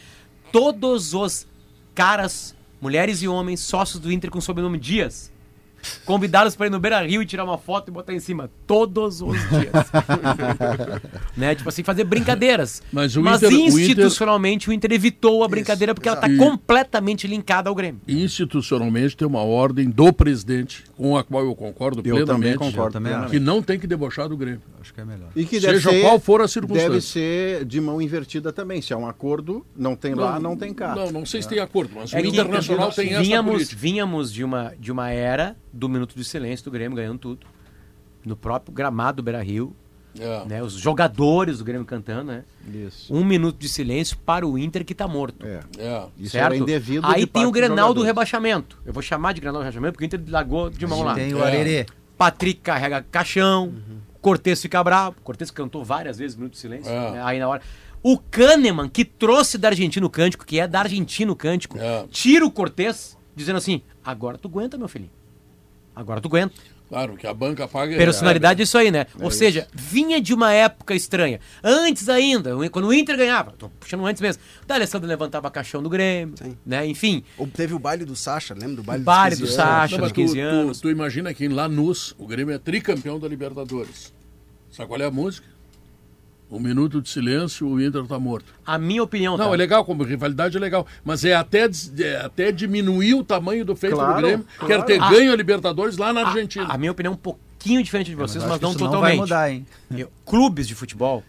todos 0.51 1.13
os 1.13 1.47
caras, 1.95 2.53
mulheres 2.81 3.21
e 3.21 3.27
homens, 3.27 3.61
sócios 3.61 3.99
do 4.01 4.11
Inter 4.11 4.29
com 4.29 4.39
o 4.39 4.41
sobrenome 4.41 4.77
Dias, 4.77 5.31
convidá-los 6.05 6.55
para 6.55 6.67
ir 6.67 6.69
no 6.69 6.79
Beira 6.79 7.01
Rio 7.01 7.21
e 7.21 7.25
tirar 7.25 7.43
uma 7.43 7.57
foto 7.57 7.89
e 7.89 7.91
botar 7.91 8.13
em 8.13 8.19
cima 8.19 8.49
todos 8.65 9.21
os 9.21 9.37
dias. 9.49 9.71
né? 11.35 11.55
Tipo 11.55 11.69
assim, 11.69 11.83
fazer 11.83 12.03
brincadeiras. 12.03 12.81
Mas 12.91 13.15
o 13.15 13.21
Inter- 13.21 13.49
o 13.51 13.79
institucionalmente 13.79 14.69
o 14.69 14.73
Inter 14.73 14.91
evitou 14.93 15.43
a 15.43 15.47
brincadeira 15.47 15.93
porque 15.93 16.07
ela 16.09 16.17
está 16.17 16.29
completamente 16.37 17.27
linkada 17.27 17.69
ao 17.69 17.75
Grêmio. 17.75 18.01
Institucionalmente 18.07 19.15
tem 19.17 19.27
uma 19.27 19.41
ordem 19.41 19.89
do 19.89 20.11
presidente, 20.13 20.83
com 20.95 21.17
a 21.17 21.23
qual 21.23 21.43
eu 21.43 21.55
concordo 21.55 21.99
Eu 21.99 22.25
também 22.25 22.25
plenamente, 22.25 22.57
concordo. 22.57 22.93
também 22.93 23.29
que 23.29 23.39
não 23.39 23.61
tem 23.61 23.79
que 23.79 23.87
debochar 23.87 24.27
do 24.29 24.37
Grêmio. 24.37 24.61
Acho 24.81 24.93
que 24.93 25.01
é 25.01 25.05
melhor. 25.05 25.29
E 25.35 25.45
que 25.45 25.59
deve 25.59 25.75
Seja 25.75 25.89
ser, 25.89 26.01
qual 26.01 26.19
for 26.19 26.39
a 26.41 26.43
deve 26.43 26.53
circunstância. 26.53 27.01
ser 27.01 27.65
de 27.65 27.81
mão 27.81 28.01
invertida 28.01 28.53
também. 28.53 28.81
Se 28.81 28.93
é 28.93 28.97
um 28.97 29.07
acordo, 29.07 29.65
não 29.75 29.95
tem 29.95 30.13
lá, 30.13 30.39
não 30.39 30.55
tem 30.55 30.73
cá. 30.73 30.95
Não, 30.95 31.11
não 31.11 31.25
sei 31.25 31.41
se 31.41 31.49
tem 31.49 31.59
acordo, 31.59 31.91
mas 31.95 32.13
É 32.13 32.19
o 32.19 32.21
que 32.21 32.27
Internacional 32.29 32.91
tem 32.91 33.13
essa 33.13 33.21
vínhamos, 33.23 33.51
política. 33.53 33.81
vínhamos 33.81 34.33
de 34.33 34.43
uma, 34.43 34.73
de 34.79 34.91
uma 34.91 35.09
era 35.09 35.55
do 35.77 35.87
minuto 35.87 36.15
de 36.15 36.23
silêncio 36.23 36.65
do 36.65 36.71
Grêmio 36.71 36.95
ganhando 36.95 37.19
tudo. 37.19 37.45
No 38.25 38.35
próprio 38.35 38.73
gramado 38.73 39.17
do 39.17 39.23
Beira 39.23 39.41
Rio, 39.41 39.73
É. 40.19 40.43
né? 40.45 40.63
Os 40.63 40.73
jogadores 40.73 41.59
do 41.59 41.63
Grêmio 41.63 41.85
cantando, 41.85 42.25
né? 42.31 42.43
Isso. 42.73 43.13
Um 43.13 43.23
minuto 43.23 43.57
de 43.57 43.69
silêncio 43.69 44.17
para 44.17 44.45
o 44.45 44.57
Inter 44.57 44.83
que 44.83 44.93
tá 44.95 45.07
morto. 45.07 45.45
É. 45.45 45.59
É. 45.77 46.05
Isso 46.17 46.31
certo? 46.31 46.45
era 46.47 46.57
indevido. 46.57 47.05
Aí 47.07 47.25
tem 47.27 47.45
o 47.45 47.51
Grenal 47.51 47.93
do 47.93 48.01
rebaixamento. 48.01 48.77
Eu 48.85 48.91
vou 48.91 49.01
chamar 49.03 49.33
de 49.33 49.39
Grenal 49.41 49.61
do 49.61 49.63
rebaixamento 49.63 49.93
porque 49.93 50.05
o 50.05 50.07
Inter 50.07 50.19
largou 50.27 50.69
de 50.69 50.85
mão 50.87 51.03
lá. 51.03 51.13
Tem 51.13 51.33
o 51.33 51.39
É. 51.39 51.47
Arerê. 51.47 51.85
Patrick 52.17 52.59
carrega 52.61 53.05
caixão, 53.11 53.73
Cortez 54.19 54.59
fica 54.61 54.83
bravo. 54.83 55.15
Cortez 55.23 55.51
cantou 55.51 55.85
várias 55.85 56.17
vezes 56.17 56.35
Minuto 56.35 56.53
de 56.53 56.57
Silêncio. 56.59 56.91
É. 56.91 57.11
né? 57.11 57.21
Aí 57.23 57.39
na 57.39 57.47
hora. 57.47 57.61
O 58.03 58.17
Kahneman, 58.17 58.89
que 58.89 59.03
trouxe 59.05 59.57
da 59.57 59.69
Argentina 59.69 60.05
o 60.05 60.09
cântico, 60.09 60.45
que 60.45 60.59
é 60.59 60.67
da 60.67 60.79
Argentina 60.81 61.31
o 61.31 61.35
cântico, 61.35 61.77
É. 61.77 62.05
tira 62.09 62.45
o 62.45 62.51
Cortez, 62.51 63.17
dizendo 63.35 63.57
assim: 63.57 63.81
agora 64.03 64.37
tu 64.37 64.47
aguenta, 64.47 64.77
meu 64.77 64.87
filhinho. 64.87 65.11
Agora 65.97 66.21
tu 66.21 66.27
aguenta. 66.27 66.53
Claro, 66.87 67.17
que 67.17 67.27
a 67.27 67.33
banca 67.33 67.67
paga. 67.67 67.95
é- 67.95 67.97
Personalidade 67.97 68.61
é 68.61 68.63
isso 68.63 68.77
aí, 68.77 68.89
né? 68.91 69.07
Ou 69.19 69.29
seja, 69.29 69.67
vinha 69.73 70.21
de 70.21 70.33
uma 70.33 70.53
época 70.53 70.95
estranha. 70.95 71.39
Antes 71.61 72.07
ainda, 72.07 72.51
quando 72.71 72.87
o 72.87 72.93
Inter 72.93 73.17
ganhava, 73.17 73.51
tô 73.51 73.67
puxando 73.67 74.05
antes 74.05 74.21
mesmo, 74.21 74.41
o 74.69 74.71
Alessandro 74.71 75.05
levantava 75.07 75.51
caixão 75.51 75.83
do 75.83 75.89
Grêmio, 75.89 76.35
Sim. 76.37 76.55
né? 76.65 76.87
Enfim, 76.87 77.23
Ou 77.37 77.45
teve 77.45 77.73
o 77.73 77.79
baile 77.79 78.05
do 78.05 78.15
Sacha, 78.15 78.53
lembra 78.53 78.77
do 78.77 78.83
baile, 78.83 79.01
O 79.01 79.05
baile 79.05 79.35
do 79.35 79.41
15 79.45 79.59
anos? 79.59 79.69
Sacha. 79.91 79.97
Dos 79.97 80.11
15 80.13 80.33
tu, 80.35 80.39
anos. 80.39 80.77
Tu, 80.77 80.81
tu 80.83 80.89
imagina 80.89 81.33
que 81.33 81.43
em 81.43 81.49
Lanús 81.49 82.15
o 82.17 82.25
Grêmio 82.25 82.53
é 82.55 82.57
tricampeão 82.57 83.19
da 83.19 83.27
Libertadores. 83.27 84.13
Sabe 84.71 84.87
qual 84.87 85.01
é 85.01 85.05
a 85.05 85.11
música? 85.11 85.45
Um 86.49 86.59
minuto 86.61 87.01
de 87.01 87.09
silêncio, 87.09 87.67
o 87.67 87.81
Inter 87.81 88.05
tá 88.05 88.17
morto. 88.17 88.53
a 88.65 88.77
minha 88.77 89.03
opinião. 89.03 89.35
Não, 89.35 89.47
tá? 89.49 89.53
é 89.53 89.57
legal, 89.57 89.83
como 89.83 90.03
rivalidade 90.03 90.55
é 90.55 90.59
legal. 90.59 90.87
Mas 91.03 91.25
é 91.25 91.33
até, 91.35 91.67
é 91.99 92.15
até 92.23 92.51
diminuir 92.53 93.15
o 93.15 93.23
tamanho 93.23 93.65
do 93.65 93.75
feito 93.75 93.95
Claro, 93.97 94.13
do 94.15 94.21
Grêmio. 94.21 94.45
claro. 94.57 94.73
Quer 94.73 94.85
ter 94.85 95.01
Ah. 95.01 95.09
ganho 95.09 95.33
a 95.33 95.35
Libertadores 95.35 95.97
lá 95.97 96.13
na 96.13 96.21
A- 96.21 96.27
Argentina. 96.29 96.65
A, 96.69 96.77
minha 96.77 96.91
opinião 96.93 97.11
é 97.11 97.15
um 97.15 97.17
pouquinho 97.19 97.83
diferente 97.83 98.07
de 98.11 98.15
vocês, 98.15 98.41
eu 98.41 98.49
mas, 98.49 98.61
não 98.61 98.69
isso 98.69 98.79
totalmente. 98.79 99.01
Não 99.01 99.01
vai 99.01 99.17
mudar, 99.17 99.51
hein? 99.51 99.65
Eu- 99.91 100.09
clubes 100.25 100.67
de 100.69 100.73
futebol 100.75 101.21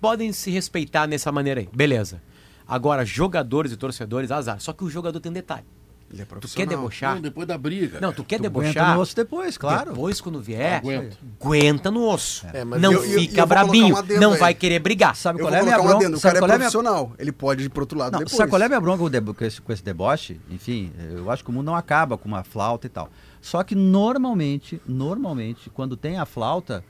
podem 0.00 0.32
se 0.32 0.50
respeitar 0.50 1.06
nessa 1.06 1.30
maneira 1.30 1.60
aí, 1.60 1.68
beleza. 1.72 2.20
Agora, 2.66 3.04
jogadores 3.04 3.70
e 3.72 3.76
torcedores, 3.76 4.30
azar. 4.30 4.60
Só 4.60 4.72
que 4.72 4.82
o 4.84 4.90
jogador 4.90 5.20
tem 5.20 5.30
um 5.30 5.34
detalhe. 5.34 5.64
Ele 6.12 6.22
é 6.22 6.24
Tu 6.24 6.28
quer 6.28 6.40
profissional. 6.40 6.68
debochar? 6.68 7.14
Não, 7.14 7.22
depois 7.22 7.46
da 7.46 7.56
briga. 7.56 8.00
Não, 8.00 8.12
tu 8.12 8.24
quer 8.24 8.38
Tu 8.40 8.46
aguenta 8.46 8.68
debochar? 8.72 8.94
no 8.96 9.00
osso 9.00 9.14
depois, 9.14 9.56
claro. 9.56 9.90
Depois, 9.90 10.20
quando 10.20 10.40
vier, 10.40 10.78
Aguenta. 10.78 11.16
aguenta 11.40 11.90
no 11.92 12.04
osso. 12.08 12.44
É, 12.52 12.64
mas 12.64 12.80
não 12.82 12.92
eu- 12.92 13.04
eu- 13.04 13.20
fica 13.20 13.40
eu 13.42 13.46
colocar 13.46 13.46
brabinho. 13.64 13.96
um 13.96 14.20
não 14.20 14.32
aí. 14.32 14.38
vai 14.40 14.54
querer 14.54 14.80
brigar. 14.80 15.14
Sabe 15.14 15.38
Eu 15.38 15.44
qual 15.44 15.50
vou 15.50 15.58
é 15.58 15.60
a 15.60 15.64
minha 15.64 15.78
um 15.80 15.82
bronca? 16.00 16.16
O 16.16 16.20
cara 16.20 16.36
é 16.36 16.40
qual 16.40 16.50
é 16.50 16.54
a 16.54 16.58
minha 16.58 16.70
profissional. 16.70 17.12
Ele 17.16 17.30
pode 17.30 17.62
ir 17.62 17.68
pro 17.68 17.82
outro 17.82 17.96
lado 17.96 18.12
Não, 18.14 18.18
depois. 18.18 18.36
sabe 18.36 18.50
qual 18.50 18.60
é 18.60 18.64
a 18.64 18.68
minha 18.68 18.80
bronca 18.80 18.98
com 18.98 19.04
o 19.04 19.10
debo- 19.10 19.34
com 19.34 19.44
esse, 19.44 19.60
com 19.62 19.72
esse 19.72 19.84
deboche? 19.84 20.40
Enfim, 20.50 20.92
eu 21.12 21.30
acho 21.30 21.44
que 21.44 21.50
o 21.50 21.52
mundo 21.52 21.66
não 21.66 21.76
acaba 21.76 22.18
com 22.18 22.26
uma 22.28 22.42
flauta 22.42 22.88
e 22.88 22.90
tal. 22.90 23.08
Só 23.40 23.62
que 23.62 23.76
normalmente, 23.76 24.82
normalmente, 24.86 25.70
quando 25.70 25.96
tem 25.96 26.18
a 26.18 26.26
flauta 26.26 26.84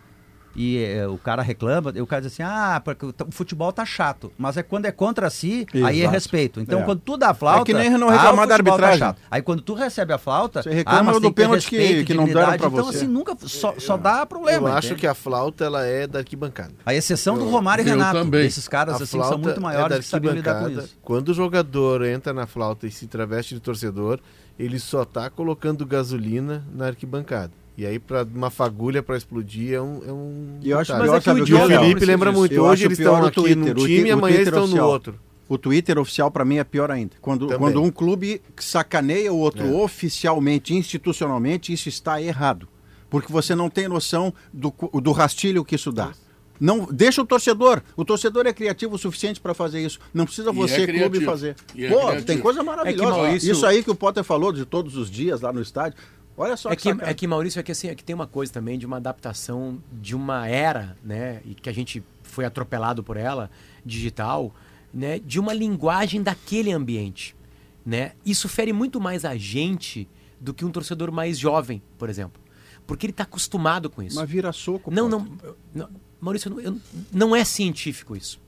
e 0.55 0.79
eh, 0.83 1.07
o 1.07 1.17
cara 1.17 1.43
reclama, 1.43 1.91
o 1.91 2.07
cara 2.07 2.23
diz 2.23 2.33
assim, 2.33 2.43
ah, 2.43 2.81
porque 2.85 3.07
o 3.07 3.15
futebol 3.31 3.73
tá 3.73 3.85
chato. 3.85 4.33
Mas 4.37 4.57
é 4.57 4.63
quando 4.63 4.87
é 4.87 4.93
contra 4.93 5.31
si, 5.31 5.67
aí 5.75 5.99
é 5.99 6.03
Exato. 6.03 6.13
respeito. 6.15 6.61
Então, 6.61 6.81
É. 6.81 6.83
quando 6.83 7.01
tu 7.01 7.17
dá 7.17 7.31
a 7.31 7.35
flauta... 7.35 7.63
É 7.63 7.65
que 7.65 7.73
nem 7.75 7.91
não 7.91 8.09
ah, 8.09 8.13
reclamar 8.13 8.45
o 8.45 8.49
da 8.49 8.49
tá 8.49 8.55
arbitragem. 8.55 8.99
chato. 8.99 9.19
Aí 9.31 9.43
quando 9.43 9.63
tu 9.63 9.75
recebe 9.75 10.13
a 10.13 10.19
flauta... 10.19 10.63
Você 10.63 10.71
reclama 10.71 11.01
ah, 11.01 11.03
mas 11.05 11.21
do 11.23 11.33
pênalti 11.33 11.69
que- 11.71 12.05
que 12.05 12.15
não 12.15 12.25
deram 12.27 12.47
pra 12.47 12.55
Então, 12.57 12.71
você. 12.71 12.99
assim, 12.99 13.07
nunca... 13.07 13.37
Só, 13.41 13.75
só 13.79 13.97
dá 13.97 14.27
problema. 14.27 14.69
Eu 14.71 14.75
acho 14.75 14.89
entende? 14.89 15.01
que 15.01 15.07
a 15.07 15.15
flauta 15.15 15.65
ela 15.65 15.85
é 15.87 16.07
da 16.07 16.19
arquibancada. 16.19 16.73
A 16.85 16.93
exceção 16.95 17.39
do 17.39 17.49
Romário 17.49 17.85
e 17.85 17.89
eu 17.89 17.95
Renato. 17.97 18.19
também. 18.19 18.47
Esses 18.47 18.67
caras, 18.67 18.95
a 19.01 19.05
assim, 19.05 19.23
são 19.23 19.39
muito 19.39 19.59
é 19.59 19.63
maiores 19.63 19.97
da 19.97 20.03
que 20.03 20.09
sabiam 20.09 20.35
lidar 20.35 20.61
com 20.63 20.69
isso. 20.69 20.97
Quando 21.03 21.29
o 21.29 21.35
jogador 21.35 22.05
entra 22.05 22.33
na 22.33 22.47
flauta 22.47 22.87
e 22.87 22.91
se 22.91 23.07
traveste 23.07 23.55
de 23.55 23.61
torcedor, 23.61 24.19
ele 24.59 24.79
só 24.79 25.05
tá 25.05 25.31
colocando 25.31 25.87
gasolina 25.87 26.65
na 26.75 26.87
arquibancada. 26.89 27.53
E 27.81 27.87
aí, 27.87 27.99
para 27.99 28.25
uma 28.25 28.51
fagulha 28.51 29.03
para 29.03 29.17
explodir, 29.17 29.73
é 29.73 29.81
um. 29.81 30.03
É 30.07 30.13
um 30.13 30.59
E 30.61 30.69
eu 30.69 30.79
acho 30.79 30.93
é 30.93 30.97
que 30.97 31.01
o 31.01 31.13
o 31.57 31.57
é? 31.57 31.79
Felipe 31.79 32.05
lembra 32.05 32.31
muito. 32.31 32.53
Eu 32.55 32.65
Hoje 32.65 32.85
eles 32.85 32.99
estão 32.99 33.15
o 33.15 33.25
aqui 33.25 33.35
Twitter, 33.41 33.57
num 33.75 33.87
time 33.87 34.09
e 34.09 34.13
amanhã 34.13 34.41
estão 34.43 34.59
no 34.59 34.65
oficial. 34.65 34.89
outro. 34.91 35.21
O 35.49 35.57
Twitter 35.57 35.99
oficial 35.99 36.31
para 36.31 36.45
mim 36.45 36.59
é 36.59 36.65
pior 36.65 36.91
ainda. 36.91 37.13
Quando, 37.23 37.47
Também. 37.47 37.59
quando 37.59 37.83
um 37.83 37.91
clube 37.91 38.43
sacaneia 38.59 39.33
o 39.33 39.39
outro 39.39 39.65
É. 39.65 39.71
oficialmente, 39.73 40.75
institucionalmente, 40.75 41.73
isso 41.73 41.89
está 41.89 42.21
errado. 42.21 42.69
Porque 43.09 43.33
você 43.33 43.55
não 43.55 43.71
tem 43.71 43.89
noção 43.89 44.31
do, 44.53 44.71
do 45.01 45.13
rastilho 45.13 45.65
que 45.65 45.75
isso 45.75 45.91
dá. 45.91 46.13
Não, 46.61 46.87
deixa 46.93 47.23
o 47.23 47.27
torcedor. 47.27 47.81
O 47.97 48.05
torcedor 48.05 48.47
é 48.47 48.53
criativo 48.53 48.97
o 48.97 48.99
suficiente 48.99 49.41
para 49.41 49.55
fazer 49.55 49.81
isso. 49.81 49.99
Não 50.13 50.27
precisa 50.27 50.51
E 50.51 50.55
você, 50.55 50.83
é 50.83 50.87
clube, 50.87 51.25
fazer. 51.25 51.57
E 51.75 51.87
é 51.87 51.89
Pô, 51.89 51.99
criativo. 52.01 52.27
tem 52.27 52.39
coisa 52.39 52.63
maravilhosa. 52.63 53.03
É 53.03 53.15
que, 53.15 53.21
Maurício- 53.23 53.53
Isso 53.53 53.65
aí 53.65 53.83
que 53.83 53.91
o 53.91 53.95
Potter 53.95 54.23
falou 54.23 54.53
de 54.53 54.67
todos 54.67 54.95
os 54.99 55.11
dias 55.11 55.41
lá 55.41 55.51
no 55.51 55.63
estádio. 55.63 55.99
Olha 56.41 56.57
só 56.57 56.71
É 56.71 56.77
que, 56.77 56.85
sacana. 56.91 57.11
é 57.11 57.15
que, 57.15 57.27
Maurício, 57.27 57.61
é 57.61 57.63
que, 57.63 57.73
assim, 57.73 57.89
é 57.89 57.95
que 57.95 58.03
tem 58.03 58.15
uma 58.15 58.27
coisa 58.27 58.51
também 58.53 58.79
de 58.79 58.87
uma 58.87 58.97
adaptação 58.97 59.79
de 59.93 60.15
uma 60.17 60.47
era, 60.49 60.97
né? 61.05 61.41
E 61.45 61.55
que 61.55 61.69
a 61.69 61.73
gente 61.73 62.03
foi 62.23 62.45
atropelado 62.45 63.03
por 63.03 63.17
ela, 63.17 63.51
digital, 63.85 64.55
né? 64.93 65.19
De 65.19 65.39
uma 65.39 65.53
linguagem 65.53 66.23
daquele 66.23 66.73
ambiente, 66.73 67.37
né? 67.85 68.13
Isso 68.25 68.49
fere 68.49 68.73
muito 68.73 69.01
mais 69.01 69.25
a 69.25 69.37
gente 69.37 70.09
do 70.41 70.55
que 70.55 70.65
um 70.65 70.71
torcedor 70.71 71.13
mais 71.13 71.39
jovem, 71.39 71.83
por 71.99 72.09
exemplo. 72.09 72.41
Porque 72.87 73.05
ele 73.07 73.13
está 73.13 73.25
acostumado 73.25 73.91
com 73.91 74.03
isso. 74.03 74.17
Mas 74.17 74.29
vira 74.29 74.51
soco. 74.53 74.91
Não, 74.91 75.09
não, 75.09 75.29
não, 75.75 75.89
Maurício, 76.21 76.49
eu 76.49 76.55
não, 76.57 76.61
eu- 76.63 76.81
não 77.13 77.37
é 77.37 77.45
científico 77.45 78.17
isso. 78.17 78.41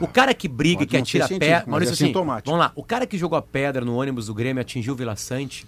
o 0.00 0.06
cara 0.08 0.34
que 0.34 0.46
briga, 0.48 0.84
que 0.86 0.96
atira 0.96 1.26
pedra. 1.28 1.58
mas 1.60 1.66
Maurício, 1.68 1.92
é 1.92 1.94
assim, 1.94 2.06
sintomático. 2.06 2.50
vamos 2.50 2.66
lá. 2.66 2.72
O 2.76 2.82
cara 2.84 3.06
que 3.06 3.16
jogou 3.16 3.36
a 3.38 3.42
pedra 3.42 3.84
no 3.84 3.94
ônibus 3.96 4.26
do 4.26 4.34
Grêmio 4.34 4.60
atingiu 4.60 4.92
o 4.94 4.96
Vila 4.96 5.16
Sante, 5.16 5.66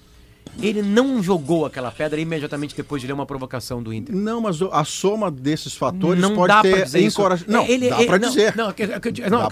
ele 0.60 0.82
não 0.82 1.22
jogou 1.22 1.66
aquela 1.66 1.90
pedra 1.90 2.20
imediatamente 2.20 2.76
depois 2.76 3.00
de 3.02 3.08
ler 3.08 3.12
uma 3.12 3.26
provocação 3.26 3.82
do 3.82 3.92
Inter. 3.92 4.14
Não, 4.14 4.40
mas 4.40 4.60
a 4.62 4.84
soma 4.84 5.30
desses 5.30 5.74
fatores 5.74 6.20
não 6.20 6.34
pode 6.34 6.48
dá 6.54 6.62
ter 6.62 6.74
pra 6.76 6.84
dizer 6.84 7.00
isso. 7.00 7.20
encoraj- 7.20 7.44
Não, 7.48 7.62
É, 7.62 7.70
ele- 7.70 7.88
dá 7.90 7.96
ele- 7.98 8.06
pra 8.06 8.18
não, 8.18 8.28
dizer. 8.28 8.56
Não, 8.56 8.66
não 8.66 8.72
quer 8.72 8.86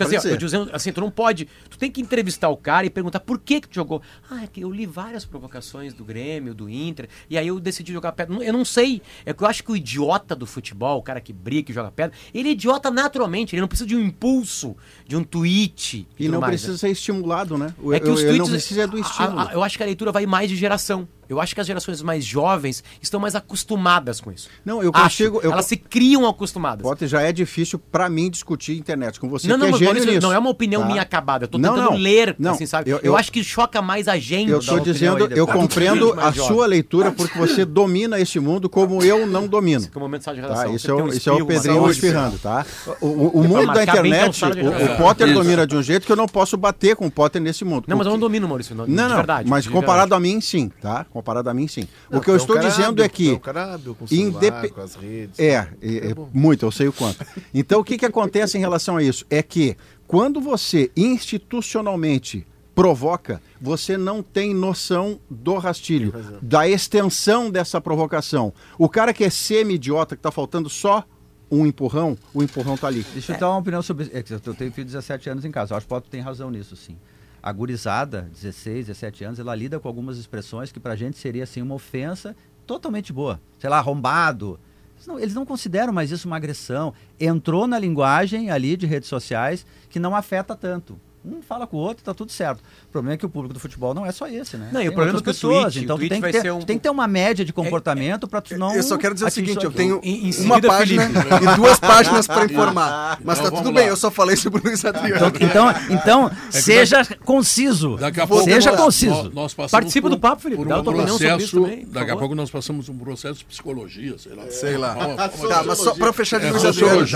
dizer, 0.05 0.17
dizer. 0.19 0.37
dizendo 0.39 0.71
assim, 0.73 0.93
tu 0.93 1.01
não 1.01 1.11
pode. 1.11 1.49
Tu 1.69 1.77
tem 1.79 1.91
que 1.91 2.01
entrevistar 2.01 2.49
o 2.51 2.57
cara 2.57 2.87
e 2.87 2.91
perguntar 2.91 3.21
por 3.21 3.39
que 3.41 3.61
que 3.61 3.69
tu 3.69 3.75
jogou. 3.75 4.01
Ah, 4.31 4.45
é 4.45 4.47
que 4.47 4.61
eu 4.61 4.71
li 4.71 4.87
várias 4.87 5.25
provocações 5.25 5.93
do 5.93 6.05
Grêmio, 6.05 6.55
do 6.55 6.69
Inter, 6.69 7.09
e 7.29 7.37
aí 7.37 7.49
eu 7.49 7.59
decidi 7.59 7.93
jogar 7.93 8.13
pedra. 8.13 8.35
Não- 8.35 8.43
Eu 8.43 8.53
não 8.53 8.65
sei. 8.65 9.03
É 9.27 9.33
que 9.33 9.43
eu 9.43 9.47
acho 9.49 9.65
que 9.65 9.73
o 9.73 9.77
idiota 9.77 10.37
do 10.37 10.47
futebol, 10.47 10.99
o 10.99 11.03
cara 11.03 11.21
que 11.21 11.33
briga, 11.33 11.65
que 11.65 11.73
joga 11.73 11.91
pedra, 11.91 12.13
ele 12.33 12.51
é 12.51 12.53
idiota 12.53 12.91
naturalmente. 12.91 13.55
Ele 13.55 13.61
não 13.61 13.69
precisa 13.69 13.89
de 13.89 13.97
um 13.97 14.01
impulso, 14.01 14.77
de 15.07 15.17
um 15.17 15.25
tweet. 15.25 16.07
E 16.19 16.29
não 16.29 16.41
mais, 16.41 16.53
precisa 16.53 16.73
né? 16.73 16.79
ser 16.79 16.89
estimulado, 16.91 17.57
né? 17.59 17.75
O- 17.83 17.93
É 17.93 17.99
que 18.01 18.09
eu- 18.09 18.13
os 18.15 18.21
tweets. 18.21 18.39
não 18.39 18.47
precisa 18.49 18.87
do 18.87 18.97
a- 18.97 19.01
estímulo. 19.01 19.39
a- 19.41 19.51
eu 19.53 19.63
acho 19.65 19.77
que 19.77 19.83
a 19.83 19.87
leitura 19.87 20.13
vai 20.13 20.27
mais 20.27 20.49
de 20.49 20.57
geração 20.57 20.82
ação. 20.83 21.09
Eu 21.33 21.41
acho 21.41 21.55
que 21.55 21.61
as 21.61 21.67
gerações 21.67 22.01
mais 22.03 22.25
jovens 22.25 22.83
estão 23.01 23.19
mais 23.19 23.35
acostumadas 23.35 24.21
com 24.21 24.31
isso. 24.31 24.49
Não, 24.65 24.83
eu 24.83 24.93
consigo- 24.93 25.41
eu 25.43 25.53
Elas 25.53 25.67
se 25.67 25.77
criam 25.77 26.27
acostumadas. 26.27 26.83
Potter, 26.83 27.09
já 27.09 27.21
é 27.23 27.33
difícil 27.33 27.79
pra 27.79 28.09
mim 28.09 28.31
discutir 28.31 28.77
internet 28.77 29.19
com 29.19 29.29
você, 29.29 29.49
não, 29.49 29.57
não, 29.59 29.67
é 29.67 29.71
Maurício, 29.71 30.21
não 30.21 30.33
é 30.33 30.39
uma 30.39 30.51
opinião 30.51 30.83
tá? 30.83 30.89
minha 30.89 31.03
acabada. 31.03 31.45
Eu 31.45 31.49
tô 31.49 31.59
Não, 31.59 31.75
tentando 31.75 31.91
não. 31.93 31.97
ler, 31.99 32.37
Não, 32.39 32.53
assim, 32.53 32.67
sabe? 32.67 32.91
eu- 32.91 32.99
Eu, 32.99 33.03
eu- 33.13 33.17
acho 33.17 33.33
que 33.33 33.43
choca 33.43 33.81
mais 33.83 34.09
a 34.09 34.19
gente. 34.19 34.51
Eu 34.51 34.59
estou 34.59 34.79
dizendo, 34.81 35.27
eu 35.33 35.47
compreendo 35.47 36.13
a 36.21 36.31
jovem. 36.31 36.53
sua 36.55 36.67
leitura 36.67 37.11
porque 37.13 37.37
você 37.39 37.65
domina 37.65 38.21
esse 38.21 38.39
mundo 38.39 38.69
como 38.69 39.03
eu 39.03 39.27
não 39.27 39.47
domino. 39.47 39.83
Que 39.89 39.97
é 39.97 39.99
o 39.99 40.01
momento 40.01 40.21
de 40.21 40.43
Tá, 40.43 40.69
isso 40.69 40.91
é, 40.91 40.95
um 40.95 41.09
isso 41.09 41.29
é 41.31 41.33
o 41.33 41.47
Pedrinho 41.47 41.91
espirrando, 41.91 42.39
tá? 42.39 42.65
O, 43.01 43.07
o- 43.07 43.29
o 43.41 43.45
mundo 43.45 43.73
da 43.73 43.83
internet, 43.83 44.39
de 44.39 44.61
o, 44.61 44.69
o 44.93 44.97
Potter 44.97 45.27
Isso. 45.29 45.39
domina 45.39 45.67
de 45.67 45.77
um 45.77 45.83
jeito 45.83 46.07
que 46.07 46.13
eu 46.13 46.17
não 46.17 46.27
posso 46.27 46.57
bater 46.57 46.95
com 46.97 47.07
o 47.07 47.11
Potter 47.11 47.41
nesse 47.41 47.65
mundo. 47.65 47.85
Não, 47.89 47.97
mas 47.97 48.07
eu 48.07 48.13
não 48.13 48.19
domino, 48.19 48.47
Maurício. 48.49 48.75
Não, 48.75 48.87
Não, 48.87 49.09
não, 49.09 49.17
verdade. 49.17 49.49
mas 49.49 49.67
comparado 49.67 50.15
a 50.15 50.21
mim, 50.21 50.41
sim, 50.41 50.71
tá? 50.81 51.05
Comparado 51.23 51.49
a 51.49 51.55
mim, 51.55 51.69
sim. 51.69 51.87
Não, 52.11 52.19
o 52.19 52.23
que 52.23 52.29
eu 52.29 52.35
é 52.35 52.37
estou 52.37 52.57
cara 52.57 52.69
dizendo 52.69 52.89
hábil, 52.89 53.05
é 53.05 53.09
que 53.09 53.39
cara 53.39 53.75
hábil 53.75 53.95
com 53.95 54.07
celular, 54.09 54.69
com 54.69 54.81
as 54.81 54.95
redes. 54.97 55.39
É, 55.39 55.55
é, 55.55 55.67
é 55.81 56.15
muito, 56.33 56.67
eu 56.67 56.73
sei 56.73 56.89
o 56.89 56.93
quanto. 56.93 57.25
Então, 57.55 57.81
o 57.81 57.85
que, 57.85 57.97
que 57.97 58.05
acontece 58.05 58.59
em 58.59 58.61
relação 58.61 58.97
a 58.97 59.03
isso? 59.03 59.25
É 59.31 59.41
que 59.41 59.77
quando 60.09 60.41
você 60.41 60.91
institucionalmente 60.97 62.45
provoca, 62.75 63.41
você 63.61 63.97
não 63.97 64.23
tem 64.23 64.53
noção 64.53 65.21
do 65.31 65.57
rastilho, 65.59 66.13
da 66.43 66.69
extensão 66.69 67.51
dessa 67.51 67.81
provocação. 67.81 68.53
O 68.77 68.89
cara 68.89 69.13
que 69.13 69.23
é 69.23 69.31
semi-idiota, 69.31 70.17
que 70.17 70.21
está 70.21 70.33
faltando 70.33 70.69
só 70.69 71.05
um 71.51 71.67
empurrão, 71.67 72.17
o 72.35 72.43
empurrão 72.43 72.77
tá 72.77 72.89
ali. 72.89 73.05
Deixa 73.13 73.35
eu 73.35 73.39
dar 73.39 73.51
uma 73.51 73.59
opinião 73.59 73.83
sobre. 73.83 74.11
É, 74.13 74.25
eu 74.31 74.55
tenho 74.55 74.73
filho 74.73 74.87
de 74.87 74.93
17 74.93 75.31
anos 75.31 75.45
em 75.45 75.51
casa. 75.51 75.75
Eu 75.75 75.77
acho 75.77 75.87
que 75.87 75.93
o 75.93 75.95
Potter 75.95 76.11
tem 76.11 76.21
razão 76.21 76.51
nisso, 76.51 76.75
sim. 76.75 76.97
A 77.43 77.51
gurizada, 77.53 78.31
16, 78.33 78.87
17 78.87 79.25
anos, 79.25 79.39
ela 79.41 79.55
lida 79.55 79.81
com 79.81 79.89
algumas 79.89 80.17
expressões 80.17 80.71
que 80.71 80.79
pra 80.79 80.95
gente 80.95 81.19
seria 81.19 81.43
assim 81.43 81.61
uma 81.61 81.75
ofensa 81.75 82.37
totalmente 82.67 83.13
boa. 83.13 83.41
Sei 83.59 83.69
lá, 83.69 83.79
arrombado. 83.79 84.61
Eles 84.95 85.07
não, 85.07 85.19
eles 85.19 85.35
não 85.35 85.45
consideram 85.45 85.93
mais 85.93 86.13
isso 86.13 86.29
uma 86.29 86.37
agressão. 86.37 86.95
Entrou 87.19 87.67
na 87.67 87.79
linguagem 87.79 88.51
ali 88.51 88.77
de 88.77 88.87
redes 88.87 89.09
sociais 89.09 89.67
que 89.91 89.99
não 89.99 90.15
afeta 90.15 90.55
tanto. 90.55 90.97
Um 91.25 91.41
fala 91.41 91.67
com 91.69 91.77
o 91.77 91.81
outro, 91.81 92.03
tá 92.03 92.13
tudo 92.13 92.33
certo. 92.33 92.59
O 92.89 92.91
problema 92.91 93.15
é 93.15 93.17
que 93.17 93.25
o 93.25 93.29
público 93.29 93.55
do 93.55 93.61
futebol 93.61 93.95
não 93.95 94.05
é 94.05 94.11
só 94.11 94.27
esse, 94.27 94.57
né? 94.57 94.71
Não, 94.73 94.81
e 94.81 94.85
o 94.85 94.91
Tem 94.91 94.95
problema 94.97 95.19
outras 95.19 95.37
é 95.37 95.41
que 95.41 95.47
o 95.47 95.49
pessoas, 95.51 95.73
tweet- 95.75 95.85
então 95.85 95.97
o 95.97 95.99
tu 96.01 96.09
tem 96.09 96.21
que, 96.21 96.33
ter, 96.33 96.53
um- 96.53 96.61
tem 96.63 96.77
que 96.79 96.83
ter 96.83 96.91
uma 96.91 97.07
média 97.07 97.45
de 97.45 97.53
comportamento 97.53 98.27
pra 98.27 98.41
tu 98.41 98.59
não 98.59 98.75
Eu 98.75 98.83
só 98.83 98.99
quero 98.99 99.15
dizer 99.15 99.27
o 99.27 99.31
seguinte, 99.31 99.65
eu 99.65 99.71
tenho 99.71 100.01
Em- 100.03 100.31
em 100.31 100.45
uma 100.45 100.61
página 100.61 101.09
Felipe. 101.09 101.45
e 101.45 101.57
duas 101.57 101.79
páginas 101.79 102.27
para 102.27 102.45
informar. 102.51 103.19
Mas 103.25 103.39
Então 103.39 103.51
tá 103.51 103.57
tudo 103.59 103.69
lá. 103.69 103.81
bem, 103.81 103.89
eu 103.89 103.97
só 103.97 104.11
falei 104.11 104.35
sobre 104.37 104.61
o 104.61 104.65
Luiz 104.65 104.85
Adriano. 104.85 105.27
Então, 105.41 105.49
então, 105.49 105.75
então 105.91 106.31
seja 106.51 107.05
conciso. 107.25 107.97
Daqui 107.99 108.21
a 108.21 108.27
pouco 108.27 108.45
seja 108.45 108.77
conciso. 108.77 109.31
nós- 109.33 109.55
Participa 109.55 110.09
por 110.09 110.17
do 110.17 110.21
papo, 110.21 110.43
Felipe. 110.43 110.63
por 110.63 110.69
Dá 110.69 110.81
um 110.81 110.85
sobre 110.85 111.05
isso 111.05 111.19
processo- 111.19 111.61
também, 111.63 111.87
Daqui 111.87 112.11
a 112.11 112.17
pouco 112.17 112.35
nós 112.35 112.51
passamos 112.51 112.89
um 112.89 112.99
processo 112.99 113.39
de 113.39 113.45
psicologia, 113.45 114.17
sei 114.19 114.35
lá. 114.35 114.43
Sei 114.51 114.77
lá. 114.77 114.95
Tá, 114.95 115.63
mas 115.65 115.79
só 115.79 115.95
para 115.95 116.13
fechar 116.13 116.41
de 116.41 116.47
É 116.47 116.51
Luiz 116.51 116.65
Adriano. 116.65 117.07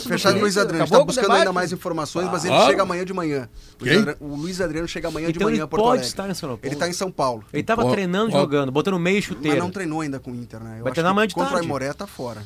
Fechar 0.00 0.32
de 0.34 0.40
Luiz 0.40 0.56
Adriano. 0.58 0.86
Tá 0.86 0.98
o 0.98 1.04
buscando 1.04 1.32
ainda 1.32 1.52
mais 1.52 1.72
informações, 1.72 2.28
mas 2.30 2.44
ele 2.44 2.54
Ah. 2.54 2.66
chega 2.66 2.82
amanhã 2.82 3.04
de 3.04 3.12
manhã. 3.14 3.37
Adri- 3.80 4.16
O 4.20 4.34
Luiz 4.36 4.60
Adriano 4.60 4.88
chega 4.88 5.08
amanhã 5.08 5.26
de 5.26 5.32
Então 5.36 5.46
manhã 5.46 5.54
ele 5.56 5.62
a 5.62 5.66
Porto 5.66 5.82
pode 5.82 5.90
Alegre. 5.92 6.06
estar 6.08 6.28
em 6.30 6.34
São 6.34 6.48
Paulo. 6.48 6.60
Ele 6.62 6.76
tá 6.76 6.88
em 6.88 6.92
São 6.92 7.10
Paulo. 7.10 7.44
Ele 7.52 7.62
tava 7.62 7.84
Ó, 7.84 7.90
treinando, 7.90 8.30
jogando, 8.32 8.72
botando 8.72 8.98
meio 8.98 9.16
Mas 9.16 9.24
chuteiro. 9.24 9.58
não 9.58 9.70
treinou 9.70 10.00
ainda 10.00 10.18
com 10.18 10.30
o 10.30 10.34
Inter, 10.34 10.60
né? 10.60 10.76
Eu 10.78 10.84
Vai 10.84 10.92
treinar 10.92 11.12
amanhã 11.12 11.26
de 11.26 11.34
Contra 11.34 11.50
tarde. 11.50 11.64
o 11.66 11.68
Aimoré 11.68 11.92
tá 11.92 12.06
fora. 12.06 12.42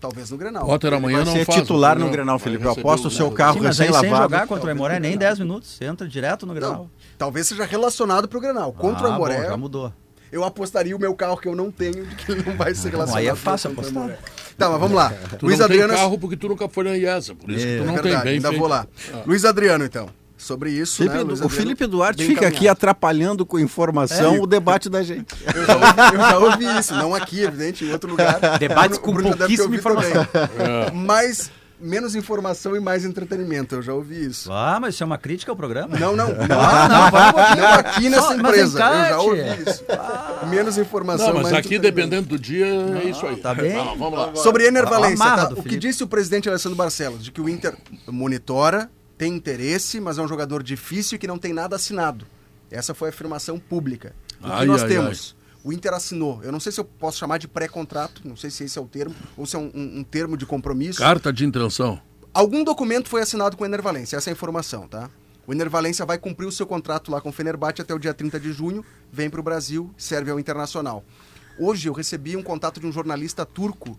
Talvez 0.00 0.30
no 0.30 0.36
Grenal. 0.36 0.66
Potter 0.66 0.92
amanhã 0.92 1.16
Vai 1.18 1.24
não 1.24 1.32
ser 1.32 1.44
faz 1.46 1.58
o 1.58 1.62
titular 1.62 1.98
no 1.98 2.10
Grenal, 2.10 2.38
Felipe. 2.38 2.62
Eu 2.64 2.72
aposto 2.72 3.06
o 3.08 3.10
seu 3.10 3.30
carro 3.30 3.54
Sim, 3.54 3.60
mas 3.64 3.80
aí 3.80 3.86
sem 3.86 3.94
recém-lavado. 3.94 4.32
jogar 4.34 4.46
contra 4.46 4.66
o 4.66 4.70
Emoré 4.70 5.00
nem 5.00 5.16
10 5.16 5.38
minutos. 5.38 5.80
Entra 5.80 6.06
direto 6.06 6.44
no 6.44 6.52
Grenal. 6.52 6.74
Não, 6.74 6.90
talvez 7.16 7.46
seja 7.46 7.64
relacionado 7.64 8.28
pro 8.28 8.38
Grenal. 8.38 8.70
Contra 8.74 9.06
Ah, 9.06 9.10
o 9.10 9.12
Aimoré, 9.14 9.40
bom, 9.44 9.48
já 9.48 9.56
mudou. 9.56 9.92
eu 10.30 10.44
apostaria 10.44 10.94
o 10.94 10.98
meu 11.00 11.14
carro 11.14 11.38
que 11.38 11.48
eu 11.48 11.56
não 11.56 11.70
tenho 11.70 12.04
de 12.04 12.16
que 12.16 12.32
ele 12.32 12.42
não 12.42 12.54
vai 12.54 12.74
ser 12.74 12.90
relacionado. 12.90 13.18
aí 13.18 13.28
é 13.28 13.34
fácil 13.34 13.70
contra 13.70 13.84
o 13.84 13.88
apostar. 13.88 14.02
Aimoré. 14.02 14.18
Tá, 14.58 14.68
mas 14.68 14.80
vamos 14.80 14.94
lá. 14.96 15.10
Tu 15.38 15.46
Luiz 15.46 15.58
não 15.58 15.64
Adriano 15.64 15.92
tem 15.94 16.02
carro 16.02 16.18
porque 16.18 16.36
tu 16.36 16.48
nunca 16.48 16.68
foi 16.68 16.84
na 16.84 16.96
IESA, 16.98 17.34
por 17.34 17.50
isso 17.50 17.64
que 17.66 17.76
tu 17.78 17.82
É 17.82 17.86
não 17.86 17.94
verdade, 17.94 18.02
tem 18.16 18.22
bem 18.24 18.32
ainda 18.34 18.48
feito. 18.48 18.60
vou 18.60 18.68
lá. 18.68 18.86
Ah. 19.14 19.22
Luiz 19.26 19.44
Adriano, 19.46 19.84
então. 19.86 20.06
Sobre 20.44 20.70
isso, 20.70 20.96
Felipe- 20.98 21.16
né, 21.16 21.22
Luiz 21.22 21.40
o 21.40 21.44
Adriano, 21.44 21.50
Felipe 21.62 21.86
Duarte 21.86 22.22
fica 22.26 22.40
aqui 22.40 22.48
encaminhado. 22.48 22.72
atrapalhando 22.76 23.46
com 23.46 23.58
informação 23.58 24.40
o 24.40 24.46
debate 24.46 24.88
da 24.90 25.02
gente. 25.02 25.34
Eu 25.54 25.64
já, 25.66 25.74
ouvi, 25.74 26.14
eu 26.14 26.18
já 26.20 26.38
ouvi 26.38 26.78
isso, 26.78 26.94
não 26.94 27.14
aqui, 27.14 27.42
ebrigante, 27.44 27.84
em 27.84 27.92
outro 27.92 28.10
lugar. 28.10 28.38
Debates 28.58 28.98
O 28.98 29.00
com 29.00 29.14
pouquíssima 29.14 29.74
informação. 29.74 30.24
também. 30.26 30.90
Mas 30.94 31.50
menos 31.80 32.14
informação 32.14 32.74
e 32.76 32.80
mais 32.80 33.04
entretenimento, 33.04 33.74
eu 33.74 33.82
já 33.82 33.92
ouvi 33.92 34.24
isso. 34.26 34.50
Ah, 34.50 34.78
mas 34.80 34.94
isso 34.94 35.02
é 35.02 35.06
uma 35.06 35.18
crítica 35.18 35.52
ao 35.52 35.56
programa? 35.56 35.98
Não, 35.98 36.16
não, 36.16 36.28
não, 36.28 36.60
Ah, 36.60 36.88
não, 36.88 37.56
não 37.60 37.68
aqui 37.74 38.08
nessa 38.08 38.28
Só- 38.28 38.34
empresa, 38.36 38.78
eu 38.78 39.08
já 39.08 39.18
ouvi 39.20 39.40
isso. 39.66 39.84
Menos 40.48 40.78
informação, 40.78 41.26
Não, 41.28 41.34
mas 41.34 41.52
mais 41.52 41.54
aqui, 41.56 41.78
dependendo 41.78 42.26
do 42.28 42.38
dia, 42.38 42.66
é 42.66 43.04
isso 43.08 43.26
aí. 43.26 43.36
tá 43.36 43.52
bem. 43.54 43.72
Tá, 43.74 43.82
vamos 43.98 44.18
lá. 44.18 44.34
Sobre 44.36 44.66
Ener 44.66 44.84
A- 44.84 44.86
a 44.86 44.90
Valência, 44.90 45.24
amarra 45.24 45.48
tá? 45.48 45.54
do 45.54 45.60
o 45.60 45.62
que 45.62 45.76
disse 45.76 46.02
o 46.02 46.06
presidente 46.06 46.48
Alessandro 46.48 46.76
Barcelos, 46.76 47.22
de 47.24 47.30
que 47.30 47.40
o 47.40 47.48
Inter 47.48 47.74
monitora, 48.06 48.88
tem 49.16 49.34
interesse, 49.34 50.00
mas 50.00 50.18
é 50.18 50.22
um 50.22 50.28
jogador 50.28 50.62
difícil 50.62 51.16
e 51.16 51.18
que 51.18 51.26
não 51.26 51.38
tem 51.38 51.52
nada 51.52 51.76
assinado. 51.76 52.26
Essa 52.70 52.94
foi 52.94 53.08
a 53.08 53.10
afirmação 53.10 53.58
pública. 53.58 54.14
O 54.40 54.44
que 54.44 54.50
Ai, 54.52 54.66
nós 54.66 54.82
ai, 54.82 54.88
temos? 54.88 55.36
O 55.62 55.72
Inter 55.72 55.94
assinou. 55.94 56.42
Eu 56.42 56.52
não 56.52 56.60
sei 56.60 56.72
se 56.72 56.80
eu 56.80 56.84
posso 56.84 57.18
chamar 57.18 57.38
de 57.38 57.48
pré-contrato, 57.48 58.20
não 58.24 58.36
sei 58.36 58.50
se 58.50 58.64
esse 58.64 58.78
é 58.78 58.82
o 58.82 58.86
termo, 58.86 59.14
ou 59.36 59.46
se 59.46 59.56
é 59.56 59.58
um, 59.58 59.70
um- 59.74 59.98
um 60.00 60.04
termo 60.04 60.36
de 60.36 60.44
compromisso. 60.44 60.98
Carta 60.98 61.32
de 61.32 61.44
intenção. 61.44 62.00
Algum 62.34 62.64
documento 62.64 63.08
foi 63.08 63.22
assinado 63.22 63.56
com 63.56 63.62
o 63.62 63.66
Ener 63.66 63.80
Valência, 63.80 64.16
essa 64.16 64.28
é 64.28 64.32
a 64.32 64.34
informação, 64.34 64.88
tá? 64.88 65.08
O 65.46 65.52
Ener 65.52 65.70
Valência 65.70 66.04
vai 66.04 66.18
cumprir 66.18 66.46
o 66.46 66.52
seu 66.52 66.66
contrato 66.66 67.10
lá 67.10 67.20
com 67.20 67.28
o 67.28 67.32
Fenerbahçe 67.32 67.80
até 67.80 67.94
o 67.94 67.98
dia 67.98 68.12
30 68.12 68.40
de 68.40 68.52
junho, 68.52 68.84
vem 69.12 69.30
para 69.30 69.38
o 69.40 69.42
Brasil, 69.42 69.90
serve 69.96 70.30
ao 70.30 70.40
Internacional. 70.40 71.04
Hoje 71.58 71.88
eu 71.88 71.92
recebi 71.92 72.36
um 72.36 72.42
contato 72.42 72.80
de 72.80 72.86
um 72.86 72.92
jornalista 72.92 73.46
turco 73.46 73.98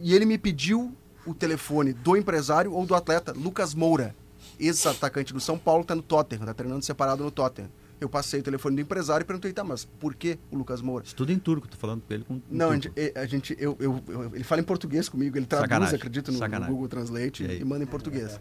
e 0.00 0.14
ele 0.14 0.24
me 0.24 0.38
pediu 0.38 0.94
o 1.26 1.34
telefone 1.34 1.92
do 1.92 2.16
empresário 2.16 2.72
ou 2.72 2.86
do 2.86 2.94
atleta, 2.94 3.32
Lucas 3.32 3.74
Moura, 3.74 4.14
ex-atacante 4.58 5.32
do 5.32 5.40
São 5.40 5.58
Paulo, 5.58 5.82
está 5.82 5.94
no 5.94 6.02
Tottenham, 6.02 6.42
está 6.42 6.54
treinando 6.54 6.84
separado 6.84 7.22
no 7.24 7.30
Tottenham. 7.30 7.70
Eu 7.98 8.10
passei 8.10 8.40
o 8.40 8.42
telefone 8.42 8.76
do 8.76 8.82
empresário 8.82 9.24
e 9.24 9.26
perguntei, 9.26 9.52
tá, 9.54 9.64
mas 9.64 9.86
por 9.86 10.14
que 10.14 10.38
o 10.50 10.56
Lucas 10.58 10.82
Moura? 10.82 11.02
Estuda 11.06 11.32
em 11.32 11.38
turco, 11.38 11.66
tô 11.66 11.78
falando 11.78 12.02
com 12.06 12.12
ele 12.12 12.24
com 12.24 12.40
Não, 12.50 12.66
a 12.66 12.68
turco. 12.78 12.82
gente, 12.82 12.92
eh, 12.94 13.12
a 13.18 13.24
gente 13.26 13.56
eu, 13.58 13.74
eu- 13.80 14.02
eu- 14.08 14.30
ele 14.34 14.44
fala 14.44 14.60
em 14.60 14.64
português 14.64 15.08
comigo, 15.08 15.36
ele 15.38 15.46
traduz, 15.46 15.66
Sacanagem, 15.70 15.96
acredito, 15.96 16.30
no, 16.30 16.36
sacanagem. 16.38 16.74
Google 16.74 16.88
Translate 16.88 17.42
E 17.44 17.60
e, 17.60 17.64
manda 17.64 17.84
em 17.84 17.86
português. 17.86 18.38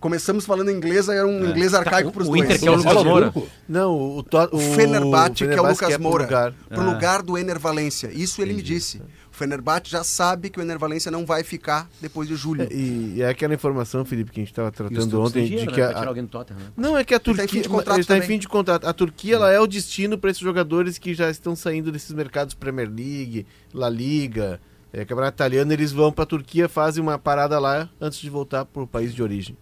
Começamos 0.00 0.46
falando 0.46 0.70
inglês, 0.70 1.08
era 1.08 1.26
um 1.26 1.44
inglês 1.50 1.74
arcaico 1.74 2.10
o- 2.10 2.12
para 2.12 2.22
os 2.22 2.28
o 2.28 2.30
dois. 2.30 2.44
Inter 2.44 2.60
que 2.60 2.68
é 2.68 2.70
o 2.70 2.76
Lucas 2.76 3.02
Moura. 3.04 3.34
Não, 3.68 3.92
o, 3.94 4.18
o, 4.20 4.24
O 4.52 4.58
Fenerbahçe, 4.58 5.34
que 5.34 5.44
é 5.44 5.60
o 5.60 5.68
Lucas 5.68 5.98
Moura, 5.98 6.24
lugar. 6.24 6.52
pro 6.68 6.80
Ah. 6.80 6.92
lugar 6.94 7.22
do 7.22 7.36
Ener 7.36 7.58
Valência. 7.58 8.08
Isso 8.12 8.40
ele 8.40 8.54
me 8.54 8.62
disse. 8.62 9.02
O 9.38 9.44
Fenerbahçe 9.48 9.88
já 9.88 10.02
sabe 10.02 10.50
que 10.50 10.58
o 10.58 10.62
Ener 10.62 10.80
Valência 10.80 11.12
não 11.12 11.24
vai 11.24 11.44
ficar 11.44 11.88
depois 12.00 12.26
de 12.26 12.34
julho. 12.34 12.62
É, 12.62 12.72
E, 12.72 13.14
e 13.18 13.22
é 13.22 13.28
aquela 13.28 13.54
informação, 13.54 14.04
Felipe, 14.04 14.32
que 14.32 14.40
a 14.40 14.42
gente 14.42 14.50
estava 14.50 14.72
tratando 14.72 15.20
ontem, 15.20 15.44
de 15.44 15.50
dinheiro, 15.50 15.72
que 15.72 15.80
né, 15.80 15.86
a, 15.86 16.26
Tottenham, 16.26 16.58
né? 16.58 16.72
Não, 16.76 16.98
é 16.98 17.04
que 17.04 17.14
a 17.14 17.20
Ele 17.24 17.24
tá 17.24 17.30
em 17.30 17.34
Turquia. 17.36 17.48
fim 17.48 17.60
de 17.60 17.68
contrato 17.68 18.04
tá 18.04 18.18
em 18.18 18.22
fim 18.22 18.36
de 18.36 18.48
contrato. 18.48 18.84
A 18.88 18.92
Turquia 18.92 19.36
ela 19.36 19.52
é 19.52 19.60
o 19.60 19.66
destino 19.68 20.18
para 20.18 20.30
esses 20.30 20.42
jogadores 20.42 20.98
que 20.98 21.14
já 21.14 21.30
estão 21.30 21.54
saindo 21.54 21.92
desses 21.92 22.10
mercados 22.10 22.52
Premier 22.52 22.88
League, 22.88 23.46
La 23.72 23.88
Liga, 23.88 24.60
é, 24.92 25.04
Campeonato 25.04 25.36
Italiano. 25.36 25.72
Eles 25.72 25.92
vão 25.92 26.10
para 26.10 26.24
a 26.24 26.26
Turquia, 26.26 26.68
fazem 26.68 27.00
uma 27.00 27.16
parada 27.16 27.60
lá 27.60 27.88
antes 28.00 28.18
de 28.18 28.28
voltar 28.28 28.64
para 28.64 28.82
o 28.82 28.88
país 28.88 29.14
de 29.14 29.22
origem. 29.22 29.56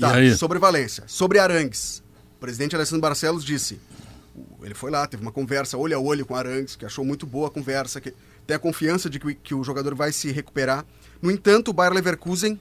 Tá, 0.00 0.18
E 0.18 0.30
aí? 0.30 0.36
sobre 0.36 0.58
Valência. 0.58 1.04
Sobre 1.06 1.38
Arangues. 1.38 2.02
O 2.38 2.40
presidente 2.40 2.74
Alessandro 2.74 3.02
Barcelos 3.02 3.44
disse. 3.44 3.78
Ele 4.62 4.74
foi 4.74 4.90
lá, 4.90 5.06
teve 5.06 5.22
uma 5.22 5.30
conversa 5.30 5.76
olho 5.78 5.96
a 5.96 6.00
olho 6.00 6.26
com 6.26 6.34
Arangues, 6.34 6.74
que 6.74 6.84
achou 6.84 7.04
muito 7.04 7.24
boa 7.24 7.46
a 7.46 7.50
conversa, 7.50 8.00
que 8.00 8.12
tem 8.46 8.56
a 8.56 8.58
confiança 8.58 9.08
de 9.10 9.18
que, 9.18 9.26
o- 9.28 9.34
que 9.36 9.54
o 9.54 9.62
jogador 9.64 9.94
vai 9.94 10.12
se 10.12 10.30
recuperar. 10.32 10.84
No 11.22 11.30
entanto, 11.30 11.68
o 11.68 11.72
Bayer 11.72 11.92
Leverkusen 11.92 12.58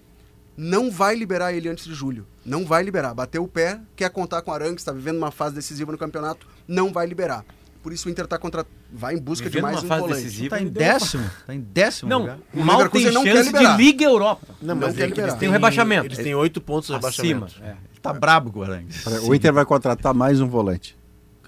não 0.57 0.91
vai 0.91 1.15
liberar 1.15 1.53
ele 1.53 1.69
antes 1.69 1.85
de 1.85 1.93
julho. 1.93 2.27
Não 2.45 2.65
vai 2.65 2.83
liberar. 2.83 3.13
Bateu 3.13 3.43
o 3.43 3.47
pé, 3.47 3.79
quer 3.95 4.09
contar 4.09 4.41
com 4.41 4.51
o 4.51 4.53
Arangues, 4.53 4.81
está 4.81 4.91
vivendo 4.91 5.17
uma 5.17 5.31
fase 5.31 5.55
decisiva 5.55 5.91
no 5.91 5.97
campeonato, 5.97 6.45
não 6.67 6.91
vai 6.91 7.05
liberar. 7.07 7.45
Por 7.81 7.93
isso 7.93 8.09
o 8.09 8.11
Inter 8.11 8.27
tá 8.27 8.37
contra... 8.37 8.65
vai 8.91 9.15
em 9.15 9.17
busca 9.17 9.45
de 9.45 9.51
Vivendo 9.55 9.71
mais 9.71 9.77
uma 9.77 9.85
um 9.85 9.87
fase 9.87 10.01
volante. 10.01 10.23
decisiva. 10.23 10.57
Tá 10.57 10.61
em 10.61 10.67
décimo, 10.67 11.31
tá 11.47 11.55
em 11.55 11.61
décimo 11.61 12.09
Não, 12.09 12.19
lugar. 12.19 12.39
O 12.53 12.61
mal 12.61 12.89
tem 12.89 13.09
não 13.09 13.23
chance 13.23 13.53
de. 13.53 13.77
Liga 13.77 14.03
Europa. 14.03 14.47
Não, 14.61 14.75
Não 14.75 14.87
mas 14.87 14.97
quer 14.97 15.03
é 15.03 15.05
liberar. 15.07 15.27
eles 15.29 15.39
Tem 15.39 15.47
um 15.47 15.51
rebaixamento. 15.53 16.05
Eles 16.07 16.17
têm 16.17 16.35
oito 16.35 16.59
pontos 16.59 16.87
de 16.89 16.93
rebaixamento. 16.95 17.55
É. 17.63 17.75
Tá 18.01 18.11
brabo 18.11 18.51
o 18.59 18.63
Arangues. 18.63 19.05
O 19.23 19.33
Inter 19.33 19.53
vai 19.53 19.63
contratar 19.63 20.13
mais 20.13 20.41
um 20.41 20.47
volante. 20.49 20.98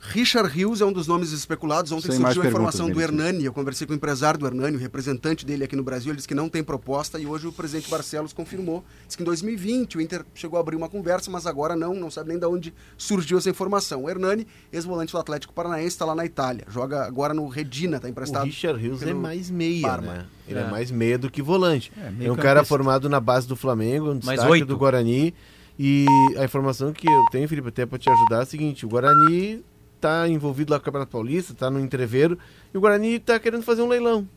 Richard 0.01 0.49
Rios 0.49 0.81
é 0.81 0.85
um 0.85 0.91
dos 0.91 1.05
nomes 1.05 1.31
especulados. 1.31 1.91
Ontem 1.91 2.11
Sem 2.11 2.19
surgiu 2.19 2.41
a 2.41 2.47
informação 2.47 2.89
do 2.89 2.99
Hernani. 2.99 3.45
Eu 3.45 3.53
conversei 3.53 3.85
com 3.85 3.93
o 3.93 3.95
empresário 3.95 4.39
do 4.39 4.47
Hernani, 4.47 4.75
o 4.75 4.79
representante 4.79 5.45
dele 5.45 5.63
aqui 5.63 5.75
no 5.75 5.83
Brasil. 5.83 6.09
Ele 6.09 6.15
disse 6.17 6.27
que 6.27 6.33
não 6.33 6.49
tem 6.49 6.63
proposta 6.63 7.19
e 7.19 7.27
hoje 7.27 7.47
o 7.47 7.51
presidente 7.51 7.89
Barcelos 7.89 8.33
confirmou. 8.33 8.83
Disse 9.05 9.15
que 9.15 9.23
em 9.23 9.25
2020 9.25 9.97
o 9.97 10.01
Inter 10.01 10.25
chegou 10.33 10.57
a 10.57 10.61
abrir 10.61 10.75
uma 10.75 10.89
conversa, 10.89 11.29
mas 11.29 11.45
agora 11.45 11.75
não, 11.75 11.93
não 11.93 12.09
sabe 12.09 12.29
nem 12.29 12.39
de 12.39 12.45
onde 12.45 12.73
surgiu 12.97 13.37
essa 13.37 13.49
informação. 13.49 14.03
O 14.03 14.09
Hernani, 14.09 14.47
ex-volante 14.73 15.11
do 15.13 15.19
Atlético 15.19 15.53
Paranaense, 15.53 15.89
está 15.89 16.05
lá 16.05 16.15
na 16.15 16.25
Itália. 16.25 16.65
Joga 16.67 17.05
agora 17.05 17.33
no 17.33 17.47
Redina, 17.47 17.97
está 17.97 18.07
O 18.07 18.11
emprestado. 18.11 18.45
Richard 18.45 18.81
Rios 18.81 19.03
é 19.03 19.13
mais 19.13 19.51
meia, 19.51 19.87
Parma. 19.87 20.13
né? 20.13 20.25
Ele 20.47 20.59
é. 20.59 20.63
É. 20.63 20.69
mais 20.69 20.89
meia 20.89 21.17
do 21.17 21.29
que 21.29 21.41
volante. 21.41 21.91
É, 21.95 22.25
É, 22.25 22.31
um 22.31 22.35
cara 22.35 22.63
formado 22.63 23.07
na 23.07 23.19
base 23.19 23.47
do 23.47 23.55
Flamengo, 23.55 24.11
um 24.11 24.17
destaque 24.17 24.63
do 24.63 24.77
Guarani. 24.77 25.33
E 25.79 26.05
a 26.37 26.43
informação 26.43 26.91
que 26.91 27.07
eu 27.07 27.25
tenho, 27.31 27.47
Felipe, 27.47 27.69
até 27.69 27.85
para 27.85 27.97
te 27.97 28.09
ajudar 28.09 28.39
é 28.39 28.41
a 28.41 28.45
seguinte: 28.45 28.85
o 28.85 28.89
Guarani 28.89 29.63
tá 30.01 30.27
envolvido 30.27 30.71
lá 30.73 30.79
com 30.79 30.81
o 30.81 30.85
Campeonato 30.85 31.11
Paulista, 31.11 31.53
tá 31.53 31.69
no 31.69 31.79
entreveiro, 31.79 32.37
e 32.73 32.77
o 32.77 32.81
Guarani 32.81 33.19
tá 33.19 33.39
querendo 33.39 33.61
fazer 33.63 33.81
um 33.83 33.87
leilão. 33.87 34.27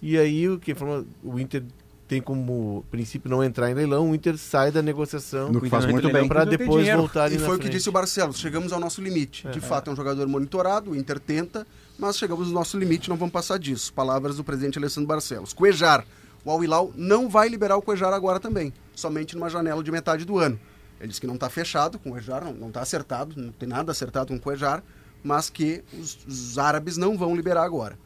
E 0.00 0.16
aí 0.16 0.48
o 0.48 0.58
que 0.58 0.72
informa- 0.72 1.04
o 1.24 1.38
Inter 1.38 1.64
tem 2.06 2.20
como 2.22 2.84
princípio 2.90 3.28
não 3.28 3.42
entrar 3.42 3.68
em 3.70 3.74
leilão, 3.74 4.10
o 4.10 4.14
Inter 4.14 4.38
sai 4.38 4.70
da 4.70 4.80
negociação 4.80 5.50
No 5.50 5.60
que 5.60 5.68
faz 5.68 5.84
Inter 5.84 5.92
muito 5.94 6.04
leilão 6.04 6.20
bem. 6.22 6.28
para 6.28 6.44
depois 6.44 6.86
voltar 6.94 7.32
E 7.32 7.38
foi 7.38 7.56
o 7.56 7.58
que 7.58 7.68
disse 7.68 7.88
o 7.88 7.92
Barcelos. 7.92 8.38
Chegamos 8.38 8.72
ao 8.72 8.78
nosso 8.78 9.02
limite. 9.02 9.48
De 9.48 9.60
fato, 9.60 9.90
é 9.90 9.92
um 9.92 9.96
jogador 9.96 10.26
monitorado, 10.28 10.92
o 10.92 10.96
Inter 10.96 11.18
tenta, 11.18 11.66
mas 11.98 12.16
chegamos 12.16 12.46
ao 12.48 12.52
nosso 12.54 12.78
limite, 12.78 13.08
não 13.08 13.16
vamos 13.16 13.32
passar 13.32 13.58
disso. 13.58 13.92
Palavras 13.92 14.36
do 14.36 14.44
presidente 14.44 14.78
Alessandro 14.78 15.08
Barcelos. 15.08 15.52
Cuejar. 15.52 16.04
O 16.44 16.50
Al 16.52 16.62
Hilal 16.62 16.92
não 16.94 17.28
vai 17.28 17.48
liberar 17.48 17.76
o 17.76 17.82
Cuejar 17.82 18.12
agora 18.12 18.38
também, 18.38 18.72
somente 18.94 19.34
numa 19.34 19.50
janela 19.50 19.82
de 19.82 19.90
metade 19.90 20.24
do 20.24 20.38
ano. 20.38 20.60
Ele 21.00 21.08
disse 21.08 21.20
que 21.20 21.26
não 21.26 21.34
está 21.34 21.48
fechado 21.50 21.98
com 21.98 22.10
o 22.10 22.12
Cuejar, 22.12 22.44
não 22.52 22.68
está 22.68 22.80
acertado, 22.80 23.34
não 23.40 23.52
tem 23.52 23.68
nada 23.68 23.92
acertado 23.92 24.28
com 24.28 24.36
o 24.36 24.40
Cuejar, 24.40 24.82
mas 25.22 25.50
que 25.50 25.82
os, 25.92 26.18
os 26.26 26.58
árabes 26.58 26.96
não 26.96 27.16
vão 27.18 27.34
liberar 27.36 27.64
agora. 27.64 27.98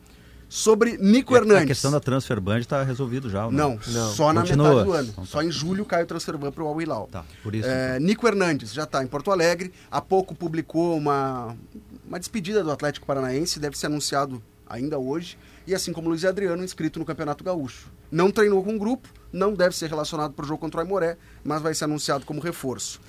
Sobre 0.49 0.97
Nico 0.99 1.33
E 1.33 1.37
a- 1.37 1.39
Hernandes. 1.39 1.63
A 1.63 1.67
questão 1.67 1.93
da 1.93 2.01
transfer 2.01 2.41
ban 2.41 2.59
está 2.59 2.83
resolvido 2.83 3.31
já. 3.31 3.47
ou 3.47 3.53
Não, 3.53 3.79
Não. 3.87 4.11
só 4.13 4.33
na 4.33 4.41
Continua. 4.41 4.69
metade 4.71 4.85
do 4.85 4.93
ano. 4.93 5.09
Então 5.11 5.25
tá. 5.25 5.31
Só 5.31 5.43
em 5.43 5.51
julho 5.53 5.85
cai 5.85 6.03
o 6.03 6.07
transfer 6.07 6.37
ban 6.37 6.51
para 6.51 6.65
o 6.65 6.67
Al 6.67 6.83
Hilal. 6.83 7.09
Tá, 7.13 7.25
por 7.41 7.55
isso. 7.55 7.69
É, 7.69 7.91
então. 7.97 8.07
Nico 8.09 8.27
Hernandes 8.27 8.73
já 8.73 8.83
está 8.83 9.01
em 9.05 9.07
Porto 9.07 9.31
Alegre. 9.31 9.73
Há 9.89 10.01
pouco 10.01 10.35
publicou 10.35 10.97
uma, 10.97 11.57
uma 12.05 12.19
despedida 12.19 12.65
do 12.65 12.71
Atlético 12.73 13.07
Paranaense, 13.07 13.61
deve 13.61 13.79
ser 13.79 13.87
anunciado 13.87 14.43
ainda 14.69 14.99
hoje. 14.99 15.39
E 15.69 15.73
assim 15.75 15.93
como 15.93 16.09
Luiz 16.09 16.25
Adriano, 16.25 16.65
inscrito 16.65 16.99
no 16.99 17.05
Campeonato 17.05 17.45
Gaúcho. 17.45 17.89
Não 18.11 18.31
treinou 18.31 18.63
com 18.65 18.75
o 18.75 18.79
grupo, 18.79 19.09
não 19.33 19.55
deve 19.55 19.77
ser 19.77 19.89
relacionado 19.89 20.33
para 20.33 20.45
o 20.45 20.49
jogo 20.49 20.61
contra 20.61 20.79
o 20.81 20.83
Aimoré, 20.83 21.17
mas 21.45 21.63
vai 21.63 21.75
ser 21.75 21.85
anunciado 21.85 22.25
como 22.27 22.41
reforço. 22.41 23.01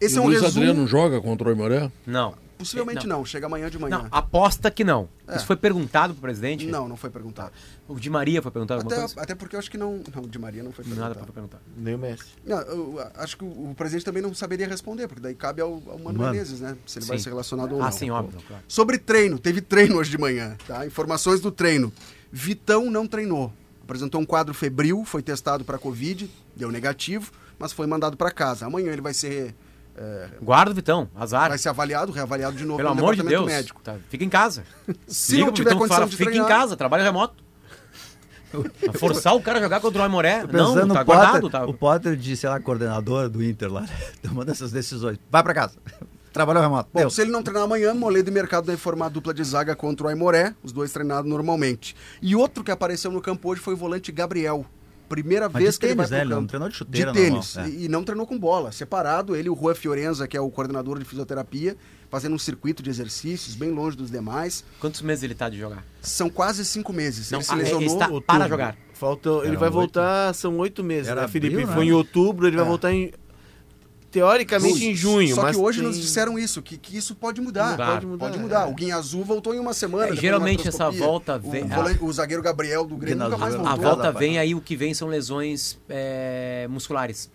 Esse 0.00 0.16
E 0.16 0.18
é 0.18 0.20
o 0.20 0.24
um 0.24 0.26
Luiz 0.26 0.40
resumo. 0.40 0.60
Adriano 0.66 0.86
joga 0.88 1.20
contra 1.20 1.48
o 1.48 1.52
Imoré? 1.52 1.90
Não. 2.06 2.34
Possivelmente 2.58 3.06
Não. 3.06 3.18
não. 3.20 3.24
chega 3.24 3.46
amanhã 3.46 3.70
de 3.70 3.78
manhã. 3.78 4.00
Não, 4.02 4.08
aposta 4.10 4.70
que 4.70 4.84
não. 4.84 5.08
É. 5.26 5.34
Isso 5.36 5.46
foi 5.46 5.56
perguntado 5.56 6.12
pro 6.12 6.20
presidente? 6.20 6.66
Não, 6.66 6.86
não 6.86 6.94
foi 6.96 7.08
perguntado. 7.08 7.52
O 7.88 7.94
Di 7.98 8.10
Maria 8.10 8.42
foi 8.42 8.50
perguntado 8.50 8.82
Até, 8.82 8.96
coisa? 8.96 9.14
até 9.18 9.34
porque 9.34 9.56
eu 9.56 9.60
acho 9.60 9.70
que 9.70 9.78
não. 9.78 10.02
Não, 10.14 10.22
de 10.22 10.38
Maria 10.38 10.62
não 10.62 10.70
foi 10.70 10.84
Nada 10.84 11.14
perguntado. 11.14 11.24
pra 11.24 11.32
perguntar. 11.32 11.58
Nem 11.74 11.94
o 11.94 11.98
Messi. 11.98 12.24
Não, 12.44 12.58
eu 12.60 13.00
acho 13.14 13.38
que 13.38 13.44
o, 13.44 13.70
o 13.70 13.74
presidente 13.74 14.04
também 14.04 14.22
não 14.22 14.34
saberia 14.34 14.68
responder, 14.68 15.08
porque 15.08 15.22
daí 15.22 15.34
cabe 15.34 15.62
ao, 15.62 15.72
ao 15.72 15.98
Mano 15.98 16.18
Mano. 16.18 16.32
Menezes, 16.32 16.60
né? 16.60 16.76
Se 16.84 16.98
ele 16.98 17.06
vai 17.06 17.16
Sim. 17.16 17.24
ser 17.24 17.30
relacionado 17.30 17.72
ou 17.74 17.80
Ah, 17.80 17.86
não. 17.86 17.92
sim, 17.92 18.10
óbvio. 18.10 18.38
Claro. 18.46 18.62
Sobre 18.68 18.98
treino, 18.98 19.38
teve 19.38 19.62
treino 19.62 19.96
hoje 19.96 20.10
de 20.10 20.18
manhã, 20.18 20.54
tá? 20.66 20.84
Informações 20.86 21.40
do 21.40 21.50
treino. 21.50 21.90
Vitão 22.30 22.90
não 22.90 23.06
treinou. 23.06 23.50
Apresentou 23.90 24.20
um 24.20 24.24
quadro 24.24 24.54
febril, 24.54 25.04
foi 25.04 25.20
testado 25.20 25.64
para 25.64 25.76
Covid, 25.76 26.30
deu 26.54 26.70
negativo, 26.70 27.32
mas 27.58 27.72
foi 27.72 27.88
mandado 27.88 28.16
para 28.16 28.30
casa. 28.30 28.64
Amanhã 28.64 28.92
ele 28.92 29.00
vai 29.00 29.12
ser, 29.12 29.52
é, 29.96 30.28
Guarda 30.40 30.70
o 30.70 30.74
Vitão, 30.74 31.08
azar. 31.12 31.48
vai 31.48 31.58
ser 31.58 31.70
avaliado, 31.70 32.12
reavaliado 32.12 32.56
de 32.56 32.64
novo 32.64 32.76
Pelo 32.76 32.94
no 32.94 33.00
amor 33.00 33.16
de 33.16 33.22
departamento 33.22 33.46
Deus. 33.48 33.58
médico. 33.58 33.82
Tá, 33.82 33.96
fica 34.08 34.22
em 34.24 34.28
casa. 34.28 34.62
Se 35.08 35.34
Liga 35.34 35.46
não 35.46 35.52
tiver 35.52 35.70
Vitão, 35.70 35.78
condição 35.78 35.96
fala, 35.96 36.08
de 36.08 36.16
fica 36.16 36.30
treinar, 36.30 36.48
em 36.48 36.48
casa, 36.48 36.76
trabalho 36.76 37.02
remoto. 37.02 37.42
Forçar 38.94 39.34
o 39.34 39.42
cara 39.42 39.58
a 39.58 39.62
jogar 39.62 39.80
contra 39.80 40.02
o 40.02 40.04
Aimoré? 40.04 40.44
Não, 40.46 40.72
tá 40.72 40.86
no 40.86 40.94
Potter, 40.94 41.04
guardado. 41.04 41.50
Tá... 41.50 41.66
o 41.66 41.74
Potter 41.74 42.14
de, 42.14 42.36
sei 42.36 42.48
lá, 42.48 42.60
coordenador 42.60 43.28
do 43.28 43.42
Inter 43.42 43.72
lá, 43.72 43.84
tomando 44.22 44.52
essas 44.52 44.70
decisões. 44.70 45.18
Vai 45.28 45.42
pra 45.42 45.52
casa. 45.52 45.76
Trabalhou 46.32 46.62
remoto. 46.62 46.88
Bom, 46.92 47.00
Deu. 47.00 47.10
se 47.10 47.20
ele 47.22 47.30
não 47.30 47.42
treinar 47.42 47.64
amanhã, 47.64 47.92
Moledo 47.94 48.30
e 48.30 48.32
Mercado 48.32 48.66
vai 48.66 48.76
formar 48.76 49.06
a 49.06 49.08
dupla 49.08 49.34
de 49.34 49.42
zaga 49.42 49.74
contra 49.74 50.06
o 50.06 50.08
Aimoré, 50.10 50.54
os 50.62 50.72
dois 50.72 50.92
treinados 50.92 51.28
normalmente. 51.30 51.96
E 52.22 52.36
outro 52.36 52.62
que 52.62 52.70
apareceu 52.70 53.10
no 53.10 53.20
campo 53.20 53.48
hoje 53.50 53.60
foi 53.60 53.74
o 53.74 53.76
volante 53.76 54.12
Gabriel. 54.12 54.64
Primeira 55.08 55.48
Mas 55.48 55.60
vez 55.60 55.74
de 55.74 55.80
que 55.80 55.86
ele 55.86 55.94
vai 55.96 56.06
tênis, 56.06 56.10
né? 56.12 56.20
Ele 56.20 56.30
não 56.30 56.36
campo. 56.36 56.48
treinou 56.48 56.68
de 56.68 56.74
chuteira 56.76 57.10
De 57.12 57.18
tênis. 57.18 57.56
normal, 57.56 57.72
é. 57.72 57.82
E, 57.82 57.88
não 57.88 58.04
treinou 58.04 58.26
com 58.28 58.38
bola. 58.38 58.70
Separado, 58.70 59.34
ele 59.34 59.48
e 59.48 59.50
o 59.50 59.54
Rua 59.54 59.74
Fiorenza, 59.74 60.28
que 60.28 60.36
é 60.36 60.40
o 60.40 60.48
coordenador 60.50 61.00
de 61.00 61.04
fisioterapia, 61.04 61.76
fazendo 62.08 62.36
um 62.36 62.38
circuito 62.38 62.80
de 62.80 62.90
exercícios, 62.90 63.56
bem 63.56 63.72
longe 63.72 63.96
dos 63.96 64.08
demais. 64.08 64.64
Quantos 64.78 65.02
meses 65.02 65.24
ele 65.24 65.34
tá 65.34 65.48
de 65.48 65.58
jogar? 65.58 65.84
São 66.00 66.30
quase 66.30 66.64
cinco 66.64 66.92
meses. 66.92 67.28
Não, 67.32 67.40
ele 67.40 67.44
se 67.44 67.50
ah, 67.52 67.54
é, 67.54 67.58
lesionou. 67.58 67.86
está 67.88 68.04
outubro. 68.04 68.22
para 68.22 68.48
jogar. 68.48 68.76
Falta, 68.92 69.28
ele 69.42 69.56
vai 69.56 69.68
oito. 69.68 69.72
voltar, 69.72 70.32
são 70.34 70.56
oito 70.58 70.84
meses, 70.84 71.08
Era 71.08 71.22
né, 71.22 71.28
Felipe? 71.28 71.54
abril, 71.54 71.68
né? 71.68 71.74
Foi 71.74 71.86
em 71.86 71.92
outubro, 71.92 72.46
ele 72.46 72.54
vai 72.56 72.64
É. 72.64 72.68
voltar 72.68 72.92
em. 72.92 73.10
Teoricamente 74.10 74.84
em 74.84 74.94
junho, 74.94 75.34
Só 75.34 75.42
mas. 75.42 75.54
que 75.56 75.62
hoje 75.62 75.78
tem- 75.78 75.86
nos 75.88 75.96
disseram 76.00 76.36
isso, 76.38 76.60
que, 76.60 76.76
que 76.76 76.96
isso 76.96 77.14
pode 77.14 77.40
mudar. 77.40 77.70
Mudar. 77.72 77.86
Pode 77.92 78.06
mudar. 78.06 78.26
Pode 78.26 78.38
mudar. 78.40 78.66
O 78.68 78.74
Guinha 78.74 78.96
Azul 78.96 79.24
voltou 79.24 79.54
em 79.54 79.60
uma 79.60 79.72
semana. 79.72 80.12
É, 80.12 80.16
geralmente 80.16 80.62
uma 80.62 80.68
essa 80.68 80.90
volta 80.90 81.36
O, 81.36 81.50
vem- 81.50 81.64
volante- 81.66 82.02
o 82.02 82.12
zagueiro 82.12 82.42
Gabriel 82.42 82.84
do 82.84 82.96
Grêmio 82.96 83.18
Guinha 83.18 83.28
nunca 83.30 83.38
mais 83.38 83.54
voltou. 83.54 83.72
A 83.72 83.76
volta 83.76 84.10
vem 84.12 84.38
aí, 84.38 84.52
o 84.54 84.60
que 84.60 84.74
vem 84.74 84.92
são 84.94 85.06
lesões 85.06 85.78
é, 85.88 86.66
musculares. 86.68 87.30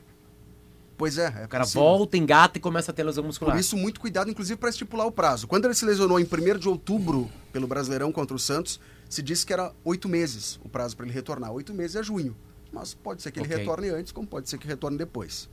Pois 0.97 1.17
é. 1.17 1.25
é 1.41 1.45
O 1.45 1.47
cara 1.49 1.63
possível. 1.65 1.81
volta, 1.81 2.17
engata 2.17 2.57
e 2.57 2.61
começa 2.61 2.91
a 2.91 2.93
ter 2.93 3.03
lesão 3.03 3.23
muscular. 3.23 3.53
Por 3.53 3.59
isso, 3.59 3.75
muito 3.75 3.99
cuidado, 3.99 4.29
inclusive, 4.29 4.57
para 4.57 4.69
estipular 4.69 5.05
o 5.05 5.11
prazo. 5.11 5.45
Quando 5.47 5.65
ele 5.65 5.73
se 5.73 5.83
lesionou 5.85 6.19
em 6.19 6.23
1 6.25 6.57
de 6.57 6.69
outubro 6.69 7.29
pelo 7.51 7.67
Brasileirão 7.67 8.11
contra 8.13 8.35
o 8.35 8.39
Santos, 8.39 8.79
se 9.09 9.21
disse 9.21 9.45
que 9.45 9.51
era 9.53 9.71
oito 9.83 10.07
meses 10.07 10.59
o 10.63 10.69
prazo 10.69 10.95
para 10.95 11.05
ele 11.05 11.13
retornar. 11.13 11.51
Oito 11.51 11.73
meses 11.73 11.95
é 11.97 12.03
junho. 12.03 12.35
Mas 12.71 12.93
pode 12.93 13.21
ser 13.21 13.31
que 13.31 13.39
ele 13.39 13.45
Ok. 13.47 13.57
retorne 13.57 13.89
antes, 13.89 14.11
como 14.11 14.25
pode 14.27 14.49
ser 14.49 14.57
que 14.57 14.67
retorne 14.67 14.97
depois. 14.97 15.49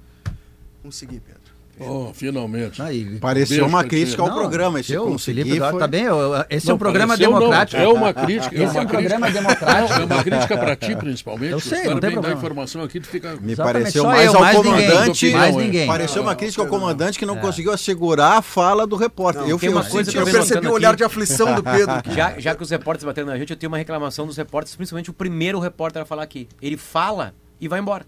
Vamos 0.82 0.96
seguir, 0.96 1.20
Pedro. 1.20 1.40
Oh, 1.80 2.12
finalmente. 2.12 2.80
Aí, 2.82 3.18
Pareceu 3.18 3.56
Beijo 3.56 3.66
uma 3.68 3.82
crítica 3.82 4.20
ao 4.22 4.28
Não, 4.28 4.34
programa. 4.36 4.78
Esse 4.80 4.92
eu, 4.92 5.18
Felipe 5.18 5.58
foi- 5.58 5.78
tá 5.78 5.86
bem. 5.88 6.02
eu- 6.04 6.44
Esse 6.50 6.66
é 6.66 6.68
Não, 6.68 6.76
um 6.76 6.78
programa 6.78 7.14
pareceu, 7.14 7.30
não. 7.32 7.38
democrático. 7.40 7.82
É 7.82 7.88
uma 7.88 8.12
crítica. 8.12 8.54
Esse 8.62 8.76
é 8.76 8.80
um 8.82 8.86
programa 8.86 9.30
democrático. 9.30 10.00
É 10.00 10.04
uma 10.04 10.22
crítica 10.22 10.58
pra 10.58 10.76
ti, 10.76 10.94
principalmente. 10.94 11.50
Eu 11.50 11.60
sei, 11.60 11.84
não 11.88 11.98
tem 11.98 12.12
problema. 12.12 12.36
informação 12.36 12.82
aqui, 12.82 13.00
tu 13.00 13.06
fica. 13.08 13.36
Me 13.40 13.56
pareceu 13.56 14.04
mais 14.04 14.26
eu, 14.26 14.34
ao 14.34 14.40
mais 14.42 14.56
ninguém. 14.58 14.72
comandante. 14.90 15.30
Mais 15.32 15.56
é. 15.56 15.58
ninguém. 15.58 15.86
Pareceu 15.86 16.22
uma 16.22 16.36
crítica 16.36 16.62
ao 16.62 16.68
comandante 16.68 17.18
que 17.18 17.26
não 17.26 17.38
conseguiu 17.38 17.72
assegurar 17.72 18.38
a 18.38 18.42
fala 18.42 18.86
do 18.86 18.94
repórter. 18.94 19.40
Não, 19.42 19.48
eu 19.48 19.58
eu 19.60 19.72
coisa 19.72 20.10
senti- 20.10 20.18
Eu 20.18 20.24
percebi 20.26 20.66
o 20.66 20.72
olhar 20.72 20.94
de 20.94 21.02
aflição 21.02 21.54
do 21.54 21.62
Pedro. 21.64 22.02
Já, 22.14 22.38
já 22.38 22.54
que 22.54 22.62
os 22.62 22.70
repórteres 22.70 23.04
bateram 23.04 23.28
na 23.28 23.38
gente, 23.38 23.50
eu 23.50 23.56
tenho 23.56 23.72
uma 23.72 23.78
reclamação 23.78 24.26
dos 24.26 24.36
repórteres, 24.36 24.76
principalmente 24.76 25.10
o 25.10 25.14
primeiro 25.14 25.58
repórter 25.58 26.02
a 26.02 26.04
falar 26.04 26.22
aqui. 26.22 26.46
Ele 26.60 26.76
fala 26.76 27.34
e 27.58 27.66
vai 27.66 27.80
embora. 27.80 28.04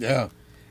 É, 0.00 0.26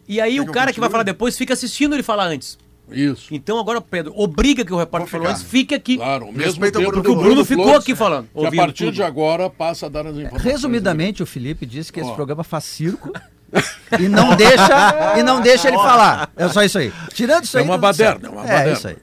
E 0.08 0.22
aí 0.22 0.36
Quer 0.36 0.42
o 0.42 0.46
que 0.46 0.52
cara 0.52 0.72
que 0.74 0.80
vai 0.80 0.90
falar 0.90 1.04
depois 1.04 1.38
fica 1.38 1.54
assistindo 1.54 1.94
ele 1.96 2.04
falar 2.04 2.26
antes. 2.28 2.58
isso. 2.92 3.28
Então 3.34 3.58
agora, 3.60 3.82
Pedro, 3.82 4.14
obriga 4.16 4.64
que 4.64 4.72
o 4.74 4.78
repórter 4.78 5.10
falou 5.10 5.28
antes, 5.28 5.42
fique 5.42 5.74
aqui. 5.74 5.98
Claro, 5.98 6.26
o 6.28 6.32
mesmo 6.32 6.62
Respeita 6.64 6.80
o 6.80 6.82
Pedro 6.84 7.02
Bruno 7.02 7.04
que 7.04 7.10
O 7.10 7.16
Bruno 7.16 7.30
Bruno 7.30 7.46
ficou 7.46 7.64
Flores, 7.66 7.82
aqui 7.84 7.96
falando. 7.96 8.28
Que 8.34 8.46
a 8.46 8.52
partir 8.52 8.86
tudo. 8.86 8.94
de 8.94 9.04
agora 9.04 9.50
passa 9.50 9.88
a 9.88 9.90
dar 9.90 10.06
as 10.06 10.16
informações. 10.16 10.44
Resumidamente, 10.44 11.24
o 11.24 11.26
Felipe 11.26 11.66
disse 11.66 11.92
que 11.92 12.00
esse 12.00 12.12
programa 12.14 12.44
faz 12.44 12.64
circo 12.66 13.12
e 14.00 14.08
não 14.08 14.36
deixa 14.36 15.18
e 15.18 15.24
não 15.24 15.42
deixa 15.42 15.68
ele 15.70 15.78
falar. 15.78 16.30
É 16.36 16.48
só 16.50 16.62
isso 16.64 16.78
aí. 16.78 16.92
Tirando 17.14 17.46
isso 17.46 17.58
É 17.58 17.62
aí. 17.62 17.66
uma 17.68 17.78
baderna, 17.78 18.28
é 18.28 18.32
uma 18.32 18.44
É 18.44 18.48
baderna. 18.48 18.74
isso 18.74 18.88
aí. 18.90 18.98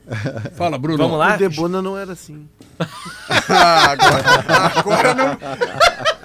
Fala, 0.55 0.79
Bruno. 0.79 0.99
Vamos 0.99 1.19
lá? 1.19 1.35
O 1.35 1.39
Debona 1.39 1.83
não 1.83 1.97
era 1.99 2.13
assim. 2.13 2.47
Ah, 3.49 3.91
agora, 3.93 4.73
agora 4.79 5.15
não. 5.15 5.39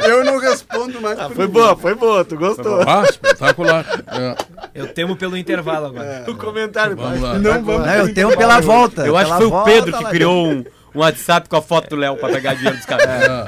Eu 0.07 0.23
não 0.23 0.39
respondo 0.39 1.01
mais. 1.01 1.19
por 1.19 1.35
Foi 1.35 1.47
boa, 1.47 1.75
foi 1.75 1.95
boa, 1.95 2.23
tu 2.25 2.37
gostou. 2.37 2.81
Ah, 2.87 3.03
espetacular. 3.03 3.85
É, 4.07 4.35
Eu 4.73 4.87
temo 4.93 5.15
pelo 5.15 5.37
intervalo 5.37 5.87
agora. 5.87 6.25
O 6.27 6.35
comentário, 6.35 6.95
vamos 6.95 7.19
lá. 7.21 7.37
Não 7.37 7.63
vamos. 7.63 7.85
Não, 7.85 7.93
eu 7.93 8.13
tenho 8.13 8.35
pela 8.37 8.59
volta. 8.61 9.05
Eu 9.05 9.17
acho 9.17 9.31
que 9.31 9.37
foi 9.37 9.47
o 9.47 9.63
Pedro 9.63 9.91
lá 9.91 9.97
que 9.97 10.05
criou 10.05 10.47
um, 10.47 10.65
um 10.95 10.99
WhatsApp 10.99 11.49
com 11.49 11.55
a 11.57 11.61
foto 11.61 11.89
do 11.89 11.95
Léo 11.95 12.15
pra 12.17 12.29
pegar 12.29 12.53
dinheiro 12.53 12.77
dos 12.77 12.85
caras. 12.85 13.07
É, 13.07 13.47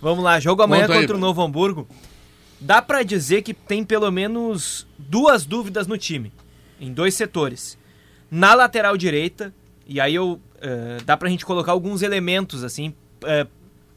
Vamos 0.00 0.24
lá, 0.24 0.40
jogo 0.40 0.62
amanhã 0.62 0.82
Conta 0.82 0.94
aí, 0.94 1.00
contra 1.00 1.16
o 1.16 1.18
Bruno. 1.18 1.26
Novo 1.26 1.42
Hamburgo. 1.42 1.88
Dá 2.58 2.80
pra 2.80 3.02
dizer 3.02 3.42
que 3.42 3.52
tem 3.52 3.84
pelo 3.84 4.10
menos 4.10 4.86
duas 4.98 5.44
dúvidas 5.44 5.86
no 5.86 5.98
time, 5.98 6.32
em 6.80 6.92
dois 6.92 7.14
setores. 7.14 7.78
Na 8.30 8.54
lateral 8.54 8.96
direita, 8.96 9.52
e 9.86 10.00
aí 10.00 10.14
eu 10.14 10.40
eh, 10.60 10.98
dá 11.04 11.16
pra 11.16 11.28
gente 11.28 11.44
colocar 11.44 11.72
alguns 11.72 12.02
elementos 12.02 12.62
assim 12.64 12.94
eh, 13.24 13.46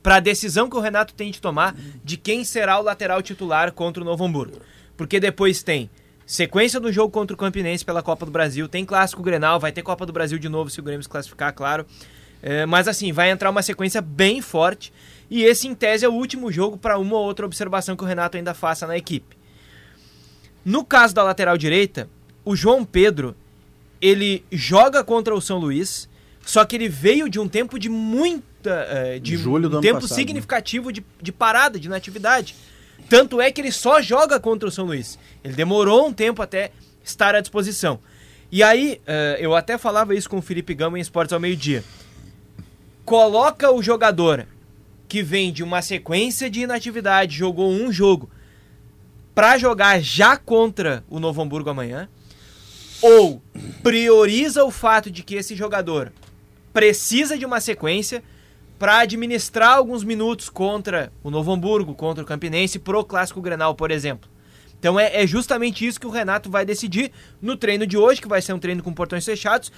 pra 0.02 0.20
decisão 0.20 0.70
que 0.70 0.76
o 0.76 0.80
Renato 0.80 1.14
tem 1.14 1.32
de 1.32 1.40
tomar 1.40 1.76
de 2.04 2.18
quem 2.18 2.44
será 2.44 2.80
o 2.80 2.84
lateral 2.84 3.22
titular 3.22 3.72
contra 3.72 4.02
o 4.02 4.06
Novo 4.06 4.26
Hamburgo. 4.26 4.60
Porque 4.98 5.20
depois 5.20 5.64
tem 5.64 5.90
sequência 6.26 6.80
do 6.80 6.92
jogo 6.92 7.12
contra 7.12 7.34
o 7.34 7.38
Campinense 7.38 7.84
pela 7.84 8.04
Copa 8.04 8.26
do 8.26 8.32
Brasil, 8.32 8.68
tem 8.68 8.86
clássico 8.86 9.22
Grenal, 9.22 9.60
vai 9.60 9.72
ter 9.72 9.82
Copa 9.82 10.06
do 10.06 10.14
Brasil 10.14 10.38
de 10.38 10.50
novo 10.50 10.70
se 10.70 10.80
o 10.80 10.84
Grêmio 10.84 11.04
se 11.04 11.10
classificar, 11.10 11.54
claro. 11.54 11.86
É, 12.42 12.66
mas 12.66 12.90
assim, 12.90 13.14
vai 13.14 13.32
entrar 13.32 13.50
uma 13.50 13.62
sequência 13.62 14.02
bem 14.02 14.42
forte. 14.42 14.92
E 15.30 15.44
esse, 15.44 15.68
em 15.68 15.74
tese, 15.74 16.06
é 16.06 16.10
o 16.10 16.14
último 16.14 16.52
jogo 16.52 16.78
para 16.78 16.98
uma 16.98 17.16
ou 17.16 17.24
outra 17.24 17.46
observação 17.46 17.96
que 17.96 18.04
o 18.04 18.08
Renato 18.08 18.36
ainda 18.36 18.54
faça 18.54 18.86
na 18.86 18.98
equipe. 18.98 19.38
No 20.66 20.84
caso 20.84 21.16
da 21.16 21.24
lateral 21.24 21.58
direita, 21.58 22.10
o 22.44 22.56
João 22.56 22.84
Pedro, 22.84 23.34
ele 24.02 24.44
joga 24.52 25.04
contra 25.04 25.34
o 25.34 25.42
São 25.42 25.58
Luís, 25.58 26.10
só 26.46 26.66
que 26.66 26.76
ele 26.76 26.90
veio 26.90 27.30
de 27.30 27.40
um 27.40 27.48
tempo 27.48 27.80
de 27.80 27.90
muita. 27.90 28.88
eh, 28.90 29.20
de 29.20 29.36
Julho 29.38 29.70
do 29.70 29.80
um 29.80 29.82
tempo 29.82 30.02
passado, 30.02 30.16
significativo 30.16 30.92
de, 30.92 31.04
de 31.22 31.32
parada, 31.32 31.80
de 31.80 31.88
inatividade. 31.88 32.56
Tanto 33.10 33.42
é 33.42 33.52
que 33.52 33.60
ele 33.62 33.72
só 33.72 34.02
joga 34.02 34.40
contra 34.40 34.68
o 34.68 34.72
São 34.72 34.86
Luís. 34.86 35.18
Ele 35.44 35.54
demorou 35.54 36.08
um 36.08 36.14
tempo 36.14 36.42
até 36.42 36.72
estar 37.04 37.36
à 37.36 37.42
disposição. 37.42 38.00
E 38.52 38.62
aí, 38.62 39.02
eh, 39.08 39.38
eu 39.40 39.56
até 39.56 39.78
falava 39.78 40.14
isso 40.16 40.30
com 40.30 40.38
o 40.38 40.42
Felipe 40.42 40.74
Gama 40.74 40.98
em 40.98 41.02
Esportes 41.02 41.34
ao 41.34 41.40
meio-dia. 41.40 41.84
Coloca 43.04 43.72
o 43.72 43.82
jogador 43.82 44.46
que 45.08 45.22
vem 45.22 45.52
de 45.52 45.64
uma 45.64 45.82
sequência 45.82 46.50
de 46.50 46.62
inatividade, 46.62 47.36
jogou 47.38 47.72
um 47.72 47.92
jogo, 47.92 48.30
pra 49.36 49.58
jogar 49.58 50.02
já 50.02 50.38
contra 50.38 51.04
o 51.10 51.20
Novo 51.20 51.42
Hamburgo 51.42 51.70
amanhã, 51.70 52.08
ou 53.02 53.42
prioriza 53.82 54.64
o 54.64 54.72
fato 54.72 55.12
de 55.12 55.24
que 55.24 55.36
esse 55.36 55.56
jogador 55.56 56.14
precisa 56.74 57.38
de 57.38 57.46
uma 57.46 57.62
sequência 57.62 58.24
para 58.80 59.00
administrar 59.00 59.78
alguns 59.78 60.04
minutos 60.04 60.50
contra 60.50 61.14
o 61.24 61.30
Novo 61.30 61.54
Hamburgo, 61.54 61.94
contra 61.94 62.24
o 62.24 62.28
Campinense, 62.28 62.80
pro 62.80 63.06
Clássico 63.06 63.40
Grenal, 63.40 63.76
por 63.76 63.92
exemplo. 63.92 64.30
Então 64.80 65.00
é, 65.00 65.24
é 65.24 65.26
justamente 65.26 65.88
isso 65.88 66.00
que 66.00 66.08
o 66.08 66.10
Renato 66.10 66.50
vai 66.50 66.66
decidir 66.66 67.12
no 67.42 67.56
treino 67.56 67.88
de 67.88 67.98
hoje, 67.98 68.20
que 68.20 68.28
vai 68.28 68.42
ser 68.42 68.52
um 68.52 68.60
treino 68.60 68.84
com 68.84 68.92
portões 68.92 69.24
fechados, 69.24 69.72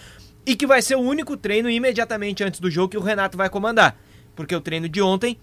e 0.45 0.55
que 0.55 0.65
vai 0.65 0.81
ser 0.81 0.95
o 0.95 1.01
único 1.01 1.37
treino 1.37 1.69
imediatamente 1.69 2.43
antes 2.43 2.59
do 2.59 2.71
jogo 2.71 2.89
que 2.89 2.97
o 2.97 3.01
Renato 3.01 3.37
vai 3.37 3.49
comandar. 3.49 3.95
Porque 4.35 4.55
o 4.55 4.61
treino 4.61 4.89
de 4.89 5.01
ontem 5.01 5.37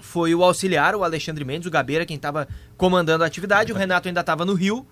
foi 0.00 0.34
o 0.34 0.42
auxiliar, 0.42 0.94
o 0.94 1.04
Alexandre 1.04 1.44
Mendes, 1.44 1.66
o 1.66 1.70
Gabeira, 1.70 2.06
quem 2.06 2.16
estava 2.16 2.48
comandando 2.76 3.24
a 3.24 3.26
atividade. 3.26 3.72
O 3.72 3.76
Renato 3.76 4.08
ainda 4.08 4.20
estava 4.20 4.44
no 4.44 4.54
Rio. 4.54 4.86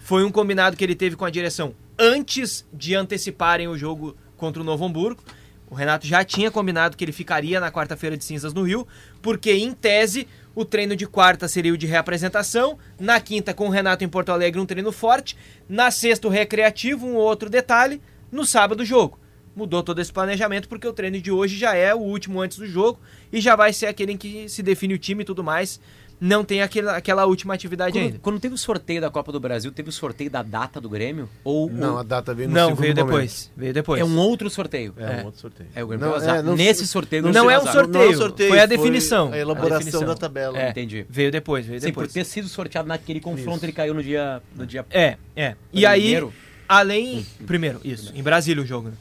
Foi 0.00 0.24
um 0.24 0.30
combinado 0.30 0.76
que 0.76 0.84
ele 0.84 0.94
teve 0.94 1.16
com 1.16 1.24
a 1.24 1.30
direção 1.30 1.74
antes 1.98 2.66
de 2.72 2.94
anteciparem 2.94 3.68
o 3.68 3.76
jogo 3.76 4.16
contra 4.38 4.62
o 4.62 4.64
Novo 4.64 4.86
Hamburgo. 4.86 5.22
O 5.70 5.74
Renato 5.74 6.06
já 6.06 6.24
tinha 6.24 6.50
combinado 6.50 6.96
que 6.96 7.04
ele 7.04 7.12
ficaria 7.12 7.60
na 7.60 7.70
quarta-feira 7.70 8.16
de 8.16 8.24
cinzas 8.24 8.54
no 8.54 8.62
Rio, 8.62 8.86
porque 9.20 9.52
em 9.52 9.72
tese 9.72 10.26
o 10.54 10.64
treino 10.64 10.96
de 10.96 11.06
quarta 11.06 11.46
seria 11.46 11.74
o 11.74 11.76
de 11.76 11.86
reapresentação, 11.86 12.78
na 12.98 13.20
quinta 13.20 13.52
com 13.52 13.66
o 13.66 13.70
Renato 13.70 14.02
em 14.02 14.08
Porto 14.08 14.32
Alegre 14.32 14.60
um 14.60 14.66
treino 14.66 14.90
forte, 14.90 15.36
na 15.68 15.90
sexta 15.90 16.26
o 16.26 16.30
recreativo, 16.30 17.06
um 17.06 17.14
outro 17.16 17.50
detalhe, 17.50 18.00
no 18.32 18.46
sábado 18.46 18.80
o 18.80 18.84
jogo. 18.84 19.18
Mudou 19.54 19.82
todo 19.82 20.00
esse 20.00 20.12
planejamento 20.12 20.68
porque 20.68 20.86
o 20.86 20.92
treino 20.92 21.20
de 21.20 21.30
hoje 21.30 21.58
já 21.58 21.74
é 21.74 21.94
o 21.94 21.98
último 21.98 22.40
antes 22.40 22.56
do 22.56 22.66
jogo 22.66 22.98
e 23.30 23.40
já 23.40 23.54
vai 23.54 23.72
ser 23.72 23.86
aquele 23.86 24.12
em 24.12 24.16
que 24.16 24.48
se 24.48 24.62
define 24.62 24.94
o 24.94 24.98
time 24.98 25.22
e 25.22 25.24
tudo 25.26 25.44
mais. 25.44 25.80
Não 26.20 26.44
tem 26.44 26.62
aquela, 26.62 26.96
aquela 26.96 27.24
última 27.26 27.54
atividade 27.54 27.92
Quando, 27.92 28.02
ainda. 28.04 28.18
quando 28.20 28.40
teve 28.40 28.54
o 28.54 28.58
sorteio 28.58 29.00
da 29.00 29.10
Copa 29.10 29.30
do 29.30 29.38
Brasil, 29.38 29.70
teve 29.70 29.88
o 29.88 29.92
sorteio 29.92 30.28
da 30.30 30.42
data 30.42 30.80
do 30.80 30.88
Grêmio? 30.88 31.28
Ou 31.44 31.70
Não, 31.70 31.92
ou- 31.92 31.98
a 31.98 32.02
data 32.02 32.34
veio 32.34 32.48
no 32.48 32.54
Não, 32.54 32.68
segundo 32.70 32.80
veio 32.80 32.94
momento. 32.94 33.06
depois. 33.06 33.50
Veio 33.56 33.72
depois. 33.74 34.00
é 34.00 34.04
um 34.04 34.18
outro 34.18 34.50
sorteio? 34.50 34.94
É, 34.96 35.02
É. 35.02 35.22
um 35.22 35.26
outro 35.26 35.40
sorteio. 35.40 35.68
É, 35.74 35.84
o 35.84 35.86
Grêmio 35.86 36.06
Não, 36.08 36.16
é, 36.16 36.42
não 36.42 36.56
Nesse 36.56 36.80
se- 36.80 36.88
sorteio 36.88 37.22
não 37.22 37.30
deu 37.30 37.50
é 37.50 37.58
um 37.58 37.66
sorteio. 37.66 37.88
Não 37.88 38.02
é 38.02 38.08
um 38.08 38.14
sorteio, 38.14 38.48
foi 38.50 38.60
a 38.60 38.66
definição. 38.66 39.32
A 39.32 39.38
elaboração 39.38 39.76
A 39.76 39.78
definição. 39.78 40.04
da 40.06 40.14
tabela. 40.14 40.58
É. 40.58 40.70
Entendi. 40.70 41.06
Veio 41.08 41.30
depois, 41.30 41.66
veio 41.66 41.80
Sim, 41.80 41.92
por 41.92 42.06
depois. 42.06 42.12
ter 42.12 42.24
sido 42.24 42.48
sorteado 42.48 42.88
naquele 42.88 43.20
confronto, 43.20 43.64
ele 43.64 43.72
caiu 43.72 43.94
no 43.94 44.02
dia... 44.02 44.42
No 44.56 44.66
dia... 44.66 44.84
É, 44.90 45.16
é. 45.36 45.54
E 45.72 45.86
aí, 45.86 46.00
Primeiro? 46.02 46.32
além. 46.68 47.26
Primeiro, 47.46 47.80
isso. 47.84 48.12
Em 48.14 48.22
Brasília 48.22 48.62
o 48.62 48.66
jogo, 48.66 48.88
né? 48.88 48.94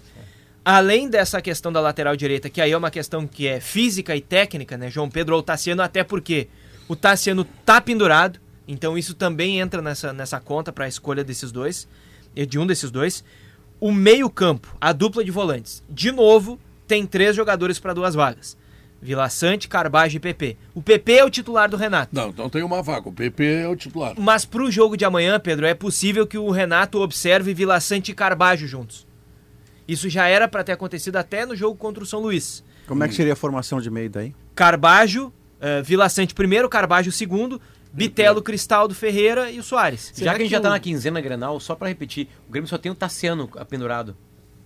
Além 0.63 1.09
dessa 1.09 1.41
questão 1.41 1.71
da 1.71 1.79
lateral 1.79 2.13
direita, 2.17 2.49
que 2.49 2.59
aí 2.59 2.71
é 2.73 2.77
uma 2.77 2.91
questão 2.91 3.25
que 3.25 3.47
é 3.47 3.61
física 3.61 4.13
e 4.15 4.19
técnica, 4.19 4.77
né? 4.77 4.89
João 4.91 5.09
Pedro 5.09 5.33
ou 5.35 5.41
Tassiano, 5.41 5.81
até 5.81 6.03
porque 6.03 6.49
o 6.87 6.95
Tassiano 6.95 7.43
tá 7.65 7.81
pendurado, 7.81 8.39
então 8.67 8.97
isso 8.97 9.13
também 9.13 9.59
entra 9.59 9.81
nessa, 9.81 10.13
nessa 10.13 10.39
conta 10.39 10.71
para 10.71 10.85
a 10.85 10.87
escolha 10.87 11.23
desses 11.23 11.51
dois, 11.51 11.87
e 12.35 12.45
de 12.45 12.59
um 12.59 12.65
desses 12.67 12.91
dois. 12.91 13.23
O 13.79 13.91
meio-campo, 13.91 14.75
a 14.81 14.91
dupla 14.91 15.23
de 15.23 15.31
volantes. 15.31 15.83
De 15.89 16.11
novo, 16.11 16.59
tem 16.87 17.05
três 17.05 17.35
jogadores 17.35 17.79
para 17.79 17.93
duas 17.93 18.15
vagas: 18.15 18.57
Vila 19.01 19.29
Sante, 19.29 19.67
Carbage 19.67 20.17
e 20.17 20.19
PP. 20.19 20.57
O 20.73 20.81
PP 20.81 21.13
é 21.13 21.25
o 21.25 21.29
titular 21.29 21.69
do 21.69 21.77
Renato. 21.77 22.15
Não, 22.15 22.29
então 22.29 22.49
tem 22.49 22.63
uma 22.63 22.81
vaga. 22.81 23.09
O 23.09 23.13
PP 23.13 23.43
é 23.43 23.67
o 23.67 23.75
titular. 23.75 24.15
Mas 24.17 24.45
pro 24.45 24.71
jogo 24.71 24.97
de 24.97 25.05
amanhã, 25.05 25.39
Pedro, 25.39 25.65
é 25.65 25.73
possível 25.73 26.25
que 26.25 26.37
o 26.37 26.49
Renato 26.49 26.99
observe 27.01 27.53
Vila 27.53 27.79
Sante 27.79 28.11
e 28.11 28.15
Carbajo 28.15 28.67
juntos. 28.67 29.05
Isso 29.87 30.09
já 30.09 30.27
era 30.27 30.47
para 30.47 30.63
ter 30.63 30.73
acontecido 30.73 31.15
até 31.15 31.45
no 31.45 31.55
jogo 31.55 31.77
contra 31.77 32.03
o 32.03 32.05
São 32.05 32.19
Luís. 32.19 32.63
Como 32.87 33.03
é 33.03 33.07
que 33.07 33.13
seria 33.13 33.33
a 33.33 33.35
formação 33.35 33.79
de 33.79 33.89
meio 33.89 34.09
daí? 34.09 34.33
Carbajo, 34.55 35.31
eh, 35.59 35.81
Vila 35.81 36.07
Sante 36.09 36.33
primeiro, 36.33 36.67
Carbajo 36.69 37.11
segundo, 37.11 37.59
Bitelo, 37.91 38.41
Cristaldo, 38.41 38.93
Ferreira 38.93 39.49
e 39.51 39.59
o 39.59 39.63
Soares. 39.63 40.11
Já 40.15 40.31
que 40.35 40.41
a 40.41 40.43
gente 40.43 40.51
já 40.51 40.59
o, 40.59 40.61
tá 40.61 40.69
na 40.69 40.79
quinzena 40.79 41.19
Grenal, 41.21 41.59
só 41.59 41.73
pra 41.75 41.87
repetir, 41.87 42.27
o 42.47 42.51
Grêmio 42.51 42.67
só 42.69 42.77
tem 42.77 42.91
o 42.91 42.95
Tassiano 42.95 43.47
pendurado. 43.69 44.15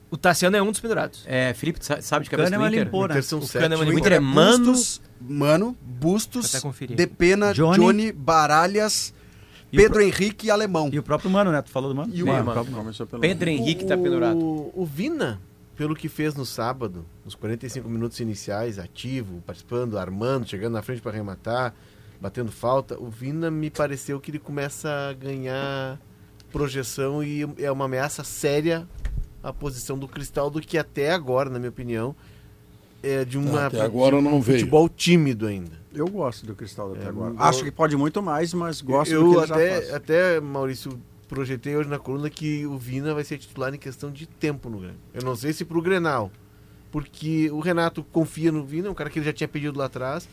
o 0.09 0.17
Tassiano 0.17 0.57
é 0.57 0.61
um 0.61 0.71
dos 0.71 0.79
pendurados. 0.81 1.23
É, 1.25 1.53
Felipe, 1.53 1.79
sa- 1.85 2.01
sabe 2.01 2.25
de 2.25 2.29
cabeça 2.31 2.49
do 2.49 2.53
Kahneman 2.53 2.69
Inter? 2.71 2.83
limpou, 2.85 3.01
né? 3.07 3.13
Inter 3.13 3.23
são 3.23 3.39
O 3.39 3.43
sete. 3.43 3.61
Kahneman 3.61 3.83
O 3.85 3.85
limpou. 3.85 3.99
Inter 3.99 4.13
é 4.13 4.19
Mano- 4.19 4.65
Bustos, 4.73 5.01
Mano, 5.21 5.77
Bustos, 5.81 6.41
Vou 6.51 6.57
até 6.57 6.61
conferir. 6.67 6.97
Depena, 6.97 7.53
Johnny. 7.53 7.77
Johnny, 7.77 8.11
Baralhas, 8.11 9.13
o 9.71 9.75
Pedro 9.77 9.93
pro- 9.93 10.01
Henrique 10.03 10.47
e 10.47 10.51
Alemão. 10.51 10.89
E 10.91 10.99
o 10.99 11.03
próprio 11.03 11.29
Mano, 11.31 11.51
né? 11.51 11.61
Tu 11.61 11.69
falou 11.69 11.87
do 11.89 11.95
Mano? 11.95 12.11
E 12.13 12.21
o 12.21 12.25
Bem, 12.25 12.33
Mano. 12.43 12.45
mano. 12.53 12.65
Começou 12.65 13.05
pelo 13.07 13.21
Pedro 13.21 13.49
Henrique 13.49 13.85
tá 13.85 13.95
O- 13.95 14.03
pendurado. 14.03 14.37
O 14.37 14.85
Vina, 14.85 15.39
pelo 15.81 15.95
que 15.95 16.07
fez 16.07 16.35
no 16.35 16.45
sábado, 16.45 17.03
nos 17.25 17.33
45 17.33 17.89
minutos 17.89 18.19
iniciais, 18.19 18.77
ativo, 18.77 19.41
participando, 19.47 19.97
armando, 19.97 20.47
chegando 20.47 20.73
na 20.73 20.83
frente 20.83 21.01
para 21.01 21.11
arrematar, 21.11 21.73
batendo 22.21 22.51
falta, 22.51 22.99
o 23.01 23.09
Vina 23.09 23.49
me 23.49 23.71
pareceu 23.71 24.19
que 24.19 24.29
ele 24.29 24.37
começa 24.37 24.87
a 25.09 25.13
ganhar 25.13 25.99
projeção 26.51 27.23
e 27.23 27.41
é 27.57 27.71
uma 27.71 27.85
ameaça 27.85 28.23
séria 28.23 28.87
à 29.41 29.51
posição 29.51 29.97
do 29.97 30.07
Cristaldo, 30.07 30.61
que 30.61 30.77
até 30.77 31.11
agora, 31.13 31.49
na 31.49 31.57
minha 31.57 31.71
opinião, 31.71 32.15
é 33.01 33.25
de 33.25 33.39
uma 33.39 33.65
Até 33.65 33.81
agora 33.81 34.21
não 34.21 34.39
veio. 34.39 34.59
futebol 34.59 34.87
tímido 34.87 35.47
ainda. 35.47 35.81
Eu 35.91 36.07
gosto 36.07 36.45
do 36.45 36.53
Cristal 36.53 36.91
até 36.93 37.05
É, 37.05 37.07
agora. 37.07 37.33
eu- 37.33 37.41
Acho 37.41 37.63
que 37.63 37.71
pode 37.71 37.97
muito 37.97 38.21
mais, 38.21 38.53
mas 38.53 38.81
gosto 38.81 39.11
eu 39.11 39.23
do 39.23 39.29
que 39.31 39.37
ele 39.39 39.47
já 39.47 39.55
até, 39.55 39.69
faz. 39.81 39.93
até, 39.95 40.39
Maurício, 40.39 41.01
projetei 41.31 41.77
hoje 41.77 41.87
na 41.87 41.97
coluna 41.97 42.29
que 42.29 42.65
o 42.67 42.77
Vina 42.77 43.13
vai 43.13 43.23
ser 43.23 43.37
titular 43.37 43.73
em 43.73 43.77
questão 43.77 44.11
de 44.11 44.27
tempo 44.27 44.69
no 44.69 44.79
Grêmio. 44.79 44.97
Eu 45.13 45.23
não 45.23 45.33
sei 45.33 45.53
se 45.53 45.63
pro 45.63 45.81
Grenal, 45.81 46.29
porque 46.91 47.49
o 47.51 47.61
Renato 47.61 48.03
confia 48.03 48.51
no 48.51 48.65
Vina, 48.65 48.89
um 48.89 48.93
cara 48.93 49.09
que 49.09 49.17
ele 49.17 49.25
já 49.25 49.31
tinha 49.33 49.47
pedido 49.47 49.79
lá 49.79 49.85
atrás, 49.85 50.27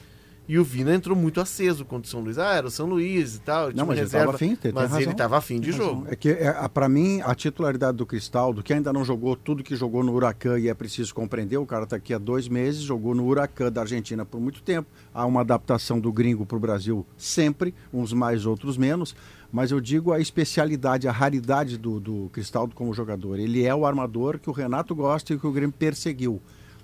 e 0.49 0.59
o 0.59 0.65
Vina 0.65 0.95
entrou 0.95 1.15
muito 1.15 1.41
aceso 1.43 1.85
contra 1.85 2.09
o 2.09 2.11
São 2.11 2.21
Luís. 2.21 2.39
Ah, 2.39 2.55
era 2.55 2.67
o 2.67 2.71
São 2.71 2.87
Luís 2.87 3.37
e 3.37 3.41
tal, 3.41 3.71
Não, 3.73 3.85
mas 3.87 3.99
ele 3.99 4.07
reserva, 4.07 4.25
tava 4.27 4.37
afim, 4.37 4.47
tem- 4.49 4.57
tem 4.57 4.73
mas 4.73 4.93
ele 4.97 5.11
estava 5.11 5.37
afim 5.37 5.61
de 5.61 5.71
jogo. 5.73 6.07
É 6.09 6.17
que, 6.17 6.31
é, 6.31 6.49
a- 6.49 6.69
pra 6.71 6.89
mim, 6.89 7.21
a 7.23 7.35
titularidade 7.35 7.97
do 7.99 8.07
Cristaldo, 8.07 8.63
que 8.63 8.73
ainda 8.73 8.91
não 8.93 9.05
jogou 9.05 9.37
tudo 9.37 9.63
que 9.63 9.77
jogou 9.77 10.03
no 10.03 10.13
Huracan 10.15 10.59
e 10.59 10.69
é 10.69 10.75
preciso 10.75 11.15
compreender, 11.15 11.59
o 11.59 11.67
cara 11.67 11.85
está 11.85 11.97
aqui 11.97 12.13
há 12.15 12.19
dois 12.19 12.49
meses, 12.49 12.81
jogou 12.81 13.15
no 13.15 13.27
Huracan 13.27 13.71
da 13.71 13.83
Argentina 13.83 14.25
por 14.25 14.41
muito 14.41 14.63
tempo. 14.63 14.89
Há 15.15 15.27
uma 15.27 15.43
adaptação 15.43 16.01
do 16.01 16.11
gringo 16.11 16.47
para 16.47 16.57
o 16.57 16.61
Brasil 16.61 17.07
sempre, 17.19 17.75
uns 17.93 18.13
mais, 18.15 18.47
outros 18.47 18.79
menos. 18.79 19.15
Mas 19.51 19.71
eu 19.71 19.81
digo 19.81 20.13
a 20.13 20.21
especialidade, 20.21 21.09
a 21.09 21.13
raridade 21.13 21.79
do, 21.79 21.99
do 21.99 22.31
Cristaldo 22.33 22.75
como 22.75 22.93
jogador. 22.93 23.39
Ele 23.39 23.65
é 23.65 23.75
o 23.75 23.87
armador 23.87 24.39
que 24.39 24.51
o 24.51 24.53
Renato 24.53 24.95
gosta 24.95 25.33
e 25.33 25.39
que 25.39 25.47
o 25.47 25.53
Grêmio 25.53 25.75
perseguiu. 25.77 26.41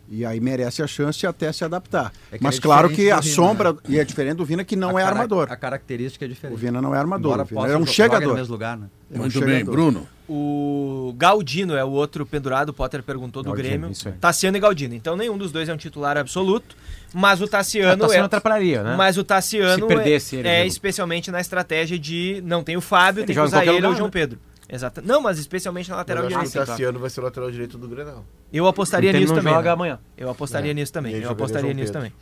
E 0.08 0.24
aí 0.24 0.38
merece 0.38 0.82
a 0.82 0.86
chance 0.86 1.26
até 1.26 1.50
se 1.50 1.64
adaptar. 1.64 2.12
É 2.30 2.36
que 2.36 2.44
Mas 2.44 2.58
é 2.58 2.60
claro 2.60 2.90
que 2.90 3.10
a 3.10 3.16
do 3.16 3.22
Vina, 3.22 3.34
sombra, 3.34 3.72
né? 3.72 3.78
e 3.88 3.98
é 3.98 4.04
diferente 4.04 4.36
do 4.36 4.44
Vina, 4.44 4.62
que 4.62 4.76
não 4.76 4.96
A 4.96 5.00
é 5.00 5.04
armador. 5.04 5.50
A 5.50 5.56
característica 5.56 6.24
é 6.24 6.28
diferente. 6.28 6.56
O 6.56 6.58
Vina 6.58 6.80
não 6.80 6.94
é 6.94 6.98
armador, 6.98 7.46
é 7.66 7.76
um 7.76 7.86
chegador. 7.86 8.36
no 8.36 8.46
lugar, 8.46 8.76
né? 8.76 8.88
É 9.10 9.16
um 9.16 9.20
Muito 9.22 9.40
bem, 9.40 9.48
chegador. 9.60 9.74
Bruno. 9.74 10.08
O 10.28 11.14
Galdino 11.16 11.74
é 11.74 11.84
o 11.84 11.90
outro 11.90 12.24
pendurado, 12.26 12.70
o 12.70 12.72
Potter 12.72 13.02
perguntou 13.02 13.42
do 13.42 13.46
Galdino, 13.50 13.68
Grêmio. 13.68 13.90
isso 13.90 14.08
aí. 14.08 14.14
Tassiano 14.14 14.56
e 14.56 14.60
Galdino. 14.60 14.94
Então 14.94 15.16
nenhum 15.16 15.36
dos 15.38 15.52
dois 15.52 15.68
é 15.68 15.74
um 15.74 15.76
titular 15.76 16.16
absoluto, 16.16 16.76
mas 17.14 17.40
o 17.40 17.48
Tassiano, 17.48 17.92
Ah, 17.92 17.96
Tassiano 18.06 18.24
é. 18.24 18.26
atrapalharia, 18.26 18.82
né? 18.82 18.94
Mas 18.96 19.16
o 19.16 19.24
Tassiano 19.24 19.82
Se 19.88 19.94
perdesse 19.94 20.36
é, 20.36 20.38
ele, 20.40 20.48
é 20.48 20.56
jogo. 20.58 20.68
especialmente 20.68 21.30
na 21.30 21.40
estratégia 21.40 21.98
de 21.98 22.42
não 22.44 22.62
tem 22.62 22.76
o 22.76 22.80
Fábio, 22.80 23.20
Ele 23.20 23.26
tem 23.28 23.36
que 23.36 23.40
usar 23.42 23.64
ele 23.64 23.86
ou 23.86 23.92
o 23.92 23.96
João 23.96 24.06
né? 24.08 24.12
Pedro. 24.12 24.38
Exato. 24.68 25.00
Não, 25.04 25.20
mas 25.20 25.38
especialmente 25.38 25.88
na 25.90 25.96
lateral 25.96 26.26
direita. 26.26 26.62
o 26.62 26.66
Tassiano 26.66 26.98
vai 26.98 27.08
ser 27.10 27.20
o 27.20 27.24
lateral 27.24 27.50
direito 27.50 27.78
do 27.78 27.86
Grenal. 27.86 28.24
Eu 28.52 28.66
apostaria 28.66 29.10
Então 29.10 29.18
ele 29.18 29.24
nisso 29.24 29.34
não 29.34 29.40
também. 29.42 29.54
joga 29.54 29.68
né? 29.68 29.72
amanhã. 29.72 29.98
Eu 30.16 30.28
apostaria 30.30 30.70
É. 30.70 30.74
nisso 30.74 30.92
também. 30.92 31.14
Eu 31.16 31.30
apostaria 31.30 31.72
nisso 31.72 31.92
também. 31.92 32.12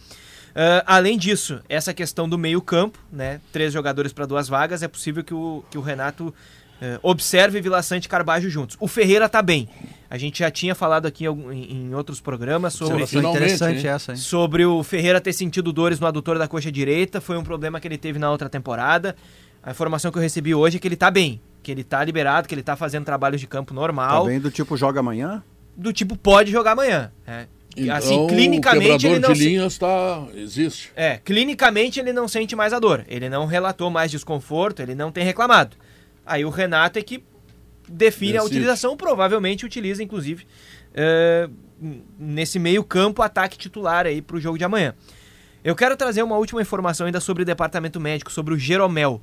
Ah, 0.55 0.82
além 0.86 1.16
disso, 1.16 1.60
essa 1.69 1.94
questão 1.94 2.28
do 2.28 2.36
meio-campo, 2.36 2.98
né? 3.10 3.40
Três 3.52 3.73
jogadores 3.73 4.12
para 4.12 4.27
duas 4.27 4.48
vagas, 4.48 4.82
é 4.82 4.89
possível 4.89 5.24
que 5.24 5.32
o, 5.32 5.64
que 5.70 5.78
o 5.78 5.81
Renato 5.81 6.35
eh, 6.81 6.98
observe 7.02 7.60
Vila 7.60 7.81
Sante 7.82 8.05
e 8.05 8.09
Carbajo 8.09 8.51
juntos. 8.51 8.77
O 8.81 8.86
Ferreira 8.89 9.28
tá 9.28 9.40
bem. 9.40 9.69
A 10.12 10.18
gente 10.18 10.40
já 10.40 10.51
tinha 10.51 10.74
falado 10.74 11.06
aqui 11.06 11.24
em, 11.24 11.94
outros 11.94 12.20
programas 12.20 12.74
sobre, 12.74 13.02
interessante 13.02 13.86
hein? 13.86 13.93
essa, 13.94 14.12
hein? 14.12 14.18
sobre 14.18 14.62
o 14.62 14.82
Ferreira 14.82 15.18
ter 15.22 15.32
sentido 15.32 15.72
dores 15.72 15.98
no 15.98 16.06
adutor 16.06 16.39
da 16.39 16.47
coxa 16.47 16.70
direita. 16.70 17.18
Foi 17.18 17.39
um 17.39 17.43
problema 17.43 17.80
que 17.80 17.89
ele 17.89 17.97
teve 17.97 18.18
na 18.18 18.30
outra 18.30 18.47
temporada. 18.51 19.16
A 19.62 19.70
informação 19.70 20.12
que 20.12 20.18
eu 20.18 20.22
recebi 20.22 20.55
hoje 20.55 20.76
é 20.76 20.80
que 20.80 20.86
ele 20.86 20.97
tá 20.97 21.10
bem. 21.10 21.40
Que 21.62 21.72
ele 21.72 21.82
tá 21.82 22.05
liberado, 22.05 22.47
que 22.47 22.55
ele 22.55 22.62
tá 22.62 22.76
fazendo 22.76 23.06
trabalhos 23.06 23.40
de 23.40 23.47
campo 23.47 23.72
Tá 23.72 23.80
normal. 23.80 24.26
bem 24.26 24.39
do 24.39 24.51
tipo 24.51 24.76
joga 24.76 25.01
amanhã? 25.01 25.43
do 25.74 25.94
tipo, 25.94 26.14
pode 26.14 26.52
jogar 26.52 26.72
amanhã. 26.72 27.10
É. 27.26 27.47
Então, 27.74 27.97
assim, 27.97 28.18
o 28.18 28.26
clinicamente 28.26 29.06
ele 29.06 29.14
quebrador 29.14 29.20
não 29.28 29.32
de 29.32 29.39
se- 29.39 29.48
linhas 29.48 29.78
tá... 29.78 30.26
existe. 30.34 30.93
É, 30.94 31.16
clinicamente 31.24 31.98
ele 31.98 32.12
não 32.12 32.28
sente 32.28 32.55
mais 32.55 32.74
a 32.74 32.78
dor. 32.78 33.02
Ele 33.09 33.30
não 33.30 33.47
relatou 33.47 33.89
mais 33.89 34.10
desconforto, 34.10 34.80
ele 34.82 34.94
não 34.94 35.10
tem 35.10 35.24
reclamado. 35.24 35.74
Aí 36.26 36.44
o 36.44 36.51
Renato 36.51 36.98
é 36.98 37.02
que 37.02 37.24
define 37.93 38.39
a 38.39 38.43
utilização, 38.43 38.97
provavelmente 38.97 39.64
utiliza, 39.64 40.02
inclusive, 40.02 40.47
é, 40.94 41.48
nesse 42.19 42.59
meio 42.59 42.82
campo, 42.82 43.23
ataque 43.23 43.59
titular 43.59 44.06
aí 44.06 44.23
pro 44.23 44.40
jogo 44.40 44.59
de 44.59 44.64
amanhã. 44.64 44.94
Eu 45.62 45.77
quero 45.77 45.97
trazer 45.97 46.23
uma 46.23 46.36
última 46.36 46.60
informação 46.60 47.06
ainda 47.06 47.20
sobre 47.20 47.43
o 47.43 47.47
departamento 47.47 48.01
médico, 48.01 48.32
sobre 48.32 48.55
o 48.55 48.59
Jeromel. 48.59 49.20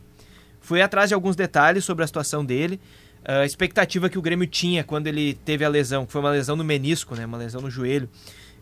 Fui 0.61 0.81
atrás 0.81 1.09
de 1.09 1.13
alguns 1.13 1.35
detalhes 1.35 1.83
sobre 1.83 2.03
a 2.03 2.07
situação 2.07 2.45
dele. 2.45 2.79
A 3.25 3.45
expectativa 3.45 4.09
que 4.09 4.17
o 4.17 4.21
Grêmio 4.21 4.47
tinha 4.47 4.83
quando 4.83 5.07
ele 5.07 5.33
teve 5.33 5.65
a 5.65 5.69
lesão, 5.69 6.05
que 6.05 6.11
foi 6.11 6.21
uma 6.21 6.31
lesão 6.31 6.55
no 6.55 6.63
menisco, 6.63 7.15
né, 7.15 7.25
uma 7.25 7.37
lesão 7.37 7.61
no 7.61 7.69
joelho, 7.69 8.09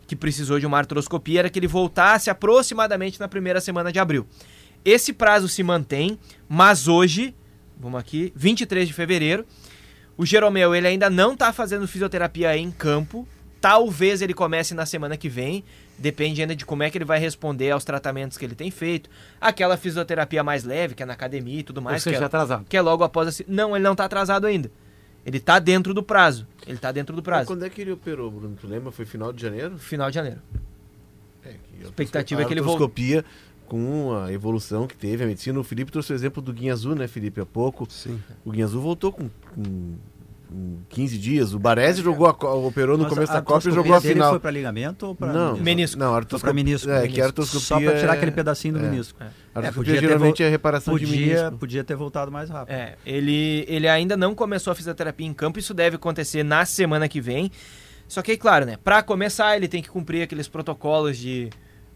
que 0.07 0.15
precisou 0.15 0.59
de 0.59 0.65
uma 0.65 0.77
artroscopia, 0.77 1.39
era 1.39 1.49
que 1.49 1.59
ele 1.59 1.67
voltasse 1.67 2.29
aproximadamente 2.29 3.19
na 3.19 3.27
primeira 3.27 3.61
semana 3.61 3.91
de 3.91 3.99
abril. 3.99 4.25
Esse 4.84 5.13
prazo 5.13 5.47
se 5.47 5.61
mantém, 5.61 6.17
mas 6.47 6.88
hoje, 6.88 7.35
vamos 7.79 7.99
aqui, 7.99 8.31
23 8.35 8.88
de 8.88 8.93
fevereiro, 8.93 9.45
o 10.18 10.26
Jeromel 10.26 10.73
ele 10.73 10.88
ainda 10.88 11.10
não 11.10 11.34
está 11.34 11.53
fazendo 11.53 11.88
fisioterapia 11.88 12.57
em 12.57 12.72
campo. 12.72 13.27
Talvez 13.61 14.22
ele 14.22 14.34
comece 14.34 14.73
na 14.73 14.85
semana 14.85 15.15
que 15.15 15.30
vem. 15.30 15.64
Depende 15.98 16.41
ainda 16.41 16.56
de 16.56 16.65
como 16.65 16.84
é 16.84 16.89
que 16.89 16.98
ele 16.98 17.06
vai 17.06 17.19
responder 17.19 17.72
aos 17.72 17.84
tratamentos 17.84 18.38
que 18.38 18.45
ele 18.45 18.56
tem 18.56 18.69
feito. 18.69 19.10
Aquela 19.41 19.77
fisioterapia 19.77 20.44
mais 20.44 20.64
leve, 20.64 20.95
que 20.95 21.03
é 21.03 21.06
na 21.06 21.14
academia 21.14 21.60
e 21.60 21.64
tudo 21.64 21.81
mais. 21.81 21.98
Ou 21.98 21.99
seja, 22.02 22.18
que, 22.18 22.23
é, 22.23 22.26
atrasado. 22.26 22.65
que 22.68 22.77
é 22.77 22.81
logo 22.81 23.03
após 23.03 23.41
a... 23.41 23.44
Não, 23.48 23.76
ele 23.76 23.84
não 23.84 23.94
está 23.94 24.06
atrasado 24.06 24.45
ainda. 24.45 24.72
Ele 25.26 25.38
está 25.38 25.60
dentro 25.60 25.94
do 25.94 26.02
prazo. 26.02 26.48
Ele 26.65 26.76
está 26.76 26.91
dentro 26.91 27.15
do 27.15 27.22
prazo. 27.22 27.48
Quando 27.48 27.65
é 27.65 27.69
que 27.69 27.81
ele 27.81 27.91
operou, 27.91 28.31
Bruno? 28.31 28.56
Tu 28.60 28.68
lembra? 28.68 28.91
Foi 28.91 29.06
final 29.06 29.34
de 29.34 29.41
janeiro? 29.41 29.77
Final 29.77 30.10
de 30.10 30.15
janeiro. 30.15 30.39
É, 31.44 31.49
que 31.49 31.84
a 31.84 31.85
Expectativa 31.85 32.41
é 32.41 32.45
que 32.45 32.53
ele 32.53 32.61
volte. 32.61 33.26
Com 33.68 34.18
a 34.18 34.31
evolução 34.31 34.88
que 34.88 34.95
teve 34.95 35.23
a 35.23 35.27
medicina. 35.27 35.60
O 35.60 35.64
Felipe 35.64 35.91
trouxe 35.91 36.14
o 36.14 36.15
exemplo 36.15 36.41
do 36.41 36.53
Guinha 36.53 36.73
Azul, 36.73 36.95
né, 36.95 37.07
Felipe? 37.07 37.41
Há 37.41 37.45
pouco. 37.45 37.85
Sim. 37.89 38.19
O 38.45 38.52
Guinha 38.52 38.65
Azul 38.65 38.81
voltou 38.81 39.11
com, 39.11 39.30
com, 39.53 39.95
com 40.49 40.77
15 40.89 41.18
dias. 41.18 41.53
O 41.53 41.60
Baresi 41.60 42.02
jogou 42.02 42.27
a, 42.27 42.56
operou 42.56 42.98
no 42.98 43.07
começo 43.07 43.31
da 43.34 43.41
Copa 43.41 43.68
e 43.68 43.72
jogou 43.72 43.94
a 43.94 44.02
final. 44.02 44.31
foi 44.31 44.39
para 44.39 44.52
ligamento 44.52 45.07
ou 45.07 45.15
para 45.15 45.34
Não, 45.34 45.57
Menisco. 45.57 45.99
Não, 45.99 46.15
artroscopia. 46.15 46.39
para 46.39 46.53
menisco. 46.53 46.89
É, 46.89 47.07
que 47.07 47.22
artroscopia. 47.22 47.60
Só 47.60 47.80
para 47.80 47.99
tirar 47.99 48.14
é- 48.14 48.18
aquele 48.18 48.31
pedacinho 48.31 48.76
do 48.76 48.80
é. 48.80 48.89
menisco. 48.89 49.22
É, 49.22 49.26
artroscopia 49.53 49.73
podia 49.73 49.94
ter 49.95 50.07
geralmente 50.07 50.44
é 50.44 50.49
reparação 50.49 50.98
de 50.98 51.06
Podia, 51.06 51.26
menisco. 51.35 51.57
podia 51.57 51.84
ter 51.84 51.95
voltado 51.95 52.31
mais 52.31 52.49
rápido. 52.49 52.73
É, 52.73 52.95
ele, 53.06 53.65
ele 53.68 53.88
ainda 53.88 54.15
não 54.15 54.34
começou 54.34 54.72
a 54.72 54.76
fisioterapia 54.76 55.27
em 55.27 55.34
campo, 55.34 55.60
isso 55.60 55.73
deve 55.73 55.98
acontecer 55.98 56.44
na 56.44 56.65
semana 56.65 57.10
que 57.10 57.19
vem. 57.19 57.52
Só 58.07 58.22
que, 58.22 58.38
claro, 58.38 58.65
né, 58.65 58.77
para 58.81 59.03
começar, 59.03 59.57
ele 59.57 59.68
tem 59.68 59.81
que 59.81 59.89
cumprir 59.89 60.22
aqueles 60.22 60.48
protocolos 60.48 61.18
de 61.18 61.49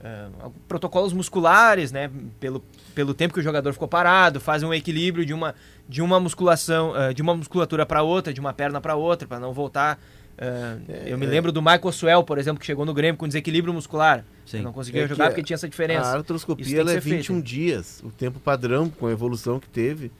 ah, 0.03 0.49
protocolos 0.67 1.13
musculares, 1.13 1.91
né? 1.91 2.09
Pelo, 2.39 2.63
pelo 2.95 3.13
tempo 3.13 3.33
que 3.33 3.39
o 3.39 3.43
jogador 3.43 3.71
ficou 3.73 3.87
parado, 3.87 4.39
fazem 4.39 4.67
um 4.67 4.73
equilíbrio 4.73 5.25
de 5.25 5.33
uma, 5.33 5.53
de 5.87 6.01
uma 6.01 6.19
musculação, 6.19 6.93
ah, 6.95 7.13
de 7.13 7.21
uma 7.21 7.35
musculatura 7.35 7.85
para 7.85 8.01
outra, 8.03 8.33
de 8.33 8.39
uma 8.39 8.53
perna 8.53 8.79
para 8.81 8.95
outra, 8.95 9.27
para 9.27 9.39
não 9.39 9.53
voltar. 9.53 9.99
ah, 10.37 10.77
eu 11.05 11.17
me 11.17 11.25
lembro 11.25 11.51
do 11.51 11.61
Michael 11.61 11.91
Swell, 11.91 12.23
por 12.23 12.37
exemplo, 12.37 12.59
que 12.59 12.65
chegou 12.65 12.85
no 12.85 12.93
Grêmio 12.93 13.17
com 13.17 13.27
desequilíbrio 13.27 13.73
muscular. 13.73 14.25
Não 14.63 14.73
conseguia 14.73 15.03
É 15.03 15.07
jogar 15.07 15.25
que 15.25 15.29
porque 15.35 15.43
tinha 15.43 15.55
essa 15.55 15.69
diferença. 15.69 16.07
A 16.07 16.13
artroscopia 16.17 16.79
ela 16.81 16.91
é 16.91 16.95
ser 16.95 17.01
feito. 17.01 17.17
21 17.33 17.41
dias, 17.41 18.01
o 18.03 18.09
tempo 18.09 18.39
padrão 18.39 18.89
com 18.89 19.07
a 19.07 19.11
evolução 19.11 19.59
que 19.61 19.69
teve. 19.69 20.11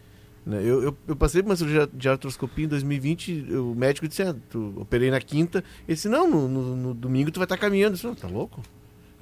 né? 0.46 0.58
Eu, 0.64 0.82
eu, 0.84 0.98
eu 1.08 1.16
passei 1.18 1.42
por 1.44 1.50
uma 1.50 1.56
cirurgia 1.56 1.90
de 1.92 2.08
artroscopia 2.08 2.64
em 2.66 2.68
2020, 2.68 3.54
o 3.56 3.76
médico 3.76 4.08
disse, 4.08 4.22
ah, 4.24 4.34
tu 4.50 4.74
operei 4.78 5.12
na 5.12 5.20
quinta, 5.20 5.64
ele 5.88 5.96
disse, 5.96 6.08
não, 6.08 6.30
no, 6.30 6.48
no- 6.48 6.76
no 6.78 6.94
domingo 6.94 7.30
tu 7.32 7.40
vai 7.40 7.46
estar 7.46 7.58
caminhando. 7.58 7.90
Eu 7.92 7.96
disse, 7.96 8.06
não, 8.08 8.16
tá 8.16 8.28
louco? 8.28 8.62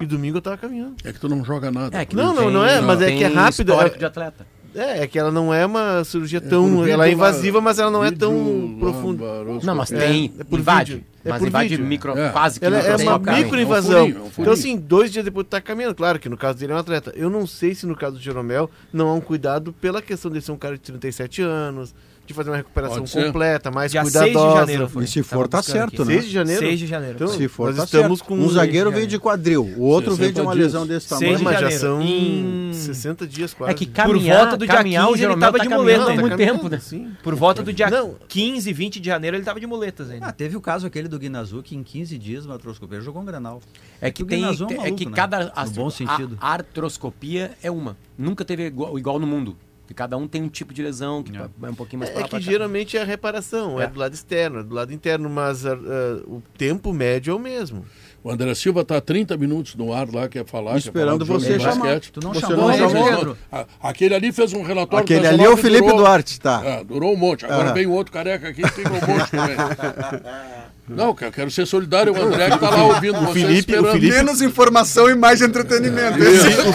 E 0.00 0.06
domingo 0.06 0.38
eu 0.38 0.42
tava 0.42 0.56
caminhando. 0.56 0.96
É 1.04 1.12
que 1.12 1.20
tu 1.20 1.28
não 1.28 1.44
joga 1.44 1.70
nada. 1.70 1.96
É, 1.96 2.04
que 2.04 2.16
Não, 2.16 2.34
não, 2.34 2.44
tem- 2.44 2.52
não 2.52 2.64
é, 2.64 2.80
mas 2.80 3.02
é 3.02 3.12
que 3.12 3.22
é 3.24 3.26
rápido, 3.28 3.70
histórico 3.72 3.96
é- 3.96 3.98
de 3.98 4.04
atleta. 4.04 4.46
É, 4.72 5.02
é 5.02 5.06
que 5.08 5.18
ela 5.18 5.32
não 5.32 5.52
é 5.52 5.66
uma 5.66 6.04
cirurgia 6.04 6.40
por 6.40 6.48
tão. 6.48 6.84
ela 6.84 6.92
é 6.92 6.96
lá, 6.96 7.08
invasiva, 7.08 7.60
mas 7.60 7.80
ela 7.80 7.90
não 7.90 8.04
é 8.04 8.10
tão 8.12 8.76
profunda. 8.78 9.24
Não, 9.64 9.74
mas 9.74 9.90
É, 9.90 9.98
tem. 9.98 10.32
é 10.38 10.44
por 10.44 10.60
invade. 10.60 10.92
vídeo. 10.94 11.06
É 11.24 11.28
mas 11.28 11.38
por 11.40 11.48
invade 11.48 11.68
vídeo. 11.70 11.84
micro, 11.84 12.16
É. 12.16 12.30
quase 12.30 12.60
que 12.60 12.64
Ela 12.64 12.78
é 12.78 12.96
uma 12.96 13.18
microinvasão. 13.18 13.98
É 13.98 14.02
um 14.02 14.06
é 14.06 14.18
um. 14.20 14.30
Então, 14.38 14.52
assim, 14.52 14.76
dois 14.78 15.10
dias 15.10 15.24
depois 15.24 15.44
tu 15.46 15.50
tá 15.50 15.60
caminhando. 15.60 15.94
Claro 15.96 16.20
que 16.20 16.28
no 16.28 16.36
caso 16.36 16.56
dele 16.56 16.72
é 16.72 16.76
um 16.76 16.78
atleta. 16.78 17.12
Eu 17.16 17.28
não 17.28 17.48
sei 17.48 17.74
se 17.74 17.84
no 17.84 17.96
caso 17.96 18.14
do 18.16 18.22
Jeromel 18.22 18.70
não 18.92 19.08
há 19.08 19.14
um 19.14 19.20
cuidado 19.20 19.72
pela 19.72 20.00
questão 20.00 20.30
de 20.30 20.40
ser 20.40 20.52
um 20.52 20.56
cara 20.56 20.76
de 20.76 20.80
37 20.82 21.42
anos, 21.42 21.92
de 22.30 22.34
fazer 22.34 22.50
uma 22.50 22.56
recuperação 22.56 23.04
completa, 23.04 23.70
mais 23.70 23.90
Dia 23.92 24.02
6 24.04 24.12
de 24.12 24.18
cuidadosa. 24.32 24.60
janeiro 24.60 24.88
foi. 24.88 25.04
E 25.04 25.06
se 25.06 25.22
for, 25.22 25.48
tá 25.48 25.62
certo, 25.62 26.02
aqui. 26.02 26.10
né? 26.12 26.14
6 26.14 26.24
de 26.26 26.30
janeiro? 26.30 26.60
6 26.60 26.78
de 26.78 26.86
janeiro. 26.86 27.14
Então, 27.16 27.28
Se 27.28 27.48
for, 27.48 27.66
nós 27.68 27.76
tá 27.76 27.84
estamos 27.84 28.18
certo. 28.20 28.28
com 28.28 28.34
um 28.38 28.48
zagueiro 28.48 28.90
veio 28.90 29.06
de 29.06 29.18
quadril, 29.18 29.64
o 29.76 29.82
outro 29.82 30.14
veio 30.14 30.30
de 30.30 30.36
60 30.36 30.42
uma 30.42 30.54
dias. 30.54 30.66
lesão 30.66 30.86
desse 30.86 31.08
Seis 31.08 31.20
tamanho. 31.20 31.38
de 31.38 31.44
Mas 31.44 31.54
já 31.54 31.60
janeiro. 31.60 31.80
são 31.80 32.02
Em- 32.02 32.70
60 32.72 33.26
dias 33.26 33.52
quase. 33.52 33.72
É 33.72 33.74
que 33.74 33.86
Por 33.86 33.92
caminhar, 33.94 34.38
volta 34.38 34.56
do 34.56 34.66
dia 34.66 34.74
caminhar, 34.76 35.06
15 35.08 35.20
o 35.26 35.30
ele 35.32 35.40
tava 35.40 35.58
tá 35.58 35.64
de 35.64 35.68
caminhando 35.68 35.82
muleta, 35.82 36.02
há 36.12 36.14
tá 36.14 36.20
muito 36.20 36.36
tempo, 36.36 36.68
né? 36.68 36.78
sim. 36.80 37.10
Por 37.22 37.34
volta 37.34 37.62
do 37.62 37.72
dia 37.72 37.90
Não. 37.90 38.14
15, 38.28 38.72
20 38.72 39.00
de 39.00 39.06
janeiro 39.06 39.36
ele 39.36 39.44
tava 39.44 39.58
de 39.60 39.66
muletas 39.66 40.10
ainda. 40.10 40.26
Ah, 40.26 40.32
teve 40.32 40.56
o 40.56 40.60
caso 40.60 40.86
aquele 40.86 41.08
do 41.08 41.18
Guinazu 41.18 41.62
que 41.62 41.74
em 41.76 41.82
15 41.82 42.16
dias 42.16 42.46
uma 42.46 42.54
artroscopia 42.54 43.00
jogou 43.00 43.20
um 43.22 43.24
granal. 43.24 43.60
É 44.00 44.10
que 44.10 44.24
tem, 44.24 44.44
é 44.44 44.50
é 44.50 44.90
que 44.92 45.04
né? 45.06 45.12
cada 45.14 45.52
No 45.64 45.70
bom 45.72 45.90
sentido. 45.90 46.38
A, 46.40 46.48
a 46.48 46.52
artroscopia 46.52 47.52
é 47.62 47.70
uma. 47.70 47.96
Nunca 48.16 48.44
teve 48.44 48.66
igual, 48.66 48.98
igual 48.98 49.18
no 49.18 49.26
mundo. 49.26 49.56
Cada 49.94 50.16
um 50.16 50.26
tem 50.28 50.42
um 50.42 50.48
tipo 50.48 50.72
de 50.72 50.82
lesão 50.82 51.22
que 51.22 51.36
é 51.36 51.68
um 51.68 51.74
pouquinho 51.74 52.00
mais 52.00 52.10
É 52.10 52.14
pra 52.14 52.22
lá, 52.22 52.28
que 52.28 52.40
geralmente 52.40 52.96
é 52.96 53.02
a 53.02 53.04
reparação, 53.04 53.80
é. 53.80 53.84
É. 53.84 53.86
do 53.88 53.98
lado 53.98 54.14
externo, 54.14 54.60
é 54.60 54.62
do 54.62 54.74
lado 54.74 54.92
interno, 54.92 55.28
mas 55.28 55.66
ah, 55.66 55.72
ah, 55.74 56.22
o 56.26 56.42
tempo 56.56 56.92
médio 56.92 57.32
é 57.32 57.34
o 57.34 57.38
mesmo. 57.38 57.84
O 58.22 58.30
André 58.30 58.54
Silva 58.54 58.84
tá 58.84 59.00
30 59.00 59.36
minutos 59.38 59.74
no 59.74 59.92
ar 59.94 60.06
lá, 60.12 60.28
quer 60.28 60.44
falar. 60.46 60.76
Esperando 60.76 61.20
quer 61.20 61.26
falar 61.26 61.38
você 61.40 61.58
chamar. 61.58 61.74
basquete. 61.86 62.12
Tu 62.12 62.20
não 62.22 62.34
Você 62.34 62.40
chamou 62.40 62.56
não 62.56 62.70
ele, 62.74 62.78
chamou? 62.88 63.04
Pedro? 63.08 63.38
A- 63.50 63.66
Aquele 63.82 64.14
ali 64.14 64.30
fez 64.30 64.52
um 64.52 64.62
relatório. 64.62 65.02
Aquele 65.04 65.26
ali 65.26 65.42
é 65.42 65.48
o 65.48 65.56
Felipe 65.56 65.82
durou- 65.84 65.96
Duarte, 65.98 66.38
tá. 66.38 66.60
É, 66.62 66.84
durou 66.84 67.14
um 67.14 67.16
monte. 67.16 67.46
Agora 67.46 67.64
Aham. 67.68 67.72
vem 67.74 67.86
o 67.86 67.92
outro 67.92 68.12
careca 68.12 68.48
aqui 68.48 68.60
que 68.62 68.72
tem 68.72 68.84
um 68.86 68.90
monte 68.90 69.30
também. 69.30 69.56
Não, 70.96 71.16
eu 71.20 71.32
quero 71.32 71.50
ser 71.50 71.66
solidário. 71.66 72.12
O 72.12 72.22
André 72.22 72.50
que 72.50 72.58
tá 72.58 72.70
lá 72.70 72.84
ouvindo 72.84 73.20
vocês 73.20 73.44
Felipe- 73.46 73.78
o. 73.78 73.84
Felipe- 73.92 74.14
Menos 74.16 74.40
informação 74.42 75.08
e 75.08 75.14
mais 75.14 75.40
entretenimento. 75.40 76.18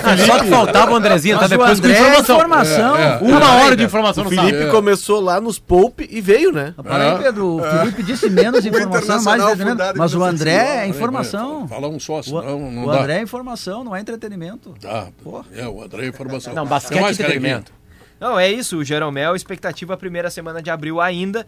Ah, 0.04 0.18
Só 0.18 0.40
que 0.40 0.50
faltava 0.50 0.92
o 0.92 0.96
Andrezinho, 0.96 1.38
tá 1.40 1.46
o 1.46 1.50
depois 1.50 1.80
com 1.80 1.88
é 1.88 1.92
informação. 1.92 2.36
informação. 2.38 2.96
É, 2.98 3.04
é. 3.04 3.18
Uma 3.22 3.54
hora 3.56 3.76
de 3.76 3.84
informação 3.84 4.24
O 4.26 4.30
no 4.30 4.30
Felipe 4.30 4.70
começou 4.72 5.20
lá 5.20 5.40
nos 5.42 5.60
Poupe 5.60 6.08
e 6.12 6.22
veio, 6.22 6.52
né? 6.52 6.74
Para 6.82 7.14
aí, 7.18 7.24
Pedro. 7.24 7.58
O 7.58 7.64
Felipe 7.64 8.04
disse 8.04 8.30
menos 8.30 8.66
informação, 8.66 9.22
mais 9.24 9.44
entretenimento. 9.44 9.98
Mas 9.98 10.14
o 10.14 10.24
André 10.24 10.52
é 10.54 10.66
Peraí, 10.76 10.90
informação. 10.90 11.68
Fala 11.68 11.88
um 11.88 12.00
só, 12.00 12.20
O, 12.20 12.24
senão 12.24 12.72
não 12.72 12.86
o 12.86 12.92
dá. 12.92 13.00
André 13.02 13.18
é 13.18 13.22
informação, 13.22 13.84
não 13.84 13.96
é 13.96 14.00
entretenimento. 14.00 14.74
Tá. 14.82 15.08
É, 15.54 15.68
o 15.68 15.82
André 15.84 16.06
é 16.06 16.08
informação. 16.10 16.54
Não, 16.54 16.66
basquete 16.66 17.00
carequinha? 17.00 17.12
entretenimento. 17.26 17.72
Não, 18.20 18.40
é 18.40 18.50
isso. 18.50 18.78
O 18.78 18.84
Jeromel, 18.84 19.36
expectativa 19.36 19.94
a 19.94 19.98
primeira 19.98 20.30
semana 20.30 20.62
de 20.62 20.70
abril 20.70 21.02
ainda, 21.02 21.46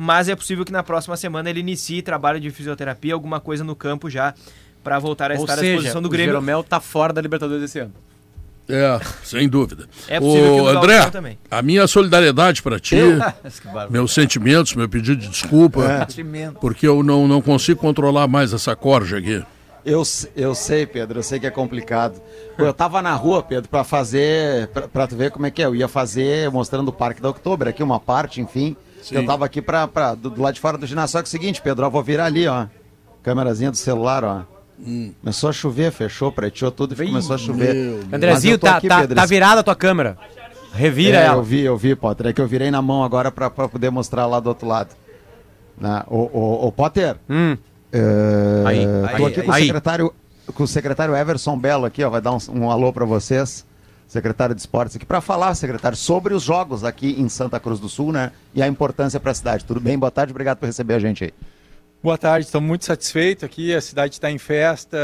mas 0.00 0.28
é 0.28 0.36
possível 0.36 0.64
que 0.64 0.70
na 0.70 0.84
próxima 0.84 1.16
semana 1.16 1.50
ele 1.50 1.58
inicie 1.58 2.02
trabalho 2.02 2.38
de 2.38 2.48
fisioterapia, 2.52 3.12
alguma 3.14 3.40
coisa 3.40 3.64
no 3.64 3.74
campo 3.74 4.08
já, 4.08 4.32
para 4.84 4.96
voltar 5.00 5.32
a 5.32 5.34
Ou 5.34 5.40
estar 5.40 5.54
à 5.54 5.56
seja, 5.56 5.72
disposição 5.72 6.00
do 6.00 6.06
o 6.06 6.08
Grêmio. 6.08 6.30
Jeromel 6.30 6.62
tá 6.62 6.78
fora 6.78 7.12
da 7.12 7.20
Libertadores 7.20 7.64
esse 7.64 7.80
ano. 7.80 7.92
É, 8.68 9.00
sem 9.24 9.48
dúvida. 9.48 9.88
É 10.06 10.20
possível 10.20 10.54
que 10.54 10.60
Ô, 10.60 10.72
no 10.72 10.78
André, 10.78 11.10
também. 11.10 11.38
a 11.50 11.60
minha 11.62 11.84
solidariedade 11.88 12.62
para 12.62 12.78
ti, 12.78 12.94
Que 13.60 13.90
meus 13.92 14.14
sentimentos, 14.14 14.72
meu 14.74 14.88
pedido 14.88 15.20
de 15.20 15.26
desculpa, 15.28 15.80
Entretenimento. 15.84 16.60
porque 16.60 16.86
eu 16.86 17.02
não, 17.02 17.26
não 17.26 17.42
consigo 17.42 17.80
controlar 17.80 18.28
mais 18.28 18.52
essa 18.52 18.76
corja 18.76 19.18
aqui. 19.18 19.42
Eu, 19.84 20.02
eu 20.36 20.54
sei, 20.54 20.86
Pedro, 20.86 21.18
eu 21.18 21.22
sei 21.24 21.40
que 21.40 21.46
é 21.46 21.50
complicado. 21.50 22.20
Eu 22.56 22.72
tava 22.72 23.02
na 23.02 23.14
rua, 23.14 23.42
Pedro, 23.42 23.68
pra 23.68 23.82
fazer, 23.82 24.68
pra, 24.68 24.86
pra 24.86 25.06
tu 25.08 25.16
ver 25.16 25.32
como 25.32 25.46
é 25.46 25.50
que 25.50 25.60
é. 25.60 25.66
Eu 25.66 25.74
ia 25.74 25.88
fazer, 25.88 26.48
mostrando 26.52 26.88
o 26.88 26.92
Parque 26.92 27.20
da 27.20 27.28
Outubro, 27.28 27.68
aqui 27.68 27.82
uma 27.82 27.98
parte, 27.98 28.40
enfim. 28.40 28.76
Sim. 29.02 29.14
Eu 29.16 29.26
tava 29.26 29.44
aqui 29.44 29.60
pra, 29.62 29.86
pra, 29.88 30.14
do, 30.14 30.30
do 30.30 30.42
lado 30.42 30.54
de 30.54 30.60
fora 30.60 30.76
do 30.78 30.86
ginásio. 30.86 31.12
Só 31.12 31.18
que 31.22 31.26
é 31.26 31.28
o 31.28 31.30
seguinte, 31.30 31.60
Pedro, 31.62 31.86
eu 31.86 31.90
vou 31.90 32.02
virar 32.02 32.26
ali, 32.26 32.46
ó. 32.46 32.66
Câmerazinha 33.22 33.70
do 33.70 33.76
celular, 33.76 34.24
ó. 34.24 34.42
Começou 35.20 35.50
a 35.50 35.52
chover, 35.52 35.90
fechou, 35.90 36.30
preteou 36.30 36.70
tudo 36.70 36.94
e 37.02 37.06
começou 37.08 37.34
a 37.34 37.38
chover. 37.38 38.00
Andrezinho, 38.12 38.56
tá, 38.58 38.76
aqui, 38.76 38.86
tá, 38.88 39.00
Pedro, 39.00 39.16
tá 39.16 39.26
virada 39.26 39.60
a 39.60 39.64
tua 39.64 39.74
câmera. 39.74 40.16
Revira 40.72 41.18
É, 41.18 41.24
ela. 41.26 41.38
eu 41.38 41.42
vi, 41.42 41.60
eu 41.62 41.76
vi, 41.76 41.96
Potter. 41.96 42.28
É 42.28 42.32
que 42.32 42.40
eu 42.40 42.46
virei 42.46 42.70
na 42.70 42.80
mão 42.80 43.02
agora 43.02 43.30
pra, 43.32 43.50
pra 43.50 43.68
poder 43.68 43.90
mostrar 43.90 44.26
lá 44.26 44.38
do 44.38 44.48
outro 44.48 44.68
lado. 44.68 44.90
Na, 45.80 46.04
o, 46.08 46.18
o, 46.32 46.66
o 46.68 46.72
Potter, 46.72 47.16
Hum. 47.28 47.56
é, 47.92 48.62
Aí, 48.66 48.86
tô 48.86 48.90
aí, 48.90 49.24
aqui 49.26 49.42
com 49.42 49.50
o 49.50 49.54
aí. 49.54 49.62
secretário, 49.64 50.14
com 50.54 50.62
o 50.62 50.68
secretário 50.68 51.16
Everson 51.16 51.56
Belo 51.58 51.84
aqui, 51.86 52.04
ó, 52.04 52.10
vai 52.10 52.20
dar 52.20 52.32
um, 52.32 52.38
um 52.52 52.70
alô 52.70 52.92
para 52.92 53.04
vocês, 53.04 53.64
secretário 54.08 54.54
de 54.54 54.60
esportes 54.62 54.96
aqui, 54.96 55.04
para 55.04 55.20
falar, 55.20 55.54
secretário, 55.54 55.96
sobre 55.96 56.32
os 56.32 56.42
jogos 56.42 56.82
aqui 56.82 57.14
em 57.20 57.28
Santa 57.28 57.60
Cruz 57.60 57.78
do 57.78 57.88
Sul, 57.88 58.10
né? 58.10 58.32
E 58.54 58.62
a 58.62 58.66
importância 58.66 59.20
para 59.20 59.30
a 59.30 59.34
cidade. 59.34 59.64
Tudo 59.64 59.78
bem? 59.78 59.98
Boa 59.98 60.10
tarde, 60.10 60.32
obrigado 60.32 60.56
por 60.56 60.66
receber 60.66 60.94
a 60.94 60.98
gente 60.98 61.24
aí. 61.24 61.34
Boa 62.00 62.16
tarde, 62.16 62.46
estamos 62.46 62.66
muito 62.66 62.84
satisfeitos 62.84 63.42
aqui. 63.42 63.74
A 63.74 63.80
cidade 63.80 64.14
está 64.14 64.30
em 64.30 64.38
festa, 64.38 64.96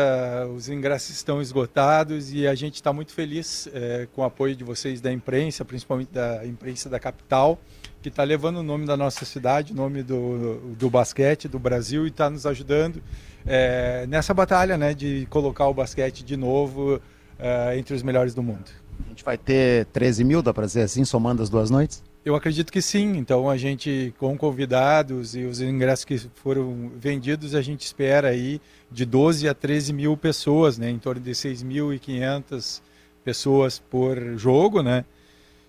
os 0.55 0.69
ingressos 0.69 1.11
estão 1.11 1.43
esgotados 1.43 2.33
e 2.33 2.47
a 2.47 2.55
gente 2.55 2.77
está 2.77 2.93
muito 2.93 3.13
feliz 3.13 3.69
eh, 3.75 4.07
com 4.15 4.23
o 4.23 4.25
apoio 4.25 4.55
de 4.55 4.63
vocês 4.63 5.01
da 5.01 5.13
imprensa, 5.13 5.65
principalmente 5.65 6.13
da 6.13 6.47
imprensa 6.47 6.89
da 6.89 7.01
capital, 7.01 7.59
que 8.01 8.09
está 8.09 8.23
levando 8.23 8.59
o 8.59 8.63
nome 8.63 8.87
da 8.87 8.97
nossa 8.97 9.25
cidade, 9.25 9.73
o 9.73 9.77
nome 9.77 10.05
do, 10.05 10.77
do 10.79 10.89
basquete 10.89 11.49
do 11.49 11.59
Brasil 11.59 12.07
e 12.07 12.11
está 12.11 12.31
nos 12.31 12.47
ajudando 12.47 13.03
eh, 13.45 14.07
nessa 14.09 14.33
batalha 14.33 14.79
né, 14.79 14.95
de 14.95 15.27
colocar 15.31 15.67
o 15.67 15.75
basquete 15.75 16.23
de 16.23 16.37
novo 16.37 17.03
eh, 17.41 17.77
entre 17.77 17.93
os 17.95 18.05
melhores 18.05 18.35
do 18.35 18.43
mundo. 18.43 18.71
A 19.07 19.09
gente 19.09 19.25
vai 19.25 19.39
ter 19.39 19.87
13 19.87 20.25
mil, 20.25 20.43
dá 20.43 20.53
para 20.53 20.67
dizer 20.67 20.83
assim, 20.83 21.05
somando 21.05 21.43
as 21.43 21.49
duas 21.49 21.71
noites? 21.71 22.03
Eu 22.25 22.35
acredito 22.35 22.73
que 22.73 22.81
sim. 22.81 23.17
Então 23.17 23.51
a 23.51 23.57
gente, 23.57 24.15
com 24.19 24.37
convidados 24.37 25.37
e 25.37 25.45
os 25.45 25.61
ingressos 25.61 26.05
que 26.05 26.19
foram 26.35 26.91
vendidos, 26.97 27.55
a 27.55 27.61
gente 27.61 27.85
espera 27.85 28.29
aí 28.29 28.61
de 28.91 29.05
12 29.05 29.49
a 29.49 29.55
13 29.55 29.93
mil 29.93 30.17
pessoas, 30.17 30.79
né? 30.79 30.89
Em 30.89 30.99
torno 30.99 31.21
de 31.21 31.33
6.500 31.33 32.81
pessoas 33.23 33.79
por 33.79 34.19
jogo, 34.39 34.83
né? 34.83 35.05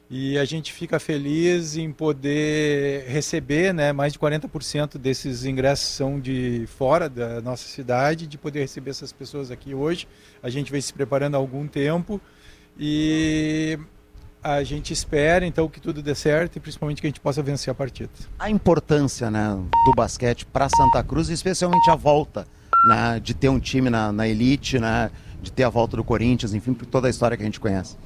E 0.10 0.38
a 0.38 0.45
gente 0.45 0.72
fica 0.72 0.99
feliz 0.99 1.76
em 1.76 1.91
poder 1.91 3.06
receber, 3.07 3.73
né? 3.73 3.91
Mais 3.91 4.14
de 4.14 4.19
40% 4.19 4.99
desses 4.99 5.45
ingressos 5.45 5.88
são 5.88 6.19
de 6.19 6.65
fora 6.77 7.10
da 7.10 7.41
nossa 7.41 7.68
cidade, 7.68 8.27
de 8.27 8.38
poder 8.38 8.60
receber 8.60 8.91
essas 8.91 9.11
pessoas 9.11 9.49
aqui 9.49 9.73
hoje. 9.73 10.07
A 10.43 10.49
gente 10.49 10.72
vem 10.72 10.80
se 10.80 10.93
preparando 10.93 11.35
há 11.35 11.38
algum 11.38 11.68
tempo 11.68 12.22
e 12.77 13.80
a 14.43 14.64
gente 14.64 14.93
espera 14.93 15.45
então 15.45 15.68
que 15.68 15.81
tudo 15.81 16.03
dê 16.03 16.14
certo 16.14 16.57
e 16.57 16.60
principalmente 16.60 17.02
que 17.02 17.07
a 17.07 17.10
gente 17.10 17.19
possa 17.19 17.41
vencer 17.41 17.72
a 17.72 17.73
partida. 17.73 18.11
A 18.38 18.49
importância 18.49 19.31
né, 19.31 19.57
do 19.85 19.91
basquete 19.95 20.45
para 20.45 20.69
Santa 20.69 21.03
Cruz, 21.03 21.30
especialmente 21.30 21.89
a 21.89 21.95
volta 21.95 22.45
né, 22.88 23.19
de 23.23 23.34
ter 23.34 23.49
um 23.49 23.60
time 23.60 23.89
na, 23.89 24.11
na 24.11 24.27
elite, 24.27 24.77
né, 24.77 25.10
de 25.41 25.52
ter 25.52 25.64
a 25.64 25.69
volta 25.69 25.97
do 25.97 26.03
Corinthians, 26.03 26.53
enfim, 26.53 26.73
por 26.73 26.85
toda 26.85 27.07
a 27.07 27.10
história 27.10 27.35
que 27.35 27.41
a 27.41 27.45
gente 27.45 27.60
conhece. 27.60 27.97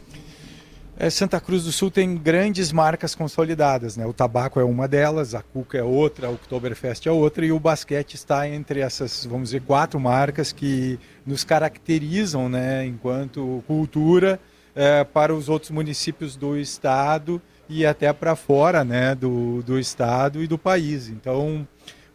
É, 0.98 1.10
Santa 1.10 1.40
Cruz 1.40 1.64
do 1.64 1.72
Sul 1.72 1.90
tem 1.90 2.18
grandes 2.18 2.74
marcas 2.74 3.16
consolidadas, 3.16 3.96
né? 3.96 4.06
O 4.06 4.12
tabaco 4.12 4.60
é 4.60 4.66
uma 4.66 4.86
delas, 4.86 5.34
a 5.34 5.42
Cuca 5.42 5.78
é 5.78 5.84
outra, 5.84 6.28
a 6.28 6.30
Oktoberfest 6.30 7.08
é 7.08 7.12
outra 7.12 7.46
e 7.46 7.54
o 7.54 7.60
basquete 7.60 8.16
está 8.16 8.50
entre 8.50 8.82
essas, 8.82 9.26
vamos 9.26 9.50
dizer, 9.50 9.62
quatro 9.62 9.98
marcas 9.98 10.52
que 10.52 11.00
nos 11.26 11.46
caracterizam, 11.46 12.50
né, 12.50 12.86
enquanto 12.86 13.64
cultura 13.66 14.38
é, 14.80 15.04
para 15.04 15.36
os 15.36 15.50
outros 15.50 15.72
municípios 15.72 16.38
do 16.38 16.58
estado 16.58 17.42
e 17.68 17.86
até 17.86 18.14
para 18.14 18.34
fora, 18.34 18.82
né, 18.86 19.14
do, 19.14 19.62
do 19.62 19.78
estado 19.78 20.42
e 20.42 20.48
do 20.48 20.58
país. 20.58 21.10
Então, 21.10 21.68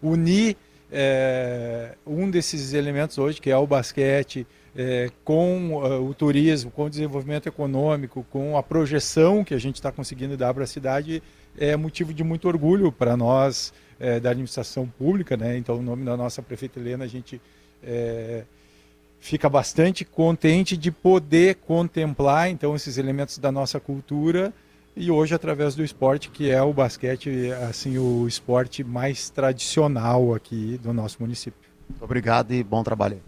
unir 0.02 0.56
é, 0.90 1.94
um 2.06 2.30
desses 2.30 2.72
elementos 2.72 3.18
hoje, 3.18 3.38
que 3.38 3.50
é 3.50 3.56
o 3.56 3.66
basquete, 3.66 4.46
é, 4.74 5.10
com 5.22 5.74
uh, 5.74 6.08
o 6.08 6.14
turismo, 6.14 6.70
com 6.70 6.86
o 6.86 6.90
desenvolvimento 6.90 7.46
econômico, 7.46 8.24
com 8.30 8.56
a 8.56 8.62
projeção 8.62 9.44
que 9.44 9.52
a 9.52 9.58
gente 9.58 9.74
está 9.74 9.92
conseguindo 9.92 10.34
dar 10.34 10.54
para 10.54 10.64
a 10.64 10.66
cidade, 10.66 11.22
é 11.58 11.76
motivo 11.76 12.14
de 12.14 12.24
muito 12.24 12.48
orgulho 12.48 12.90
para 12.90 13.14
nós 13.14 13.74
é, 14.00 14.18
da 14.18 14.30
administração 14.30 14.86
pública. 14.86 15.36
Né? 15.36 15.58
Então, 15.58 15.76
o 15.76 15.82
nome 15.82 16.02
da 16.02 16.16
nossa 16.16 16.40
prefeita 16.40 16.80
Helena, 16.80 17.04
a 17.04 17.08
gente 17.08 17.38
é, 17.82 18.44
fica 19.24 19.48
bastante 19.48 20.04
contente 20.04 20.76
de 20.76 20.90
poder 20.90 21.54
contemplar 21.54 22.50
então 22.50 22.76
esses 22.76 22.98
elementos 22.98 23.38
da 23.38 23.50
nossa 23.50 23.80
cultura 23.80 24.52
e 24.94 25.10
hoje 25.10 25.34
através 25.34 25.74
do 25.74 25.82
esporte 25.82 26.28
que 26.28 26.50
é 26.50 26.60
o 26.60 26.74
basquete 26.74 27.50
assim 27.66 27.96
o 27.96 28.28
esporte 28.28 28.84
mais 28.84 29.30
tradicional 29.30 30.34
aqui 30.34 30.78
do 30.82 30.92
nosso 30.92 31.16
município. 31.20 31.58
Obrigado 32.02 32.52
e 32.52 32.62
bom 32.62 32.84
trabalho. 32.84 33.18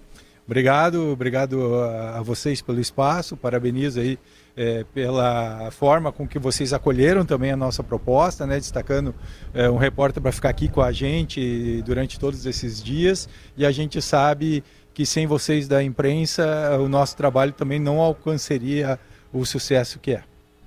Obrigado, 0.45 1.13
obrigado 1.13 1.75
a, 1.77 2.19
a 2.19 2.23
vocês 2.23 2.61
pelo 2.61 2.79
espaço, 2.79 3.35
parabenizo 3.35 3.99
aí 3.99 4.19
é, 4.55 4.85
pela 4.95 5.71
forma 5.71 6.13
com 6.13 6.29
que 6.29 6.39
vocês 6.39 6.75
acolheram 6.75 7.25
também 7.25 7.51
a 7.51 7.57
nossa 7.57 7.83
proposta, 7.83 8.47
né, 8.47 8.57
destacando 8.57 9.15
é, 9.53 9.69
um 9.69 9.77
repórter 9.77 10.23
para 10.23 10.31
ficar 10.31 10.51
aqui 10.51 10.69
com 10.69 10.83
a 10.83 10.93
gente 10.93 11.83
durante 11.87 12.21
todos 12.21 12.45
esses 12.45 12.83
dias 12.83 13.29
e 13.57 13.65
a 13.65 13.73
gente 13.73 14.01
sabe 14.01 14.63
que 14.97 15.05
sem 15.05 15.27
vocês 15.27 15.69
da 15.69 15.83
imprensa 15.83 16.79
o 16.81 16.89
nosso 16.89 17.15
trabalho 17.19 17.53
também 17.53 17.79
não 17.79 18.01
alcançaria 18.01 18.99
o 19.31 19.45
sucesso 19.45 19.99
que 19.99 20.13
é. 20.13 20.23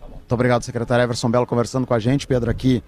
Muito 0.07 0.31
obrigado, 0.31 0.61
secretário 0.61 1.01
Everson 1.01 1.31
Belo, 1.31 1.47
conversando 1.47 1.87
com 1.87 1.95
a 1.95 1.99
gente. 1.99 2.27
Pedro 2.27 2.51
aqui 2.51 2.83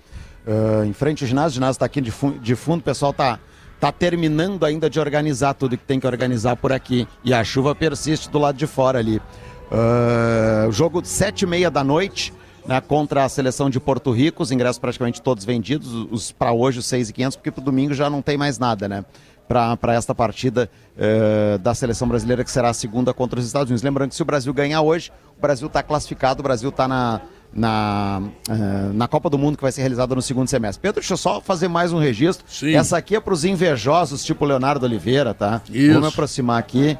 uh, 0.45 0.85
em 0.85 0.93
frente 0.93 1.23
ao 1.23 1.27
ginásio. 1.27 1.49
O 1.49 1.53
ginásio 1.55 1.71
está 1.77 1.87
aqui 1.87 1.99
de, 1.99 2.11
fu 2.11 2.33
de 2.33 2.55
fundo. 2.55 2.81
O 2.81 2.83
pessoal 2.83 3.09
está 3.09 3.39
tá 3.79 3.91
terminando 3.91 4.63
ainda 4.63 4.87
de 4.87 4.99
organizar 4.99 5.55
tudo 5.55 5.75
que 5.75 5.83
tem 5.83 5.99
que 5.99 6.05
organizar 6.05 6.55
por 6.57 6.71
aqui. 6.71 7.07
E 7.23 7.33
a 7.33 7.43
chuva 7.43 7.73
persiste 7.73 8.29
do 8.29 8.37
lado 8.37 8.55
de 8.55 8.67
fora 8.67 8.99
ali. 8.99 9.17
Uh, 9.17 10.71
jogo 10.71 11.03
sete 11.03 11.41
e 11.41 11.47
meia 11.47 11.71
da 11.71 11.83
noite. 11.83 12.31
Né, 12.63 12.79
contra 12.79 13.25
a 13.25 13.29
seleção 13.29 13.71
de 13.71 13.79
Porto 13.79 14.11
Rico, 14.11 14.43
os 14.43 14.51
ingressos 14.51 14.77
praticamente 14.77 15.19
todos 15.19 15.43
vendidos, 15.43 15.91
os 16.11 16.31
para 16.31 16.51
hoje 16.51 16.77
os 16.77 16.85
6.500, 16.85 17.33
porque 17.33 17.49
para 17.49 17.63
domingo 17.63 17.91
já 17.95 18.07
não 18.07 18.21
tem 18.21 18.37
mais 18.37 18.59
nada, 18.59 18.87
né? 18.87 19.03
Para 19.51 19.93
esta 19.93 20.15
partida 20.15 20.69
uh, 20.95 21.57
da 21.57 21.75
seleção 21.75 22.07
brasileira, 22.07 22.41
que 22.41 22.49
será 22.49 22.69
a 22.69 22.73
segunda 22.73 23.13
contra 23.13 23.37
os 23.37 23.45
Estados 23.45 23.69
Unidos. 23.69 23.83
Lembrando 23.83 24.09
que 24.09 24.15
se 24.15 24.21
o 24.21 24.25
Brasil 24.25 24.53
ganhar 24.53 24.81
hoje, 24.81 25.11
o 25.37 25.41
Brasil 25.41 25.67
está 25.67 25.83
classificado, 25.83 26.39
o 26.39 26.43
Brasil 26.43 26.69
está 26.69 26.87
na, 26.87 27.19
na, 27.53 28.21
uh, 28.49 28.93
na 28.93 29.07
Copa 29.09 29.29
do 29.29 29.37
Mundo 29.37 29.57
que 29.57 29.61
vai 29.61 29.71
ser 29.73 29.81
realizada 29.81 30.15
no 30.15 30.21
segundo 30.21 30.47
semestre. 30.47 30.81
Pedro, 30.81 31.01
deixa 31.01 31.13
eu 31.13 31.17
só 31.17 31.41
fazer 31.41 31.67
mais 31.67 31.91
um 31.91 31.99
registro. 31.99 32.45
Sim. 32.47 32.75
Essa 32.75 32.97
aqui 32.97 33.15
é 33.15 33.19
para 33.19 33.33
os 33.33 33.43
invejosos, 33.43 34.23
tipo 34.23 34.45
Leonardo 34.45 34.85
Oliveira, 34.85 35.33
tá? 35.33 35.61
Isso. 35.69 35.93
Vou 35.93 36.01
me 36.01 36.07
aproximar 36.07 36.57
aqui. 36.57 36.97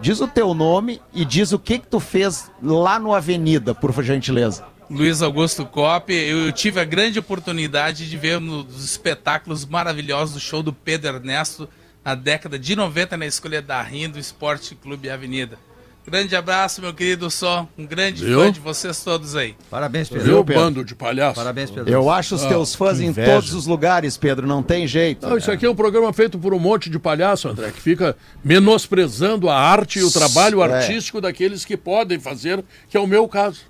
Diz 0.00 0.20
o 0.20 0.28
teu 0.28 0.54
nome 0.54 1.00
e 1.12 1.24
diz 1.24 1.52
o 1.52 1.58
que 1.58 1.78
que 1.78 1.86
tu 1.86 1.98
fez 1.98 2.50
lá 2.62 2.98
no 2.98 3.14
Avenida, 3.14 3.74
por 3.74 3.92
gentileza. 4.02 4.64
Luiz 4.92 5.22
Augusto 5.22 5.64
Cop, 5.64 6.12
eu 6.12 6.52
tive 6.52 6.78
a 6.78 6.84
grande 6.84 7.18
oportunidade 7.18 8.08
de 8.10 8.16
ver 8.18 8.36
um 8.36 8.62
dos 8.62 8.84
espetáculos 8.84 9.64
maravilhosos 9.64 10.34
do 10.34 10.40
show 10.40 10.62
do 10.62 10.70
Pedro 10.72 11.16
Ernesto 11.16 11.66
na 12.04 12.14
década 12.14 12.58
de 12.58 12.76
90 12.76 13.16
na 13.16 13.26
escolha 13.26 13.62
da 13.62 13.80
RIM 13.80 14.10
do 14.10 14.18
Esporte 14.18 14.74
Clube 14.74 15.08
Avenida. 15.08 15.58
Grande 16.06 16.34
abraço, 16.36 16.82
meu 16.82 16.92
querido 16.92 17.30
Só, 17.30 17.66
um 17.78 17.86
grande 17.86 18.24
Viu? 18.24 18.40
fã 18.40 18.50
de 18.52 18.58
vocês 18.60 19.02
todos 19.02 19.34
aí. 19.36 19.54
Parabéns, 19.70 20.08
Pedro. 20.10 20.24
Viu, 20.24 20.44
Pedro? 20.44 20.62
bando 20.62 20.84
de 20.84 20.94
palhaço? 20.96 21.36
Parabéns, 21.36 21.70
Pedro. 21.70 21.90
Eu 21.90 22.10
acho 22.10 22.34
os 22.34 22.42
Ah, 22.44 22.48
teus 22.48 22.74
fãs 22.74 22.98
que 22.98 23.04
em 23.04 23.12
todos 23.14 23.54
os 23.54 23.66
lugares, 23.66 24.16
Pedro, 24.18 24.46
não 24.46 24.62
tem 24.64 24.86
jeito. 24.86 25.26
Não, 25.26 25.38
isso 25.38 25.50
aqui 25.50 25.64
é 25.64 25.70
um 25.70 25.76
programa 25.76 26.12
feito 26.12 26.38
por 26.40 26.52
um 26.52 26.58
monte 26.58 26.90
de 26.90 26.98
palhaço, 26.98 27.48
André, 27.48 27.70
que 27.70 27.80
fica 27.80 28.16
menosprezando 28.44 29.48
a 29.48 29.56
arte 29.56 30.00
e 30.00 30.02
o 30.02 30.10
trabalho 30.10 30.60
É. 30.62 30.74
artístico 30.82 31.20
daqueles 31.20 31.64
que 31.64 31.76
podem 31.76 32.18
fazer, 32.18 32.62
que 32.90 32.96
é 32.96 33.00
o 33.00 33.06
meu 33.06 33.28
caso. 33.28 33.60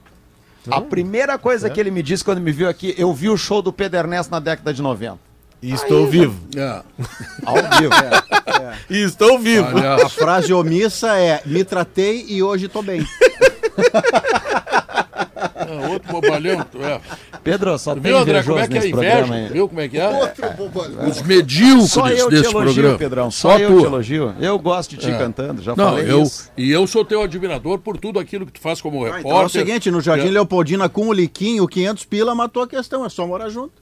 A 0.70 0.80
primeira 0.80 1.38
coisa 1.38 1.68
que 1.68 1.80
ele 1.80 1.90
me 1.90 2.02
disse 2.02 2.24
quando 2.24 2.40
me 2.40 2.52
viu 2.52 2.68
aqui, 2.68 2.94
eu 2.96 3.12
vi 3.12 3.28
o 3.28 3.36
show 3.36 3.60
do 3.60 3.72
Pedro 3.72 3.98
Ernesto 3.98 4.30
na 4.30 4.38
década 4.38 4.72
de 4.72 4.80
90. 4.80 5.18
E 5.62 5.72
estou 5.72 6.08
vivo. 6.08 6.40
É. 6.56 6.82
Ao 7.44 7.54
vivo. 7.54 7.94
E 8.90 8.98
estou 9.02 9.38
vivo. 9.38 9.68
A 9.68 9.72
Palhaço. 9.72 10.16
frase 10.16 10.52
omissa 10.52 11.16
é: 11.16 11.40
me 11.46 11.64
tratei 11.64 12.24
e 12.28 12.42
hoje 12.42 12.66
tô 12.68 12.82
bem. 12.82 13.06
Ah, 15.34 15.88
outro 15.90 16.12
bobalhão. 16.12 16.64
tu 16.70 16.82
é. 16.82 17.00
Pedro, 17.42 17.76
só 17.78 17.94
tem 17.94 18.02
Viu, 18.02 18.18
André, 18.18 18.42
como 18.42 18.58
é 18.58 18.68
que 18.68 18.78
é 18.78 18.88
inveja? 18.88 19.34
aí. 19.34 19.48
Viu 19.48 19.68
como 19.68 19.80
é 19.80 19.88
que 19.88 19.98
é? 19.98 20.08
Os 21.08 21.22
medíocres 21.22 21.90
Só 21.90 22.08
eu 22.08 22.28
te 22.28 22.30
desse 22.36 22.50
elogio, 22.50 22.72
programa. 22.74 22.98
Pedrão. 22.98 23.30
Só, 23.30 23.58
eu 23.58 23.70
tu. 23.70 23.80
te 23.80 23.86
elogio. 23.86 24.34
Eu 24.40 24.58
gosto 24.58 24.90
de 24.90 24.96
ti 24.98 25.10
É. 25.10 25.18
cantando, 25.18 25.62
já 25.62 25.74
Não, 25.76 25.90
falei 25.90 26.10
eu, 26.10 26.22
isso. 26.22 26.50
e 26.56 26.70
eu 26.70 26.86
sou 26.86 27.04
teu 27.04 27.22
admirador 27.22 27.78
por 27.78 27.96
tudo 27.98 28.18
aquilo 28.18 28.46
que 28.46 28.52
tu 28.52 28.60
faz 28.60 28.80
como 28.80 29.02
Ah, 29.04 29.16
repórter. 29.16 29.26
então 29.26 29.42
é 29.42 29.44
o 29.44 29.48
seguinte: 29.48 29.90
no 29.90 30.00
Jardim 30.00 30.28
É. 30.28 30.30
Leopoldina 30.30 30.88
com 30.88 31.08
o 31.08 31.12
Liquinho, 31.12 31.66
500 31.66 32.04
pila 32.04 32.34
matou 32.34 32.62
a 32.62 32.68
questão, 32.68 33.04
é 33.04 33.08
só 33.08 33.26
morar 33.26 33.48
junto. 33.48 33.72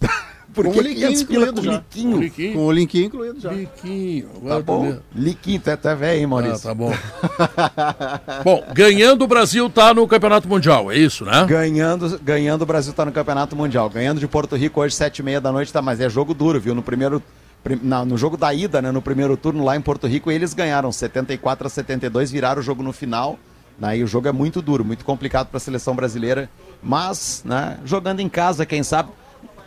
Por 0.58 0.72
Com 0.72 0.78
o 0.78 0.82
Liquinho 0.82 1.06
500 1.08 1.22
pila 1.22 1.46
com 1.46 1.52
incluído 1.52 1.62
já. 1.72 1.78
liquinho? 1.78 2.18
Liquinho. 2.20 2.52
Com 2.54 2.66
o 2.66 2.72
Liquinho 2.72 3.04
incluído 3.06 3.40
já. 3.40 3.52
Liquinho. 3.52 4.28
Tá 4.48 4.60
bom? 4.60 4.98
Liquinho, 5.14 5.60
tu 5.60 5.70
é 5.88 5.94
velho, 5.94 6.18
hein, 6.18 6.24
Ah, 6.24 6.28
Maurício? 6.28 6.62
tá 6.68 6.74
bom. 6.74 6.92
bom, 8.44 8.64
ganhando 8.72 9.22
o 9.22 9.26
Brasil 9.28 9.68
tá 9.70 9.94
no 9.94 10.06
Campeonato 10.08 10.48
Mundial, 10.48 10.90
é 10.90 10.96
isso, 10.98 11.24
né? 11.24 11.44
Ganhando, 11.46 12.18
ganhando, 12.22 12.62
o 12.62 12.66
Brasil 12.66 12.92
tá 12.92 13.04
no 13.04 13.12
Campeonato 13.12 13.54
Mundial. 13.54 13.88
Ganhando 13.88 14.18
de 14.20 14.26
Porto 14.26 14.56
Rico 14.56 14.80
hoje, 14.80 14.94
sete 14.94 15.18
e 15.18 15.22
meia 15.22 15.40
da 15.40 15.52
noite, 15.52 15.72
tá, 15.72 15.80
mas 15.80 16.00
é 16.00 16.08
jogo 16.08 16.34
duro, 16.34 16.60
viu? 16.60 16.74
No 16.74 16.82
primeiro. 16.82 17.22
prim- 17.62 17.80
na- 17.82 18.04
no 18.04 18.16
jogo 18.16 18.36
da 18.36 18.54
ida, 18.54 18.80
né, 18.80 18.90
no 18.92 19.02
primeiro 19.02 19.36
turno 19.36 19.64
lá 19.64 19.76
em 19.76 19.80
Porto 19.80 20.06
Rico, 20.06 20.30
eles 20.30 20.54
ganharam 20.54 20.92
74 20.92 21.66
a 21.66 21.70
72, 21.70 22.30
viraram 22.30 22.60
o 22.60 22.62
jogo 22.64 22.82
no 22.82 22.92
final. 22.92 23.38
Né, 23.78 23.98
e 23.98 24.02
o 24.02 24.08
jogo 24.08 24.26
é 24.26 24.32
muito 24.32 24.60
duro, 24.60 24.84
muito 24.84 25.04
complicado 25.04 25.46
para 25.48 25.56
a 25.58 25.60
seleção 25.60 25.94
brasileira. 25.94 26.50
Mas, 26.82 27.42
né, 27.44 27.76
jogando 27.84 28.18
em 28.20 28.28
casa, 28.28 28.66
quem 28.66 28.82
sabe. 28.82 29.10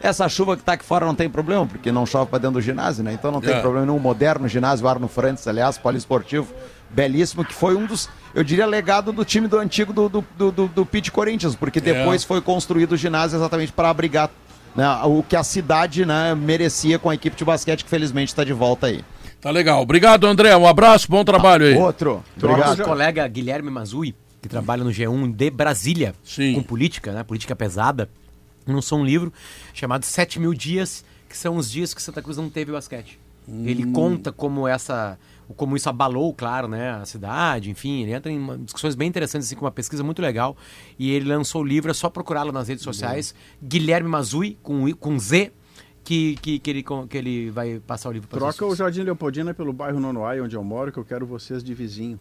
Essa 0.02 0.28
chuva 0.28 0.57
que 0.57 0.64
tá 0.64 0.73
aqui 0.73 0.84
fora 0.86 1.06
não 1.06 1.14
tem 1.15 1.30
problema, 1.30 1.65
porque 1.65 1.91
não 1.91 2.06
chove 2.06 2.30
para 2.30 2.40
dentro 2.40 2.56
do 2.56 2.61
ginásio, 2.61 3.03
né? 3.03 3.14
Então 3.14 3.32
não 3.32 3.40
tem 3.41 3.53
É. 3.53 3.60
problema 3.61 3.86
nenhum. 3.86 3.99
Moderno 3.99 4.48
ginásio 4.48 4.88
Arno 4.88 5.07
Frantes, 5.07 5.48
aliás, 5.48 5.78
poliesportivo, 5.78 6.48
belíssimo, 6.90 7.45
que 7.45 7.53
foi 7.53 7.76
um 7.76 7.86
dos, 7.86 8.10
eu 8.34 8.44
diria, 8.44 8.65
legado 8.65 9.11
do 9.14 9.23
time 9.23 9.48
do 9.48 9.57
antigo 9.60 9.94
do, 9.94 10.10
do, 10.10 10.26
do, 10.38 10.52
do, 10.52 10.68
do 10.68 10.86
Pit 10.86 11.11
Corinthians, 11.11 11.56
porque 11.56 11.80
depois 11.80 12.23
foi 12.23 12.41
construído 12.41 12.94
o 12.94 12.98
ginásio 12.98 13.38
exatamente 13.38 13.72
para 13.72 13.90
abrigar 13.90 14.30
né, 14.76 14.86
o 15.06 15.22
que 15.22 15.36
a 15.36 15.44
cidade 15.44 16.06
né, 16.06 16.34
merecia 16.34 16.98
com 16.98 17.10
a 17.10 17.15
equipe 17.15 17.36
de 17.36 17.45
basquete, 17.45 17.84
que 17.84 17.90
felizmente 17.90 18.30
está 18.32 18.44
de 18.44 18.53
volta 18.53 18.88
aí. 18.88 19.03
Tá 19.40 19.49
legal. 19.52 19.82
Obrigado, 19.82 20.26
André. 20.28 20.56
Um 20.56 20.68
abraço, 20.68 21.07
bom 21.10 21.23
trabalho 21.23 21.65
aí. 21.65 21.76
Outro. 21.76 22.23
Nosso 22.38 22.45
Obrigado. 22.53 22.84
colega 22.84 23.28
Guilherme 23.28 23.69
Mazui, 23.72 24.15
que 24.41 24.48
trabalha 24.48 24.84
no 24.84 24.90
G1 24.91 25.32
de 25.36 25.49
Brasília, 25.49 26.14
Sim. 26.23 26.53
com 26.53 26.64
política, 26.64 27.11
né? 27.11 27.23
Política 27.23 27.56
pesada, 27.56 28.07
lançou 28.73 28.99
um 28.99 29.06
livro 29.06 29.31
chamado 29.73 30.06
Sete 30.06 30.39
Mil 30.39 30.53
Dias, 30.53 31.03
que 31.27 31.38
são 31.38 31.57
os 31.57 31.69
dias 31.72 31.93
que 31.93 32.02
Santa 32.02 32.22
Cruz 32.22 32.38
não 32.38 32.49
teve 32.49 32.72
basquete. 32.72 33.19
Ele 33.48 33.91
conta 33.91 34.31
como 34.31 34.68
essa. 34.68 35.18
Como 35.57 35.76
isso 35.76 35.89
abalou, 35.89 36.34
claro, 36.34 36.69
né, 36.69 36.91
a 36.91 37.03
cidade, 37.03 37.69
enfim, 37.69 38.03
ele 38.03 38.14
entra 38.14 38.31
em 38.31 38.64
discussões 38.64 38.95
bem 38.95 39.10
interessantes, 39.10 39.49
assim, 39.49 39.56
com 39.56 39.65
uma 39.65 39.72
pesquisa 39.72 40.02
muito 40.02 40.22
legal. 40.22 40.56
E 40.98 41.11
ele 41.11 41.27
lançou 41.27 41.61
o 41.61 41.65
livro, 41.65 41.91
é 41.91 41.93
só 41.93 42.10
procurá-lo 42.10 42.53
nas 42.53 42.69
redes 42.69 42.85
sociais. 42.85 43.35
Guilherme 43.61 44.07
Mazui, 44.07 44.57
com, 44.64 44.89
com 44.93 45.19
Z, 45.19 45.52
que, 46.06 46.38
que, 46.38 46.57
que, 46.57 46.69
ele, 46.69 46.85
que 47.10 47.18
ele 47.18 47.49
vai 47.49 47.81
passar 47.85 48.07
o 48.07 48.11
livro 48.14 48.30
para 48.30 48.39
Troca 48.39 48.65
o 48.65 48.73
Jardim 48.73 49.02
Leopoldina 49.02 49.53
pelo 49.53 49.73
bairro 49.73 49.99
Nonoai, 49.99 50.39
onde 50.39 50.56
eu 50.56 50.64
moro, 50.64 50.89
que 50.89 50.99
eu 50.99 51.03
quero 51.03 51.26
vocês 51.26 51.61
de 51.61 51.73
vizinho. 51.73 52.18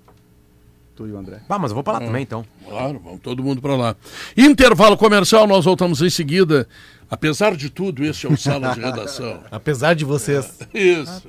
Tu 1.01 1.07
e 1.07 1.13
o 1.13 1.17
André. 1.19 1.41
Ah, 1.49 1.59
mas 1.59 1.71
eu 1.71 1.75
vou 1.75 1.83
para 1.83 1.95
lá 1.95 2.01
também, 2.01 2.23
então. 2.25 2.45
Claro, 2.69 3.01
vamos 3.03 3.21
todo 3.23 3.43
mundo 3.43 3.63
para 3.63 3.75
lá. 3.75 3.97
Intervalo 4.37 4.99
comercial, 4.99 5.47
nós 5.47 5.65
voltamos 5.65 6.03
em 6.03 6.11
seguida. 6.11 6.69
Apesar 7.09 7.57
de 7.57 7.71
tudo, 7.71 8.05
este 8.05 8.27
é 8.27 8.29
o 8.29 8.37
Sala 8.37 8.75
de 8.75 8.81
Redação. 8.85 9.41
Apesar 9.51 9.95
de 9.95 10.05
vocês. 10.05 10.59
Isso. 10.75 11.23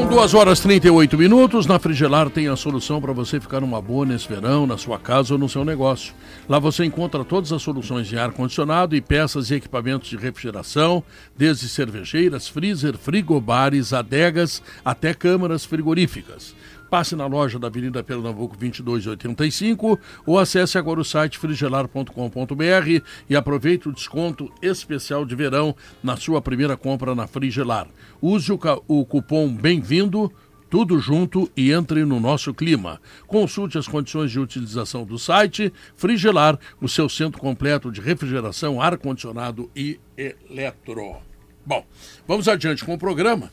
São 0.00 0.08
2 0.08 0.32
horas 0.32 0.58
e 0.60 0.62
38 0.62 1.18
minutos. 1.18 1.66
Na 1.66 1.78
Frigelar 1.78 2.30
tem 2.30 2.48
a 2.48 2.56
solução 2.56 3.02
para 3.02 3.12
você 3.12 3.38
ficar 3.38 3.60
numa 3.60 3.82
boa 3.82 4.06
nesse 4.06 4.26
verão, 4.26 4.66
na 4.66 4.78
sua 4.78 4.98
casa 4.98 5.34
ou 5.34 5.38
no 5.38 5.46
seu 5.46 5.62
negócio. 5.62 6.14
Lá 6.48 6.58
você 6.58 6.86
encontra 6.86 7.22
todas 7.22 7.52
as 7.52 7.60
soluções 7.60 8.08
de 8.08 8.18
ar-condicionado 8.18 8.96
e 8.96 9.00
peças 9.02 9.50
e 9.50 9.56
equipamentos 9.56 10.08
de 10.08 10.16
refrigeração, 10.16 11.04
desde 11.36 11.68
cervejeiras, 11.68 12.48
freezer, 12.48 12.96
frigobares, 12.96 13.92
adegas, 13.92 14.62
até 14.82 15.12
câmaras 15.12 15.66
frigoríficas. 15.66 16.54
Passe 16.90 17.14
na 17.14 17.24
loja 17.24 17.56
da 17.56 17.68
Avenida 17.68 18.02
Pernambuco 18.02 18.56
2285 18.56 19.96
ou 20.26 20.40
acesse 20.40 20.76
agora 20.76 21.00
o 21.00 21.04
site 21.04 21.38
frigelar.com.br 21.38 23.04
e 23.28 23.36
aproveite 23.36 23.88
o 23.88 23.92
desconto 23.92 24.52
especial 24.60 25.24
de 25.24 25.36
verão 25.36 25.74
na 26.02 26.16
sua 26.16 26.42
primeira 26.42 26.76
compra 26.76 27.14
na 27.14 27.28
Frigelar. 27.28 27.86
Use 28.20 28.50
o, 28.50 28.58
o 28.88 29.06
cupom 29.06 29.54
Bem-vindo, 29.54 30.32
tudo 30.68 30.98
junto 30.98 31.48
e 31.56 31.70
entre 31.70 32.04
no 32.04 32.18
nosso 32.18 32.52
clima. 32.52 33.00
Consulte 33.24 33.78
as 33.78 33.86
condições 33.86 34.32
de 34.32 34.40
utilização 34.40 35.04
do 35.04 35.16
site 35.16 35.72
Frigelar, 35.94 36.58
o 36.80 36.88
seu 36.88 37.08
centro 37.08 37.40
completo 37.40 37.92
de 37.92 38.00
refrigeração, 38.00 38.82
ar-condicionado 38.82 39.70
e 39.76 40.00
eletro. 40.16 41.18
Bom, 41.64 41.86
vamos 42.26 42.48
adiante 42.48 42.84
com 42.84 42.94
o 42.94 42.98
programa. 42.98 43.52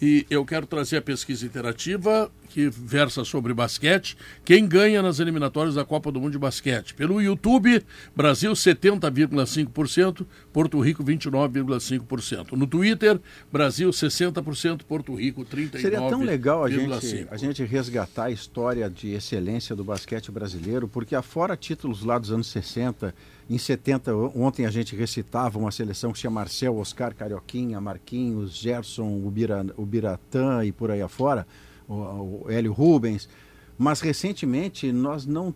E 0.00 0.26
eu 0.28 0.44
quero 0.44 0.66
trazer 0.66 0.98
a 0.98 1.02
pesquisa 1.02 1.46
interativa 1.46 2.30
que 2.50 2.68
versa 2.68 3.24
sobre 3.24 3.52
basquete. 3.54 4.16
Quem 4.44 4.66
ganha 4.66 5.02
nas 5.02 5.20
eliminatórias 5.20 5.74
da 5.74 5.84
Copa 5.84 6.12
do 6.12 6.20
Mundo 6.20 6.32
de 6.32 6.38
Basquete? 6.38 6.94
Pelo 6.94 7.20
YouTube, 7.20 7.82
Brasil 8.14 8.52
70,5%, 8.52 10.26
Porto 10.52 10.80
Rico 10.80 11.04
29,5%. 11.04 12.52
No 12.52 12.66
Twitter, 12.66 13.20
Brasil 13.50 13.90
60%, 13.90 14.82
Porto 14.84 15.14
Rico 15.14 15.44
39,5%. 15.44 15.80
Seria 15.80 15.98
tão 16.08 16.22
legal 16.22 16.64
a 16.64 16.70
gente, 16.70 17.26
a 17.30 17.36
gente 17.36 17.64
resgatar 17.64 18.24
a 18.24 18.30
história 18.30 18.88
de 18.88 19.12
excelência 19.12 19.74
do 19.74 19.84
basquete 19.84 20.30
brasileiro, 20.30 20.88
porque 20.88 21.14
afora 21.14 21.56
títulos 21.56 22.02
lá 22.04 22.18
dos 22.18 22.30
anos 22.30 22.46
60, 22.48 23.14
em 23.48 23.58
70, 23.58 24.12
ontem 24.34 24.66
a 24.66 24.70
gente 24.70 24.96
recitava 24.96 25.58
uma 25.58 25.70
seleção 25.70 26.12
que 26.12 26.18
chama 26.18 26.40
Marcel, 26.40 26.76
Oscar, 26.78 27.14
Carioquinha, 27.14 27.80
Marquinhos, 27.80 28.56
Gerson, 28.56 29.22
Ubira, 29.24 29.64
Ubiratã 29.76 30.64
e 30.64 30.72
por 30.72 30.90
aí 30.90 31.00
afora, 31.00 31.46
o, 31.88 32.44
o 32.44 32.46
Hélio 32.48 32.72
Rubens. 32.72 33.28
Mas 33.78 34.00
recentemente 34.00 34.90
nós 34.90 35.26
não 35.26 35.54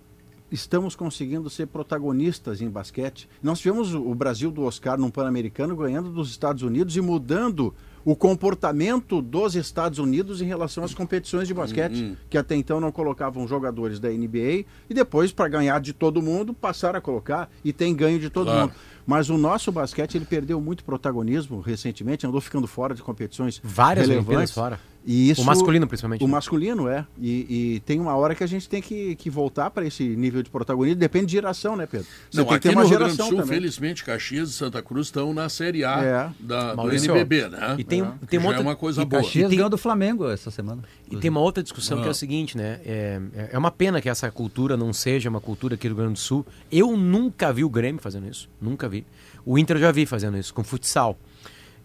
estamos 0.52 0.94
conseguindo 0.94 1.50
ser 1.50 1.66
protagonistas 1.66 2.60
em 2.60 2.68
basquete. 2.68 3.28
Nós 3.42 3.58
tivemos 3.58 3.92
o 3.92 4.14
Brasil 4.14 4.50
do 4.50 4.62
Oscar 4.62 4.98
num 4.98 5.10
Pan-Americano 5.10 5.74
ganhando 5.74 6.10
dos 6.10 6.30
Estados 6.30 6.62
Unidos 6.62 6.96
e 6.96 7.00
mudando 7.00 7.74
o 8.04 8.16
comportamento 8.16 9.20
dos 9.20 9.54
Estados 9.54 9.98
Unidos 9.98 10.40
em 10.40 10.46
relação 10.46 10.82
às 10.84 10.94
competições 10.94 11.46
de 11.46 11.54
basquete, 11.54 12.00
Uhum. 12.02 12.16
que 12.28 12.38
até 12.38 12.56
então 12.56 12.80
não 12.80 12.90
colocavam 12.90 13.46
jogadores 13.46 14.00
da 14.00 14.08
NBA 14.10 14.64
e 14.88 14.94
depois 14.94 15.32
para 15.32 15.48
ganhar 15.48 15.80
de 15.80 15.92
todo 15.92 16.22
mundo 16.22 16.52
passaram 16.54 16.98
a 16.98 17.02
colocar 17.02 17.50
e 17.64 17.72
tem 17.72 17.94
ganho 17.94 18.18
de 18.18 18.30
todo 18.30 18.46
Claro. 18.46 18.60
mundo. 18.68 18.72
Mas 19.06 19.30
o 19.30 19.36
nosso 19.38 19.70
basquete 19.72 20.16
ele 20.16 20.24
perdeu 20.24 20.60
muito 20.60 20.84
protagonismo 20.84 21.60
recentemente, 21.60 22.26
andou 22.26 22.40
ficando 22.40 22.66
fora 22.66 22.94
de 22.94 23.02
competições 23.02 23.60
Várias 23.62 24.08
relevantes. 24.08 24.52
Fora. 24.52 24.78
E 25.02 25.30
isso, 25.30 25.40
O 25.40 25.46
masculino, 25.46 25.86
principalmente, 25.86 26.22
O 26.22 26.26
né? 26.26 26.30
masculino, 26.32 26.86
é. 26.86 27.06
E, 27.18 27.76
e 27.76 27.80
tem 27.86 27.98
uma 27.98 28.14
hora 28.14 28.34
que 28.34 28.44
a 28.44 28.46
gente 28.46 28.68
tem 28.68 28.82
que, 28.82 29.16
que 29.16 29.30
voltar 29.30 29.70
para 29.70 29.86
esse 29.86 30.04
nível 30.04 30.42
de 30.42 30.50
protagonismo. 30.50 31.00
Depende 31.00 31.24
de 31.24 31.32
geração, 31.32 31.74
né, 31.74 31.86
Pedro? 31.86 32.06
Você 32.30 32.36
Não, 32.36 32.44
tem 32.44 32.48
que 32.50 32.54
aqui 32.56 32.68
ter 32.68 32.74
uma 32.74 32.82
no 32.82 32.88
Rio 32.90 32.98
Grande 32.98 33.12
do 33.12 33.16
geração 33.16 33.30
Sul, 33.30 33.38
também. 33.46 33.58
felizmente, 33.60 34.04
Caxias 34.04 34.50
e 34.50 34.52
Santa 34.52 34.82
Cruz 34.82 35.06
estão 35.06 35.32
na 35.32 35.48
Série 35.48 35.84
A 35.86 36.02
É. 36.04 36.30
da, 36.38 36.74
do 36.74 36.92
NBB, 36.92 37.48
né? 37.48 37.76
e 37.78 37.84
tem- 37.84 38.04
Que 38.20 38.26
tem 38.26 38.38
uma 38.38 38.42
já 38.42 38.48
outra- 38.48 38.62
é 38.62 38.66
uma 38.66 38.76
coisa 38.76 39.00
E 39.00 39.04
boa. 39.06 39.22
Caxias 39.22 39.48
tem- 39.48 39.56
ganhou 39.56 39.70
do 39.70 39.78
Flamengo 39.78 40.28
essa 40.28 40.50
semana. 40.50 40.82
E 41.10 41.16
tem 41.16 41.30
uma 41.30 41.40
outra 41.40 41.62
discussão 41.62 41.96
que 41.96 42.04
é 42.04 42.08
Ah. 42.08 42.10
o 42.10 42.14
seguinte, 42.14 42.54
né? 42.58 42.78
É, 42.84 43.20
é 43.52 43.58
uma 43.58 43.70
pena 43.70 44.02
que 44.02 44.08
essa 44.10 44.30
cultura 44.30 44.76
não 44.76 44.92
seja 44.92 45.30
uma 45.30 45.40
cultura 45.40 45.76
aqui 45.76 45.88
do 45.88 45.94
Rio 45.94 46.02
Grande 46.04 46.12
do 46.12 46.18
Sul. 46.18 46.44
Eu 46.70 46.94
nunca 46.94 47.50
vi 47.54 47.64
o 47.64 47.70
Grêmio 47.70 48.02
fazendo 48.02 48.28
isso. 48.28 48.50
Nunca 48.60 48.86
vi. 48.90 49.06
O 49.46 49.58
Inter 49.58 49.76
eu 49.76 49.80
já 49.80 49.92
vi 49.92 50.04
fazendo 50.04 50.36
isso, 50.36 50.52
com 50.52 50.62
futsal. 50.62 51.16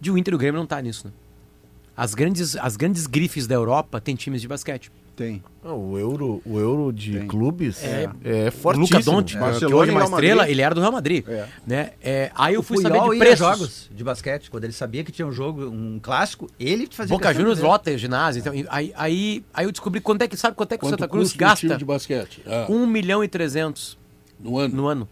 De 0.00 0.10
o 0.10 0.18
Inter 0.18 0.32
e 0.32 0.34
o 0.34 0.38
Grêmio 0.38 0.58
não 0.60 0.66
tá 0.66 0.80
nisso, 0.82 1.06
né? 1.06 1.12
As 1.96 2.14
grandes, 2.14 2.54
as 2.56 2.76
grandes 2.76 3.06
grifes 3.06 3.46
da 3.46 3.54
Europa 3.54 3.98
têm 4.00 4.14
times 4.14 4.42
de 4.42 4.48
basquete. 4.48 4.92
Tem. 5.16 5.42
Ah, 5.64 5.72
o 5.72 5.98
euro, 5.98 6.42
o 6.44 6.58
euro 6.60 6.92
de 6.92 7.20
Tem. 7.20 7.26
clubes 7.26 7.82
É. 7.82 8.06
é, 8.22 8.48
O 8.48 8.52
fortíssimo. 8.52 8.98
Luca 8.98 9.10
Doncic, 9.10 9.30
É. 9.30 9.32
que 9.32 9.44
Barcelona 9.46 9.76
hoje 9.76 9.90
é 9.90 9.94
uma 9.94 10.04
estrela, 10.04 10.50
ele 10.50 10.60
era 10.60 10.74
do 10.74 10.80
Real 10.82 10.92
Madrid. 10.92 11.26
É. 11.26 11.48
Né? 11.66 11.92
É, 12.02 12.30
aí 12.34 12.52
eu 12.52 12.60
O 12.60 12.62
fui 12.62 12.76
saber 12.82 12.98
Puyol 12.98 13.12
de 13.12 13.16
ia 13.16 13.22
a 13.22 13.24
preços. 13.26 13.38
jogos 13.38 13.90
de 13.90 14.04
basquete. 14.04 14.50
Quando 14.50 14.64
ele 14.64 14.74
sabia 14.74 15.02
que 15.02 15.10
tinha 15.10 15.26
um 15.26 15.32
jogo, 15.32 15.64
um 15.70 15.98
clássico, 16.02 16.50
ele 16.60 16.86
fazia 16.90 17.16
Boca 17.16 17.32
de 17.32 17.38
Juniors 17.38 17.60
lota 17.60 17.96
ginásio. 17.96 18.40
Então, 18.40 18.52
aí, 18.68 18.92
aí, 18.94 19.42
aí 19.54 19.64
eu 19.64 19.72
descobri 19.72 20.02
quanto 20.02 20.20
é 20.20 20.28
que 20.28 20.36
sabe 20.36 20.54
quanto 20.54 20.72
é 20.72 20.76
que 20.76 20.84
o 20.84 20.86
Quanto 20.86 21.00
Santa 21.00 21.08
Cruz 21.08 21.30
custa 21.32 21.44
um 21.46 21.54
time 21.54 21.68
gasta 21.70 21.78
de 21.78 21.84
basquete? 21.86 22.42
Ah, 22.46 22.66
1 22.68 22.86
milhão 22.86 23.24
e 23.24 23.28
300 23.28 23.96
no 24.38 24.58
ano? 24.58 24.76
no 24.76 24.86
ano. 24.86 25.08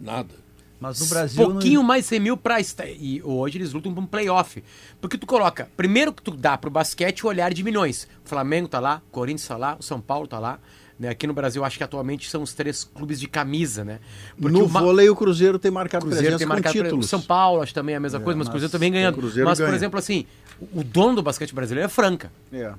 Nada. 0.00 0.39
Mas 0.80 0.98
no 1.00 1.06
Brasil... 1.06 1.44
pouquinho 1.44 1.80
não... 1.80 1.86
mais 1.86 2.06
100 2.06 2.20
mil 2.20 2.36
pra. 2.36 2.58
esta- 2.58 2.86
E 2.86 3.20
hoje 3.22 3.58
eles 3.58 3.72
lutam 3.72 3.92
pra 3.92 4.02
um 4.02 4.06
playoff. 4.06 4.62
Porque 5.00 5.18
tu 5.18 5.26
coloca, 5.26 5.68
primeiro 5.76 6.12
que 6.12 6.22
tu 6.22 6.30
dá 6.30 6.56
pro 6.56 6.70
basquete 6.70 7.24
o 7.24 7.28
olhar 7.28 7.52
de 7.52 7.62
milhões. 7.62 8.08
O 8.24 8.28
Flamengo 8.28 8.66
tá 8.66 8.80
lá, 8.80 9.02
o 9.08 9.10
Corinthians 9.12 9.46
tá 9.46 9.56
lá, 9.56 9.76
o 9.78 9.82
São 9.82 10.00
Paulo 10.00 10.26
tá 10.26 10.38
lá. 10.38 10.58
Né? 10.98 11.08
Aqui 11.08 11.26
no 11.26 11.32
Brasil, 11.32 11.64
acho 11.64 11.78
que 11.78 11.84
atualmente 11.84 12.28
são 12.28 12.42
os 12.42 12.52
três 12.52 12.84
clubes 12.84 13.18
de 13.18 13.26
camisa, 13.26 13.82
né? 13.84 14.00
no 14.38 14.64
o 14.66 14.68
Ma- 14.68 14.80
vôlei, 14.82 15.08
o 15.08 15.16
Cruzeiro 15.16 15.58
tem 15.58 15.70
marcado 15.70 16.04
Cruzeiro 16.04 16.36
tem 16.36 16.46
com 16.46 16.52
marcado. 16.52 16.74
títulos. 16.74 17.06
O 17.06 17.08
São 17.08 17.22
Paulo, 17.22 17.62
acho 17.62 17.72
também 17.72 17.94
é 17.94 17.96
a 17.96 18.00
mesma 18.00 18.20
coisa, 18.20 18.36
mas 18.38 18.48
o 18.48 18.50
Cruzeiro 18.50 18.70
também 18.72 18.92
ganhando. 18.92 19.14
o 19.14 19.18
Cruzeiro 19.18 19.48
Mas, 19.48 19.58
por 19.58 19.64
ganha. 19.64 19.76
exemplo, 19.76 19.98
assim, 19.98 20.26
o 20.60 20.80
o 20.80 20.84
dono 20.84 21.16
do 21.16 21.22
basquete 21.22 21.54
brasileiro 21.54 21.86
é 21.86 21.88
Franca. 21.88 22.30
É. 22.52 22.72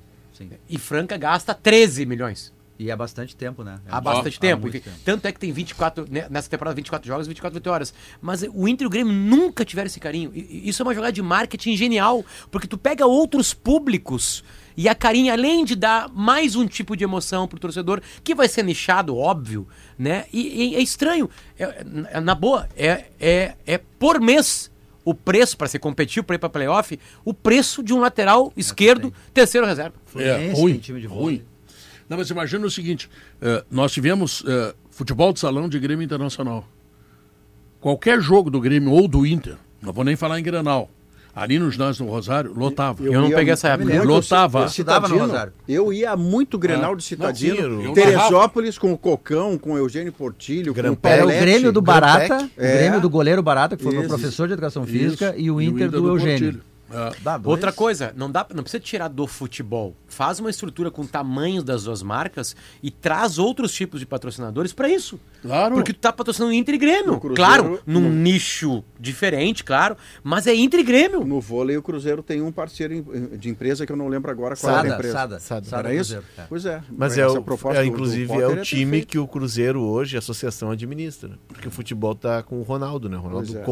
E 0.68 0.78
Franca 0.78 1.16
gasta 1.16 1.52
13 1.52 2.06
milhões. 2.06 2.52
E 2.82 2.90
há 2.90 2.96
bastante 2.96 3.36
tempo, 3.36 3.62
né? 3.62 3.78
Há 3.88 4.00
bastante 4.00 4.40
tempo. 4.40 4.66
enfim. 4.68 4.80
tempo. 4.80 4.96
Tanto 5.04 5.26
é 5.26 5.32
que 5.32 5.38
tem 5.38 5.52
24, 5.52 6.06
né, 6.10 6.26
nessa 6.28 6.50
temporada, 6.50 6.74
24 6.74 7.06
jogos, 7.06 7.26
24 7.28 7.54
vitórias. 7.54 7.94
Mas 8.20 8.42
o 8.52 8.66
Inter 8.66 8.84
e 8.84 8.86
o 8.86 8.90
Grêmio 8.90 9.12
nunca 9.12 9.64
tiveram 9.64 9.86
esse 9.86 10.00
carinho. 10.00 10.32
E- 10.34 10.68
Isso 10.68 10.82
é 10.82 10.84
uma 10.84 10.94
jogada 10.94 11.12
de 11.12 11.22
marketing 11.22 11.76
genial, 11.76 12.24
porque 12.50 12.66
tu 12.66 12.76
pega 12.76 13.06
outros 13.06 13.54
públicos 13.54 14.42
e 14.76 14.88
a 14.88 14.94
carinha, 14.94 15.32
além 15.34 15.64
de 15.64 15.76
dar 15.76 16.08
mais 16.08 16.56
um 16.56 16.66
tipo 16.66 16.96
de 16.96 17.04
emoção 17.04 17.46
pro 17.46 17.58
torcedor, 17.58 18.00
que 18.24 18.34
vai 18.34 18.48
ser 18.48 18.64
nichado, 18.64 19.16
óbvio, 19.16 19.68
né? 19.98 20.24
E, 20.32 20.70
e 20.72 20.74
é 20.76 20.80
estranho. 20.80 21.28
É- 21.58 21.84
é- 22.10 22.20
na 22.20 22.34
boa, 22.34 22.68
é, 22.76 23.04
é, 23.20 23.54
é 23.66 23.78
por 23.78 24.20
mês 24.20 24.70
o 25.04 25.14
preço 25.14 25.56
para 25.56 25.66
ser 25.66 25.78
competitivo, 25.80 26.24
para 26.24 26.36
ir 26.36 26.38
para 26.38 26.48
playoff, 26.48 26.98
o 27.24 27.34
preço 27.34 27.82
de 27.82 27.92
um 27.92 27.98
lateral 28.00 28.52
esquerdo, 28.56 29.12
terceiro 29.34 29.66
reserva. 29.66 29.94
É, 29.96 30.08
Fluminense 30.10 30.60
ruim, 30.60 30.78
time 30.78 31.00
de 31.00 31.06
vôlei. 31.08 31.22
ruim. 31.38 31.42
Não, 32.08 32.16
mas 32.18 32.28
imagina 32.30 32.66
o 32.66 32.70
seguinte, 32.70 33.08
eh, 33.40 33.64
nós 33.70 33.92
tivemos 33.92 34.42
eh, 34.46 34.74
futebol 34.90 35.32
de 35.32 35.40
salão 35.40 35.68
de 35.68 35.78
Grêmio 35.78 36.04
Internacional. 36.04 36.66
Qualquer 37.80 38.20
jogo 38.20 38.50
do 38.50 38.60
Grêmio 38.60 38.90
ou 38.92 39.08
do 39.08 39.26
Inter, 39.26 39.56
não 39.80 39.92
vou 39.92 40.04
nem 40.04 40.14
falar 40.14 40.38
em 40.38 40.42
Granal, 40.42 40.88
ali 41.34 41.58
no 41.58 41.70
ginásio 41.70 42.04
do 42.04 42.10
Rosário, 42.10 42.52
lotava. 42.54 43.02
Eu 43.02 43.20
não 43.22 43.28
ia 43.28 43.36
peguei 43.36 43.52
essa 43.54 43.68
época. 43.70 44.02
Lotava. 44.04 44.62
Eu 44.64 44.68
Citadino. 44.68 45.18
Rosário. 45.18 45.52
Eu 45.68 45.92
ia 45.92 46.14
muito 46.14 46.58
Grenal 46.58 46.94
de 46.94 47.02
Não, 47.02 47.08
Citadino. 47.32 47.80
sim, 47.80 47.86
eu- 47.86 47.92
Teresópolis 47.94 48.78
com 48.78 48.92
o 48.92 48.98
Cocão, 48.98 49.56
com 49.58 49.72
o 49.72 49.78
Eugênio 49.78 50.12
Portilho, 50.12 50.66
com 50.74 50.78
o 50.80 50.82
Grampé. 50.82 51.08
Era 51.10 51.22
o 51.22 51.26
Paulette. 51.26 51.40
Grêmio 51.40 51.72
do 51.72 51.80
Barata, 51.82 52.50
o 52.56 52.62
É. 52.62 52.76
Grêmio 52.78 53.00
do 53.00 53.10
goleiro 53.10 53.42
Barata, 53.42 53.76
que 53.76 53.82
foi 53.82 53.92
meu 53.92 54.06
professor 54.06 54.46
de 54.46 54.52
educação 54.52 54.84
Isso. 54.84 54.92
física, 54.92 55.34
e 55.36 55.50
o 55.50 55.60
Inter 55.60 55.90
do, 55.90 56.06
Eugênio. 56.08 56.38
Portilho. 56.38 56.71
É. 56.92 57.12
Dá 57.22 57.38
dois. 57.38 57.46
Outra 57.50 57.72
coisa, 57.72 58.12
não 58.16 58.30
dá, 58.30 58.46
não 58.54 58.62
precisa 58.62 58.80
tirar 58.82 59.08
do 59.08 59.26
futebol. 59.26 59.94
Faz 60.06 60.38
uma 60.40 60.50
estrutura 60.50 60.90
com 60.90 61.06
tamanhos 61.06 61.64
das 61.64 61.84
duas 61.84 62.02
marcas 62.02 62.54
e 62.82 62.90
traz 62.90 63.38
outros 63.38 63.72
tipos 63.72 64.00
de 64.00 64.06
patrocinadores 64.06 64.72
para 64.72 64.88
isso. 64.88 65.18
Claro. 65.40 65.74
Porque 65.74 65.92
tu 65.92 65.98
tá 66.00 66.12
patrocinando 66.12 66.52
Inter 66.52 66.74
e 66.74 66.78
Grêmio. 66.78 67.18
Cruzeiro, 67.18 67.34
claro, 67.34 67.80
num 67.86 68.00
no- 68.00 68.08
nicho 68.10 68.84
diferente, 69.00 69.64
claro, 69.64 69.96
mas 70.22 70.46
é 70.46 70.54
Inter 70.54 70.80
e 70.80 70.82
Grêmio. 70.82 71.24
No 71.24 71.40
vôlei, 71.40 71.76
o 71.76 71.82
Cruzeiro 71.82 72.22
tem 72.22 72.40
um 72.42 72.52
parceiro 72.52 73.02
de 73.38 73.48
empresa 73.48 73.84
que 73.86 73.92
eu 73.92 73.96
não 73.96 74.08
lembro 74.08 74.30
agora 74.30 74.54
qual 74.56 74.70
era 74.72 74.80
a 74.80 74.82
Sada, 74.84 74.94
empresa. 74.94 75.12
Sada, 75.14 75.40
Sada. 75.40 75.66
Sada 75.66 75.88
Era 75.88 75.94
isso? 75.94 76.12
Cruzeiro, 76.14 76.26
é. 76.38 76.46
Pois 76.48 76.66
é. 76.66 76.82
Mas 76.96 77.18
é, 77.18 77.26
o, 77.26 77.42
proposta 77.42 77.80
é, 77.80 77.84
do- 77.84 77.88
do 77.90 77.94
inclusive 77.94 78.32
é 78.32 78.46
o 78.46 78.58
é 78.58 78.62
time 78.62 79.04
que 79.04 79.18
o 79.18 79.26
Cruzeiro 79.26 79.80
hoje, 79.82 80.16
a 80.16 80.18
associação 80.18 80.70
administra. 80.70 81.38
Porque 81.48 81.68
o 81.68 81.70
futebol 81.70 82.14
tá 82.14 82.42
com 82.42 82.58
o 82.60 82.62
Ronaldo, 82.62 83.08
né? 83.08 83.16
O 83.16 83.20
Ronaldo 83.20 83.46
Pois 83.46 83.58
é. 83.60 83.64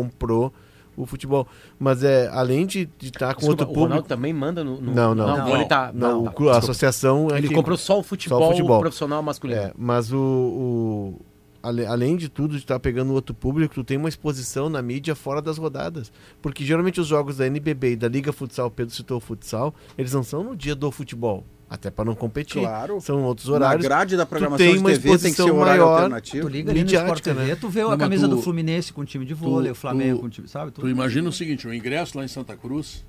O 1.02 1.06
futebol. 1.06 1.46
Mas 1.78 2.02
é, 2.04 2.28
além 2.32 2.66
de 2.66 2.88
estar 3.00 3.34
com 3.34 3.40
Desculpa, 3.40 3.50
outro 3.50 3.64
o 3.64 3.68
público. 3.68 3.82
Ronaldo 3.88 4.08
também 4.08 4.32
manda 4.32 4.62
no. 4.64 4.80
no 4.80 4.92
Não, 4.94 5.14
não. 5.14 5.26
Não, 5.26 5.36
Não, 5.38 5.54
ele 5.56 5.64
tá. 5.66 5.90
Não, 5.94 6.22
Não, 6.24 6.30
o 6.30 6.46
tá, 6.46 6.54
a 6.54 6.58
associação 6.58 7.28
é 7.32 7.38
Ele 7.38 7.48
que- 7.48 7.54
comprou 7.54 7.76
só 7.76 7.98
o 7.98 8.02
futebol, 8.02 8.50
futebol. 8.50 8.80
profissional 8.80 9.22
masculino. 9.22 9.60
É, 9.60 9.72
mas 9.76 10.12
o, 10.12 10.18
o- 10.18 11.20
além 11.62 12.16
de 12.16 12.28
tudo, 12.28 12.52
de 12.52 12.58
estar 12.58 12.78
pegando 12.80 13.12
outro 13.12 13.34
público, 13.34 13.74
tu 13.74 13.84
tem 13.84 13.96
uma 13.98 14.08
exposição 14.08 14.68
na 14.70 14.80
mídia 14.80 15.14
fora 15.14 15.42
das 15.42 15.58
rodadas. 15.58 16.10
Porque 16.40 16.64
geralmente 16.64 17.00
os 17.00 17.06
jogos 17.06 17.36
da 17.36 17.46
NBB 17.46 17.92
e 17.92 17.96
da 17.96 18.08
Liga 18.08 18.32
Futsal, 18.32 18.70
Pedro 18.70 18.94
citou 18.94 19.18
o 19.18 19.20
futsal, 19.20 19.74
eles 19.98 20.12
não 20.14 20.22
são 20.22 20.42
no 20.42 20.56
dia 20.56 20.74
do 20.74 20.90
futebol. 20.90 21.44
Até 21.70 21.88
para 21.88 22.04
não 22.04 22.16
competir. 22.16 22.60
Claro. 22.60 23.00
São 23.00 23.22
outros 23.22 23.46
Na 23.46 23.54
horários. 23.54 23.86
grade 23.86 24.16
da 24.16 24.26
Tu 24.26 24.28
programação 24.28 24.66
tem 24.66 24.72
de 24.74 24.80
uma 24.80 24.90
TV 24.90 25.08
tem 25.18 25.30
que 25.30 25.36
ser 25.36 25.42
um 25.44 25.60
horário 25.60 25.82
maior. 25.82 25.86
Tu 25.86 26.02
alternativo. 26.02 26.48
liga 26.48 26.70
ali 26.72 26.82
no 26.82 26.90
Sport 26.92 27.22
TV, 27.22 27.44
né? 27.46 27.54
tu 27.54 27.68
vê 27.68 27.82
Não, 27.82 27.92
a 27.92 27.96
camisa 27.96 28.28
tu- 28.28 28.34
do 28.34 28.42
Fluminense 28.42 28.92
com 28.92 29.02
o 29.02 29.04
time 29.04 29.24
de 29.24 29.34
vôlei, 29.34 29.70
o 29.70 29.74
Flamengo 29.76 30.18
com 30.18 30.26
o 30.26 30.30
time, 30.30 30.48
sabe? 30.48 30.72
Tu 30.72 30.88
imagina 30.88 31.28
o 31.28 31.32
seguinte, 31.32 31.68
o 31.68 31.72
ingresso 31.72 32.18
lá 32.18 32.24
em 32.24 32.28
Santa 32.28 32.56
Cruz, 32.56 33.04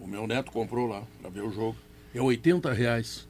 o 0.00 0.06
meu 0.06 0.28
neto 0.28 0.52
comprou 0.52 0.86
lá 0.86 1.02
para 1.20 1.28
ver 1.28 1.42
o 1.42 1.50
jogo, 1.50 1.74
é 2.14 2.22
80 2.22 2.72
reais. 2.72 3.26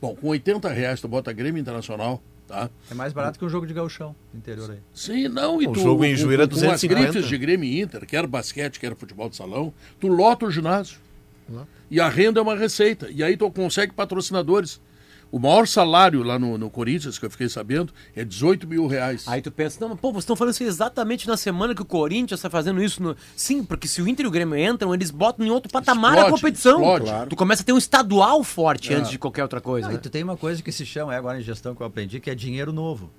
Bom, 0.00 0.14
com 0.16 0.28
80 0.28 0.68
reais 0.68 1.00
tu 1.00 1.08
bota 1.08 1.32
Grêmio 1.32 1.58
Internacional, 1.58 2.20
tá? 2.46 2.68
É 2.90 2.94
mais 2.94 3.14
barato 3.14 3.38
que 3.38 3.44
um 3.46 3.48
jogo 3.48 3.66
de 3.66 3.72
gauchão 3.72 4.14
no 4.34 4.38
interior 4.38 4.70
aí. 4.70 4.78
Sim, 4.92 5.28
não, 5.28 5.62
e 5.62 5.66
O 5.66 5.72
tu, 5.72 5.80
jogo 5.80 6.04
em 6.04 6.14
Juíra 6.14 6.42
é 6.44 6.46
com, 6.46 6.50
com 6.50 6.56
as 6.56 6.62
250. 6.62 7.10
grifes 7.12 7.26
de 7.26 7.38
Grêmio 7.38 7.82
Inter, 7.82 8.04
quer 8.04 8.26
basquete, 8.26 8.78
quer 8.78 8.94
futebol 8.94 9.30
de 9.30 9.36
salão, 9.36 9.72
tu 9.98 10.08
lota 10.08 10.44
o 10.44 10.50
ginásio. 10.50 10.98
E 11.90 12.00
a 12.00 12.08
renda 12.08 12.40
é 12.40 12.42
uma 12.42 12.56
receita. 12.56 13.08
E 13.10 13.22
aí 13.22 13.36
tu 13.36 13.50
consegue 13.50 13.92
patrocinadores. 13.92 14.80
O 15.30 15.38
maior 15.38 15.66
salário 15.66 16.22
lá 16.22 16.38
no, 16.38 16.58
no 16.58 16.68
Corinthians, 16.68 17.18
que 17.18 17.24
eu 17.24 17.30
fiquei 17.30 17.48
sabendo, 17.48 17.90
é 18.14 18.22
18 18.22 18.68
mil 18.68 18.86
reais. 18.86 19.24
Aí 19.26 19.40
tu 19.40 19.50
pensa, 19.50 19.78
não, 19.80 19.88
mas, 19.88 19.98
pô, 19.98 20.10
vocês 20.12 20.24
estão 20.24 20.36
falando 20.36 20.52
isso 20.52 20.62
exatamente 20.62 21.26
na 21.26 21.38
semana 21.38 21.74
que 21.74 21.80
o 21.80 21.86
Corinthians 21.86 22.38
está 22.38 22.50
fazendo 22.50 22.82
isso. 22.82 23.02
No... 23.02 23.16
Sim, 23.34 23.64
porque 23.64 23.88
se 23.88 24.02
o 24.02 24.06
Inter 24.06 24.26
e 24.26 24.28
o 24.28 24.30
Grêmio 24.30 24.58
entram, 24.58 24.92
eles 24.92 25.10
botam 25.10 25.46
em 25.46 25.50
outro 25.50 25.72
patamar 25.72 26.12
a 26.12 26.16
Explode, 26.16 26.34
competição. 26.42 26.72
explode. 26.80 27.04
Claro. 27.06 27.30
Tu 27.30 27.36
começa 27.36 27.62
a 27.62 27.64
ter 27.64 27.72
um 27.72 27.78
estadual 27.78 28.44
forte 28.44 28.92
É. 28.92 28.96
antes 28.96 29.10
de 29.10 29.18
qualquer 29.18 29.42
outra 29.42 29.58
coisa. 29.58 29.86
Não, 29.86 29.94
né? 29.94 29.98
e 29.98 30.02
tu 30.02 30.10
tem 30.10 30.22
uma 30.22 30.36
coisa 30.36 30.62
que 30.62 30.70
se 30.70 30.84
chama, 30.84 31.14
é 31.14 31.16
agora 31.16 31.38
em 31.40 31.42
gestão 31.42 31.74
que 31.74 31.80
eu 31.80 31.86
aprendi, 31.86 32.20
que 32.20 32.28
é 32.28 32.34
dinheiro 32.34 32.70
novo. 32.70 33.10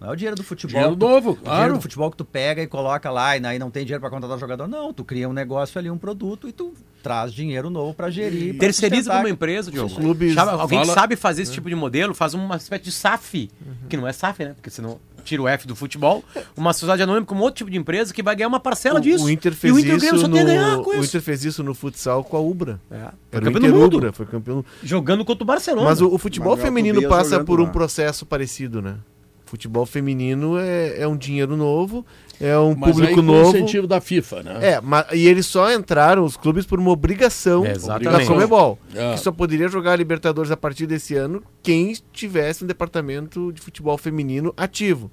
Não 0.00 0.08
é 0.08 0.12
o 0.12 0.16
dinheiro 0.16 0.36
do 0.36 0.42
futebol. 0.42 0.72
Dinheiro 0.72 0.92
que 0.94 1.00
tu- 1.00 1.08
novo, 1.08 1.30
o 1.30 1.36
claro. 1.36 1.54
dinheiro 1.56 1.74
do 1.74 1.80
futebol 1.80 2.10
que 2.10 2.16
tu 2.16 2.24
pega 2.24 2.62
e 2.62 2.66
coloca 2.66 3.10
lá 3.10 3.36
e 3.36 3.46
aí 3.46 3.58
não 3.58 3.70
tem 3.70 3.84
dinheiro 3.84 4.00
para 4.00 4.10
contratar 4.10 4.38
jogador. 4.38 4.66
Não, 4.68 4.92
tu 4.92 5.04
cria 5.04 5.28
um 5.28 5.32
negócio 5.32 5.78
ali, 5.78 5.90
um 5.90 5.96
produto 5.98 6.48
e 6.48 6.52
tu 6.52 6.74
traz 7.02 7.32
dinheiro 7.32 7.70
novo 7.70 7.94
para 7.94 8.10
gerir. 8.10 8.50
pra 8.54 8.60
Terceiriza 8.60 9.10
para 9.10 9.20
uma 9.20 9.30
empresa, 9.30 9.70
Diogo. 9.70 9.94
Clubes- 9.94 10.34
Sabe, 10.34 10.50
alguém 10.52 10.80
que 10.80 10.86
Fala- 10.86 11.00
sabe 11.00 11.16
fazer 11.16 11.42
esse 11.42 11.52
tipo 11.52 11.68
de 11.68 11.74
modelo, 11.74 12.14
faz 12.14 12.34
uma 12.34 12.56
espécie 12.56 12.84
de 12.84 12.92
SAF, 12.92 13.50
que 13.88 13.96
não 13.96 14.06
é 14.06 14.12
SAF, 14.12 14.44
né? 14.44 14.52
Porque 14.54 14.70
senão 14.70 14.98
tira 15.24 15.40
o 15.40 15.48
F 15.48 15.66
do 15.66 15.74
futebol, 15.74 16.22
uma 16.54 16.74
sociedade 16.74 17.02
anônima 17.02 17.24
com 17.24 17.34
outro 17.38 17.56
tipo 17.56 17.70
de 17.70 17.78
empresa 17.78 18.12
que 18.12 18.22
vai 18.22 18.36
ganhar 18.36 18.48
uma 18.48 18.60
parcela 18.60 19.00
disso. 19.00 19.24
O 19.24 19.30
Inter 19.30 19.52
e 19.52 19.56
fez 19.56 19.72
o 19.74 19.78
Inter 19.78 19.92
e 19.92 19.96
o 19.96 19.98
Grêmio 20.00 20.16
isso 20.16 20.26
só 20.26 20.30
tem 20.30 20.40
a 20.42 20.44
ganhar 20.44 20.76
no, 20.76 20.82
com 20.82 20.90
o 20.90 20.94
isso. 20.96 21.04
Inter 21.04 21.22
fez 21.22 21.44
isso 21.46 21.62
no 21.62 21.74
futsal 21.74 22.22
com 22.22 22.36
a 22.36 22.40
Ubra. 22.40 22.78
É. 22.90 22.96
Foi 22.98 23.00
Era 23.00 23.10
o 23.40 23.44
campeão 23.44 23.48
Inter 23.60 23.72
do 23.72 23.78
mundo. 23.78 23.96
Ubra, 23.96 24.12
foi 24.12 24.26
campeão. 24.26 24.64
Jogando 24.82 25.24
contra 25.24 25.42
o 25.42 25.46
Barcelona. 25.46 25.88
Mas 25.88 26.02
o, 26.02 26.08
o 26.12 26.18
futebol 26.18 26.50
Manuel 26.50 26.66
feminino 26.66 27.08
passa 27.08 27.42
por 27.42 27.58
um 27.58 27.64
lá. 27.64 27.70
processo 27.70 28.26
parecido, 28.26 28.82
né? 28.82 28.96
Futebol 29.44 29.84
feminino 29.84 30.58
é, 30.58 31.00
é 31.00 31.06
um 31.06 31.16
dinheiro 31.16 31.56
novo, 31.56 32.04
é 32.40 32.56
um 32.58 32.74
Mas 32.74 32.88
aí 32.88 32.92
público 32.94 33.14
com 33.16 33.22
novo. 33.22 33.48
incentivo 33.50 33.86
da 33.86 34.00
FIFA, 34.00 34.42
né? 34.42 34.58
É, 34.62 34.80
mas, 34.80 35.06
e 35.12 35.26
eles 35.26 35.46
só 35.46 35.70
entraram, 35.72 36.24
os 36.24 36.36
clubes, 36.36 36.64
por 36.64 36.78
uma 36.78 36.90
obrigação 36.90 37.64
Exatamente. 37.64 38.22
da 38.22 38.26
Comebol. 38.26 38.78
É. 38.94 39.12
Que 39.12 39.20
só 39.20 39.30
poderia 39.30 39.68
jogar 39.68 39.92
a 39.92 39.96
Libertadores 39.96 40.50
a 40.50 40.56
partir 40.56 40.86
desse 40.86 41.14
ano 41.14 41.42
quem 41.62 41.94
tivesse 42.12 42.64
um 42.64 42.66
departamento 42.66 43.52
de 43.52 43.60
futebol 43.60 43.98
feminino 43.98 44.52
ativo. 44.56 45.10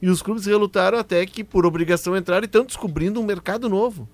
E 0.00 0.08
os 0.08 0.22
clubes 0.22 0.46
relutaram 0.46 0.98
até 0.98 1.24
que, 1.24 1.44
por 1.44 1.64
obrigação, 1.64 2.16
entraram 2.16 2.44
e 2.44 2.46
estão 2.46 2.64
descobrindo 2.64 3.20
um 3.20 3.24
mercado 3.24 3.68
novo. 3.68 4.08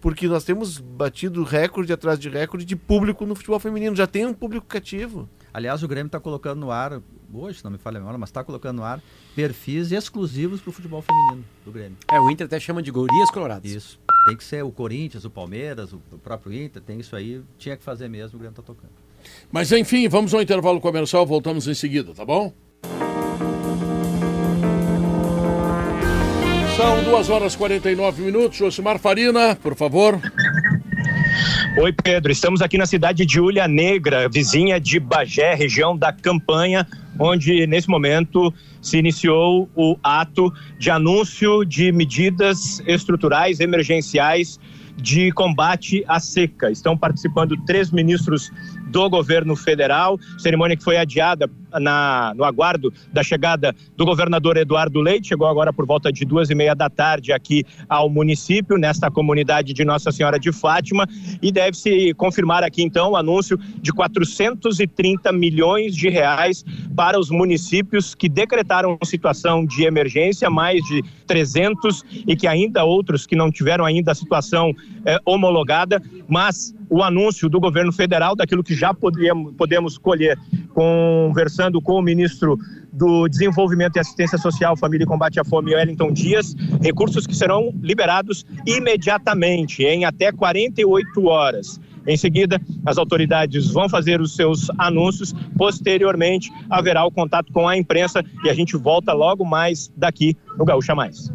Porque 0.00 0.26
nós 0.26 0.42
temos 0.42 0.78
batido 0.78 1.44
recorde 1.44 1.92
atrás 1.92 2.18
de 2.18 2.28
recorde 2.28 2.64
de 2.64 2.74
público 2.74 3.24
no 3.24 3.34
futebol 3.34 3.60
feminino. 3.60 3.94
Já 3.94 4.06
tem 4.06 4.26
um 4.26 4.34
público 4.34 4.66
cativo. 4.66 5.28
Aliás, 5.54 5.82
o 5.82 5.88
Grêmio 5.88 6.06
está 6.06 6.18
colocando 6.18 6.60
no 6.60 6.70
ar, 6.70 7.00
hoje, 7.32 7.62
não 7.62 7.70
me 7.70 7.78
falha 7.78 7.98
a 7.98 8.00
memória, 8.00 8.18
mas 8.18 8.30
está 8.30 8.42
colocando 8.42 8.78
no 8.78 8.84
ar 8.84 9.02
perfis 9.36 9.92
exclusivos 9.92 10.60
para 10.60 10.70
o 10.70 10.72
futebol 10.72 11.02
feminino 11.02 11.44
do 11.64 11.70
Grêmio. 11.70 11.98
É, 12.10 12.18
o 12.18 12.30
Inter 12.30 12.46
até 12.46 12.58
chama 12.58 12.82
de 12.82 12.90
gurias 12.90 13.30
coloradas. 13.30 13.70
Isso. 13.70 14.00
Tem 14.26 14.36
que 14.36 14.44
ser 14.44 14.64
o 14.64 14.70
Corinthians, 14.70 15.24
o 15.24 15.30
Palmeiras, 15.30 15.92
o 15.92 16.00
o 16.10 16.18
próprio 16.18 16.52
Inter, 16.52 16.80
tem 16.80 16.98
isso 17.00 17.14
aí. 17.14 17.42
Tinha 17.58 17.76
que 17.76 17.84
fazer 17.84 18.08
mesmo, 18.08 18.36
o 18.36 18.38
Grêmio 18.38 18.52
está 18.52 18.62
tocando. 18.62 18.92
Mas 19.50 19.70
enfim, 19.72 20.08
vamos 20.08 20.32
ao 20.32 20.40
intervalo 20.40 20.80
comercial, 20.80 21.26
voltamos 21.26 21.68
em 21.68 21.74
seguida, 21.74 22.14
tá 22.14 22.24
bom? 22.24 22.52
São 26.76 27.04
2 27.04 27.30
horas 27.30 27.54
e 27.54 27.58
49 27.58 28.22
minutos. 28.22 28.56
Josimar 28.56 28.98
Farina, 28.98 29.54
por 29.56 29.76
favor. 29.76 30.18
Oi, 31.74 31.90
Pedro. 31.90 32.30
Estamos 32.30 32.60
aqui 32.60 32.76
na 32.76 32.84
cidade 32.84 33.24
de 33.24 33.40
Ulha 33.40 33.66
Negra, 33.66 34.28
vizinha 34.28 34.78
de 34.78 35.00
Bagé, 35.00 35.54
região 35.54 35.96
da 35.96 36.12
campanha, 36.12 36.86
onde 37.18 37.66
nesse 37.66 37.88
momento 37.88 38.52
se 38.82 38.98
iniciou 38.98 39.70
o 39.74 39.96
ato 40.02 40.52
de 40.78 40.90
anúncio 40.90 41.64
de 41.64 41.90
medidas 41.90 42.82
estruturais 42.86 43.58
emergenciais 43.58 44.60
de 44.98 45.32
combate 45.32 46.04
à 46.06 46.20
seca. 46.20 46.70
Estão 46.70 46.96
participando 46.96 47.56
três 47.64 47.90
ministros 47.90 48.50
do 48.92 49.08
governo 49.08 49.56
federal, 49.56 50.18
cerimônia 50.38 50.76
que 50.76 50.84
foi 50.84 50.98
adiada 50.98 51.50
na, 51.80 52.34
no 52.36 52.44
aguardo 52.44 52.92
da 53.12 53.22
chegada 53.22 53.74
do 53.96 54.04
governador 54.04 54.58
Eduardo 54.58 55.00
Leite, 55.00 55.28
chegou 55.28 55.46
agora 55.46 55.72
por 55.72 55.86
volta 55.86 56.12
de 56.12 56.24
duas 56.24 56.50
e 56.50 56.54
meia 56.54 56.74
da 56.74 56.90
tarde 56.90 57.32
aqui 57.32 57.64
ao 57.88 58.10
município, 58.10 58.76
nesta 58.76 59.10
comunidade 59.10 59.72
de 59.72 59.84
Nossa 59.84 60.12
Senhora 60.12 60.38
de 60.38 60.52
Fátima, 60.52 61.08
e 61.40 61.50
deve-se 61.50 62.12
confirmar 62.14 62.62
aqui 62.62 62.82
então 62.82 63.12
o 63.12 63.16
anúncio 63.16 63.58
de 63.80 63.92
430 63.92 65.32
milhões 65.32 65.96
de 65.96 66.10
reais 66.10 66.64
para 66.94 67.18
os 67.18 67.30
municípios 67.30 68.14
que 68.14 68.28
decretaram 68.28 68.98
situação 69.04 69.64
de 69.64 69.84
emergência, 69.84 70.50
mais 70.50 70.82
de 70.84 71.02
300, 71.26 72.04
e 72.26 72.36
que 72.36 72.46
ainda 72.46 72.84
outros 72.84 73.26
que 73.26 73.34
não 73.34 73.50
tiveram 73.50 73.86
ainda 73.86 74.12
a 74.12 74.14
situação 74.14 74.74
eh, 75.06 75.18
homologada, 75.24 76.02
mas 76.28 76.74
o 76.92 77.02
anúncio 77.02 77.48
do 77.48 77.58
governo 77.58 77.90
federal, 77.90 78.36
daquilo 78.36 78.62
que 78.62 78.74
já 78.74 78.92
podemos, 78.92 79.54
podemos 79.54 79.96
colher 79.96 80.38
conversando 80.74 81.80
com 81.80 81.94
o 81.94 82.02
ministro 82.02 82.58
do 82.92 83.26
Desenvolvimento 83.28 83.96
e 83.96 84.00
Assistência 84.00 84.36
Social, 84.36 84.76
Família 84.76 85.04
e 85.04 85.06
Combate 85.06 85.40
à 85.40 85.44
Fome, 85.44 85.74
Wellington 85.74 86.12
Dias, 86.12 86.54
recursos 86.82 87.26
que 87.26 87.34
serão 87.34 87.72
liberados 87.80 88.44
imediatamente, 88.66 89.82
em 89.82 90.04
até 90.04 90.30
48 90.30 91.24
horas. 91.24 91.80
Em 92.06 92.16
seguida, 92.18 92.60
as 92.84 92.98
autoridades 92.98 93.70
vão 93.70 93.88
fazer 93.88 94.20
os 94.20 94.36
seus 94.36 94.68
anúncios. 94.76 95.32
Posteriormente, 95.56 96.52
haverá 96.68 97.06
o 97.06 97.10
contato 97.10 97.50
com 97.54 97.66
a 97.66 97.74
imprensa 97.74 98.22
e 98.44 98.50
a 98.50 98.54
gente 98.54 98.76
volta 98.76 99.14
logo 99.14 99.46
mais 99.46 99.90
daqui 99.96 100.36
no 100.58 100.66
Gaúcha 100.66 100.94
Mais. 100.94 101.32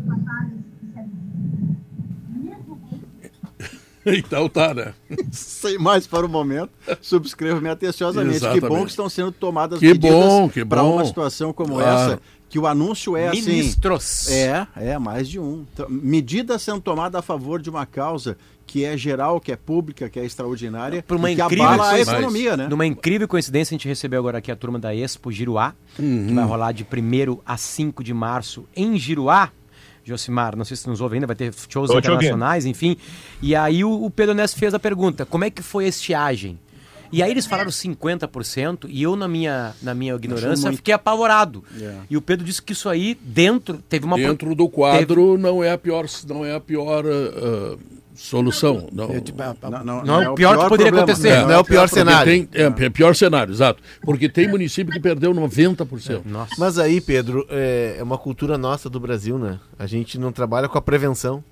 Então 4.17 4.47
tá, 4.49 4.73
né? 4.73 4.93
Sem 5.31 5.77
mais 5.77 6.07
para 6.07 6.25
o 6.25 6.29
momento, 6.29 6.69
subscrevo-me 7.01 7.69
atenciosamente. 7.69 8.39
Que 8.39 8.45
bom 8.45 8.55
Exatamente. 8.57 8.83
que 8.85 8.89
estão 8.91 9.09
sendo 9.09 9.31
tomadas 9.31 9.79
Que 9.79 9.93
bom, 9.93 10.49
que 10.49 10.63
para 10.65 10.81
bom. 10.81 10.95
uma 10.95 11.05
situação 11.05 11.51
como 11.53 11.75
Claro. 11.75 12.11
essa, 12.13 12.21
que 12.49 12.57
o 12.57 12.65
anúncio 12.65 13.17
é 13.17 13.27
assim. 13.27 13.41
Ministros. 13.41 14.29
É, 14.29 14.67
é, 14.75 14.97
mais 14.97 15.27
de 15.27 15.39
um. 15.39 15.65
Então, 15.73 15.87
medidas 15.89 16.61
sendo 16.61 16.81
tomadas 16.81 17.19
a 17.19 17.21
favor 17.21 17.61
de 17.61 17.69
uma 17.69 17.85
causa 17.85 18.37
que 18.65 18.83
é 18.83 18.97
geral, 18.97 19.39
que 19.39 19.51
é 19.51 19.55
pública, 19.55 20.09
que 20.09 20.19
é 20.19 20.25
extraordinária, 20.25 21.01
Por 21.01 21.15
uma 21.15 21.29
que 21.29 21.41
incrível 21.41 21.65
abala 21.65 21.91
a 21.91 21.99
economia, 22.01 22.57
né? 22.57 22.67
Numa 22.67 22.85
incrível 22.85 23.25
coincidência, 23.27 23.73
a 23.73 23.77
gente 23.77 23.87
recebeu 23.87 24.19
agora 24.19 24.39
aqui 24.39 24.51
a 24.51 24.55
turma 24.57 24.77
da 24.77 24.93
Expo 24.93 25.31
Giruá, 25.31 25.73
que 25.95 26.33
vai 26.33 26.43
rolar 26.45 26.73
de 26.73 26.83
1 26.83 27.39
a 27.45 27.55
5 27.55 28.03
de 28.03 28.13
março 28.13 28.65
em 28.75 28.97
Giruá. 28.97 29.51
Josimar, 30.07 30.55
não 30.55 30.63
sei 30.63 30.77
se 30.77 30.87
nos 30.87 31.01
ouve 31.01 31.15
ainda, 31.15 31.27
vai 31.27 31.35
ter 31.35 31.53
shows 31.67 31.89
Tô 31.89 31.99
te 31.99 32.07
internacionais, 32.07 32.65
enfim. 32.65 32.95
E 33.41 33.55
aí 33.55 33.83
o, 33.83 34.05
o 34.05 34.09
Pedro 34.09 34.33
Nesto 34.33 34.57
fez 34.57 34.73
a 34.73 34.79
pergunta: 34.79 35.25
como 35.25 35.43
é 35.43 35.49
que 35.49 35.61
foi 35.61 35.85
a 35.85 35.87
estiagem? 35.89 36.57
E 37.11 37.23
aí 37.23 37.31
eles 37.31 37.45
falaram 37.45 37.69
50%, 37.69 38.85
e 38.89 39.03
eu, 39.03 39.15
na 39.15 39.27
minha, 39.27 39.73
na 39.81 39.93
minha 39.93 40.13
ignorância, 40.15 40.67
muito. 40.67 40.77
fiquei 40.77 40.93
apavorado. 40.93 41.63
É. 41.79 41.95
E 42.09 42.17
o 42.17 42.21
Pedro 42.21 42.45
disse 42.45 42.61
que 42.61 42.73
isso 42.73 42.89
aí, 42.89 43.17
dentro, 43.21 43.77
teve 43.89 44.05
uma. 44.05 44.17
Dentro 44.17 44.53
do 44.53 44.67
quadro 44.67 45.37
não 45.37 45.63
é 45.63 45.71
a 45.71 45.77
pior, 45.77 46.05
não 46.27 46.43
é 46.43 46.53
a 46.53 46.59
pior 46.59 47.05
ah, 47.05 47.77
solução. 48.17 48.89
Não, 48.91 49.07
Não, 49.83 50.03
Não 50.03 50.21
é 50.21 50.29
o 50.29 50.35
pior 50.35 50.57
que 50.57 50.69
poderia 50.69 50.99
acontecer. 50.99 51.41
Não 51.43 51.51
é 51.51 51.57
o 51.59 51.63
pior 51.63 51.87
Porque 51.87 51.99
cenário. 51.99 52.31
Tem, 52.31 52.49
é, 52.53 52.85
é 52.85 52.89
pior 52.89 53.15
cenário, 53.15 53.53
exato. 53.53 53.81
Porque 54.01 54.27
tem 54.27 54.47
município 54.47 54.91
que 54.91 54.99
perdeu 54.99 55.33
90%. 55.33 56.21
Nossa. 56.25 56.55
Mas 56.57 56.79
aí, 56.79 56.99
Pedro, 56.99 57.45
é, 57.49 57.95
é 57.99 58.03
uma 58.03 58.17
cultura 58.17 58.57
nossa 58.57 58.89
do 58.89 58.99
Brasil, 58.99 59.37
né? 59.37 59.59
A 59.77 59.85
gente 59.85 60.19
não 60.19 60.31
trabalha 60.31 60.67
com 60.67 60.77
a 60.77 60.81
prevenção. 60.81 61.43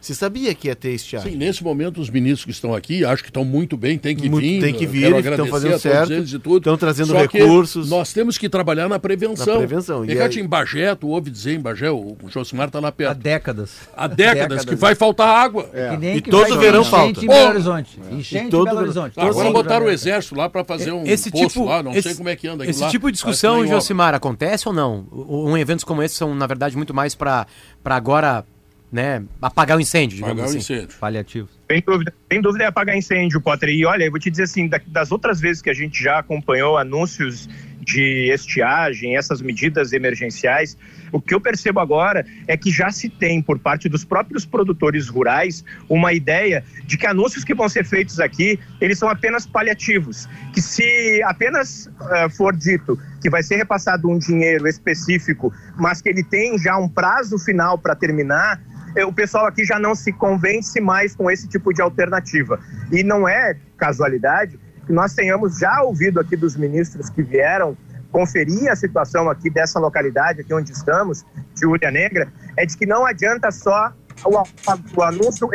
Você 0.00 0.14
sabia 0.14 0.54
que 0.54 0.68
ia 0.68 0.74
ter 0.74 0.92
estiagem? 0.94 1.32
Sim, 1.32 1.38
nesse 1.38 1.62
momento 1.62 2.00
os 2.00 2.08
ministros 2.08 2.44
que 2.46 2.50
estão 2.52 2.74
aqui, 2.74 3.04
acho 3.04 3.22
que 3.22 3.28
estão 3.28 3.44
muito 3.44 3.76
bem, 3.76 3.98
tem 3.98 4.16
que 4.16 4.30
Muito- 4.30 4.42
vir. 4.42 4.60
tem 4.62 4.72
que 4.72 4.86
vir, 4.86 5.02
estão 5.04 5.18
agradecer 5.18 5.50
fazendo 5.50 5.68
a 5.68 5.72
todos 5.72 5.82
certo, 5.82 6.12
eles 6.14 6.32
e 6.32 6.38
tudo. 6.38 6.56
estão 6.56 6.76
trazendo 6.78 7.08
Só 7.08 7.26
que 7.26 7.38
recursos. 7.38 7.90
Nós 7.90 8.10
temos 8.12 8.38
que 8.38 8.48
trabalhar 8.48 8.88
na 8.88 8.98
prevenção. 8.98 9.46
Na 9.54 9.58
prevenção, 9.58 10.04
e 10.06 10.18
aí- 10.18 10.40
em 10.40 10.46
Bagé, 10.48 10.94
tu 10.94 11.08
ouve 11.08 11.30
dizer 11.30 11.54
em 11.54 11.60
Bagé, 11.60 11.90
o 11.90 12.16
Josimar 12.28 12.68
está 12.68 12.80
lá 12.80 12.88
Há 12.88 12.92
perto. 12.92 13.18
décadas. 13.18 13.72
Há 13.94 14.06
décadas 14.06 14.64
que 14.64 14.74
vai 14.74 14.94
faltar 14.94 15.28
água. 15.28 15.64
Que 15.64 15.96
nem 15.98 16.16
E 16.16 16.20
que 16.22 16.30
todo 16.30 16.58
verão 16.58 16.80
enchente 16.80 16.90
falta. 16.90 17.20
Em 17.24 17.26
Pô! 17.26 17.32
Belo 17.34 17.50
Horizonte. 17.50 18.00
Enchente 18.10 18.50
todo 18.50 18.62
em 18.66 18.70
Belo 18.70 18.80
Horizonte. 18.80 19.20
Agora 19.20 19.34
Todo 19.34 19.52
botaram 19.52 19.84
o 19.86 19.90
exército 19.90 20.34
lá 20.34 20.48
para 20.48 20.64
fazer 20.64 20.92
um 20.92 21.04
esse 21.04 21.30
poço 21.30 21.46
tipo, 21.48 21.64
lá, 21.66 21.82
não 21.82 21.92
esse, 21.92 22.02
sei 22.08 22.14
como 22.14 22.28
é 22.30 22.36
que 22.36 22.48
anda 22.48 22.64
Esse 22.66 22.80
lá. 22.80 22.88
tipo 22.88 23.06
de 23.08 23.12
discussão, 23.12 23.62
em. 23.64 23.68
Josimar, 23.68 24.14
acontece 24.14 24.66
ou 24.66 24.72
não? 24.74 25.06
Um 25.12 25.58
eventos 25.58 25.84
como 25.84 26.02
esse 26.02 26.14
são, 26.14 26.34
na 26.34 26.46
verdade, 26.46 26.74
muito 26.76 26.94
mais 26.94 27.14
para 27.14 27.46
agora, 27.84 28.44
né, 28.92 29.22
apagar 29.40 29.76
o 29.76 29.80
incêndio, 29.80 30.16
digamos 30.16 30.32
Apagar 30.42 30.46
o 30.46 30.58
assim. 30.58 30.58
incêndio. 30.74 30.96
Paliativos. 30.98 31.50
Sem 31.70 31.82
dúvida, 31.86 32.12
sem 32.30 32.40
dúvida 32.42 32.64
é 32.64 32.66
apagar 32.66 32.96
incêndio, 32.96 33.40
Potter. 33.40 33.68
E 33.68 33.84
olha, 33.86 34.04
eu 34.04 34.10
vou 34.10 34.18
te 34.18 34.30
dizer 34.30 34.42
assim, 34.44 34.66
da- 34.68 34.80
das 34.88 35.12
outras 35.12 35.40
vezes 35.40 35.62
que 35.62 35.70
a 35.70 35.74
gente 35.74 36.02
já 36.02 36.18
acompanhou 36.18 36.76
anúncios 36.76 37.48
de 37.82 38.30
estiagem, 38.32 39.16
essas 39.16 39.40
medidas 39.40 39.92
emergenciais, 39.92 40.76
o 41.12 41.20
que 41.20 41.34
eu 41.34 41.40
percebo 41.40 41.80
agora 41.80 42.26
é 42.46 42.56
que 42.56 42.70
já 42.70 42.90
se 42.90 43.08
tem, 43.08 43.40
por 43.40 43.58
parte 43.58 43.88
dos 43.88 44.04
próprios 44.04 44.44
produtores 44.44 45.08
rurais, 45.08 45.64
uma 45.88 46.12
ideia 46.12 46.62
de 46.84 46.98
que 46.98 47.06
anúncios 47.06 47.42
que 47.42 47.54
vão 47.54 47.68
ser 47.68 47.84
feitos 47.86 48.20
aqui, 48.20 48.58
eles 48.80 48.98
são 48.98 49.08
apenas 49.08 49.46
paliativos. 49.46 50.28
Que 50.52 50.60
se 50.60 51.22
apenas 51.24 51.88
eh, 52.12 52.28
for 52.28 52.54
dito 52.54 52.98
que 53.22 53.30
vai 53.30 53.42
ser 53.42 53.56
repassado 53.56 54.08
um 54.10 54.18
dinheiro 54.18 54.68
específico, 54.68 55.52
mas 55.78 56.00
que 56.02 56.08
ele 56.08 56.22
tem 56.22 56.58
já 56.58 56.76
um 56.76 56.88
prazo 56.88 57.38
final 57.38 57.78
para 57.78 57.94
terminar, 57.94 58.60
o 59.06 59.12
pessoal 59.12 59.46
aqui 59.46 59.64
já 59.64 59.78
não 59.78 59.94
se 59.94 60.12
convence 60.12 60.80
mais 60.80 61.14
com 61.14 61.30
esse 61.30 61.48
tipo 61.48 61.72
de 61.72 61.80
alternativa. 61.80 62.58
E 62.90 63.02
não 63.02 63.28
é 63.28 63.56
casualidade 63.76 64.58
que 64.86 64.92
nós 64.92 65.14
tenhamos 65.14 65.58
já 65.58 65.82
ouvido 65.82 66.18
aqui 66.18 66.36
dos 66.36 66.56
ministros 66.56 67.08
que 67.08 67.22
vieram 67.22 67.76
conferir 68.10 68.68
a 68.70 68.74
situação 68.74 69.30
aqui 69.30 69.48
dessa 69.48 69.78
localidade, 69.78 70.40
aqui 70.40 70.52
onde 70.52 70.72
estamos, 70.72 71.24
de 71.54 71.64
Ulha 71.66 71.90
Negra, 71.90 72.32
é 72.56 72.66
de 72.66 72.76
que 72.76 72.84
não 72.84 73.06
adianta 73.06 73.50
só 73.50 73.92
o, 74.24 75.02
anúncio 75.02 75.48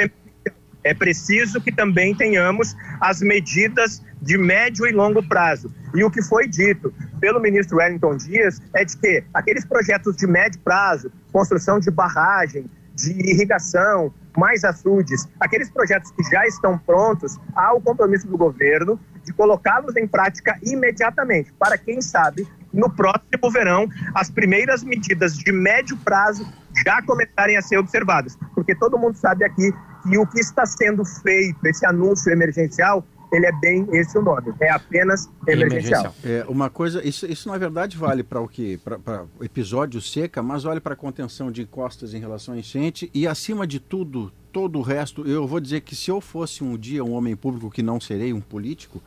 é 0.85 0.93
preciso 0.93 1.59
que 1.59 1.71
também 1.71 2.15
tenhamos 2.15 2.75
as 3.01 3.19
medidas 3.19 4.01
de 4.21 4.37
médio 4.37 4.85
e 4.85 4.91
longo 4.91 5.27
prazo. 5.27 5.73
E 5.95 6.03
o 6.03 6.11
que 6.11 6.21
foi 6.21 6.47
dito 6.47 6.93
pelo 7.19 7.39
ministro 7.39 7.77
Wellington 7.77 8.17
Dias 8.17 8.61
é 8.73 8.85
de 8.85 8.95
que 8.95 9.23
aqueles 9.33 9.65
projetos 9.65 10.15
de 10.15 10.27
médio 10.27 10.59
prazo, 10.61 11.11
construção 11.31 11.79
de 11.79 11.89
barragem, 11.89 12.69
de 12.95 13.11
irrigação, 13.11 14.13
mais 14.38 14.63
açudes, 14.63 15.27
aqueles 15.39 15.69
projetos 15.69 16.11
que 16.11 16.23
já 16.23 16.45
estão 16.47 16.77
prontos, 16.77 17.38
há 17.55 17.73
o 17.73 17.81
compromisso 17.81 18.27
do 18.27 18.38
governo 18.38 18.99
de 19.23 19.34
colocá-los 19.34 19.95
em 19.95 20.07
prática 20.07 20.57
imediatamente, 20.63 21.51
para 21.53 21.77
quem 21.77 22.01
sabe, 22.01 22.47
no 22.72 22.89
próximo 22.89 23.51
verão, 23.51 23.88
as 24.13 24.30
primeiras 24.30 24.84
medidas 24.84 25.38
de 25.38 25.51
médio 25.51 25.97
prazo 25.97 26.45
já 26.84 27.01
começarem 27.01 27.57
a 27.57 27.61
ser 27.61 27.77
observadas. 27.77 28.38
Porque 28.53 28.76
todo 28.76 28.99
mundo 28.99 29.15
sabe 29.15 29.45
aqui 29.45 29.72
que 30.03 30.17
o 30.17 30.27
que 30.27 30.39
está 30.39 30.65
sendo 30.65 31.03
feito, 31.05 31.65
esse 31.65 31.85
anúncio 31.85 32.31
emergencial, 32.31 33.03
ele 33.35 33.45
é 33.45 33.51
bem 33.51 33.87
esse 33.91 34.17
o 34.17 34.21
nome, 34.21 34.53
é 34.59 34.69
apenas 34.69 35.29
emergencial. 35.47 36.13
É, 36.23 36.45
uma 36.47 36.69
coisa, 36.69 37.05
isso, 37.05 37.25
isso 37.25 37.49
na 37.49 37.57
verdade 37.57 37.97
vale 37.97 38.23
para 38.23 38.39
o 38.39 38.47
que? 38.47 38.77
Para 38.77 39.25
episódio 39.41 40.01
seca, 40.01 40.41
mas 40.41 40.63
vale 40.63 40.79
para 40.79 40.95
contenção 40.95 41.51
de 41.51 41.61
encostas 41.63 42.13
em 42.13 42.19
relação 42.19 42.53
à 42.53 42.57
enchente 42.57 43.09
e 43.13 43.27
acima 43.27 43.67
de 43.67 43.79
tudo, 43.79 44.31
todo 44.51 44.79
o 44.79 44.81
resto, 44.81 45.27
eu 45.27 45.45
vou 45.45 45.59
dizer 45.59 45.81
que 45.81 45.95
se 45.95 46.09
eu 46.09 46.21
fosse 46.21 46.63
um 46.63 46.77
dia 46.77 47.03
um 47.03 47.13
homem 47.13 47.35
público 47.35 47.69
que 47.69 47.83
não 47.83 47.99
serei 47.99 48.31
um 48.31 48.41
político, 48.41 49.01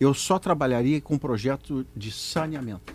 eu 0.00 0.14
só 0.14 0.38
trabalharia 0.38 1.00
com 1.00 1.18
projeto 1.18 1.86
de 1.94 2.10
saneamento. 2.10 2.94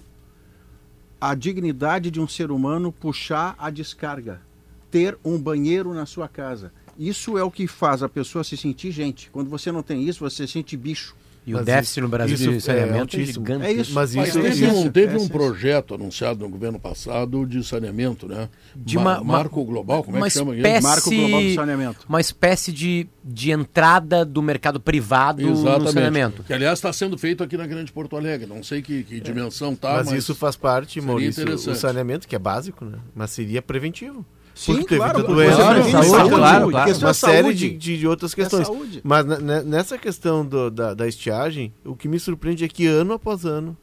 A 1.20 1.36
dignidade 1.36 2.10
de 2.10 2.20
um 2.20 2.28
ser 2.28 2.52
humano 2.52 2.92
puxar 2.92 3.56
a 3.60 3.70
descarga, 3.70 4.42
ter 4.90 5.18
um 5.24 5.40
banheiro 5.40 5.94
na 5.94 6.06
sua 6.06 6.28
casa. 6.28 6.72
Isso 7.04 7.38
é 7.38 7.44
o 7.44 7.50
que 7.50 7.66
faz 7.68 8.04
a 8.04 8.10
pessoa 8.10 8.44
se 8.44 8.56
sentir 8.56 8.92
gente. 8.92 9.30
Quando 9.32 9.50
você 9.50 9.72
não 9.72 9.82
tem 9.82 10.08
isso, 10.08 10.20
você 10.20 10.46
se 10.46 10.54
sente 10.54 10.78
bicho. 10.78 11.16
E 11.44 11.56
o 11.56 11.64
déficit 11.64 12.02
no 12.02 12.08
Brasil 12.08 12.36
isso 12.36 12.52
de 12.52 12.62
saneamento 12.62 12.98
é, 12.98 13.00
altíssimo. 13.00 13.44
gigante. 13.48 13.66
É 13.66 13.72
isso. 13.72 13.94
Mas 13.96 14.14
Mas 14.14 14.28
isso, 14.28 14.40
teve, 14.40 14.64
isso- 14.68 14.76
um, 14.76 14.92
teve 14.92 15.14
é 15.16 15.18
um 15.18 15.22
isso. 15.22 15.32
projeto 15.32 15.96
anunciado 15.96 16.40
no 16.42 16.50
governo 16.50 16.80
passado 16.80 17.48
de 17.48 17.64
saneamento, 17.64 18.28
né? 18.28 18.48
De 18.76 18.96
Ma- 18.98 19.20
uma- 19.20 19.24
Marco 19.38 19.66
Global, 19.66 20.04
como 20.04 20.18
é 20.18 20.22
que 20.22 20.30
chama 20.30 20.56
espécie- 20.56 20.78
isso? 20.78 20.88
Marco 20.88 21.10
Global 21.10 21.42
do 21.42 21.54
Saneamento. 21.56 22.06
Uma 22.08 22.22
espécie 22.22 22.72
de, 22.72 23.08
de 23.24 23.50
entrada 23.50 24.24
do 24.24 24.40
mercado 24.44 24.80
privado 24.80 25.42
no 25.42 25.88
saneamento. 25.92 26.44
Que, 26.44 26.54
aliás, 26.54 26.78
está 26.78 26.94
sendo 26.94 27.18
feito 27.18 27.44
aqui 27.44 27.58
na 27.58 27.66
Grande 27.66 27.92
Porto 27.92 28.16
Alegre. 28.16 28.46
Não 28.46 28.62
sei 28.62 28.84
que, 28.84 29.04
que 29.04 29.20
dimensão 29.20 29.76
tá, 29.76 30.04
mas, 30.06 30.12
isso 30.12 30.36
faz 30.36 30.56
parte, 30.56 31.02
Maurício, 31.02 31.44
o 31.56 31.58
saneamento, 31.76 32.28
que 32.28 32.36
é 32.36 32.40
básico, 32.40 32.86
né? 32.86 33.00
Mas 33.16 33.32
seria 33.32 33.64
preventivo. 33.64 34.24
Sim, 34.62 34.74
Porque 34.74 34.90
teve 34.90 35.00
claro, 35.00 35.24
doença, 35.24 35.56
claro, 35.56 35.74
previne 35.82 35.92
saúde, 35.92 36.10
saúde, 36.12 36.36
claro, 36.36 36.64
uma 36.66 36.72
claro. 36.72 37.08
É 37.10 37.14
série 37.14 37.54
de, 37.56 37.78
de, 37.78 38.08
outras 38.08 38.32
É 38.32 38.36
questões. 38.36 38.68
saúde. 38.68 39.02
Mas 39.04 39.26
nessa 39.66 39.98
questão 39.98 40.46
do- 40.46 40.70
da, 40.70 40.94
da 40.94 41.08
estiagem, 41.08 41.74
o 41.84 41.96
que 41.96 42.08
me 42.08 42.20
surpreende 42.20 42.64
é 42.64 42.68
que 42.68 42.86
ano 42.86 43.14
após 43.14 43.44
ano 43.44 43.76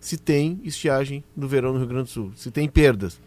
se 0.00 0.16
tem 0.16 0.58
estiagem 0.64 1.22
no 1.36 1.46
verão 1.46 1.74
no 1.74 1.78
Rio 1.80 1.88
Grande 1.88 2.04
do 2.04 2.08
Sul, 2.10 2.32
se 2.34 2.50
tem 2.50 2.66
perdas. 2.66 3.20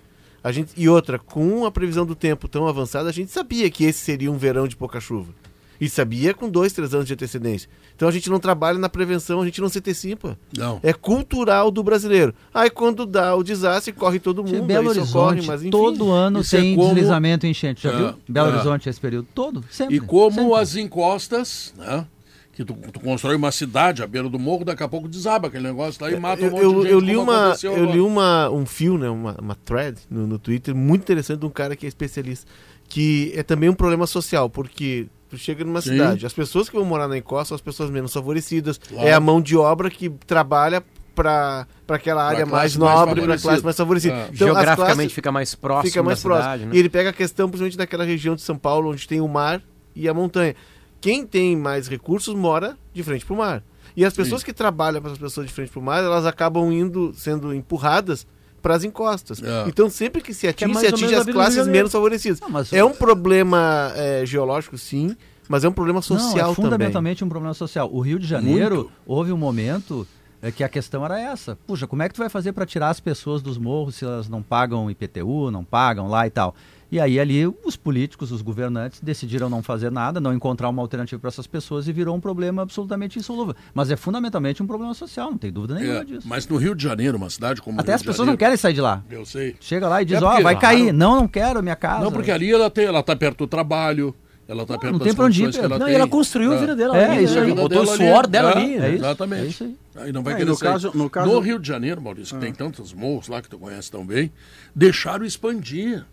A 0.44 0.52
gente, 0.52 0.72
e 0.76 0.90
outra, 0.90 1.20
com 1.20 1.64
a 1.64 1.72
previsão 1.72 2.08
do 2.08 2.16
tempo 2.16 2.48
tão 2.48 2.68
avançada, 2.68 3.08
a 3.08 3.14
gente 3.14 3.30
sabia 3.30 3.70
que 3.70 3.84
esse 3.84 4.00
seria 4.00 4.32
um 4.32 4.38
verão 4.38 4.68
de 4.68 4.76
pouca 4.76 5.00
chuva. 5.00 5.32
E 5.80 5.88
sabia 5.90 6.34
com 6.34 6.50
dois, 6.50 6.74
três 6.74 6.94
anos 6.94 7.06
de 7.08 7.14
antecedência. 7.14 7.70
Então 7.96 8.08
a 8.08 8.12
gente 8.12 8.30
não 8.30 8.40
trabalha 8.40 8.78
na 8.78 8.90
prevenção, 8.90 9.42
a 9.42 9.46
gente 9.46 9.62
não 9.62 9.70
se 9.70 9.80
antecipa. 9.80 10.38
Não. 10.58 10.80
É 10.84 10.92
cultural 10.92 11.72
do 11.72 11.82
brasileiro. 11.82 12.34
Aí 12.54 12.70
quando 12.70 13.06
dá 13.06 13.36
o 13.36 13.44
desastre, 13.44 13.94
corre 13.94 14.20
todo 14.20 14.44
mundo. 14.44 14.64
Belo 14.64 14.90
aí 14.90 14.96
socorre, 15.06 15.28
Horizonte, 15.32 15.48
mas 15.48 15.62
enfim. 15.62 15.70
todo 15.72 16.12
ano 16.12 16.42
Isso 16.42 16.56
é 16.56 16.60
tem 16.60 16.76
como- 16.76 16.90
deslizamento 16.94 17.46
e 17.46 17.50
enchente, 17.50 17.84
já 17.84 17.92
É, 17.92 17.98
viu? 17.98 18.14
Belo 18.28 18.50
é. 18.50 18.54
Horizonte 18.56 18.90
esse 18.90 19.00
período 19.00 19.28
todo, 19.34 19.64
sempre. 19.72 19.96
E 19.96 20.00
como 20.00 20.36
sempre. 20.36 20.54
as 20.56 20.76
encostas, 20.76 21.74
né? 21.78 22.06
Que 22.54 22.66
tu, 22.66 22.74
tu 22.92 23.00
constrói 23.00 23.38
uma 23.38 23.54
cidade 23.54 24.04
à 24.04 24.08
beira 24.08 24.28
do 24.28 24.38
morro, 24.38 24.66
daqui 24.66 24.84
a 24.84 24.88
pouco 24.90 25.08
desaba 25.08 25.48
aquele 25.48 25.64
negócio 25.64 26.04
lá 26.04 26.12
e 26.12 26.20
mata 26.20 26.44
um 26.44 26.50
monte 26.52 26.62
eu, 26.62 26.74
de 26.74 26.82
gente. 26.82 26.92
eu 26.92 27.00
li 27.00 27.16
uma 27.16 27.56
eu 27.64 27.86
li 27.86 28.00
uma 28.02 28.50
um 28.50 28.66
fio 28.66 28.98
né 28.98 29.10
uma, 29.10 29.34
uma 29.40 29.56
thread 29.56 29.98
no, 30.12 30.28
no 30.28 30.38
Twitter 30.38 30.76
muito 30.76 31.04
interessante 31.04 31.40
de 31.40 31.46
um 31.46 31.50
cara 31.50 31.74
que 31.74 31.86
é 31.86 31.90
especialista 31.90 32.46
que 32.90 33.32
é 33.36 33.44
também 33.44 33.70
um 33.70 33.74
problema 33.74 34.06
social 34.08 34.50
porque 34.50 35.08
tu 35.30 35.38
chega 35.38 35.64
numa 35.64 35.80
Sim. 35.82 35.92
cidade 35.92 36.26
as 36.26 36.34
pessoas 36.34 36.68
que 36.68 36.76
vão 36.76 36.84
morar 36.84 37.08
na 37.08 37.18
encosta 37.18 37.50
são 37.50 37.56
as 37.56 37.62
pessoas 37.62 37.90
menos 37.92 38.12
favorecidas 38.12 38.78
Claro. 38.80 39.08
é 39.08 39.14
a 39.14 39.20
mão 39.20 39.40
de 39.40 39.56
obra 39.56 39.90
que 39.90 40.10
trabalha 40.26 40.84
para 41.16 41.68
para 41.86 41.96
aquela 41.98 42.24
área 42.24 42.46
mais 42.46 42.76
nobre 42.76 43.22
para 43.22 43.36
a 43.36 43.40
classe 43.40 43.64
mais 43.64 43.76
favorecida 43.78 44.14
É. 44.16 44.24
Então, 44.34 44.48
Geograficamente 44.48 45.14
fica 45.14 45.32
mais 45.32 45.54
próximo 45.56 45.90
fica 45.92 46.02
mais 46.04 46.18
da 46.20 46.24
próximo. 46.24 46.52
cidade, 46.52 46.66
né? 46.66 46.76
E 46.76 46.80
ele 46.80 46.90
pega 46.90 47.10
a 47.12 47.14
questão, 47.14 47.48
principalmente 47.48 47.78
daquela 47.78 48.04
região 48.04 48.36
de 48.36 48.42
São 48.42 48.58
Paulo, 48.58 48.90
onde 48.92 49.08
tem 49.08 49.22
o 49.22 49.28
mar 49.28 49.62
e 49.96 50.08
a 50.10 50.14
montanha. 50.14 50.56
Quem 51.02 51.26
tem 51.26 51.56
mais 51.56 51.88
recursos 51.88 52.34
mora 52.36 52.78
de 52.94 53.04
frente 53.04 53.26
para 53.26 53.34
o 53.34 53.38
mar. 53.38 53.64
E 53.96 54.06
as 54.06 54.14
pessoas 54.14 54.44
que 54.44 54.54
trabalham 54.54 55.02
para 55.02 55.12
as 55.12 55.18
pessoas 55.18 55.48
de 55.48 55.52
frente 55.54 55.72
para 55.72 55.80
o 55.80 55.84
mar, 55.84 56.02
elas 56.04 56.26
acabam 56.26 56.72
indo, 56.72 57.12
sendo 57.14 57.54
empurradas 57.54 58.26
para 58.62 58.76
as 58.76 58.84
encostas. 58.84 59.42
É. 59.42 59.68
Então, 59.68 59.90
sempre 59.90 60.22
que 60.22 60.34
se 60.34 60.48
é 60.48 60.52
atinge, 60.52 60.74
mais 60.74 60.88
se 60.88 60.94
atinge 60.94 61.16
as 61.16 61.26
classes 61.26 61.68
menos 61.68 61.92
favorecidas. 61.92 62.40
Não, 62.40 62.50
mas- 62.50 62.72
É 62.74 62.84
um 62.84 62.94
problema 62.94 63.92
é, 63.96 64.26
geológico, 64.26 64.78
sim, 64.78 65.16
mas 65.48 65.64
é 65.64 65.70
um 65.70 65.72
problema 65.72 66.02
social 66.02 66.24
Não, 66.30 66.38
é 66.38 66.42
também. 66.42 66.56
fundamentalmente 66.56 67.24
um 67.24 67.30
problema 67.30 67.54
social. 67.54 67.90
O 67.92 68.00
Rio 68.02 68.20
de 68.20 68.28
Janeiro, 68.28 68.92
houve 69.06 69.32
um 69.32 69.38
momento 69.38 70.08
é, 70.42 70.52
que 70.52 70.64
a 70.64 70.70
questão 70.70 71.04
era 71.04 71.20
essa. 71.20 71.58
Puxa, 71.68 71.86
como 71.88 72.02
é 72.04 72.08
que 72.08 72.14
tu 72.16 72.20
vai 72.20 72.30
fazer 72.30 72.54
para 72.54 72.66
tirar 72.66 72.90
as 72.90 73.00
pessoas 73.00 73.42
dos 73.42 73.58
morros 73.58 73.96
se 73.96 74.06
elas 74.06 74.30
não 74.30 74.42
pagam 74.42 74.90
IPTU, 74.90 75.50
não 75.52 75.64
pagam 75.64 76.08
lá 76.08 76.26
e 76.28 76.30
tal? 76.30 76.56
E 76.92 77.00
aí 77.00 77.20
ali 77.20 77.46
os 77.64 77.76
políticos, 77.76 78.32
os 78.32 78.42
governantes 78.42 79.00
decidiram 79.00 79.48
não 79.50 79.62
fazer 79.62 79.92
nada, 79.92 80.20
não 80.20 80.34
encontrar 80.34 80.70
uma 80.70 80.82
alternativa 80.82 81.20
para 81.20 81.28
essas 81.28 81.46
pessoas 81.46 81.88
e 81.88 81.94
virou 81.94 82.16
um 82.16 82.20
problema 82.20 82.64
absolutamente 82.64 83.20
insolúvel. 83.20 83.56
Mas 83.74 83.92
é 83.92 83.96
fundamentalmente 83.96 84.64
um 84.64 84.68
problema 84.68 84.94
social, 84.96 85.30
não 85.30 85.38
tem 85.38 85.52
dúvida 85.52 85.76
nenhuma 85.76 86.00
É, 86.00 86.04
disso. 86.04 86.28
mas 86.28 86.48
no 86.48 86.58
Rio 86.58 86.74
de 86.74 86.82
Janeiro, 86.84 87.16
uma 87.18 87.30
cidade 87.30 87.62
como 87.62 87.80
Até 87.80 87.92
Rio 87.92 87.96
as 87.96 88.02
de 88.02 88.08
pessoas 88.08 88.26
não 88.26 88.34
Janeiro, 88.34 88.40
querem 88.40 88.58
sair 88.58 88.74
de 88.74 88.82
lá. 88.82 89.04
Eu 89.10 89.26
sei. 89.26 89.56
Chega 89.60 89.88
lá 89.88 90.02
e 90.02 90.06
diz, 90.06 90.20
É 90.20 90.26
ó, 90.26 90.30
porque- 90.30 90.44
vai 90.44 90.60
cair. 90.60 90.82
Claro. 90.84 90.98
Não, 90.98 91.16
não 91.16 91.28
quero 91.28 91.62
minha 91.62 91.76
casa. 91.76 92.04
Não, 92.04 92.12
porque 92.12 92.32
ali 92.32 92.52
ela, 92.52 92.70
tem, 92.72 92.86
ela 92.86 93.04
tá 93.04 93.16
perto 93.16 93.38
do 93.40 93.48
trabalho, 93.48 94.16
ela 94.48 94.66
tá 94.66 94.76
perto 94.80 94.94
não 94.94 94.98
das 95.00 95.08
tem 95.10 95.16
pra 95.16 95.26
onde 95.26 95.44
ir, 95.44 95.56
ela 95.60 95.78
Não, 95.78 95.86
tem. 95.86 95.94
e 95.94 95.96
ela 95.96 96.08
construiu 96.08 96.54
a 96.54 96.58
vida 96.58 96.76
dela 96.76 96.98
É, 96.98 97.12
ali, 97.12 97.24
isso 97.24 97.36
né? 97.36 97.42
aí. 97.42 97.54
Botou 97.54 97.84
o 97.84 97.86
suor 97.86 98.20
ali. 98.24 98.28
dela 98.30 98.50
É, 98.50 98.58
ali. 98.58 98.74
É 98.74 98.88
isso, 98.90 98.96
Exatamente. 99.06 99.44
é 99.44 99.46
isso 99.48 99.64
aí. 99.64 99.78
Aí 100.06 100.12
não 100.12 100.24
vai 100.24 100.34
É, 100.34 100.38
querer 100.38 100.50
no 100.50 100.56
sair. 100.56 100.70
caso- 100.72 100.92
no 100.96 101.08
caso- 101.08 101.32
No 101.32 101.40
Rio 101.40 101.60
de 101.60 101.68
Janeiro, 101.68 102.02
Maurício, 102.02 102.34
que 102.36 102.42
tem 102.44 102.52
tantos 102.52 102.94
morros 102.96 103.28
lá 103.28 103.44
que 103.44 103.48
tu 103.50 103.60
conhece 103.60 103.92
tão 103.92 104.04
bem, 104.04 104.32
deixaram 104.76 105.24
expandir, 105.24 106.04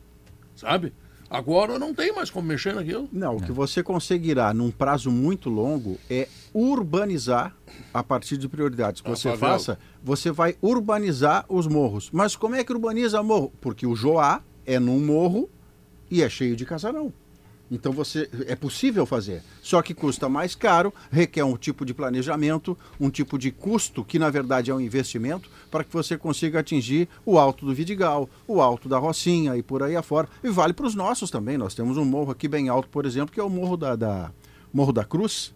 sabe? 0.57 0.93
Agora 1.29 1.77
não 1.79 1.93
tem 1.93 2.13
mais 2.15 2.31
como 2.31 2.47
mexer 2.47 2.73
naquilo. 2.75 3.09
Não, 3.13 3.37
o 3.37 3.43
que 3.43 3.51
você 3.51 3.83
conseguirá 3.83 4.55
num 4.55 4.71
prazo 4.71 5.11
muito 5.11 5.51
longo 5.51 5.99
é 6.09 6.29
urbanizar 6.55 7.55
a 7.93 8.03
partir 8.03 8.37
de 8.37 8.49
prioridades 8.49 9.01
que 9.01 9.09
A 9.11 9.15
você 9.17 9.31
favela. 9.31 9.53
faça. 9.53 9.79
Você 10.05 10.31
vai 10.31 10.57
urbanizar 10.63 11.45
os 11.49 11.67
morros. 11.67 12.11
Mas 12.13 12.37
como 12.37 12.55
é 12.55 12.63
que 12.63 12.73
urbaniza 12.73 13.23
morro? 13.25 13.53
Porque 13.61 13.87
o 13.87 13.97
Joá 13.97 14.41
é 14.65 14.79
num 14.79 15.05
morro 15.05 15.49
e 16.09 16.23
é 16.23 16.29
cheio 16.29 16.55
de 16.55 16.65
casarão. 16.65 17.13
Então 17.71 17.91
você 17.93 18.29
é 18.47 18.55
possível 18.55 19.05
fazer, 19.05 19.43
só 19.61 19.83
que 19.83 19.93
custa 19.93 20.29
mais 20.29 20.55
caro, 20.55 20.95
requer 21.11 21.43
um 21.45 21.57
tipo 21.57 21.85
de 21.85 21.93
planejamento, 21.93 22.79
um 23.01 23.11
tipo 23.11 23.37
de 23.37 23.51
custo 23.51 24.05
que 24.05 24.21
na 24.21 24.31
verdade 24.31 24.71
é 24.71 24.75
um 24.75 24.81
investimento 24.81 25.51
para 25.69 25.83
que 25.83 25.93
você 25.93 26.17
consiga 26.17 26.61
atingir 26.61 27.09
o 27.25 27.39
alto 27.39 27.67
do 27.67 27.75
Vidigal, 27.75 28.31
o 28.47 28.61
alto 28.61 28.89
da 28.89 28.99
Rocinha 28.99 29.57
e 29.57 29.63
por 29.65 29.83
aí 29.83 29.97
afora. 29.97 30.29
E 30.45 30.49
vale 30.49 30.73
para 30.73 30.87
os 30.87 30.95
nossos 30.95 31.29
também. 31.29 31.59
Nós 31.59 31.75
temos 31.75 31.97
um 31.97 32.05
morro 32.05 32.31
aqui 32.31 32.47
bem 32.47 32.69
alto, 32.69 32.89
por 32.89 33.05
exemplo, 33.05 33.35
que 33.35 33.41
é 33.41 33.43
o 33.43 33.51
Morro 33.51 33.77
da, 33.77 33.97
da- 33.97 34.31
Morro 34.73 34.93
da 34.93 35.05
Cruz. 35.05 35.53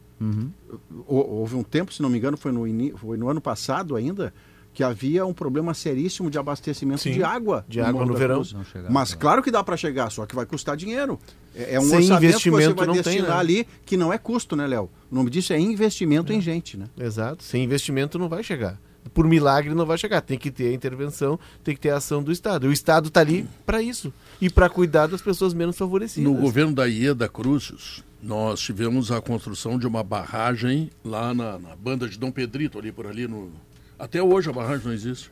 Hou- 1.07 1.31
Houve 1.31 1.55
um 1.55 1.63
tempo, 1.63 1.93
se 1.95 2.03
não 2.03 2.09
me 2.11 2.19
engano, 2.19 2.37
foi 2.37 2.51
no, 2.53 2.99
foi 2.99 3.17
no 3.17 3.29
ano 3.29 3.41
passado 3.41 3.95
ainda, 3.97 4.35
que 4.73 4.85
havia 4.85 5.27
um 5.27 5.33
problema 5.33 5.75
seríssimo 5.75 6.31
de 6.31 6.39
abastecimento 6.39 7.01
Sim, 7.01 7.13
de 7.13 7.23
água. 7.23 7.65
de 7.69 7.81
água 7.81 7.93
Morro 7.93 8.07
no 8.07 8.15
verão. 8.15 8.43
Mas 8.89 9.13
é. 9.13 9.17
claro 9.17 9.43
que 9.43 9.51
dá 9.51 9.63
para 9.63 9.77
chegar, 9.77 10.11
só 10.11 10.27
que 10.27 10.35
vai 10.35 10.47
custar 10.47 10.77
dinheiro. 10.77 11.19
É, 11.55 11.75
é 11.75 11.81
um 11.81 11.85
Sem 11.85 11.99
orçamento 11.99 12.39
que 12.39 12.51
você 12.51 12.51
investimento 12.51 12.77
vai 12.77 12.87
não 12.87 12.95
tem, 12.95 13.03
destinar 13.03 13.31
né? 13.31 13.41
ali, 13.41 13.67
que 13.85 13.97
não 13.97 14.13
é 14.13 14.19
custo, 14.19 14.55
né, 14.55 14.67
Léo? 14.67 14.89
O 15.11 15.15
nome 15.15 15.31
disso 15.31 15.53
é 15.53 15.59
investimento 15.59 16.33
em 16.33 16.41
gente, 16.41 16.77
né? 16.77 16.87
Exato. 16.99 17.43
Sem 17.43 17.65
investimento 17.65 18.19
não 18.19 18.29
vai 18.29 18.43
chegar. 18.43 18.79
Por 19.13 19.27
milagre 19.27 19.75
não 19.75 19.87
vai 19.87 19.99
chegar. 19.99 20.21
Tem 20.21 20.39
que 20.39 20.51
ter 20.51 20.69
a 20.69 20.73
intervenção, 20.73 21.39
tem 21.65 21.75
que 21.75 21.81
ter 21.81 21.91
a 21.91 21.97
ação 21.97 22.23
do 22.23 22.31
Estado. 22.31 22.69
O 22.69 22.73
Estado 22.73 23.09
está 23.09 23.21
ali 23.21 23.49
para 23.67 23.83
isso 23.83 24.13
e 24.41 24.49
para 24.49 24.69
cuidar 24.69 25.09
das 25.09 25.23
pessoas 25.23 25.53
menos 25.53 25.77
favorecidas. 25.77 26.31
No 26.31 26.39
governo 26.39 26.73
da 26.75 26.85
Ieda 26.85 27.29
Cruzes, 27.29 28.05
nós 28.23 28.61
tivemos 28.61 29.11
a 29.11 29.21
construção 29.21 29.79
de 29.79 29.87
uma 29.87 30.05
barragem 30.05 30.91
lá 31.05 31.35
na, 31.35 31.59
na 31.59 31.75
banda 31.75 32.09
de 32.09 32.19
Dom 32.19 32.31
Pedrito, 32.31 32.79
ali 32.79 32.93
por 32.93 33.07
ali. 33.07 33.27
No... 33.27 33.51
Até 34.01 34.23
hoje 34.23 34.49
a 34.49 34.53
barragem 34.53 34.87
não 34.87 34.93
existe. 34.93 35.31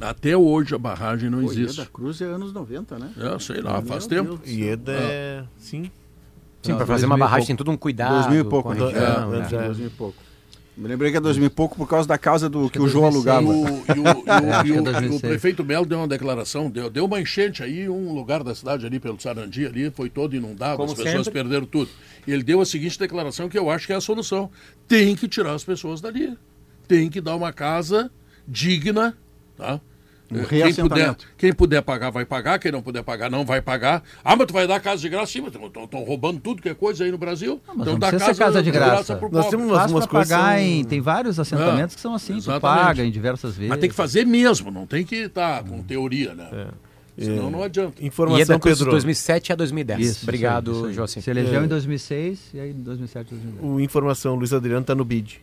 Até 0.00 0.36
hoje 0.36 0.74
a 0.74 0.78
barragem 0.78 1.30
não 1.30 1.40
Pô, 1.44 1.52
existe. 1.52 1.76
da 1.76 1.86
Cruz 1.86 2.20
é 2.20 2.24
anos 2.24 2.52
90, 2.52 2.98
né? 2.98 3.10
É, 3.16 3.38
sei 3.38 3.60
lá, 3.60 3.74
Meu 3.74 3.82
faz 3.82 4.06
Deus 4.06 4.26
tempo. 4.28 4.40
céu. 4.44 4.54
Ieda 4.54 4.92
é. 4.92 5.44
Sim. 5.58 5.90
Sim, 6.62 6.74
para 6.76 6.86
fazer 6.86 7.06
2000 7.06 7.06
uma 7.06 7.18
barragem 7.18 7.46
tem 7.48 7.56
todo 7.56 7.70
um 7.70 7.76
cuidado. 7.76 8.14
2000 8.22 8.40
e 8.40 8.44
pouco, 8.44 8.72
né? 8.74 8.80
É, 8.80 9.26
né? 9.38 9.46
é. 9.52 9.66
2000 9.66 9.86
e 9.86 9.90
pouco. 9.90 10.16
Me 10.76 10.88
lembrei 10.88 11.10
que 11.10 11.18
é 11.18 11.20
2000 11.20 11.46
e 11.46 11.50
pouco 11.50 11.76
por 11.76 11.86
causa 11.86 12.08
da 12.08 12.16
casa 12.16 12.48
do 12.48 12.70
que, 12.70 12.78
é 12.78 12.80
o 12.80 12.88
João 12.88 13.10
2006. 13.10 13.36
alugava. 13.36 13.84
E 13.88 13.92
o, 13.92 13.96
e 13.96 14.00
o- 14.00 14.04
e 14.06 14.10
o- 14.10 14.22
É, 14.54 14.60
e 14.60 14.64
que 14.64 14.72
é 14.72 14.80
o- 14.80 14.84
2006. 14.84 15.14
o 15.16 15.20
prefeito 15.20 15.64
Melo 15.64 15.84
deu 15.86 15.98
uma 15.98 16.08
declaração, 16.08 16.70
deu, 16.70 16.88
deu 16.88 17.04
uma 17.04 17.20
enchente 17.20 17.62
aí, 17.62 17.88
um 17.88 18.12
lugar 18.14 18.42
da 18.42 18.54
cidade 18.54 18.86
ali 18.86 18.98
pelo 18.98 19.20
Sarandi 19.20 19.66
ali, 19.66 19.90
foi 19.90 20.08
todo 20.08 20.34
inundado, 20.34 20.78
Como 20.78 20.90
as 20.90 20.96
pessoas 20.96 21.26
sempre. 21.26 21.32
perderam 21.42 21.66
tudo. 21.66 21.90
E 22.26 22.32
ele 22.32 22.42
deu 22.42 22.60
a 22.60 22.64
seguinte 22.66 22.98
declaração 22.98 23.48
que 23.48 23.58
eu 23.58 23.68
acho 23.70 23.86
que 23.86 23.92
é 23.92 23.96
a 23.96 24.00
solução. 24.00 24.50
Tem 24.88 25.14
que 25.14 25.28
tirar 25.28 25.52
as 25.54 25.62
pessoas 25.62 26.00
dali. 26.00 26.36
Tem 26.92 27.08
que 27.08 27.20
dar 27.20 27.34
uma 27.36 27.52
casa 27.52 28.10
digna, 28.46 29.16
tá? 29.56 29.80
Um 30.30 30.38
Eh, 30.40 30.44
quem 30.72 30.74
puder, 30.74 31.16
quem 31.36 31.52
puder 31.52 31.82
pagar, 31.82 32.10
vai 32.10 32.24
pagar. 32.24 32.58
Quem 32.58 32.72
não 32.72 32.80
puder 32.82 33.02
pagar, 33.02 33.30
não 33.30 33.44
vai 33.44 33.60
pagar. 33.60 34.02
Ah, 34.24 34.34
mas 34.34 34.46
tu 34.46 34.52
vai 34.54 34.66
dar 34.66 34.80
casa 34.80 35.00
de 35.02 35.08
graça? 35.10 35.30
Sim, 35.32 35.42
mas 35.42 35.52
estão 35.54 36.02
roubando 36.04 36.40
tudo 36.40 36.62
que 36.62 36.70
é 36.70 36.74
coisa 36.74 37.04
aí 37.04 37.10
no 37.10 37.18
Brasil. 37.18 37.60
Mas 37.66 37.76
então 37.80 37.92
não 37.92 37.98
dá 37.98 38.18
ser 38.18 38.34
casa 38.36 38.62
de 38.62 38.70
graça. 38.70 39.14
pro 39.16 39.30
Nós 39.30 39.44
pobre. 39.44 39.58
temos 39.58 39.72
umas, 39.76 40.06
coisas. 40.06 40.30
pagar 40.30 40.56
são- 40.56 40.58
em... 40.66 40.84
Tem 40.84 41.00
vários 41.02 41.38
assentamentos 41.38 41.92
É, 41.92 41.96
que 41.96 42.00
são 42.00 42.14
assim, 42.14 42.32
tu 42.34 42.38
exatamente. 42.38 42.60
paga 42.84 43.04
em 43.04 43.10
diversas 43.10 43.54
vezes. 43.56 43.68
Mas 43.68 43.78
tem 43.78 43.90
que 43.90 43.94
fazer 43.94 44.24
mesmo, 44.26 44.70
não 44.70 44.86
tem 44.86 45.04
que 45.04 45.16
estar 45.16 45.62
com 45.64 45.82
teoria, 45.82 46.34
né? 46.34 46.68
Senão 47.18 47.48
É. 47.48 47.50
não 47.50 47.62
adianta. 47.62 48.00
E 48.00 48.04
é 48.04 48.06
Informação, 48.06 48.46
da 48.56 48.58
coisa 48.58 48.76
de 48.76 48.84
Pedro. 48.84 48.90
2007 48.92 49.52
a 49.52 49.54
2010. 49.56 50.00
Isso, 50.00 50.24
Obrigado. 50.24 50.92
Joacim. 50.94 51.20
Se 51.20 51.28
elegeu 51.30 51.60
É. 51.60 51.64
em 51.64 51.68
2006 51.68 52.40
e 52.54 52.60
aí 52.60 52.70
em 52.70 52.82
2007, 52.82 53.28
2010. 53.34 53.62
O 53.70 53.78
informação, 53.80 54.34
Luiz 54.34 54.52
Adriano 54.54 54.82
tá 54.84 54.94
no 54.94 55.04
bid. 55.04 55.38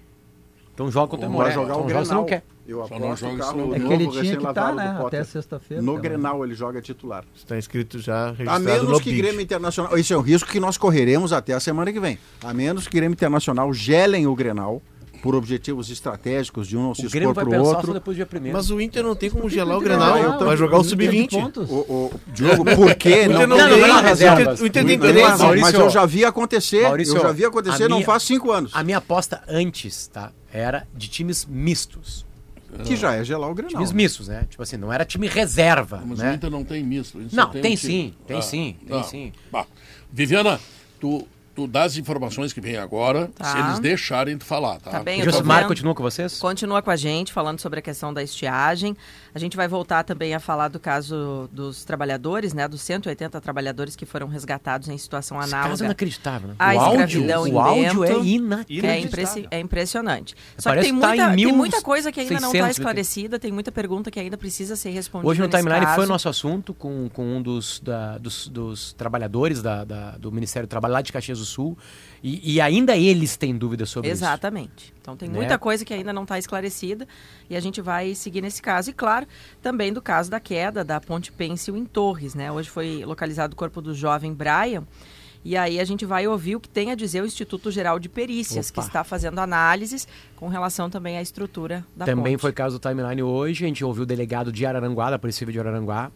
Então 0.80 0.90
joga 0.90 1.08
contra 1.10 1.28
o 1.28 1.30
Vai 1.30 1.38
Moré. 1.40 1.52
jogar 1.52 1.74
Então 1.74 1.86
o 1.86 1.90
joga 1.90 2.06
se 2.06 2.12
não 2.14 2.24
Grenal. 2.24 2.42
quer. 2.42 2.44
Eu 2.66 2.88
Só 2.88 3.00
não 3.00 3.08
aposto 3.08 3.20
joga 3.26 3.34
o 3.34 3.70
quer. 3.72 3.76
É 3.76 3.80
que 3.88 3.94
ele 3.94 4.08
tinha 4.08 4.38
que 4.38 4.48
estar, 4.48 4.74
né? 4.76 5.00
Até 5.06 5.24
sexta-feira. 5.26 5.84
No 5.84 5.92
então. 5.92 6.02
Grenal 6.02 6.46
ele 6.46 6.54
joga 6.56 6.82
titular. 6.82 7.26
Está 7.36 7.58
inscrito 7.58 8.00
já, 8.00 8.28
A 8.28 8.32
registrado 8.32 8.64
menos 8.64 8.90
no 8.90 9.00
que. 9.02 9.12
Grêmio 9.18 9.42
Internacional. 9.42 9.98
Esse 9.98 10.14
é 10.14 10.18
um 10.18 10.22
risco 10.22 10.50
que 10.50 10.58
nós 10.60 10.78
correremos 10.78 11.34
até 11.34 11.52
a 11.54 11.60
semana 11.60 11.92
que 11.92 12.00
vem. 12.00 12.18
A 12.42 12.54
menos 12.54 12.88
que 12.88 12.96
Grêmio 12.96 13.14
Internacional 13.14 13.74
gelem 13.74 14.26
o 14.26 14.34
Grenal 14.34 14.82
por 15.22 15.36
objetivos 15.36 15.90
estratégicos 15.90 16.66
de 16.66 16.78
um 16.78 16.84
não 16.84 16.96
se 16.96 17.06
O 17.06 17.10
Grêmio 17.10 17.32
expor 17.32 17.44
vai 17.44 17.54
para 17.54 17.62
o 17.62 17.66
outro. 17.68 17.94
depois 17.94 18.16
do 18.16 18.20
dia 18.20 18.26
primeiro. 18.26 18.56
Mas 18.58 18.72
o 18.72 18.80
Inter 18.80 19.04
não 19.04 19.16
tem 19.16 19.30
como 19.30 19.50
gelar 19.50 19.78
o 19.78 19.82
Grenal. 19.82 20.18
eu 20.18 20.38
tô- 20.38 20.46
vai 20.46 20.56
jogar 20.56 20.78
o 20.78 20.82
Inter 20.82 20.98
tem 20.98 21.28
Sub-20. 21.28 21.30
pontos. 21.42 21.70
O, 21.70 21.76
o, 21.76 22.12
Diogo, 22.28 22.64
por 22.64 22.96
quê? 22.96 23.10
O 23.28 23.32
Inter 23.34 23.48
Não, 23.48 23.58
não, 23.58 23.68
tem. 23.70 23.86
não, 23.86 24.02
reservas. 24.02 24.62
o 24.62 24.66
Inter 24.66 24.86
tem 24.86 24.98
três. 24.98 25.40
mas, 25.60 25.74
eu 25.74 25.90
já 25.90 26.06
vi 26.06 26.24
acontecer. 26.24 26.84
Maurício, 26.84 27.18
eu 27.18 27.22
já 27.22 27.32
vi 27.34 27.44
acontecer 27.44 27.84
a 27.84 27.90
não 27.90 27.98
minha- 27.98 28.06
faz 28.06 28.24
cinco 28.24 28.50
anos. 28.50 28.72
A 28.74 28.82
minha 28.82 29.00
aposta 29.00 29.42
antes, 29.50 30.08
tá? 30.08 30.32
Era 30.52 30.88
de 30.96 31.08
times 31.08 31.46
mistos. 31.46 32.26
Que 32.86 32.96
já 32.96 33.16
é 33.16 33.24
gelar 33.24 33.50
o 33.50 33.56
Grenal. 33.56 33.72
Times 33.72 33.92
né? 33.92 33.98
mistos, 33.98 34.28
né? 34.28 34.46
Tipo 34.50 34.62
assim, 34.62 34.78
não 34.78 34.94
era 34.94 35.04
time 35.04 35.28
reserva, 35.28 36.04
Mas 36.06 36.20
o 36.20 36.24
né? 36.24 36.36
Inter 36.36 36.52
não 36.52 36.64
tem 36.64 36.84
misto. 36.84 37.18
o 37.18 37.22
Não, 37.32 37.46
só 37.46 37.48
tem 37.48 37.74
um 37.74 37.78
sim, 37.78 38.14
tem 38.28 38.42
sim, 38.42 38.78
tem 38.88 39.04
sim. 39.04 39.34
Bah. 39.52 39.66
Viviana, 40.12 40.60
tu, 41.00 41.28
tu 41.56 41.66
dá 41.66 41.84
as 41.84 41.98
informações 41.98 42.54
que 42.54 42.62
vem 42.62 42.78
agora, 42.78 43.30
Tá. 43.36 43.46
se 43.46 43.58
eles 43.58 43.80
deixarem 43.80 44.38
tu 44.38 44.46
falar, 44.46 44.80
tá? 44.80 44.92
Tá 44.92 45.04
bem. 45.04 45.24
Josimar 45.24 45.68
continua 45.68 45.96
com 45.96 46.04
vocês? 46.04 46.38
Continua 46.38 46.82
com 46.84 46.92
a 46.92 46.96
gente 46.96 47.34
falando 47.34 47.60
sobre 47.60 47.80
a 47.80 47.82
questão 47.82 48.14
da 48.14 48.22
estiagem. 48.22 48.96
A 49.34 49.40
gente 49.40 49.56
vai 49.56 49.68
voltar 49.68 50.04
também 50.04 50.34
a 50.34 50.40
falar 50.40 50.68
do 50.70 50.80
caso 50.80 51.50
dos 51.52 51.84
trabalhadores, 51.86 52.54
né? 52.54 52.68
Dos 52.68 52.82
180 52.82 53.40
trabalhadores 53.42 53.96
que 53.96 54.06
foram 54.06 54.28
resgatados 54.28 54.88
em 54.90 54.98
situação 54.98 55.40
Esse 55.40 55.52
caso 55.52 55.56
é 55.56 55.66
análoga 55.66 55.86
inacreditável, 55.86 56.48
né? 56.50 56.56
à 56.58 56.74
o 56.74 56.80
áudio, 56.80 56.92
escravidão 57.06 57.48
em 57.48 57.54
o 57.54 57.60
áudio 57.60 58.04
é 58.04 58.08
Bento. 58.10 58.26
inacreditável. 58.26 58.90
É, 58.96 59.00
impressi- 59.00 59.48
é 59.52 59.60
impressionante. 59.60 60.36
Só 60.58 60.70
que 60.70 60.76
Parece 60.76 60.88
tem 60.90 60.96
que 60.96 61.02
tá 61.02 61.08
muita, 61.08 61.24
em 61.24 61.28
tem 61.28 61.36
1600 61.36 61.58
muita 61.58 61.82
coisa 61.82 62.12
que 62.12 62.20
ainda 62.20 62.40
não 62.40 62.52
está 62.54 62.70
esclarecida, 62.70 63.40
tem 63.40 63.52
muita 63.52 63.72
pergunta 63.72 64.10
que 64.12 64.20
ainda 64.20 64.38
precisa 64.38 64.76
ser 64.76 64.90
respondida. 64.90 65.30
Hoje 65.30 65.42
no 65.42 65.48
timeline 65.48 65.86
foi 65.86 65.96
caso. 65.96 66.02
o 66.04 66.08
nosso 66.08 66.30
assunto 66.30 66.74
com, 66.74 67.10
com 67.10 67.38
um 67.38 67.42
dos, 67.42 67.80
da- 67.80 68.18
dos, 68.18 68.48
dos 68.48 68.94
trabalhadores 68.94 69.62
da, 69.62 69.84
da- 69.84 70.12
do 70.18 70.32
Ministério 70.32 70.68
do 70.68 70.70
Trabalho 70.70 70.94
lá 70.96 71.02
de 71.02 71.12
Caxias 71.14 71.40
do 71.40 71.46
Sul. 71.46 71.78
E, 72.22 72.56
e 72.56 72.62
ainda 72.62 72.98
eles 72.98 73.38
têm 73.38 73.56
dúvidas 73.58 73.90
sobre 73.90 74.10
isso. 74.10 74.24
Exatamente. 74.24 74.94
Então 75.02 75.16
tem 75.16 75.30
Né? 75.30 75.36
muita 75.38 75.58
coisa 75.58 75.86
que 75.86 75.94
ainda 75.94 76.12
não 76.12 76.24
está 76.24 76.38
esclarecida 76.38 77.08
e 77.50 77.56
a 77.56 77.60
gente 77.60 77.82
vai 77.82 78.14
seguir 78.16 78.42
nesse 78.42 78.62
caso. 78.62 78.90
E 78.90 78.94
claro, 78.94 79.26
também 79.62 79.94
do 79.94 80.02
caso 80.02 80.30
da 80.30 80.40
queda 80.40 80.84
da 80.84 81.00
Ponte 81.00 81.32
Pêncil 81.32 81.78
em 81.78 81.86
Torres, 81.86 82.36
né? 82.36 82.52
Hoje 82.52 82.70
foi 82.70 83.04
localizado 83.06 83.54
o 83.54 83.56
corpo 83.56 83.82
do 83.82 83.94
jovem 83.94 84.34
Brian. 84.34 84.84
E 85.46 85.56
aí 85.56 85.80
a 85.80 85.86
gente 85.86 86.06
vai 86.06 86.28
ouvir 86.28 86.58
o 86.58 86.60
que 86.60 86.68
tem 86.68 86.92
a 86.92 86.96
dizer 86.96 87.24
o 87.24 87.26
Instituto 87.26 87.72
Geral 87.72 87.98
de 87.98 88.10
Perícias, 88.10 88.70
que 88.70 88.78
Opa. 88.82 88.88
está 88.90 89.04
fazendo 89.06 89.40
análises 89.40 90.06
com 90.36 90.50
relação 90.50 90.90
também 90.90 91.18
à 91.18 91.22
estrutura 91.22 91.86
da 91.96 92.04
Também 92.04 92.34
ponte. 92.34 92.42
foi 92.42 92.52
caso 92.52 92.78
do 92.78 92.82
timeline 92.82 93.24
hoje. 93.24 93.64
A 93.64 93.68
gente 93.70 93.86
ouviu 93.86 94.04
o 94.04 94.06
delegado 94.06 94.52
de 94.52 94.66
Araranguá, 94.66 95.10
da 95.10 95.18
Polícia 95.18 95.40
Civil 95.40 95.54
de 95.54 95.60
Araranguá, 95.62 96.12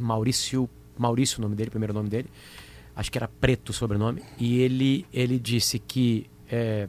Maurício, 0.00 0.70
Maurício 0.96 1.38
o 1.40 1.42
nome 1.42 1.56
dele, 1.56 1.70
primeiro 1.70 1.92
nome 1.92 2.08
dele. 2.08 2.28
Acho 2.98 3.10
que 3.12 3.16
era 3.16 3.28
Preto 3.28 3.70
o 3.70 3.72
sobrenome. 3.72 4.22
E 4.38 4.58
ele, 4.58 5.06
ele 5.14 5.38
disse 5.38 5.78
que, 5.78 6.26
é, 6.50 6.86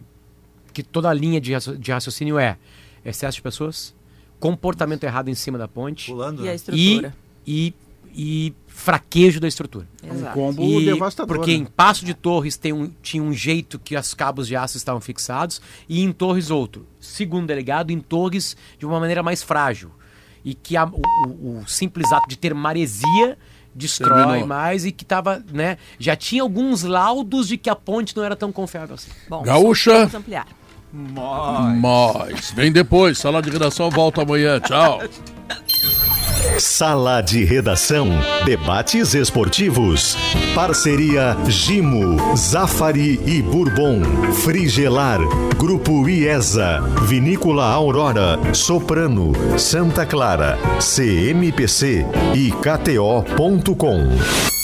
que 0.73 0.81
toda 0.83 1.07
a 1.09 1.13
linha 1.13 1.39
de, 1.39 1.51
de 1.77 1.91
raciocínio 1.91 2.37
é 2.39 2.57
excesso 3.05 3.35
de 3.37 3.41
pessoas, 3.43 3.93
comportamento 4.39 5.03
errado 5.03 5.29
em 5.29 5.35
cima 5.35 5.57
da 5.57 5.67
ponte 5.67 6.09
Pulando, 6.11 6.43
E 6.43 6.47
a 6.47 6.51
né? 6.51 6.55
estrutura. 6.55 7.15
e, 7.45 7.73
e 8.15 8.53
fraquejo 8.67 9.39
da 9.39 9.47
estrutura. 9.47 9.87
Exato. 10.03 10.33
Combo 10.33 10.63
E 10.63 10.85
devastador. 10.85 11.35
porque 11.37 11.51
né? 11.51 11.57
em 11.59 11.65
Passo 11.65 12.03
de 12.03 12.13
Torres 12.15 12.57
tem 12.57 12.73
um, 12.73 12.91
tinha 13.03 13.21
um 13.21 13.31
jeito 13.33 13.77
que 13.77 13.95
as 13.95 14.13
cabos 14.15 14.47
de 14.47 14.55
aço 14.55 14.77
estavam 14.77 14.99
fixados 15.01 15.61
e 15.87 16.01
em 16.01 16.11
Torres 16.11 16.49
outro. 16.49 16.87
Segundo 16.99 17.43
o 17.43 17.47
delegado, 17.47 17.91
em 17.91 17.99
Torres 17.99 18.57
de 18.79 18.85
uma 18.85 18.99
maneira 18.99 19.21
mais 19.21 19.43
frágil. 19.43 19.91
E 20.43 20.53
que 20.55 20.75
a- 20.75 20.85
o, 20.85 21.01
o- 21.27 21.59
o 21.59 21.67
simples 21.67 22.11
ato 22.11 22.27
de 22.29 22.37
ter 22.37 22.53
maresia 22.55 23.37
destrói 23.73 24.23
Terminou. 24.23 24.47
mais 24.47 24.85
e 24.85 24.91
que 24.91 25.05
tava, 25.05 25.43
né? 25.51 25.77
Já 25.99 26.15
tinha 26.15 26.41
alguns 26.41 26.83
laudos 26.83 27.47
de 27.47 27.57
que 27.57 27.69
a 27.69 27.75
ponte 27.75 28.15
não 28.15 28.23
era 28.23 28.35
tão 28.35 28.51
confiável 28.51 28.95
assim. 28.95 29.09
Bom, 29.29 29.43
Gaúcha. 29.43 29.91
vamos 29.93 30.15
ampliar. 30.15 30.47
Mas 30.91 32.51
vem 32.51 32.71
depois, 32.71 33.17
sala 33.19 33.41
de 33.41 33.49
redação 33.49 33.89
volta 33.89 34.23
amanhã. 34.23 34.59
Tchau. 34.59 34.99
Sala 36.59 37.21
de 37.21 37.43
Redação. 37.43 38.07
Debates 38.45 39.13
esportivos. 39.13 40.15
Parceria 40.53 41.35
Gimo, 41.47 42.35
Zafari 42.35 43.19
e 43.25 43.41
Bourbon. 43.41 44.01
Frigelar. 44.43 45.19
Grupo 45.57 46.07
IESA. 46.07 46.81
Vinícola 47.03 47.65
Aurora. 47.65 48.39
Soprano. 48.53 49.31
Santa 49.57 50.05
Clara. 50.05 50.57
CMPC. 50.79 52.05
E 52.35 52.51
KTO.com. 52.51 54.58